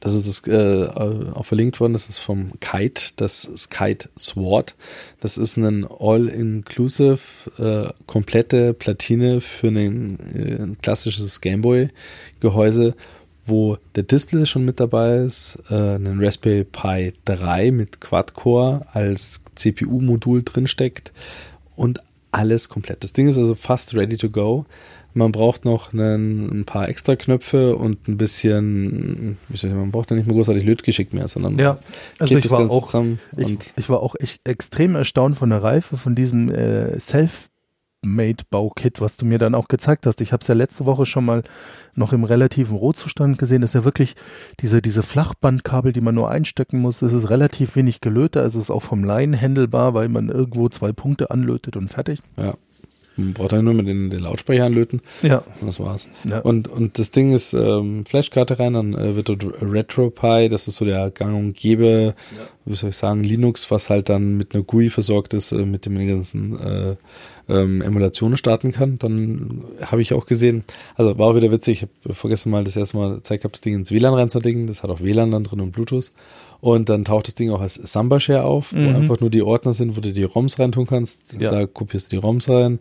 das 0.00 0.14
ist 0.14 0.26
das 0.26 0.48
äh, 0.48 0.86
auch 0.86 1.44
verlinkt 1.44 1.78
worden. 1.78 1.92
Das 1.92 2.08
ist 2.08 2.18
vom 2.18 2.58
Kite, 2.60 3.12
das 3.16 3.68
Kite 3.68 4.08
Sword. 4.18 4.74
Das 5.20 5.36
ist 5.36 5.58
ein 5.58 5.86
all-inclusive, 5.86 7.18
äh, 7.58 7.92
komplette 8.06 8.72
Platine 8.72 9.42
für 9.42 9.68
ein, 9.68 10.18
äh, 10.34 10.62
ein 10.62 10.78
klassisches 10.80 11.42
Gameboy-Gehäuse, 11.42 12.94
wo 13.44 13.76
der 13.94 14.04
Display 14.04 14.46
schon 14.46 14.64
mit 14.64 14.80
dabei 14.80 15.16
ist, 15.18 15.58
äh, 15.70 15.96
ein 15.96 16.18
Raspberry 16.18 16.64
Pi 16.64 17.12
3 17.26 17.70
mit 17.70 18.00
Quad-Core 18.00 18.86
als 18.92 19.42
CPU-Modul 19.54 20.42
drinsteckt 20.42 21.12
und 21.76 22.00
alles 22.32 22.68
komplett. 22.70 23.04
Das 23.04 23.12
Ding 23.12 23.28
ist 23.28 23.36
also 23.36 23.54
fast 23.54 23.94
ready 23.94 24.16
to 24.16 24.30
go. 24.30 24.64
Man 25.12 25.32
braucht 25.32 25.64
noch 25.64 25.92
einen, 25.92 26.60
ein 26.60 26.64
paar 26.64 26.88
extra 26.88 27.16
Knöpfe 27.16 27.76
und 27.76 28.06
ein 28.08 28.16
bisschen, 28.16 29.38
ich, 29.48 29.62
man 29.64 29.90
braucht 29.90 30.10
ja 30.10 30.16
nicht 30.16 30.26
mehr 30.26 30.36
großartig 30.36 30.64
Lötgeschick 30.64 31.12
mehr, 31.12 31.26
sondern 31.28 31.58
ja, 31.58 31.78
also 32.18 32.36
ich 32.36 32.50
war, 32.50 32.70
auch, 32.70 32.94
ich, 33.36 33.58
ich, 33.76 33.88
war 33.88 34.00
auch 34.00 34.14
echt 34.18 34.40
extrem 34.44 34.94
erstaunt 34.94 35.36
von 35.36 35.50
der 35.50 35.62
Reife 35.62 35.96
von 35.96 36.14
diesem 36.14 36.48
äh, 36.48 36.98
Self 37.00 37.50
Made-Baukit, 38.02 39.00
was 39.00 39.16
du 39.16 39.26
mir 39.26 39.38
dann 39.38 39.54
auch 39.54 39.68
gezeigt 39.68 40.06
hast. 40.06 40.20
Ich 40.20 40.32
habe 40.32 40.40
es 40.40 40.48
ja 40.48 40.54
letzte 40.54 40.86
Woche 40.86 41.04
schon 41.04 41.24
mal 41.24 41.42
noch 41.94 42.12
im 42.12 42.24
relativen 42.24 42.76
Rohzustand 42.76 43.38
gesehen. 43.38 43.60
Das 43.60 43.70
ist 43.70 43.74
ja 43.74 43.84
wirklich 43.84 44.16
diese, 44.60 44.80
diese 44.80 45.02
Flachbandkabel, 45.02 45.92
die 45.92 46.00
man 46.00 46.14
nur 46.14 46.30
einstecken 46.30 46.80
muss. 46.80 47.00
Das 47.00 47.12
ist 47.12 47.28
relativ 47.28 47.76
wenig 47.76 48.00
gelötet, 48.00 48.42
also 48.42 48.58
ist 48.58 48.70
auch 48.70 48.82
vom 48.82 49.04
Laien 49.04 49.34
händelbar, 49.34 49.92
weil 49.92 50.08
man 50.08 50.28
irgendwo 50.28 50.68
zwei 50.68 50.92
Punkte 50.92 51.30
anlötet 51.30 51.76
und 51.76 51.88
fertig. 51.88 52.20
Ja. 52.38 52.54
Man 53.20 53.34
braucht 53.34 53.52
ja 53.52 53.62
nur 53.62 53.74
mit 53.74 53.86
den, 53.86 54.10
den 54.10 54.20
Lautsprecher 54.20 54.64
anlöten. 54.64 55.00
Ja. 55.22 55.42
Und 55.60 55.66
das 55.66 55.80
war's. 55.80 56.08
Ja. 56.28 56.40
Und, 56.40 56.68
und 56.68 56.98
das 56.98 57.10
Ding 57.10 57.32
ist 57.32 57.52
ähm, 57.52 58.04
Flashkarte 58.04 58.58
rein, 58.58 58.74
dann 58.74 58.94
äh, 58.94 59.16
wird 59.16 59.28
dort 59.28 59.44
RetroPie, 59.60 60.48
das 60.48 60.68
ist 60.68 60.76
so 60.76 60.84
der 60.84 61.10
gang 61.10 61.36
und 61.36 61.54
gäbe, 61.54 62.14
ja. 62.16 62.48
wie 62.64 62.74
soll 62.74 62.90
ich 62.90 62.96
sagen, 62.96 63.22
Linux, 63.22 63.70
was 63.70 63.90
halt 63.90 64.08
dann 64.08 64.36
mit 64.36 64.54
einer 64.54 64.64
GUI 64.64 64.88
versorgt 64.88 65.34
ist, 65.34 65.52
äh, 65.52 65.64
mit 65.64 65.86
dem 65.86 65.96
ganzen 66.06 66.58
äh, 66.60 66.96
ähm, 67.50 67.82
Emulationen 67.82 68.36
starten 68.36 68.72
kann. 68.72 68.98
Dann 68.98 69.64
habe 69.82 70.02
ich 70.02 70.14
auch 70.14 70.26
gesehen, 70.26 70.64
also 70.94 71.18
war 71.18 71.28
auch 71.28 71.36
wieder 71.36 71.50
witzig, 71.50 71.82
ich 71.82 71.88
habe 72.04 72.14
vergessen 72.14 72.50
mal 72.50 72.64
das 72.64 72.76
erste 72.76 72.96
Mal 72.96 73.22
Zeit 73.22 73.40
gehabt, 73.40 73.56
das 73.56 73.60
Ding 73.60 73.74
ins 73.74 73.90
WLAN 73.90 74.14
reinzulegen. 74.14 74.66
Das 74.66 74.82
hat 74.82 74.90
auch 74.90 75.00
WLAN 75.00 75.30
dann 75.30 75.44
drin 75.44 75.60
und 75.60 75.72
Bluetooth. 75.72 76.10
Und 76.60 76.88
dann 76.88 77.04
taucht 77.04 77.26
das 77.26 77.34
Ding 77.34 77.50
auch 77.50 77.60
als 77.60 77.74
Samba-Share 77.74 78.44
auf, 78.44 78.72
mhm. 78.72 78.86
wo 78.86 78.96
einfach 78.96 79.20
nur 79.20 79.30
die 79.30 79.42
Ordner 79.42 79.72
sind, 79.72 79.96
wo 79.96 80.00
du 80.00 80.12
die 80.12 80.24
ROMs 80.24 80.58
reintun 80.58 80.86
kannst. 80.86 81.36
Ja. 81.38 81.50
Da 81.50 81.66
kopierst 81.66 82.12
du 82.12 82.16
die 82.16 82.22
ROMs 82.22 82.48
rein, 82.50 82.80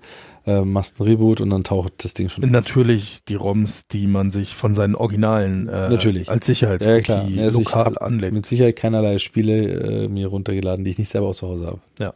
äh, 0.50 0.62
machst 0.66 1.00
ein 1.00 1.04
Reboot 1.04 1.42
und 1.42 1.50
dann 1.52 1.64
taucht 1.64 2.04
das 2.04 2.14
Ding 2.14 2.30
schon. 2.30 2.50
Natürlich 2.50 3.24
die 3.26 3.36
ROMs, 3.36 3.88
die 3.88 4.08
man 4.08 4.32
sich 4.32 4.56
von 4.56 4.74
seinen 4.74 4.96
Originalen 4.96 5.68
äh, 5.68 5.90
Natürlich. 5.90 6.30
als 6.30 6.46
Sicherheitskopie 6.48 6.96
ja, 6.96 7.02
klar. 7.02 7.28
Also 7.40 7.60
lokal 7.60 7.98
anlegt. 8.00 8.34
Mit 8.34 8.46
Sicherheit 8.46 8.76
keinerlei 8.76 9.20
Spiele 9.20 10.06
äh, 10.06 10.08
mir 10.08 10.28
runtergeladen, 10.28 10.84
die 10.84 10.92
ich 10.92 10.98
nicht 10.98 11.10
selber 11.10 11.28
aus 11.28 11.42
Hause 11.42 11.68
habe. 11.68 11.80
Ja. 12.00 12.14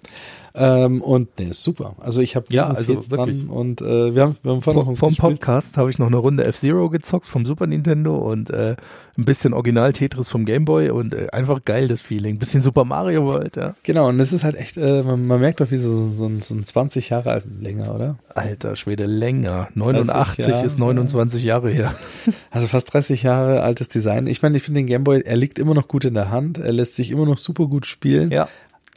Ähm, 0.56 1.02
und 1.02 1.30
der 1.40 1.50
ist 1.50 1.64
super. 1.64 1.96
Also 2.00 2.22
ich 2.22 2.36
habe 2.36 2.46
ja, 2.50 2.66
also 2.66 2.96
wirklich. 3.10 3.50
und 3.50 3.82
äh, 3.82 4.14
wir 4.14 4.22
haben, 4.22 4.38
wir 4.44 4.52
haben 4.52 4.62
Vor, 4.62 4.96
vom 4.96 5.16
Podcast 5.16 5.78
habe 5.78 5.90
ich 5.90 5.98
noch 5.98 6.08
eine 6.08 6.18
Runde 6.18 6.46
F-Zero 6.46 6.90
gezockt 6.90 7.28
vom 7.28 7.46
Super 7.46 7.66
Nintendo 7.66 8.18
und 8.18 8.52
äh, 8.52 8.76
ein 9.18 9.26
bisschen 9.26 9.54
Original 9.54 9.94
Tetris 9.94 10.30
vom 10.30 10.46
Game 10.46 10.66
Boy 10.66 10.92
und 10.92 11.14
äh, 11.14 11.28
einfach 11.32 11.66
geil 11.66 11.88
das 11.88 12.02
Feeling. 12.02 12.38
Bisschen 12.38 12.62
Super 12.62 12.86
Mario 12.86 13.26
World, 13.26 13.56
ja. 13.56 13.76
Genau, 13.82 14.10
und 14.10 14.20
es 14.20 14.32
ist 14.32 14.44
halt 14.44 14.56
echt, 14.56 14.78
äh, 14.78 15.02
man, 15.02 15.26
man, 15.26 15.40
merkt 15.40 15.60
doch 15.60 15.72
wie 15.72 15.78
so, 15.78 16.12
so, 16.12 16.30
so 16.42 16.54
ein 16.54 16.66
20 16.66 17.10
Jahre 17.10 17.32
alt 17.32 17.46
länger, 17.60 17.94
oder? 17.96 18.18
Alter 18.30 18.76
Schwede, 18.76 19.06
länger. 19.06 19.70
89 19.76 20.48
Jahre, 20.48 20.66
ist 20.66 20.80
29 20.80 21.44
Jahre 21.44 21.70
her. 21.70 21.94
Also 22.52 22.68
fast 22.68 22.94
30 22.94 23.24
Jahre 23.24 23.62
altes 23.62 23.90
Design. 23.90 24.28
Ich 24.28 24.42
meine, 24.42 24.58
ich 24.58 24.64
finde 24.64 24.80
den 24.82 24.88
Game 24.88 25.04
Boy, 25.04 25.22
er 25.22 25.36
liegt 25.36 25.60
immer 25.60 25.74
noch 25.74 25.88
gut 25.88 26.06
in 26.06 26.14
der 26.14 26.30
Hand, 26.30 26.58
er 26.58 26.72
lässt 26.72 26.96
sich 26.96 27.10
immer 27.12 27.26
noch 27.26 27.38
super 27.38 27.68
gut 27.68 27.86
spielen. 27.86 28.32
Ja. 28.32 28.48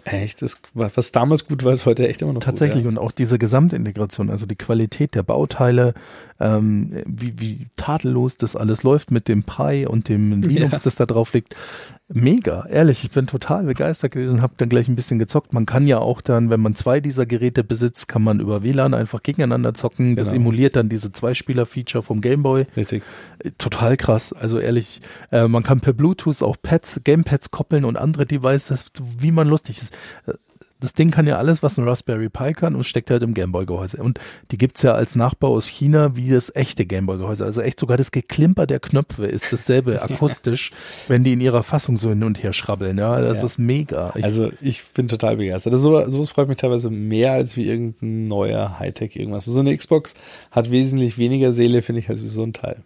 Echt, 0.04 0.40
das, 0.40 0.58
was 0.74 1.10
damals 1.10 1.48
gut 1.48 1.64
war, 1.64 1.72
ist 1.72 1.84
heute 1.84 2.06
echt 2.06 2.22
immer 2.22 2.32
noch 2.32 2.40
Tatsächlich 2.40 2.84
gut, 2.84 2.92
ja. 2.92 3.00
und 3.00 3.04
auch 3.04 3.10
diese 3.10 3.38
Gesamtintegration, 3.38 4.30
also 4.30 4.46
die 4.46 4.54
Qualität 4.54 5.16
der 5.16 5.24
Bauteile, 5.24 5.94
ähm, 6.38 7.02
wie, 7.06 7.40
wie 7.40 7.66
tadellos 7.74 8.36
das 8.36 8.54
alles 8.54 8.84
läuft 8.84 9.10
mit 9.10 9.26
dem 9.26 9.42
Pi 9.42 9.84
und 9.86 10.08
dem 10.08 10.42
Linux, 10.42 10.72
ja. 10.72 10.80
das 10.84 10.94
da 10.94 11.06
drauf 11.06 11.32
liegt 11.32 11.56
mega, 12.08 12.66
ehrlich, 12.66 13.04
ich 13.04 13.10
bin 13.10 13.26
total 13.26 13.64
begeistert 13.64 14.12
gewesen, 14.12 14.42
habe 14.42 14.54
dann 14.56 14.68
gleich 14.68 14.88
ein 14.88 14.96
bisschen 14.96 15.18
gezockt. 15.18 15.52
Man 15.52 15.66
kann 15.66 15.86
ja 15.86 15.98
auch 15.98 16.20
dann, 16.20 16.50
wenn 16.50 16.60
man 16.60 16.74
zwei 16.74 17.00
dieser 17.00 17.26
Geräte 17.26 17.64
besitzt, 17.64 18.08
kann 18.08 18.22
man 18.22 18.40
über 18.40 18.62
WLAN 18.62 18.94
einfach 18.94 19.22
gegeneinander 19.22 19.74
zocken. 19.74 20.16
Das 20.16 20.28
genau. 20.28 20.42
emuliert 20.42 20.76
dann 20.76 20.88
diese 20.88 21.10
Zwei-Spieler-Feature 21.10 22.02
vom 22.02 22.20
Gameboy. 22.20 22.66
Richtig. 22.76 23.02
Äh, 23.40 23.50
total 23.58 23.96
krass. 23.96 24.32
Also 24.32 24.58
ehrlich, 24.58 25.00
äh, 25.32 25.48
man 25.48 25.62
kann 25.62 25.80
per 25.80 25.92
Bluetooth 25.92 26.42
auch 26.42 26.56
Pads, 26.62 27.00
Gamepads 27.04 27.50
koppeln 27.50 27.84
und 27.84 27.96
andere 27.96 28.26
Devices, 28.26 28.86
wie 29.18 29.32
man 29.32 29.48
lustig 29.48 29.78
ist. 29.78 29.96
Das 30.80 30.92
Ding 30.92 31.10
kann 31.10 31.26
ja 31.26 31.38
alles, 31.38 31.62
was 31.62 31.78
ein 31.78 31.88
Raspberry 31.88 32.28
Pi 32.28 32.52
kann 32.52 32.74
und 32.74 32.84
steckt 32.84 33.10
halt 33.10 33.22
im 33.22 33.32
Gameboy-Gehäuse. 33.32 33.96
Und 34.02 34.18
die 34.50 34.58
gibt's 34.58 34.82
ja 34.82 34.92
als 34.92 35.16
Nachbau 35.16 35.54
aus 35.54 35.66
China 35.66 36.16
wie 36.16 36.30
das 36.30 36.54
echte 36.54 36.84
Gameboy-Gehäuse. 36.84 37.44
Also 37.44 37.62
echt 37.62 37.80
sogar 37.80 37.96
das 37.96 38.10
Geklimper 38.10 38.66
der 38.66 38.80
Knöpfe 38.80 39.26
ist 39.26 39.52
dasselbe 39.52 40.02
akustisch, 40.10 40.72
wenn 41.08 41.24
die 41.24 41.32
in 41.32 41.40
ihrer 41.40 41.62
Fassung 41.62 41.96
so 41.96 42.10
hin 42.10 42.22
und 42.24 42.42
her 42.42 42.52
schrabbeln. 42.52 42.98
Ja, 42.98 43.20
das 43.20 43.38
ja. 43.38 43.44
ist 43.44 43.58
mega. 43.58 44.12
Ich 44.16 44.24
also 44.24 44.50
ich 44.60 44.84
bin 44.92 45.08
total 45.08 45.36
begeistert. 45.36 45.72
Also 45.72 46.02
so, 46.02 46.10
sowas 46.10 46.30
freut 46.30 46.48
mich 46.48 46.58
teilweise 46.58 46.90
mehr 46.90 47.32
als 47.32 47.56
wie 47.56 47.66
irgendein 47.66 48.28
neuer 48.28 48.78
Hightech 48.78 49.16
irgendwas. 49.16 49.46
So 49.46 49.60
eine 49.60 49.76
Xbox 49.76 50.14
hat 50.50 50.70
wesentlich 50.70 51.16
weniger 51.16 51.52
Seele, 51.52 51.82
finde 51.82 52.00
ich, 52.00 52.10
als 52.10 52.22
wie 52.22 52.28
so 52.28 52.42
ein 52.42 52.52
Teil. 52.52 52.82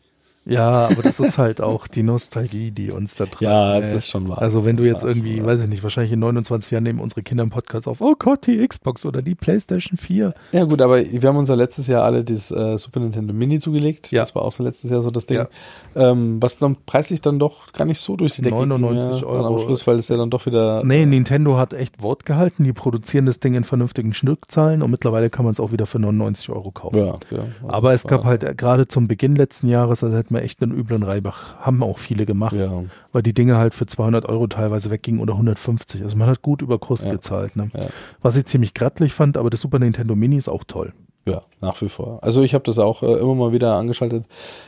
Ja, 0.47 0.89
aber 0.89 1.03
das 1.03 1.21
ist 1.21 1.37
halt 1.39 1.61
auch 1.61 1.87
die 1.87 2.03
Nostalgie, 2.03 2.71
die 2.71 2.91
uns 2.91 3.15
da 3.15 3.27
treibt. 3.27 3.43
Ja, 3.43 3.79
das 3.79 3.93
ist 3.93 4.09
schon 4.09 4.29
wahr. 4.29 4.41
Also 4.41 4.65
wenn 4.65 4.77
du 4.77 4.85
jetzt 4.85 5.05
irgendwie, 5.05 5.45
weiß 5.45 5.63
ich 5.63 5.69
nicht, 5.69 5.83
wahrscheinlich 5.83 6.13
in 6.13 6.19
29 6.21 6.71
Jahren 6.71 6.83
nehmen 6.83 6.99
unsere 6.99 7.23
Kinder 7.23 7.43
einen 7.43 7.51
Podcast 7.51 7.87
auf, 7.87 8.01
oh 8.01 8.15
Gott, 8.19 8.47
die 8.47 8.67
Xbox 8.67 9.05
oder 9.05 9.21
die 9.21 9.35
Playstation 9.35 9.99
4. 9.99 10.33
Ja 10.53 10.65
gut, 10.65 10.81
aber 10.81 10.99
wir 11.01 11.29
haben 11.29 11.37
uns 11.37 11.49
ja 11.49 11.55
letztes 11.55 11.87
Jahr 11.87 12.05
alle 12.05 12.25
das 12.25 12.51
äh, 12.51 12.79
Super 12.79 13.01
Nintendo 13.01 13.35
Mini 13.35 13.61
zugelegt. 13.61 14.11
Ja. 14.13 14.23
Das 14.23 14.35
war 14.35 14.43
auch 14.43 14.53
so 14.53 14.63
letztes 14.63 14.91
Jahr 14.91 15.03
so 15.03 15.11
das 15.11 15.27
Ding. 15.27 15.37
Ja. 15.37 15.49
Ähm, 15.95 16.41
was 16.41 16.59
dann 16.59 16.77
preislich 16.87 17.21
dann 17.21 17.39
doch 17.39 17.71
gar 17.73 17.85
nicht 17.85 18.01
so 18.01 18.17
durch 18.17 18.35
die 18.35 18.43
Decke 18.43 18.67
99 18.67 19.21
ging, 19.21 19.29
Euro. 19.29 19.47
Am 19.47 19.59
Schluss, 19.59 19.87
weil 19.87 19.99
es 19.99 20.09
ja 20.09 20.17
dann 20.17 20.31
doch 20.31 20.47
wieder... 20.47 20.83
Nee, 20.85 21.05
Nintendo 21.05 21.59
hat 21.59 21.75
echt 21.75 22.03
Wort 22.03 22.25
gehalten. 22.25 22.65
Die 22.65 22.73
produzieren 22.73 23.27
das 23.27 23.41
Ding 23.41 23.55
in 23.55 23.65
vernünftigen 23.65 24.15
Stückzahlen 24.15 24.83
und 24.83 24.91
mittlerweile 24.91 25.31
kann 25.31 25.45
man 25.45 25.53
es 25.53 25.61
auch 25.61 25.71
wieder 25.71 25.87
für 25.87 25.99
99 25.99 26.49
Euro 26.51 26.71
kaufen. 26.71 26.97
Ja, 26.97 27.15
ja. 27.31 27.45
Aber 27.69 27.93
es 27.93 28.07
gab 28.07 28.25
halt 28.25 28.43
äh, 28.43 28.55
gerade 28.55 28.89
zum 28.89 29.07
Beginn 29.07 29.37
letzten 29.37 29.69
Jahres, 29.69 30.03
also 30.03 30.17
hätten 30.17 30.35
wir 30.35 30.40
echt 30.41 30.63
einen 30.63 30.73
üblen 30.73 31.05
Reib 31.05 31.21
Maybach 31.21 31.57
haben 31.61 31.83
auch 31.83 31.99
viele 31.99 32.27
gemacht, 32.27 32.55
ja. 32.55 32.85
weil 33.13 33.23
die 33.23 33.33
Dinge 33.33 33.57
halt 33.57 33.75
für 33.75 33.87
200 33.87 34.27
Euro 34.27 34.47
teilweise 34.47 34.91
weggingen 34.91 35.21
oder 35.21 35.35
150. 35.35 36.03
Also 36.03 36.17
man 36.17 36.29
hat 36.29 36.43
gut 36.43 36.63
über 36.63 36.79
Kurs 36.79 37.05
ja. 37.05 37.13
gezahlt. 37.13 37.57
Ne? 37.57 37.71
Ja. 37.75 37.87
Was 38.23 38.37
ich 38.37 38.47
ziemlich 38.47 38.75
grattlich 38.75 39.13
fand, 39.13 39.37
aber 39.37 39.51
das 39.51 39.61
Super 39.61 39.79
Nintendo 39.79 40.15
Mini 40.15 40.37
ist 40.37 40.49
auch 40.49 40.65
toll. 40.65 40.93
Ja, 41.27 41.43
nach 41.61 41.83
wie 41.83 41.91
vor. 41.91 42.19
Also 42.23 42.43
ich 42.43 42.55
habe 42.55 42.65
das 42.65 42.79
auch 42.79 43.03
äh, 43.03 43.13
immer 43.19 43.35
mal 43.35 43.53
wieder 43.53 43.75
angeschaltet. 43.75 44.25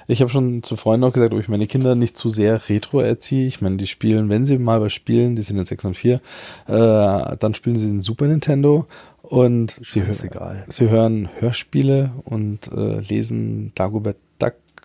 Ich 0.07 0.21
habe 0.21 0.31
schon 0.31 0.63
zu 0.63 0.77
Freunden 0.77 1.05
auch 1.05 1.13
gesagt, 1.13 1.33
ob 1.33 1.41
ich 1.41 1.49
meine 1.49 1.67
Kinder 1.67 1.95
nicht 1.95 2.17
zu 2.17 2.29
sehr 2.29 2.69
retro 2.69 3.01
erziehe. 3.01 3.47
Ich 3.47 3.63
meine, 3.63 3.79
die 3.79 3.87
spielen, 3.87 4.29
wenn 4.29 4.45
sie 4.45 4.59
mal 4.59 4.83
was 4.83 4.93
spielen, 4.93 5.35
die 5.35 5.43
sind 5.43 5.59
in 5.59 5.65
6 5.65 5.87
und 5.87 5.95
4, 5.95 6.15
äh, 6.15 6.21
dann 6.69 7.55
spielen 7.55 7.77
sie 7.77 7.87
den 7.87 8.03
Super 8.03 8.29
Nintendo 8.29 8.87
und 9.23 9.81
sie, 9.83 10.05
hör, 10.05 10.13
sie, 10.13 10.91
hören 10.91 11.31
Hörspiele 11.39 12.11
und 12.25 12.71
äh, 12.71 13.01
lesen 13.01 13.73
Dagobert 13.75 14.17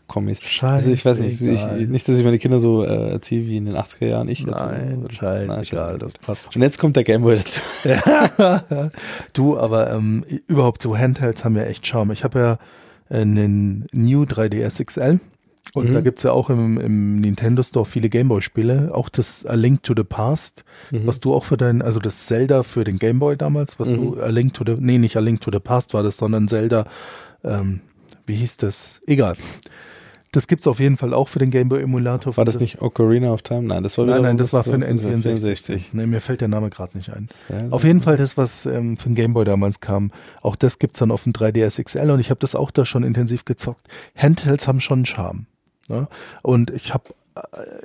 Duck 0.08 0.14
Kommis. 0.14 0.41
Scheiße. 0.41 0.74
Also 0.74 0.91
ich 0.91 1.05
weiß 1.05 1.20
nicht, 1.20 1.41
ich, 1.41 1.66
nicht, 1.89 2.08
dass 2.08 2.18
ich 2.18 2.24
meine 2.24 2.39
Kinder 2.39 2.60
so 2.60 2.84
äh, 2.84 3.12
erziehe 3.12 3.45
wie 3.45 3.58
in 3.58 3.66
den 3.66 3.76
80er 3.76 4.05
Jahren. 4.08 4.30
Ich 4.30 4.45
Nein, 4.45 5.01
dazu. 5.03 5.16
scheißegal, 5.16 5.99
das 5.99 6.14
passt. 6.14 6.55
Und 6.55 6.62
jetzt 6.62 6.80
kommt 6.80 6.95
der 6.95 7.03
Gameboy 7.03 7.38
dazu. 7.38 7.62
du, 9.34 9.58
aber 9.58 9.91
ähm, 9.91 10.24
überhaupt 10.47 10.82
so 10.82 10.97
Handhelds 10.97 11.43
haben 11.45 11.55
ja 11.55 11.64
echt 11.64 11.86
Charme. 11.86 12.12
Ich 12.12 12.24
habe 12.24 12.39
ja 12.39 12.60
einen 13.10 13.88
New 13.91 14.24
3DS 14.24 14.84
XL 14.84 15.20
Und 15.74 15.89
Mhm. 15.89 15.93
da 15.93 16.01
gibt's 16.01 16.24
ja 16.24 16.32
auch 16.32 16.49
im, 16.49 16.80
im 16.80 17.18
Nintendo 17.18 17.62
Store 17.62 17.86
viele 17.86 18.10
Gameboy-Spiele. 18.10 18.89
Auch 18.95 19.10
das 19.10 19.45
A 19.45 19.53
Link 19.55 19.84
to 19.84 19.93
the 19.95 20.03
Past, 20.03 20.64
Mhm. 20.91 21.05
was 21.05 21.20
du 21.20 21.34
auch 21.34 21.43
für 21.43 21.58
dein, 21.58 21.82
also 21.82 21.99
das 21.99 22.26
Zelda 22.26 22.64
für 22.64 22.84
den 22.86 22.97
Gameboy 22.97 23.36
damals, 23.36 23.78
was 23.80 23.89
Mhm. 23.89 23.95
du 24.16 24.22
A 24.22 24.28
Link 24.30 24.53
to 24.53 24.64
the, 24.66 24.76
nee, 24.80 24.97
nicht 24.97 25.18
A 25.18 25.20
Link 25.20 25.41
to 25.41 25.51
the 25.51 25.60
Past 25.60 25.93
war 25.93 26.03
das, 26.03 26.18
sondern 26.18 26.47
Zelda, 26.47 26.86
ähm, 27.43 27.82
wie 28.26 28.36
hieß 28.36 28.58
das? 28.58 29.01
Egal. 29.08 29.36
Das 30.38 30.46
gibt's 30.48 30.68
auf 30.68 30.80
jeden 30.80 30.98
Fall 30.98 31.16
auch 31.16 31.30
für 31.30 31.40
den 31.40 31.50
Gameboy-Emulator. 31.50 32.38
War 32.38 32.46
das 32.46 32.60
nicht 32.60 32.80
Ocarina 32.80 33.34
of 33.34 33.42
Time? 33.42 33.64
Nein, 33.64 33.82
das 33.82 33.98
war 33.98 34.06
Nein, 34.06 34.22
nein, 34.22 34.38
das 34.38 34.54
war 34.54 34.64
für 34.64 34.78
den 34.78 35.00
für 35.00 35.08
N64. 35.08 35.86
Nee, 35.94 36.06
mir 36.06 36.22
fällt 36.22 36.42
der 36.42 36.48
Name 36.48 36.70
gerade 36.70 36.96
nicht 36.96 37.10
ein. 37.10 37.28
Ja, 37.50 37.70
Auf 37.72 37.84
jeden 37.84 38.02
Fall 38.02 38.18
das, 38.18 38.38
was 38.38 38.68
ähm, 38.68 38.98
für 38.98 39.10
den 39.10 39.16
Gameboy 39.16 39.46
damals 39.46 39.80
kam. 39.80 40.12
Auch 40.44 40.56
das 40.56 40.78
gibt's 40.78 41.00
dann 41.00 41.10
auf 41.10 41.24
dem 41.24 41.34
3DS 41.34 41.84
XL 41.84 42.12
und 42.12 42.20
ich 42.20 42.30
habe 42.30 42.40
das 42.40 42.54
auch 42.54 42.70
da 42.70 42.86
schon 42.86 43.02
intensiv 43.02 43.46
gezockt. 43.46 43.88
Handhelds 44.16 44.68
haben 44.68 44.80
schon 44.80 45.00
einen 45.00 45.06
Charme. 45.08 45.48
Ne? 45.88 46.08
Und 46.44 46.70
ich 46.70 46.94
habe 46.94 47.06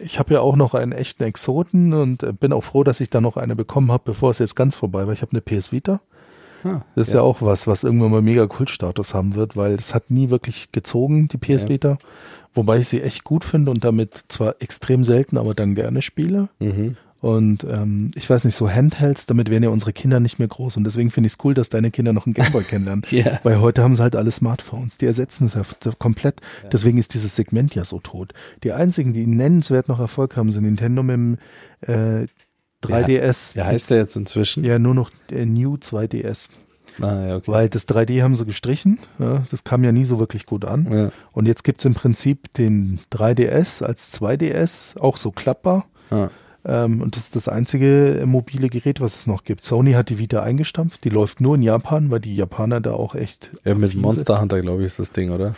ich 0.03 0.19
habe 0.19 0.35
ja 0.35 0.41
auch 0.41 0.57
noch 0.57 0.75
einen 0.75 0.93
echten 0.93 1.23
Exoten 1.23 1.95
und 1.95 2.23
äh, 2.23 2.35
bin 2.35 2.53
auch 2.53 2.65
froh, 2.65 2.85
dass 2.85 3.01
ich 3.01 3.09
da 3.09 3.23
noch 3.23 3.39
eine 3.39 3.57
bekommen 3.57 3.91
habe, 3.91 4.03
bevor 4.05 4.29
es 4.29 4.41
jetzt 4.41 4.57
ganz 4.57 4.75
vorbei 4.75 5.07
war. 5.07 5.15
Ich 5.15 5.23
habe 5.23 5.33
eine 5.33 5.41
PS 5.41 5.73
Vita. 5.73 6.03
Ah, 6.65 6.83
Das 6.95 7.09
ist 7.09 7.15
ja. 7.15 7.23
auch 7.23 7.43
was, 7.43 7.67
was 7.67 7.83
irgendwann 7.85 8.11
mal 8.11 8.23
mega 8.23 8.47
Kultstatus 8.47 9.15
haben 9.15 9.35
wird, 9.35 9.57
weil 9.57 9.75
es 9.75 9.95
hat 9.95 10.11
nie 10.11 10.31
wirklich 10.31 10.71
gezogen, 10.73 11.29
die 11.29 11.39
PS 11.39 11.67
Ja. 11.69 11.97
Wobei 12.55 12.79
ich 12.79 12.89
sie 12.89 13.01
echt 13.01 13.25
gut 13.25 13.45
finde 13.45 13.71
und 13.71 13.85
damit 13.85 14.25
zwar 14.29 14.57
extrem 14.61 15.05
selten, 15.05 15.39
aber 15.39 15.55
dann 15.55 15.75
gerne 15.75 16.03
spiele. 16.03 16.49
Mhm. 16.59 16.97
Und 17.23 17.63
ähm, 17.63 18.11
ich 18.17 18.29
weiß 18.29 18.45
nicht, 18.45 18.57
so 18.57 18.69
Handhelds, 18.69 19.27
damit 19.27 19.49
werden 19.49 19.63
ja 19.63 19.71
unsere 19.71 19.93
Kinder 19.93 20.19
nicht 20.19 20.41
mehr 20.41 20.49
groß. 20.49 20.77
Und 20.77 20.83
deswegen 20.83 21.13
finde 21.13 21.29
ich 21.29 21.35
es 21.35 21.39
cool, 21.45 21.55
dass 21.55 21.69
deine 21.69 21.93
Kinder 21.93 22.13
noch 22.13 22.27
einen 22.27 22.35
Gameboy 22.35 22.65
kennenlernen. 22.69 23.05
Ja. 23.11 23.39
Weil 23.45 23.61
heute 23.61 23.85
haben 23.85 23.95
sie 23.95 24.03
halt 24.03 24.17
alle 24.17 24.33
Smartphones. 24.33 24.99
Die 24.99 25.07
ersetzen 25.07 25.47
es 25.47 25.55
ja 25.55 25.63
komplett. 26.01 26.41
Deswegen 26.73 26.99
ist 26.99 27.15
dieses 27.15 27.37
Segment 27.37 27.77
ja 27.77 27.85
so 27.85 28.01
tot. 28.01 28.35
Die 28.65 28.73
einzigen, 28.73 29.13
die 29.13 29.29
nennenswert 29.29 29.89
noch 29.89 30.01
Erfolg 30.01 30.37
haben, 30.37 30.51
sind 30.51 30.65
Nintendo 30.65 31.05
mit 31.05 31.15
dem 31.15 31.39
äh, 31.83 32.27
3DS. 32.85 33.55
Wie 33.55 33.63
heißt 33.63 33.91
der 33.91 33.99
jetzt 33.99 34.17
inzwischen? 34.17 34.65
Ja, 34.65 34.81
nur 34.81 34.95
noch 34.97 35.11
der 35.31 35.47
New 35.47 35.75
2DS. 35.75 36.49
Ah, 37.01 37.27
ja, 37.27 37.37
okay. 37.37 37.51
Weil 37.51 37.69
das 37.69 37.89
3D 37.89 38.23
haben 38.23 38.35
sie 38.35 38.45
gestrichen. 38.45 38.99
Ja, 39.19 39.43
das 39.51 39.65
kam 39.65 39.85
ja 39.85 39.93
nie 39.93 40.05
so 40.05 40.19
wirklich 40.19 40.47
gut 40.47 40.65
an. 40.65 40.87
Ja. 40.91 41.11
Und 41.33 41.47
jetzt 41.47 41.65
gibt's 41.65 41.85
im 41.85 41.95
Prinzip 41.95 42.53
den 42.55 43.01
3DS 43.13 43.83
als 43.83 44.13
2DS, 44.21 44.99
auch 44.99 45.17
so 45.17 45.31
klappbar. 45.31 45.87
Ah. 46.11 46.29
Ähm, 46.65 47.03
und 47.03 47.17
das 47.17 47.25
ist 47.25 47.37
das 47.37 47.49
einzige 47.49 48.23
mobile 48.25 48.69
Gerät, 48.69 49.01
was 49.01 49.17
es 49.17 49.27
noch 49.27 49.45
gibt. 49.45 49.65
Sony 49.65 49.93
hat 49.93 50.11
die 50.11 50.19
Vita 50.19 50.43
eingestampft. 50.43 51.03
Die 51.05 51.09
läuft 51.09 51.41
nur 51.41 51.57
in 51.57 51.63
Japan, 51.63 52.11
weil 52.11 52.21
die 52.21 52.37
Japaner 52.37 52.81
da 52.81 52.93
auch 52.93 53.15
echt. 53.15 53.51
ja, 53.65 53.75
mit 53.75 53.95
Monster 53.97 54.41
Hunter, 54.41 54.61
glaube 54.61 54.83
ich, 54.83 54.87
ist 54.87 54.99
das 54.99 55.11
Ding, 55.11 55.31
oder? 55.31 55.55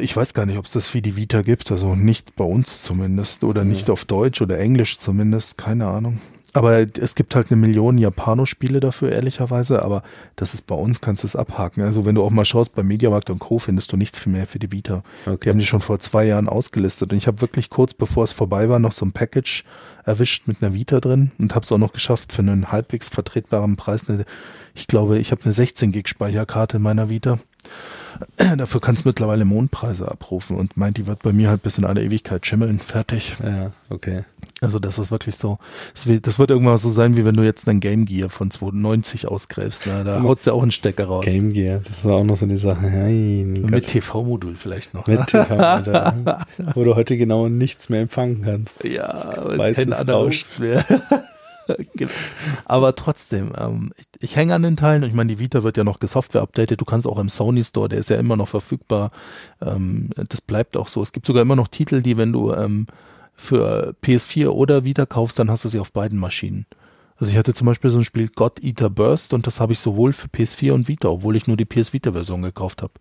Ich 0.00 0.16
weiß 0.16 0.34
gar 0.34 0.44
nicht, 0.44 0.58
ob 0.58 0.64
es 0.64 0.72
das 0.72 0.88
für 0.88 1.00
die 1.00 1.16
Vita 1.16 1.42
gibt. 1.42 1.70
Also 1.70 1.94
nicht 1.94 2.36
bei 2.36 2.44
uns 2.44 2.82
zumindest. 2.82 3.44
Oder 3.44 3.64
nicht 3.64 3.90
auf 3.90 4.04
Deutsch 4.04 4.42
oder 4.42 4.58
Englisch 4.58 4.98
zumindest. 4.98 5.56
Keine 5.56 5.86
Ahnung. 5.86 6.20
Aber 6.54 6.78
es 6.98 7.14
gibt 7.14 7.34
halt 7.34 7.50
eine 7.52 7.60
Million 7.60 7.98
Japano-Spiele 7.98 8.80
dafür, 8.80 9.12
ehrlicherweise. 9.12 9.82
Aber 9.82 10.02
das 10.36 10.54
ist 10.54 10.66
bei 10.66 10.74
uns, 10.74 11.00
kannst 11.00 11.22
du 11.22 11.26
es 11.26 11.36
abhaken. 11.36 11.82
Also 11.82 12.04
wenn 12.04 12.14
du 12.14 12.22
auch 12.22 12.30
mal 12.30 12.44
schaust, 12.44 12.74
bei 12.74 12.82
Mediamarkt 12.82 13.28
und 13.30 13.38
Co. 13.38 13.58
findest 13.58 13.92
du 13.92 13.96
nichts 13.96 14.24
mehr 14.26 14.46
für 14.46 14.58
die 14.58 14.72
Vita. 14.72 15.02
Die 15.26 15.30
Okay. 15.30 15.50
haben 15.50 15.58
die 15.58 15.66
schon 15.66 15.80
vor 15.80 15.98
zwei 15.98 16.24
Jahren 16.24 16.48
ausgelistet. 16.48 17.12
Und 17.12 17.18
ich 17.18 17.26
habe 17.26 17.40
wirklich 17.40 17.68
kurz 17.70 17.94
bevor 17.94 18.24
es 18.24 18.32
vorbei 18.32 18.68
war, 18.68 18.78
noch 18.78 18.92
so 18.92 19.04
ein 19.04 19.12
Package 19.12 19.64
erwischt 20.04 20.46
mit 20.48 20.62
einer 20.62 20.72
Vita 20.74 21.00
drin 21.00 21.32
und 21.38 21.54
habe 21.54 21.64
es 21.64 21.72
auch 21.72 21.78
noch 21.78 21.92
geschafft 21.92 22.32
für 22.32 22.40
einen 22.42 22.72
halbwegs 22.72 23.08
vertretbaren 23.10 23.76
Preis. 23.76 24.08
Eine, 24.08 24.24
ich 24.74 24.86
glaube, 24.86 25.18
ich 25.18 25.32
habe 25.32 25.42
eine 25.44 25.52
16 25.52 25.92
Gig 25.92 26.08
Speicherkarte 26.08 26.78
in 26.78 26.82
meiner 26.82 27.10
Vita. 27.10 27.38
Dafür 28.56 28.80
kannst 28.80 29.04
du 29.04 29.08
mittlerweile 29.08 29.44
Mondpreise 29.44 30.10
abrufen 30.10 30.56
und 30.56 30.76
meint, 30.76 30.96
die 30.96 31.06
wird 31.06 31.22
bei 31.22 31.32
mir 31.32 31.48
halt 31.48 31.62
bis 31.62 31.78
in 31.78 31.84
alle 31.84 32.02
Ewigkeit 32.02 32.46
schimmeln. 32.46 32.78
Fertig. 32.78 33.36
Ja, 33.42 33.72
okay. 33.90 34.24
Also 34.60 34.80
das 34.80 34.98
ist 34.98 35.12
wirklich 35.12 35.36
so. 35.36 35.58
Das 35.94 36.06
wird, 36.08 36.50
irgendwann 36.50 36.78
so 36.78 36.90
sein, 36.90 37.16
wie 37.16 37.24
wenn 37.24 37.36
du 37.36 37.44
jetzt 37.44 37.68
einen 37.68 37.78
Game 37.78 38.06
Gear 38.06 38.28
von 38.28 38.50
92 38.50 39.28
ausgräbst. 39.28 39.86
Ne? 39.86 40.02
Da 40.02 40.20
haut's 40.22 40.44
ja 40.46 40.52
auch 40.52 40.62
einen 40.62 40.72
Stecker 40.72 41.04
raus. 41.06 41.24
Game 41.24 41.52
Gear, 41.52 41.78
das 41.78 41.98
ist 41.98 42.06
auch 42.06 42.24
noch 42.24 42.36
so 42.36 42.44
eine 42.44 42.58
Sache. 42.58 42.84
Nein, 42.84 43.52
Mit. 43.70 43.86
TV-Modul 43.86 44.56
vielleicht 44.56 44.94
noch. 44.94 45.06
mit 45.06 45.26
TV, 45.26 45.54
Alter. 45.56 46.44
Wo 46.74 46.82
du 46.82 46.96
heute 46.96 47.16
genau 47.16 47.48
nichts 47.48 47.88
mehr 47.88 48.00
empfangen 48.02 48.42
kannst. 48.42 48.82
Ja, 48.82 49.32
weil 49.46 49.70
es 49.70 49.76
kein 49.76 49.92
Analog 49.92 50.26
Rauschen. 50.26 50.64
mehr. 50.64 50.84
Gibt. 51.94 52.12
Aber 52.64 52.94
trotzdem, 52.94 53.52
ähm, 53.56 53.92
ich, 53.96 54.06
ich 54.20 54.36
hänge 54.36 54.54
an 54.54 54.62
den 54.62 54.76
Teilen 54.76 55.02
ich 55.02 55.12
meine, 55.12 55.32
die 55.32 55.38
Vita 55.38 55.62
wird 55.62 55.76
ja 55.76 55.84
noch 55.84 55.98
gesoftware-updated. 55.98 56.80
Du 56.80 56.84
kannst 56.84 57.06
auch 57.06 57.18
im 57.18 57.28
Sony 57.28 57.64
Store, 57.64 57.88
der 57.88 57.98
ist 57.98 58.10
ja 58.10 58.16
immer 58.16 58.36
noch 58.36 58.48
verfügbar. 58.48 59.10
Ähm, 59.60 60.10
das 60.28 60.40
bleibt 60.40 60.76
auch 60.76 60.88
so. 60.88 61.02
Es 61.02 61.12
gibt 61.12 61.26
sogar 61.26 61.42
immer 61.42 61.56
noch 61.56 61.68
Titel, 61.68 62.02
die, 62.02 62.16
wenn 62.16 62.32
du 62.32 62.52
ähm, 62.52 62.86
für 63.34 63.94
PS4 64.02 64.48
oder 64.48 64.84
Vita 64.84 65.06
kaufst, 65.06 65.38
dann 65.38 65.50
hast 65.50 65.64
du 65.64 65.68
sie 65.68 65.78
auf 65.78 65.92
beiden 65.92 66.18
Maschinen. 66.18 66.66
Also 67.16 67.32
ich 67.32 67.38
hatte 67.38 67.54
zum 67.54 67.66
Beispiel 67.66 67.90
so 67.90 67.98
ein 67.98 68.04
Spiel 68.04 68.28
God 68.28 68.62
Eater 68.62 68.90
Burst 68.90 69.32
und 69.32 69.46
das 69.46 69.60
habe 69.60 69.72
ich 69.72 69.80
sowohl 69.80 70.12
für 70.12 70.28
PS4 70.28 70.72
und 70.72 70.88
Vita, 70.88 71.08
obwohl 71.08 71.36
ich 71.36 71.46
nur 71.46 71.56
die 71.56 71.64
PS 71.64 71.92
Vita 71.92 72.12
Version 72.12 72.42
gekauft 72.42 72.82
habe. 72.82 72.92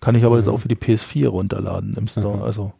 Kann 0.00 0.14
ich 0.14 0.24
aber 0.24 0.38
jetzt 0.38 0.48
auch 0.48 0.58
für 0.58 0.68
die 0.68 0.76
PS4 0.76 1.28
runterladen 1.28 1.94
im 1.96 2.08
Store. 2.08 2.36
Mhm. 2.36 2.42
Also 2.42 2.72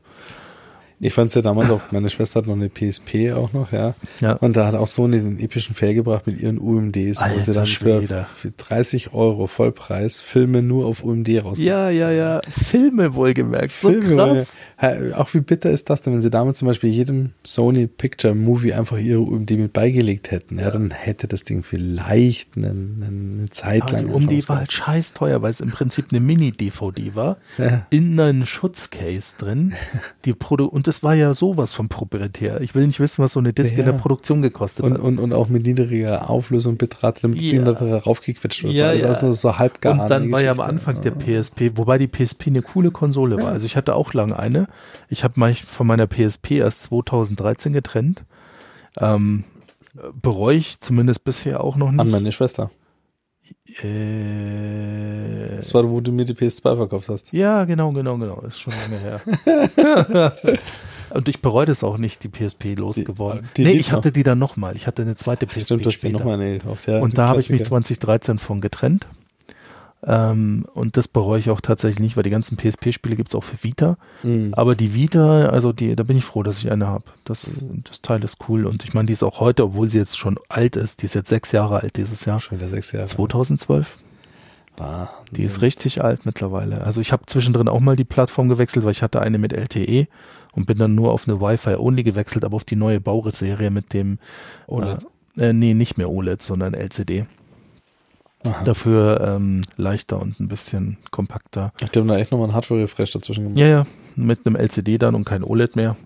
Ich 1.00 1.12
fand's 1.14 1.34
ja 1.34 1.42
damals 1.42 1.70
auch, 1.70 1.80
meine 1.92 2.10
Schwester 2.10 2.40
hat 2.40 2.46
noch 2.48 2.54
eine 2.56 2.68
PSP 2.68 3.32
auch 3.32 3.52
noch, 3.52 3.70
ja. 3.70 3.94
ja. 4.20 4.32
Und 4.32 4.56
da 4.56 4.66
hat 4.66 4.74
auch 4.74 4.88
so 4.88 5.04
einen 5.04 5.38
epischen 5.38 5.74
Fail 5.76 5.94
gebracht 5.94 6.26
mit 6.26 6.40
ihren 6.40 6.58
UMDs, 6.58 7.20
wo 7.20 7.24
Alter 7.24 7.40
sie 7.42 7.52
dann 7.52 7.66
für, 7.66 8.26
für 8.34 8.50
30 8.50 9.12
Euro 9.14 9.46
Vollpreis 9.46 10.20
Filme 10.20 10.60
nur 10.60 10.86
auf 10.86 11.04
UMD 11.04 11.28
rausbringen. 11.44 11.68
Ja, 11.72 11.88
ja, 11.90 12.10
ja. 12.10 12.40
Filme 12.50 13.14
wohlgemerkt. 13.14 13.70
So 13.70 13.90
Filme, 13.90 14.16
krass. 14.16 14.60
weil- 14.80 15.14
Auch 15.14 15.32
wie 15.34 15.40
bitter 15.40 15.70
ist 15.70 15.88
das 15.88 16.02
denn, 16.02 16.14
wenn 16.14 16.20
sie 16.20 16.30
damals 16.30 16.58
zum 16.58 16.66
Beispiel 16.66 16.90
jedem 16.90 17.30
Sony 17.44 17.86
Picture 17.86 18.34
Movie 18.34 18.72
einfach 18.72 18.98
ihre 18.98 19.20
UMD 19.20 19.50
mit 19.52 19.72
beigelegt 19.72 20.32
hätten. 20.32 20.58
Ja, 20.58 20.70
dann 20.72 20.90
hätte 20.90 21.28
das 21.28 21.44
Ding 21.44 21.62
vielleicht 21.62 22.56
eine, 22.56 22.70
eine 22.70 23.46
Zeit 23.50 23.82
Aber 23.82 23.92
lang. 23.92 24.06
die 24.08 24.12
um 24.14 24.26
Chance 24.28 24.48
war 24.48 24.58
halt 24.58 24.72
scheiß 24.72 25.12
teuer, 25.12 25.42
weil 25.42 25.50
es 25.50 25.60
im 25.60 25.70
Prinzip 25.70 26.06
eine 26.10 26.18
Mini-DVD 26.18 27.14
war. 27.14 27.36
Ja. 27.56 27.86
In 27.90 28.18
einem 28.18 28.44
Schutzcase 28.46 29.36
drin. 29.38 29.74
Die 30.24 30.32
Produ 30.32 30.66
und 30.66 30.87
das 30.88 31.02
war 31.04 31.14
ja 31.14 31.32
sowas 31.34 31.72
vom 31.72 31.88
proprietär. 31.88 32.60
Ich 32.62 32.74
will 32.74 32.86
nicht 32.86 32.98
wissen, 32.98 33.22
was 33.22 33.34
so 33.34 33.40
eine 33.40 33.52
Disc 33.52 33.74
Ja. 33.74 33.80
in 33.80 33.86
der 33.86 33.92
Produktion 33.92 34.42
gekostet 34.42 34.84
Und, 34.84 34.94
hat. 34.94 35.00
und, 35.00 35.18
und 35.18 35.32
auch 35.32 35.48
mit 35.48 35.64
niedriger 35.66 36.28
Auflösung 36.28 36.76
Bitrate, 36.76 37.20
damit 37.22 37.40
Ja. 37.40 37.50
Ding 37.50 37.64
da 37.64 37.72
raufgequetscht 37.98 38.64
wird. 38.64 38.74
Ja, 38.74 38.88
also 38.88 39.04
ja. 39.06 39.14
so, 39.14 39.32
so 39.34 39.58
halb 39.58 39.80
gar 39.80 39.92
Und 40.00 40.08
dann 40.08 40.32
war 40.32 40.40
ja 40.40 40.50
am 40.52 40.56
Geschichte. 40.56 40.88
Anfang 40.88 41.02
der 41.02 41.10
PSP, 41.12 41.76
wobei 41.76 41.98
die 41.98 42.08
PSP 42.08 42.48
eine 42.48 42.62
coole 42.62 42.90
Konsole 42.90 43.40
war. 43.42 43.52
Also 43.52 43.66
ich 43.66 43.76
hatte 43.76 43.94
auch 43.94 44.12
lange 44.14 44.38
eine. 44.38 44.66
Ich 45.08 45.22
habe 45.22 45.38
mich 45.38 45.64
von 45.64 45.86
meiner 45.86 46.06
PSP 46.06 46.52
erst 46.58 46.82
2013 46.84 47.72
getrennt. 47.72 48.24
Ähm, 48.98 49.44
bereue 50.20 50.56
ich 50.56 50.80
zumindest 50.80 51.24
bisher 51.24 51.62
auch 51.62 51.76
noch 51.76 51.88
An 51.88 51.96
nicht. 51.96 52.10
meine 52.10 52.32
Schwester. 52.32 52.70
Äh, 53.82 55.56
Das 55.56 55.72
war, 55.74 55.88
wo 55.88 56.00
du 56.00 56.12
mir 56.12 56.24
die 56.24 56.34
PS2 56.34 56.76
verkauft 56.76 57.08
hast. 57.08 57.32
ja, 57.32 57.64
genau, 57.64 57.92
genau, 57.92 58.16
genau. 58.18 58.40
Ist 58.46 58.60
schon 58.60 58.72
lange 58.72 58.98
her. 59.00 60.32
Und 61.10 61.26
ich 61.28 61.40
bereue 61.40 61.64
das 61.64 61.82
auch 61.82 61.96
nicht, 61.96 62.22
die 62.22 62.28
PSP 62.28 62.74
losgeworden. 62.76 63.48
die 63.56 63.64
nee, 63.64 63.72
lief 63.72 63.80
ich 63.80 63.92
hatte 63.92 64.12
die 64.12 64.22
dann 64.22 64.38
nochmal. 64.38 64.76
Ich 64.76 64.86
hatte 64.86 65.00
eine 65.02 65.16
zweite 65.16 65.46
PSP 65.46 65.60
Stimmt, 65.64 65.84
du 65.84 65.88
hast 65.88 65.94
später. 65.94 66.18
nochmal 66.18 66.38
gekauft. 66.38 66.86
Ja, 66.86 66.98
Und 66.98 67.12
die 67.12 67.16
da 67.16 67.28
habe 67.28 67.40
ich 67.40 67.48
mich 67.48 67.60
Klassiker. 67.62 67.82
2013 67.84 68.38
von 68.38 68.60
getrennt. 68.60 69.06
Ähm, 70.06 70.64
und 70.74 70.96
das 70.96 71.08
bereue 71.08 71.40
ich 71.40 71.50
auch 71.50 71.60
tatsächlich 71.60 72.00
nicht, 72.00 72.16
weil 72.16 72.22
die 72.22 72.30
ganzen 72.30 72.56
PSP-Spiele 72.56 73.16
gibt's 73.16 73.34
auch 73.34 73.42
für 73.42 73.62
Vita. 73.62 73.96
Mhm. 74.22 74.54
Aber 74.54 74.74
die 74.74 74.94
Vita, 74.94 75.46
also 75.46 75.72
die, 75.72 75.96
da 75.96 76.04
bin 76.04 76.16
ich 76.16 76.24
froh, 76.24 76.42
dass 76.42 76.58
ich 76.58 76.70
eine 76.70 76.86
habe. 76.86 77.04
Das, 77.24 77.64
das 77.84 78.00
Teil 78.02 78.22
ist 78.22 78.38
cool. 78.48 78.66
Und 78.66 78.84
ich 78.84 78.94
meine, 78.94 79.06
die 79.06 79.12
ist 79.12 79.24
auch 79.24 79.40
heute, 79.40 79.64
obwohl 79.64 79.88
sie 79.88 79.98
jetzt 79.98 80.18
schon 80.18 80.38
alt 80.48 80.76
ist, 80.76 81.02
die 81.02 81.06
ist 81.06 81.14
jetzt 81.14 81.28
sechs 81.28 81.52
Jahre 81.52 81.82
alt 81.82 81.96
dieses 81.96 82.24
Jahr. 82.24 82.40
Schon 82.40 82.58
wieder 82.58 82.68
sechs 82.68 82.92
Jahre. 82.92 83.06
2012. 83.06 83.98
Wahnsinn. 84.76 85.14
Die 85.32 85.42
ist 85.42 85.62
richtig 85.62 86.04
alt 86.04 86.26
mittlerweile. 86.26 86.82
Also 86.84 87.00
ich 87.00 87.10
habe 87.10 87.26
zwischendrin 87.26 87.68
auch 87.68 87.80
mal 87.80 87.96
die 87.96 88.04
Plattform 88.04 88.48
gewechselt, 88.48 88.84
weil 88.84 88.92
ich 88.92 89.02
hatte 89.02 89.20
eine 89.20 89.38
mit 89.38 89.52
LTE 89.52 90.06
und 90.52 90.66
bin 90.66 90.78
dann 90.78 90.94
nur 90.94 91.12
auf 91.12 91.28
eine 91.28 91.40
Wi-Fi-Only 91.40 92.04
gewechselt, 92.04 92.44
aber 92.44 92.56
auf 92.56 92.64
die 92.64 92.76
neue 92.76 93.00
Bauris-Serie 93.00 93.70
mit 93.70 93.92
dem 93.92 94.18
OLED. 94.68 95.06
Äh, 95.38 95.48
äh, 95.48 95.52
nee, 95.52 95.74
nicht 95.74 95.98
mehr 95.98 96.10
OLED, 96.10 96.42
sondern 96.42 96.74
LCD. 96.74 97.26
Aha. 98.46 98.62
Dafür 98.64 99.20
ähm, 99.20 99.62
leichter 99.76 100.20
und 100.20 100.38
ein 100.40 100.48
bisschen 100.48 100.96
kompakter. 101.10 101.72
Die 101.94 101.98
haben 101.98 102.08
da 102.08 102.16
echt 102.18 102.30
nochmal 102.30 102.46
einen 102.48 102.54
Hardware-Refresh 102.54 103.10
dazwischen 103.12 103.44
gemacht. 103.44 103.58
Ja, 103.58 103.66
ja, 103.66 103.86
mit 104.16 104.46
einem 104.46 104.54
LCD 104.56 104.98
dann 104.98 105.14
und 105.14 105.24
kein 105.24 105.42
OLED 105.42 105.74
mehr. 105.76 105.96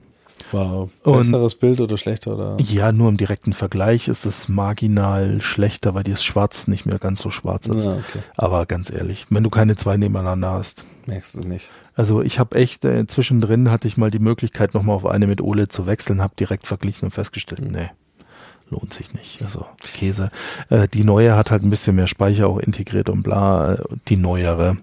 Wow. 0.51 0.91
Und- 1.03 1.19
Besseres 1.19 1.55
Bild 1.55 1.81
oder 1.81 1.97
schlechter 1.99 2.35
oder? 2.35 2.57
Ja, 2.61 2.91
nur 2.91 3.09
im 3.11 3.17
direkten 3.17 3.53
Vergleich 3.53 4.09
ist 4.09 4.25
es 4.25 4.49
marginal 4.49 5.41
schlechter, 5.41 5.95
weil 5.95 6.03
das 6.05 6.25
Schwarz 6.25 6.67
nicht 6.69 6.87
mehr 6.87 6.99
ganz 6.99 7.21
so 7.21 7.31
schwarz 7.31 7.67
ist. 7.69 7.87
Ja, 7.87 7.93
okay. 7.93 8.19
Aber 8.37 8.67
ganz 8.67 8.91
ehrlich, 8.91 9.27
wenn 9.31 9.43
du 9.43 9.51
keine 9.51 9.77
zwei 9.77 9.97
nebeneinander 9.97 10.51
hast. 10.53 10.85
Merkst 11.07 11.37
du 11.37 11.41
nicht. 11.41 11.69
Also 11.95 12.23
ich 12.23 12.39
habe 12.39 12.57
echt, 12.57 12.85
äh, 12.85 13.07
zwischendrin 13.07 13.71
hatte 13.71 13.87
ich 13.87 13.97
mal 13.97 14.11
die 14.11 14.19
Möglichkeit, 14.19 14.73
nochmal 14.75 14.97
auf 14.97 15.05
eine 15.07 15.27
mit 15.27 15.41
OLED 15.43 15.71
zu 15.71 15.87
wechseln, 15.87 16.23
habe 16.23 16.35
direkt 16.39 16.67
verglichen 16.67 17.05
und 17.07 17.11
festgestellt, 17.13 17.61
nee, 17.71 17.91
lohnt 18.73 18.93
sich 18.93 19.15
nicht. 19.15 19.41
Also 19.43 19.65
Käse. 19.95 20.31
Äh, 20.71 20.89
die 20.89 21.05
neue 21.05 21.37
hat 21.37 21.51
halt 21.53 21.63
ein 21.63 21.71
bisschen 21.71 21.95
mehr 21.97 22.09
Speicher 22.09 22.49
auch 22.49 22.59
integriert 22.59 23.09
und 23.09 23.23
bla. 23.23 23.75
Äh, 23.75 23.79
Die 24.09 24.17
neuere, 24.17 24.77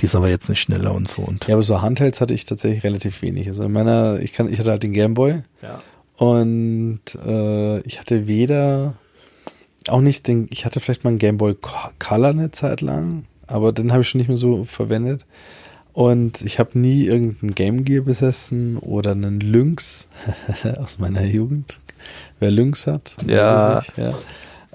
die 0.00 0.06
ist 0.06 0.16
aber 0.16 0.28
jetzt 0.28 0.48
nicht 0.48 0.60
schneller 0.60 0.92
und 0.94 1.06
so. 1.08 1.22
Und 1.22 1.46
Ja, 1.46 1.54
aber 1.54 1.62
so 1.62 1.80
Handhelds 1.82 2.20
hatte 2.20 2.34
ich 2.34 2.44
tatsächlich 2.44 2.82
relativ 2.82 3.22
wenig. 3.22 3.46
Also 3.48 3.62
in 3.64 3.72
meiner, 3.72 4.18
ich 4.20 4.32
kann, 4.32 4.52
ich 4.52 4.58
hatte 4.58 4.70
halt 4.72 4.82
den 4.82 4.92
Gameboy 4.92 5.42
ja. 5.62 5.80
und 6.16 7.00
äh, 7.26 7.80
ich 7.80 8.00
hatte 8.00 8.26
weder, 8.26 8.94
auch 9.88 10.00
nicht 10.00 10.26
den, 10.26 10.48
ich 10.50 10.64
hatte 10.64 10.80
vielleicht 10.80 11.04
mal 11.04 11.10
einen 11.10 11.18
Gameboy 11.18 11.54
Co- 11.54 11.90
Color 11.98 12.30
eine 12.30 12.50
Zeit 12.50 12.80
lang, 12.80 13.24
aber 13.46 13.72
den 13.72 13.92
habe 13.92 14.02
ich 14.02 14.08
schon 14.08 14.18
nicht 14.18 14.28
mehr 14.28 14.36
so 14.36 14.64
verwendet. 14.64 15.24
Und 15.92 16.42
ich 16.42 16.58
habe 16.58 16.78
nie 16.78 17.04
irgendeinen 17.06 17.54
Game 17.54 17.84
Gear 17.86 18.04
besessen 18.04 18.76
oder 18.76 19.12
einen 19.12 19.40
Lynx 19.40 20.08
aus 20.78 20.98
meiner 20.98 21.24
Jugend. 21.24 21.78
Wer 22.38 22.50
Lynx 22.50 22.86
hat? 22.86 23.16
Ja. 23.26 23.76
weiß 23.76 23.84
ich, 23.88 23.96
ja. 23.96 24.14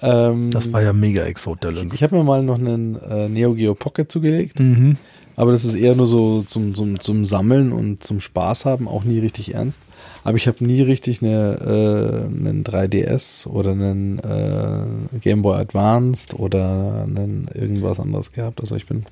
Ähm, 0.04 0.50
das 0.52 0.74
war 0.74 0.82
ja 0.82 0.94
mega 0.94 1.24
Exot, 1.24 1.64
der 1.64 1.72
Lynx. 1.72 1.94
ich 1.94 2.02
habe 2.04 2.16
mir 2.16 2.24
mal 2.24 2.42
noch 2.42 2.58
einen 2.58 2.96
äh, 2.96 3.30
Neo 3.30 3.54
Geo 3.54 3.76
Pocket 3.76 4.12
zugelegt. 4.12 4.60
mhm. 4.60 4.98
Aber 5.38 5.54
das 5.54 5.64
ist 5.64 5.76
eher 5.76 5.96
nur 5.96 6.08
so 6.08 6.42
zum, 6.44 6.76
zum, 6.76 7.00
zum 7.00 7.24
Sammeln 7.24 7.72
und 7.72 8.04
zum 8.04 8.20
Spaß 8.20 8.66
haben, 8.66 8.88
auch 8.90 9.06
nie 9.06 9.18
richtig 9.18 9.56
ernst. 9.56 9.80
Aber 10.26 10.36
ich 10.36 10.46
habe 10.48 10.64
nie 10.64 10.82
richtig 10.82 11.22
eine, 11.24 11.54
äh, 11.62 12.48
einen 12.48 12.64
3DS 12.66 13.48
oder 13.48 13.72
einen 13.72 14.20
äh, 14.20 15.18
Game 15.20 15.42
Boy 15.42 15.56
Advanced 15.58 16.34
oder 16.34 17.04
einen 17.08 17.48
irgendwas 17.54 18.00
anderes 18.00 18.34
gehabt. 18.34 18.60
Also 18.60 18.76
ich 18.76 18.88
bin 18.88 19.04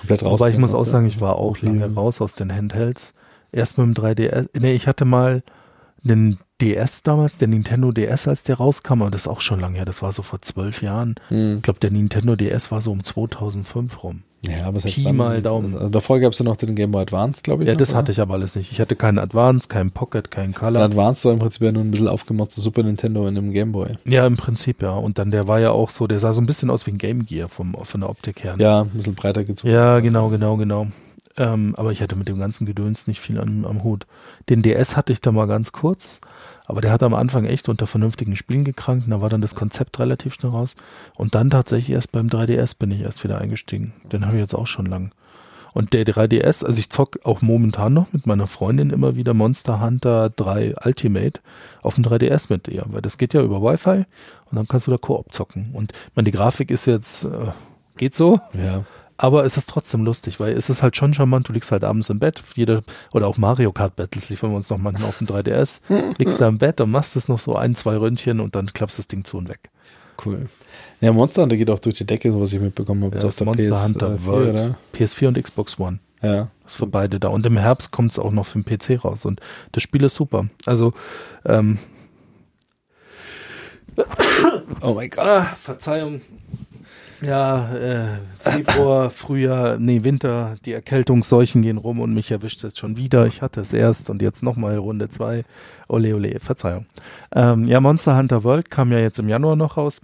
komplett 0.00 0.24
raus. 0.24 0.42
Aber 0.42 0.50
ich 0.50 0.58
muss 0.58 0.74
auch 0.74 0.86
sagen, 0.86 1.06
ich 1.06 1.20
war 1.20 1.36
auch 1.36 1.56
lange 1.62 1.88
Mhm. 1.88 1.96
raus 1.98 2.20
aus 2.20 2.34
den 2.34 2.52
Handhelds. 2.54 3.14
Erst 3.52 3.78
mit 3.78 3.86
dem 3.86 3.94
3DS. 3.94 4.48
Nee, 4.58 4.72
ich 4.74 4.88
hatte 4.88 5.04
mal 5.04 5.44
einen 6.06 6.36
DS 6.64 7.02
damals, 7.02 7.38
der 7.38 7.48
Nintendo 7.48 7.92
DS, 7.92 8.26
als 8.26 8.42
der 8.44 8.56
rauskam, 8.56 9.02
aber 9.02 9.10
das 9.10 9.22
ist 9.22 9.28
auch 9.28 9.40
schon 9.40 9.60
lange 9.60 9.76
her, 9.76 9.84
das 9.84 10.02
war 10.02 10.12
so 10.12 10.22
vor 10.22 10.40
zwölf 10.40 10.82
Jahren. 10.82 11.14
Hm. 11.28 11.56
Ich 11.56 11.62
glaube, 11.62 11.80
der 11.80 11.90
Nintendo 11.90 12.36
DS 12.36 12.70
war 12.70 12.80
so 12.80 12.90
um 12.90 13.04
2005 13.04 14.02
rum. 14.02 14.22
Ja, 14.46 14.66
aber 14.66 14.80
Pi 14.80 15.10
mal 15.12 15.40
Daumen. 15.40 15.74
Also 15.74 15.88
davor 15.88 16.20
gab 16.20 16.32
es 16.32 16.38
ja 16.38 16.44
noch 16.44 16.56
den 16.56 16.74
Game 16.74 16.90
Boy 16.90 17.02
Advanced, 17.02 17.44
glaube 17.44 17.62
ich. 17.62 17.66
Ja, 17.66 17.74
noch, 17.74 17.78
das 17.78 17.90
oder? 17.90 17.98
hatte 17.98 18.12
ich 18.12 18.20
aber 18.20 18.34
alles 18.34 18.56
nicht. 18.56 18.72
Ich 18.72 18.80
hatte 18.80 18.94
keinen 18.94 19.18
Advance, 19.18 19.68
keinen 19.68 19.90
Pocket, 19.90 20.30
keinen 20.30 20.52
Der 20.52 20.60
Color. 20.60 20.82
Advanced 20.82 21.24
war 21.24 21.32
im 21.32 21.38
Prinzip 21.38 21.62
ja 21.62 21.72
nur 21.72 21.82
ein 21.82 21.90
bisschen 21.90 22.08
aufgemotztes 22.08 22.62
Super 22.62 22.82
Nintendo 22.82 23.26
in 23.26 23.38
einem 23.38 23.52
Game 23.52 23.72
Boy. 23.72 23.96
Ja, 24.04 24.26
im 24.26 24.36
Prinzip 24.36 24.82
ja. 24.82 24.92
Und 24.92 25.18
dann 25.18 25.30
der 25.30 25.48
war 25.48 25.60
ja 25.60 25.70
auch 25.70 25.88
so, 25.88 26.06
der 26.06 26.18
sah 26.18 26.32
so 26.32 26.42
ein 26.42 26.46
bisschen 26.46 26.68
aus 26.68 26.86
wie 26.86 26.90
ein 26.90 26.98
Game 26.98 27.24
Gear 27.24 27.48
vom, 27.48 27.74
von 27.84 28.00
der 28.00 28.10
Optik 28.10 28.44
her. 28.44 28.56
Ja, 28.58 28.82
ein 28.82 28.90
bisschen 28.90 29.14
breiter 29.14 29.44
gezogen. 29.44 29.72
Ja, 29.72 30.00
genau, 30.00 30.28
genau, 30.28 30.56
genau. 30.56 30.88
Ähm, 31.36 31.74
aber 31.76 31.90
ich 31.90 32.00
hatte 32.00 32.16
mit 32.16 32.28
dem 32.28 32.38
ganzen 32.38 32.66
Gedöns 32.66 33.06
nicht 33.06 33.20
viel 33.20 33.40
am, 33.40 33.64
am 33.64 33.82
Hut. 33.82 34.06
Den 34.48 34.62
DS 34.62 34.96
hatte 34.96 35.12
ich 35.12 35.20
da 35.20 35.32
mal 35.32 35.46
ganz 35.46 35.72
kurz, 35.72 36.20
aber 36.66 36.80
der 36.80 36.92
hat 36.92 37.02
am 37.02 37.14
Anfang 37.14 37.44
echt 37.44 37.68
unter 37.68 37.86
vernünftigen 37.86 38.36
Spielen 38.36 38.64
gekrankt. 38.64 39.06
Da 39.08 39.20
war 39.20 39.28
dann 39.28 39.42
das 39.42 39.54
Konzept 39.54 39.98
relativ 39.98 40.34
schnell 40.34 40.52
raus. 40.52 40.76
Und 41.14 41.34
dann 41.34 41.50
tatsächlich 41.50 41.94
erst 41.94 42.12
beim 42.12 42.28
3DS 42.28 42.78
bin 42.78 42.90
ich 42.90 43.00
erst 43.00 43.22
wieder 43.22 43.38
eingestiegen. 43.38 43.92
Den 44.12 44.26
habe 44.26 44.36
ich 44.36 44.42
jetzt 44.42 44.54
auch 44.54 44.66
schon 44.66 44.86
lang. 44.86 45.12
Und 45.74 45.92
der 45.92 46.06
3DS, 46.06 46.64
also 46.64 46.78
ich 46.78 46.88
zock 46.88 47.18
auch 47.24 47.42
momentan 47.42 47.92
noch 47.92 48.12
mit 48.12 48.26
meiner 48.26 48.46
Freundin 48.46 48.90
immer 48.90 49.16
wieder 49.16 49.34
Monster 49.34 49.80
Hunter 49.80 50.30
3 50.30 50.76
Ultimate 50.84 51.40
auf 51.82 51.96
dem 51.96 52.04
3DS 52.04 52.46
mit 52.48 52.68
ihr, 52.68 52.84
weil 52.86 53.02
das 53.02 53.18
geht 53.18 53.34
ja 53.34 53.42
über 53.42 53.60
Wi-Fi 53.60 54.04
und 54.50 54.56
dann 54.56 54.68
kannst 54.68 54.86
du 54.86 54.92
da 54.92 54.98
Koop 54.98 55.32
zocken. 55.32 55.70
Und 55.72 55.90
ich 55.92 56.14
meine, 56.14 56.26
die 56.26 56.36
Grafik 56.36 56.70
ist 56.70 56.86
jetzt, 56.86 57.24
äh, 57.24 57.50
geht 57.96 58.14
so, 58.14 58.38
Ja. 58.54 58.84
Aber 59.16 59.44
es 59.44 59.56
ist 59.56 59.68
trotzdem 59.68 60.04
lustig, 60.04 60.40
weil 60.40 60.56
es 60.56 60.70
ist 60.70 60.82
halt 60.82 60.96
schon 60.96 61.14
charmant. 61.14 61.48
Du 61.48 61.52
liegst 61.52 61.70
halt 61.72 61.84
abends 61.84 62.10
im 62.10 62.18
Bett, 62.18 62.42
jeder, 62.54 62.82
oder 63.12 63.26
auch 63.26 63.36
Mario 63.36 63.72
Kart 63.72 63.96
Battles 63.96 64.28
liefern 64.28 64.50
wir 64.50 64.56
uns 64.56 64.70
noch 64.70 64.78
manchmal 64.78 65.08
auf 65.08 65.18
dem 65.18 65.26
3DS, 65.26 65.80
liegst 66.18 66.40
da 66.40 66.48
im 66.48 66.58
Bett 66.58 66.80
und 66.80 66.90
machst 66.90 67.16
es 67.16 67.28
noch 67.28 67.38
so 67.38 67.54
ein, 67.56 67.74
zwei 67.74 67.96
Röntchen 67.96 68.40
und 68.40 68.54
dann 68.54 68.72
klappst 68.72 68.98
das 68.98 69.08
Ding 69.08 69.24
zu 69.24 69.36
und 69.36 69.48
weg. 69.48 69.70
Cool. 70.24 70.48
Ja, 71.00 71.12
Monster 71.12 71.42
Hunter 71.42 71.56
geht 71.56 71.70
auch 71.70 71.78
durch 71.78 71.96
die 71.96 72.06
Decke, 72.06 72.32
so 72.32 72.40
was 72.40 72.52
ich 72.52 72.60
mitbekommen 72.60 73.04
habe. 73.04 73.14
Das 73.16 73.24
auf 73.24 73.36
der 73.36 73.46
Monster 73.46 73.64
PS4, 73.64 73.84
Hunter 73.84 74.26
World, 74.26 74.54
oder? 74.54 74.78
PS4 74.94 75.28
und 75.28 75.42
Xbox 75.42 75.78
One. 75.78 75.98
Ja. 76.22 76.50
Das 76.62 76.72
ist 76.72 76.76
für 76.76 76.86
beide 76.86 77.20
da. 77.20 77.28
Und 77.28 77.44
im 77.44 77.56
Herbst 77.56 77.90
kommt 77.90 78.12
es 78.12 78.18
auch 78.18 78.32
noch 78.32 78.46
für 78.46 78.60
den 78.60 78.64
PC 78.64 79.04
raus. 79.04 79.24
Und 79.24 79.40
das 79.72 79.82
Spiel 79.82 80.02
ist 80.04 80.14
super. 80.14 80.46
Also, 80.66 80.94
ähm, 81.44 81.78
Oh 84.80 84.94
mein 84.94 85.10
Gott. 85.10 85.24
ah, 85.24 85.44
Verzeihung. 85.44 86.20
Ja, 87.24 87.74
äh, 87.74 88.06
Februar, 88.38 89.10
Frühjahr, 89.10 89.78
nee, 89.78 90.04
Winter, 90.04 90.56
die 90.64 90.72
Erkältungsseuchen 90.72 91.62
gehen 91.62 91.78
rum 91.78 92.00
und 92.00 92.12
mich 92.12 92.30
erwischt 92.30 92.58
es 92.58 92.62
jetzt 92.62 92.78
schon 92.78 92.96
wieder. 92.96 93.26
Ich 93.26 93.42
hatte 93.42 93.60
es 93.60 93.72
erst 93.72 94.10
und 94.10 94.22
jetzt 94.22 94.42
nochmal 94.42 94.76
Runde 94.76 95.08
zwei. 95.08 95.44
Ole, 95.88 96.14
ole, 96.14 96.38
Verzeihung. 96.40 96.86
Ähm, 97.34 97.66
ja, 97.66 97.80
Monster 97.80 98.16
Hunter 98.16 98.44
World 98.44 98.70
kam 98.70 98.92
ja 98.92 98.98
jetzt 98.98 99.18
im 99.18 99.28
Januar 99.28 99.56
noch 99.56 99.76
raus. 99.76 100.00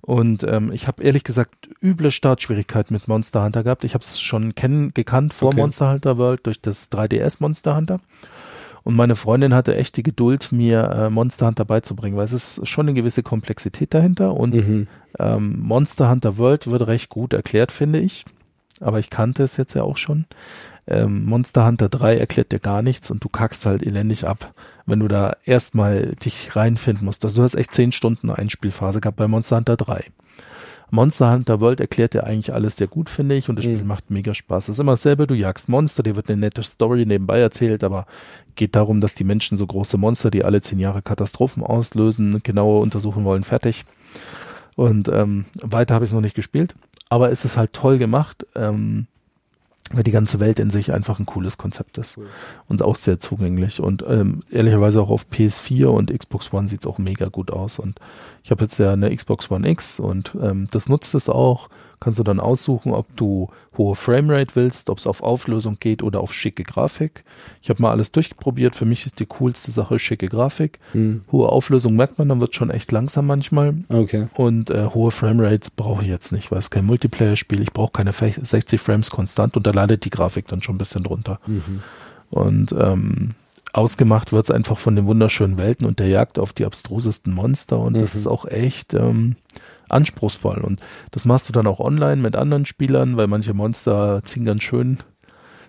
Und 0.00 0.44
ähm, 0.44 0.72
ich 0.72 0.86
habe 0.86 1.02
ehrlich 1.02 1.24
gesagt 1.24 1.68
üble 1.82 2.10
Startschwierigkeiten 2.10 2.94
mit 2.94 3.08
Monster 3.08 3.44
Hunter 3.44 3.62
gehabt. 3.62 3.84
Ich 3.84 3.94
habe 3.94 4.02
es 4.02 4.20
schon 4.20 4.54
kennen, 4.54 4.94
gekannt 4.94 5.34
vor 5.34 5.48
Okay. 5.48 5.60
Monster 5.60 5.90
Hunter 5.90 6.18
World 6.18 6.46
durch 6.46 6.60
das 6.60 6.90
3DS 6.90 7.36
Monster 7.40 7.76
Hunter. 7.76 8.00
Und 8.88 8.96
meine 8.96 9.16
Freundin 9.16 9.52
hatte 9.52 9.76
echt 9.76 9.98
die 9.98 10.02
Geduld, 10.02 10.50
mir 10.50 10.82
äh, 10.90 11.10
Monster 11.10 11.46
Hunter 11.46 11.66
beizubringen, 11.66 12.16
weil 12.16 12.24
es 12.24 12.32
ist 12.32 12.66
schon 12.66 12.86
eine 12.86 12.94
gewisse 12.94 13.22
Komplexität 13.22 13.92
dahinter. 13.92 14.32
Und 14.32 14.54
Mhm. 14.54 14.86
ähm, 15.18 15.60
Monster 15.60 16.08
Hunter 16.08 16.38
World 16.38 16.68
wird 16.70 16.86
recht 16.86 17.10
gut 17.10 17.34
erklärt, 17.34 17.70
finde 17.70 17.98
ich. 17.98 18.24
Aber 18.80 18.98
ich 18.98 19.10
kannte 19.10 19.42
es 19.42 19.58
jetzt 19.58 19.74
ja 19.74 19.82
auch 19.82 19.98
schon. 19.98 20.24
Ähm, 20.86 21.26
Monster 21.26 21.66
Hunter 21.66 21.90
3 21.90 22.16
erklärt 22.16 22.50
dir 22.50 22.60
gar 22.60 22.80
nichts 22.80 23.10
und 23.10 23.22
du 23.22 23.28
kackst 23.28 23.66
halt 23.66 23.82
elendig 23.82 24.26
ab, 24.26 24.54
wenn 24.86 25.00
du 25.00 25.08
da 25.08 25.36
erstmal 25.44 26.14
dich 26.24 26.56
reinfinden 26.56 27.04
musst. 27.04 27.26
Also 27.26 27.36
du 27.36 27.42
hast 27.42 27.56
echt 27.56 27.74
10 27.74 27.92
Stunden 27.92 28.30
Einspielphase 28.30 29.02
gehabt 29.02 29.18
bei 29.18 29.28
Monster 29.28 29.58
Hunter 29.58 29.76
3. 29.76 30.02
Monster 30.90 31.32
Hunter 31.32 31.60
World 31.60 31.80
erklärt 31.80 32.14
dir 32.14 32.24
eigentlich 32.24 32.52
alles 32.54 32.76
sehr 32.76 32.86
gut, 32.86 33.10
finde 33.10 33.34
ich, 33.36 33.48
und 33.48 33.56
das 33.56 33.64
Spiel 33.64 33.82
Mhm. 33.82 33.86
macht 33.86 34.10
mega 34.10 34.34
Spaß. 34.34 34.64
Es 34.64 34.76
ist 34.76 34.78
immer 34.80 34.92
dasselbe, 34.92 35.26
du 35.26 35.34
jagst 35.34 35.68
Monster, 35.68 36.02
dir 36.02 36.16
wird 36.16 36.30
eine 36.30 36.40
nette 36.40 36.62
Story 36.62 37.04
nebenbei 37.04 37.40
erzählt, 37.40 37.84
aber 37.84 38.06
geht 38.54 38.74
darum, 38.74 39.00
dass 39.00 39.14
die 39.14 39.24
Menschen 39.24 39.58
so 39.58 39.66
große 39.66 39.98
Monster, 39.98 40.30
die 40.30 40.44
alle 40.44 40.60
zehn 40.60 40.78
Jahre 40.78 41.02
Katastrophen 41.02 41.62
auslösen, 41.62 42.40
genauer 42.42 42.80
untersuchen 42.80 43.24
wollen, 43.24 43.44
fertig. 43.44 43.84
Und 44.76 45.08
ähm, 45.08 45.44
weiter 45.60 45.94
habe 45.94 46.04
ich 46.04 46.10
es 46.10 46.14
noch 46.14 46.20
nicht 46.20 46.36
gespielt, 46.36 46.74
aber 47.10 47.30
es 47.30 47.44
ist 47.44 47.56
halt 47.56 47.72
toll 47.72 47.98
gemacht, 47.98 48.46
ähm, 48.54 49.06
weil 49.92 50.02
die 50.02 50.10
ganze 50.10 50.40
Welt 50.40 50.58
in 50.58 50.70
sich 50.70 50.92
einfach 50.92 51.18
ein 51.18 51.26
cooles 51.26 51.58
Konzept 51.58 51.98
ist 51.98 52.18
und 52.68 52.82
auch 52.82 52.96
sehr 52.96 53.20
zugänglich. 53.20 53.80
Und 53.80 54.04
ähm, 54.06 54.42
ehrlicherweise 54.50 55.00
auch 55.00 55.10
auf 55.10 55.26
PS4 55.32 55.86
und 55.86 56.16
Xbox 56.16 56.52
One 56.52 56.68
sieht 56.68 56.80
es 56.80 56.86
auch 56.86 56.98
mega 56.98 57.28
gut 57.28 57.50
aus. 57.50 57.78
Und 57.78 57.98
ich 58.42 58.50
habe 58.50 58.64
jetzt 58.64 58.78
ja 58.78 58.92
eine 58.92 59.14
Xbox 59.14 59.50
One 59.50 59.68
X 59.68 60.00
und 60.00 60.36
ähm, 60.40 60.68
das 60.70 60.88
nutzt 60.88 61.14
es 61.14 61.28
auch. 61.28 61.68
Kannst 62.00 62.18
du 62.18 62.22
dann 62.22 62.38
aussuchen, 62.40 62.92
ob 62.92 63.06
du 63.16 63.48
hohe 63.76 63.96
Framerate 63.96 64.54
willst, 64.54 64.88
ob 64.90 64.98
es 64.98 65.06
auf 65.06 65.22
Auflösung 65.22 65.78
geht 65.80 66.02
oder 66.02 66.20
auf 66.20 66.32
schicke 66.32 66.62
Grafik. 66.62 67.24
Ich 67.60 67.70
habe 67.70 67.82
mal 67.82 67.90
alles 67.90 68.12
durchprobiert. 68.12 68.76
Für 68.76 68.84
mich 68.84 69.04
ist 69.06 69.18
die 69.18 69.26
coolste 69.26 69.70
Sache 69.72 69.98
schicke 69.98 70.28
Grafik. 70.28 70.78
Mhm. 70.94 71.22
Hohe 71.32 71.48
Auflösung 71.48 71.96
merkt 71.96 72.18
man, 72.18 72.28
dann 72.28 72.40
wird 72.40 72.54
schon 72.54 72.70
echt 72.70 72.92
langsam 72.92 73.26
manchmal. 73.26 73.74
Okay. 73.88 74.28
Und 74.34 74.70
äh, 74.70 74.86
hohe 74.94 75.10
Framerates 75.10 75.70
brauche 75.70 76.02
ich 76.02 76.08
jetzt 76.08 76.30
nicht, 76.32 76.50
weil 76.52 76.58
es 76.58 76.70
kein 76.70 76.86
Multiplayer-Spiel. 76.86 77.62
Ich 77.62 77.72
brauche 77.72 77.92
keine 77.92 78.12
fe- 78.12 78.32
60 78.40 78.80
Frames 78.80 79.10
konstant 79.10 79.56
und 79.56 79.66
da 79.66 79.70
leidet 79.72 80.04
die 80.04 80.10
Grafik 80.10 80.46
dann 80.46 80.62
schon 80.62 80.76
ein 80.76 80.78
bisschen 80.78 81.02
drunter. 81.02 81.40
Mhm. 81.46 81.80
Und 82.30 82.72
ähm, 82.78 83.30
ausgemacht 83.72 84.32
wird 84.32 84.44
es 84.44 84.50
einfach 84.50 84.78
von 84.78 84.96
den 84.96 85.06
wunderschönen 85.06 85.56
Welten 85.58 85.86
und 85.86 85.98
der 85.98 86.08
Jagd 86.08 86.38
auf 86.38 86.52
die 86.52 86.64
abstrusesten 86.64 87.34
Monster. 87.34 87.78
Und 87.78 87.94
das 87.94 88.14
Mhm. 88.14 88.20
ist 88.20 88.26
auch 88.26 88.44
echt 88.46 88.94
ähm, 88.94 89.36
anspruchsvoll. 89.90 90.58
Und 90.58 90.80
das 91.10 91.24
machst 91.24 91.48
du 91.48 91.52
dann 91.52 91.66
auch 91.66 91.80
online 91.80 92.16
mit 92.16 92.36
anderen 92.36 92.66
Spielern, 92.66 93.16
weil 93.16 93.26
manche 93.26 93.54
Monster 93.54 94.22
ziehen 94.24 94.44
ganz 94.44 94.62
schön 94.62 94.98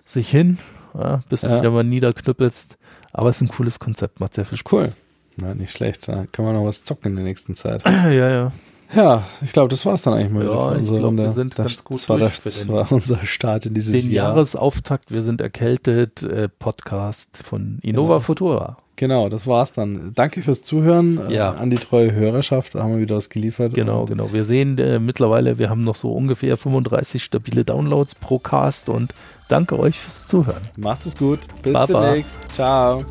sich 0.04 0.28
hin, 0.30 0.58
ja, 0.98 1.20
bis 1.28 1.42
du 1.42 1.48
Ja. 1.48 1.58
wieder 1.58 1.70
mal 1.70 1.84
niederknüppelst. 1.84 2.78
Aber 3.12 3.28
es 3.28 3.36
ist 3.36 3.42
ein 3.42 3.48
cooles 3.48 3.78
Konzept, 3.78 4.20
macht 4.20 4.34
sehr 4.34 4.44
viel 4.44 4.58
Spaß. 4.58 4.72
Cool. 4.72 4.92
Na, 5.36 5.54
nicht 5.54 5.72
schlecht. 5.72 6.06
Da 6.08 6.26
kann 6.30 6.44
man 6.44 6.54
noch 6.54 6.64
was 6.64 6.82
zocken 6.84 7.12
in 7.12 7.16
der 7.16 7.24
nächsten 7.24 7.54
Zeit. 7.54 7.82
Ja, 7.86 8.10
ja. 8.10 8.52
Ja, 8.92 9.22
ich 9.40 9.52
glaube, 9.52 9.68
das 9.68 9.86
war's 9.86 10.02
dann 10.02 10.14
eigentlich 10.14 10.32
mal 10.32 10.44
Ja, 10.46 10.72
ich 10.72 10.78
unsere 10.78 10.98
glaub, 10.98 11.08
Runde. 11.10 11.22
wir 11.22 11.30
sind 11.30 11.56
das, 11.56 11.64
ganz 11.66 11.84
gut 11.84 11.98
das 11.98 12.08
war, 12.08 12.18
durch 12.18 12.40
das, 12.40 12.58
den- 12.62 12.68
war 12.70 12.90
unser 12.90 13.24
Start 13.24 13.66
in 13.66 13.74
dieses 13.74 13.92
Den 13.92 14.10
Jahr. 14.10 14.30
Jahresauftakt, 14.30 15.12
wir 15.12 15.22
sind 15.22 15.40
erkältet, 15.40 16.24
äh, 16.24 16.48
Podcast 16.48 17.40
von 17.44 17.78
Innova 17.82 18.14
Genau. 18.14 18.20
Futura. 18.20 18.76
Genau, 19.00 19.30
das 19.30 19.46
war's 19.46 19.72
dann. 19.72 20.12
Danke 20.14 20.42
fürs 20.42 20.60
Zuhören 20.60 21.18
äh, 21.30 21.34
Ja. 21.34 21.52
an 21.52 21.70
die 21.70 21.78
treue 21.78 22.12
Hörerschaft. 22.12 22.74
Da 22.74 22.80
haben 22.82 22.92
wir 22.96 23.00
wieder 23.00 23.16
was 23.16 23.30
geliefert. 23.30 23.72
Genau, 23.72 24.04
genau. 24.04 24.30
Wir 24.34 24.44
sehen 24.44 24.76
äh, 24.76 24.98
mittlerweile, 24.98 25.56
wir 25.56 25.70
haben 25.70 25.84
noch 25.84 25.94
so 25.94 26.12
ungefähr 26.12 26.58
35 26.58 27.24
stabile 27.24 27.64
Downloads 27.64 28.14
pro 28.14 28.38
Cast 28.38 28.90
und 28.90 29.14
danke 29.48 29.78
euch 29.78 29.98
fürs 29.98 30.26
Zuhören. 30.26 30.60
Macht 30.76 31.06
es 31.06 31.16
gut. 31.16 31.38
Bis 31.62 31.72
Baba. 31.72 32.08
demnächst. 32.10 32.40
Ciao. 32.52 33.02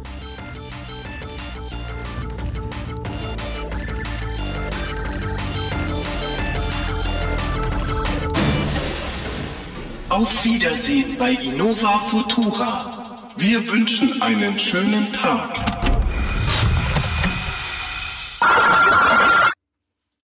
Auf 10.09 10.43
Wiedersehen 10.43 11.15
bei 11.17 11.31
Innova 11.31 11.99
Futura. 11.99 13.31
Wir 13.37 13.65
wünschen 13.71 14.21
einen 14.21 14.57
schönen 14.59 15.11
Tag. 15.13 15.78
Ah! 18.41 18.85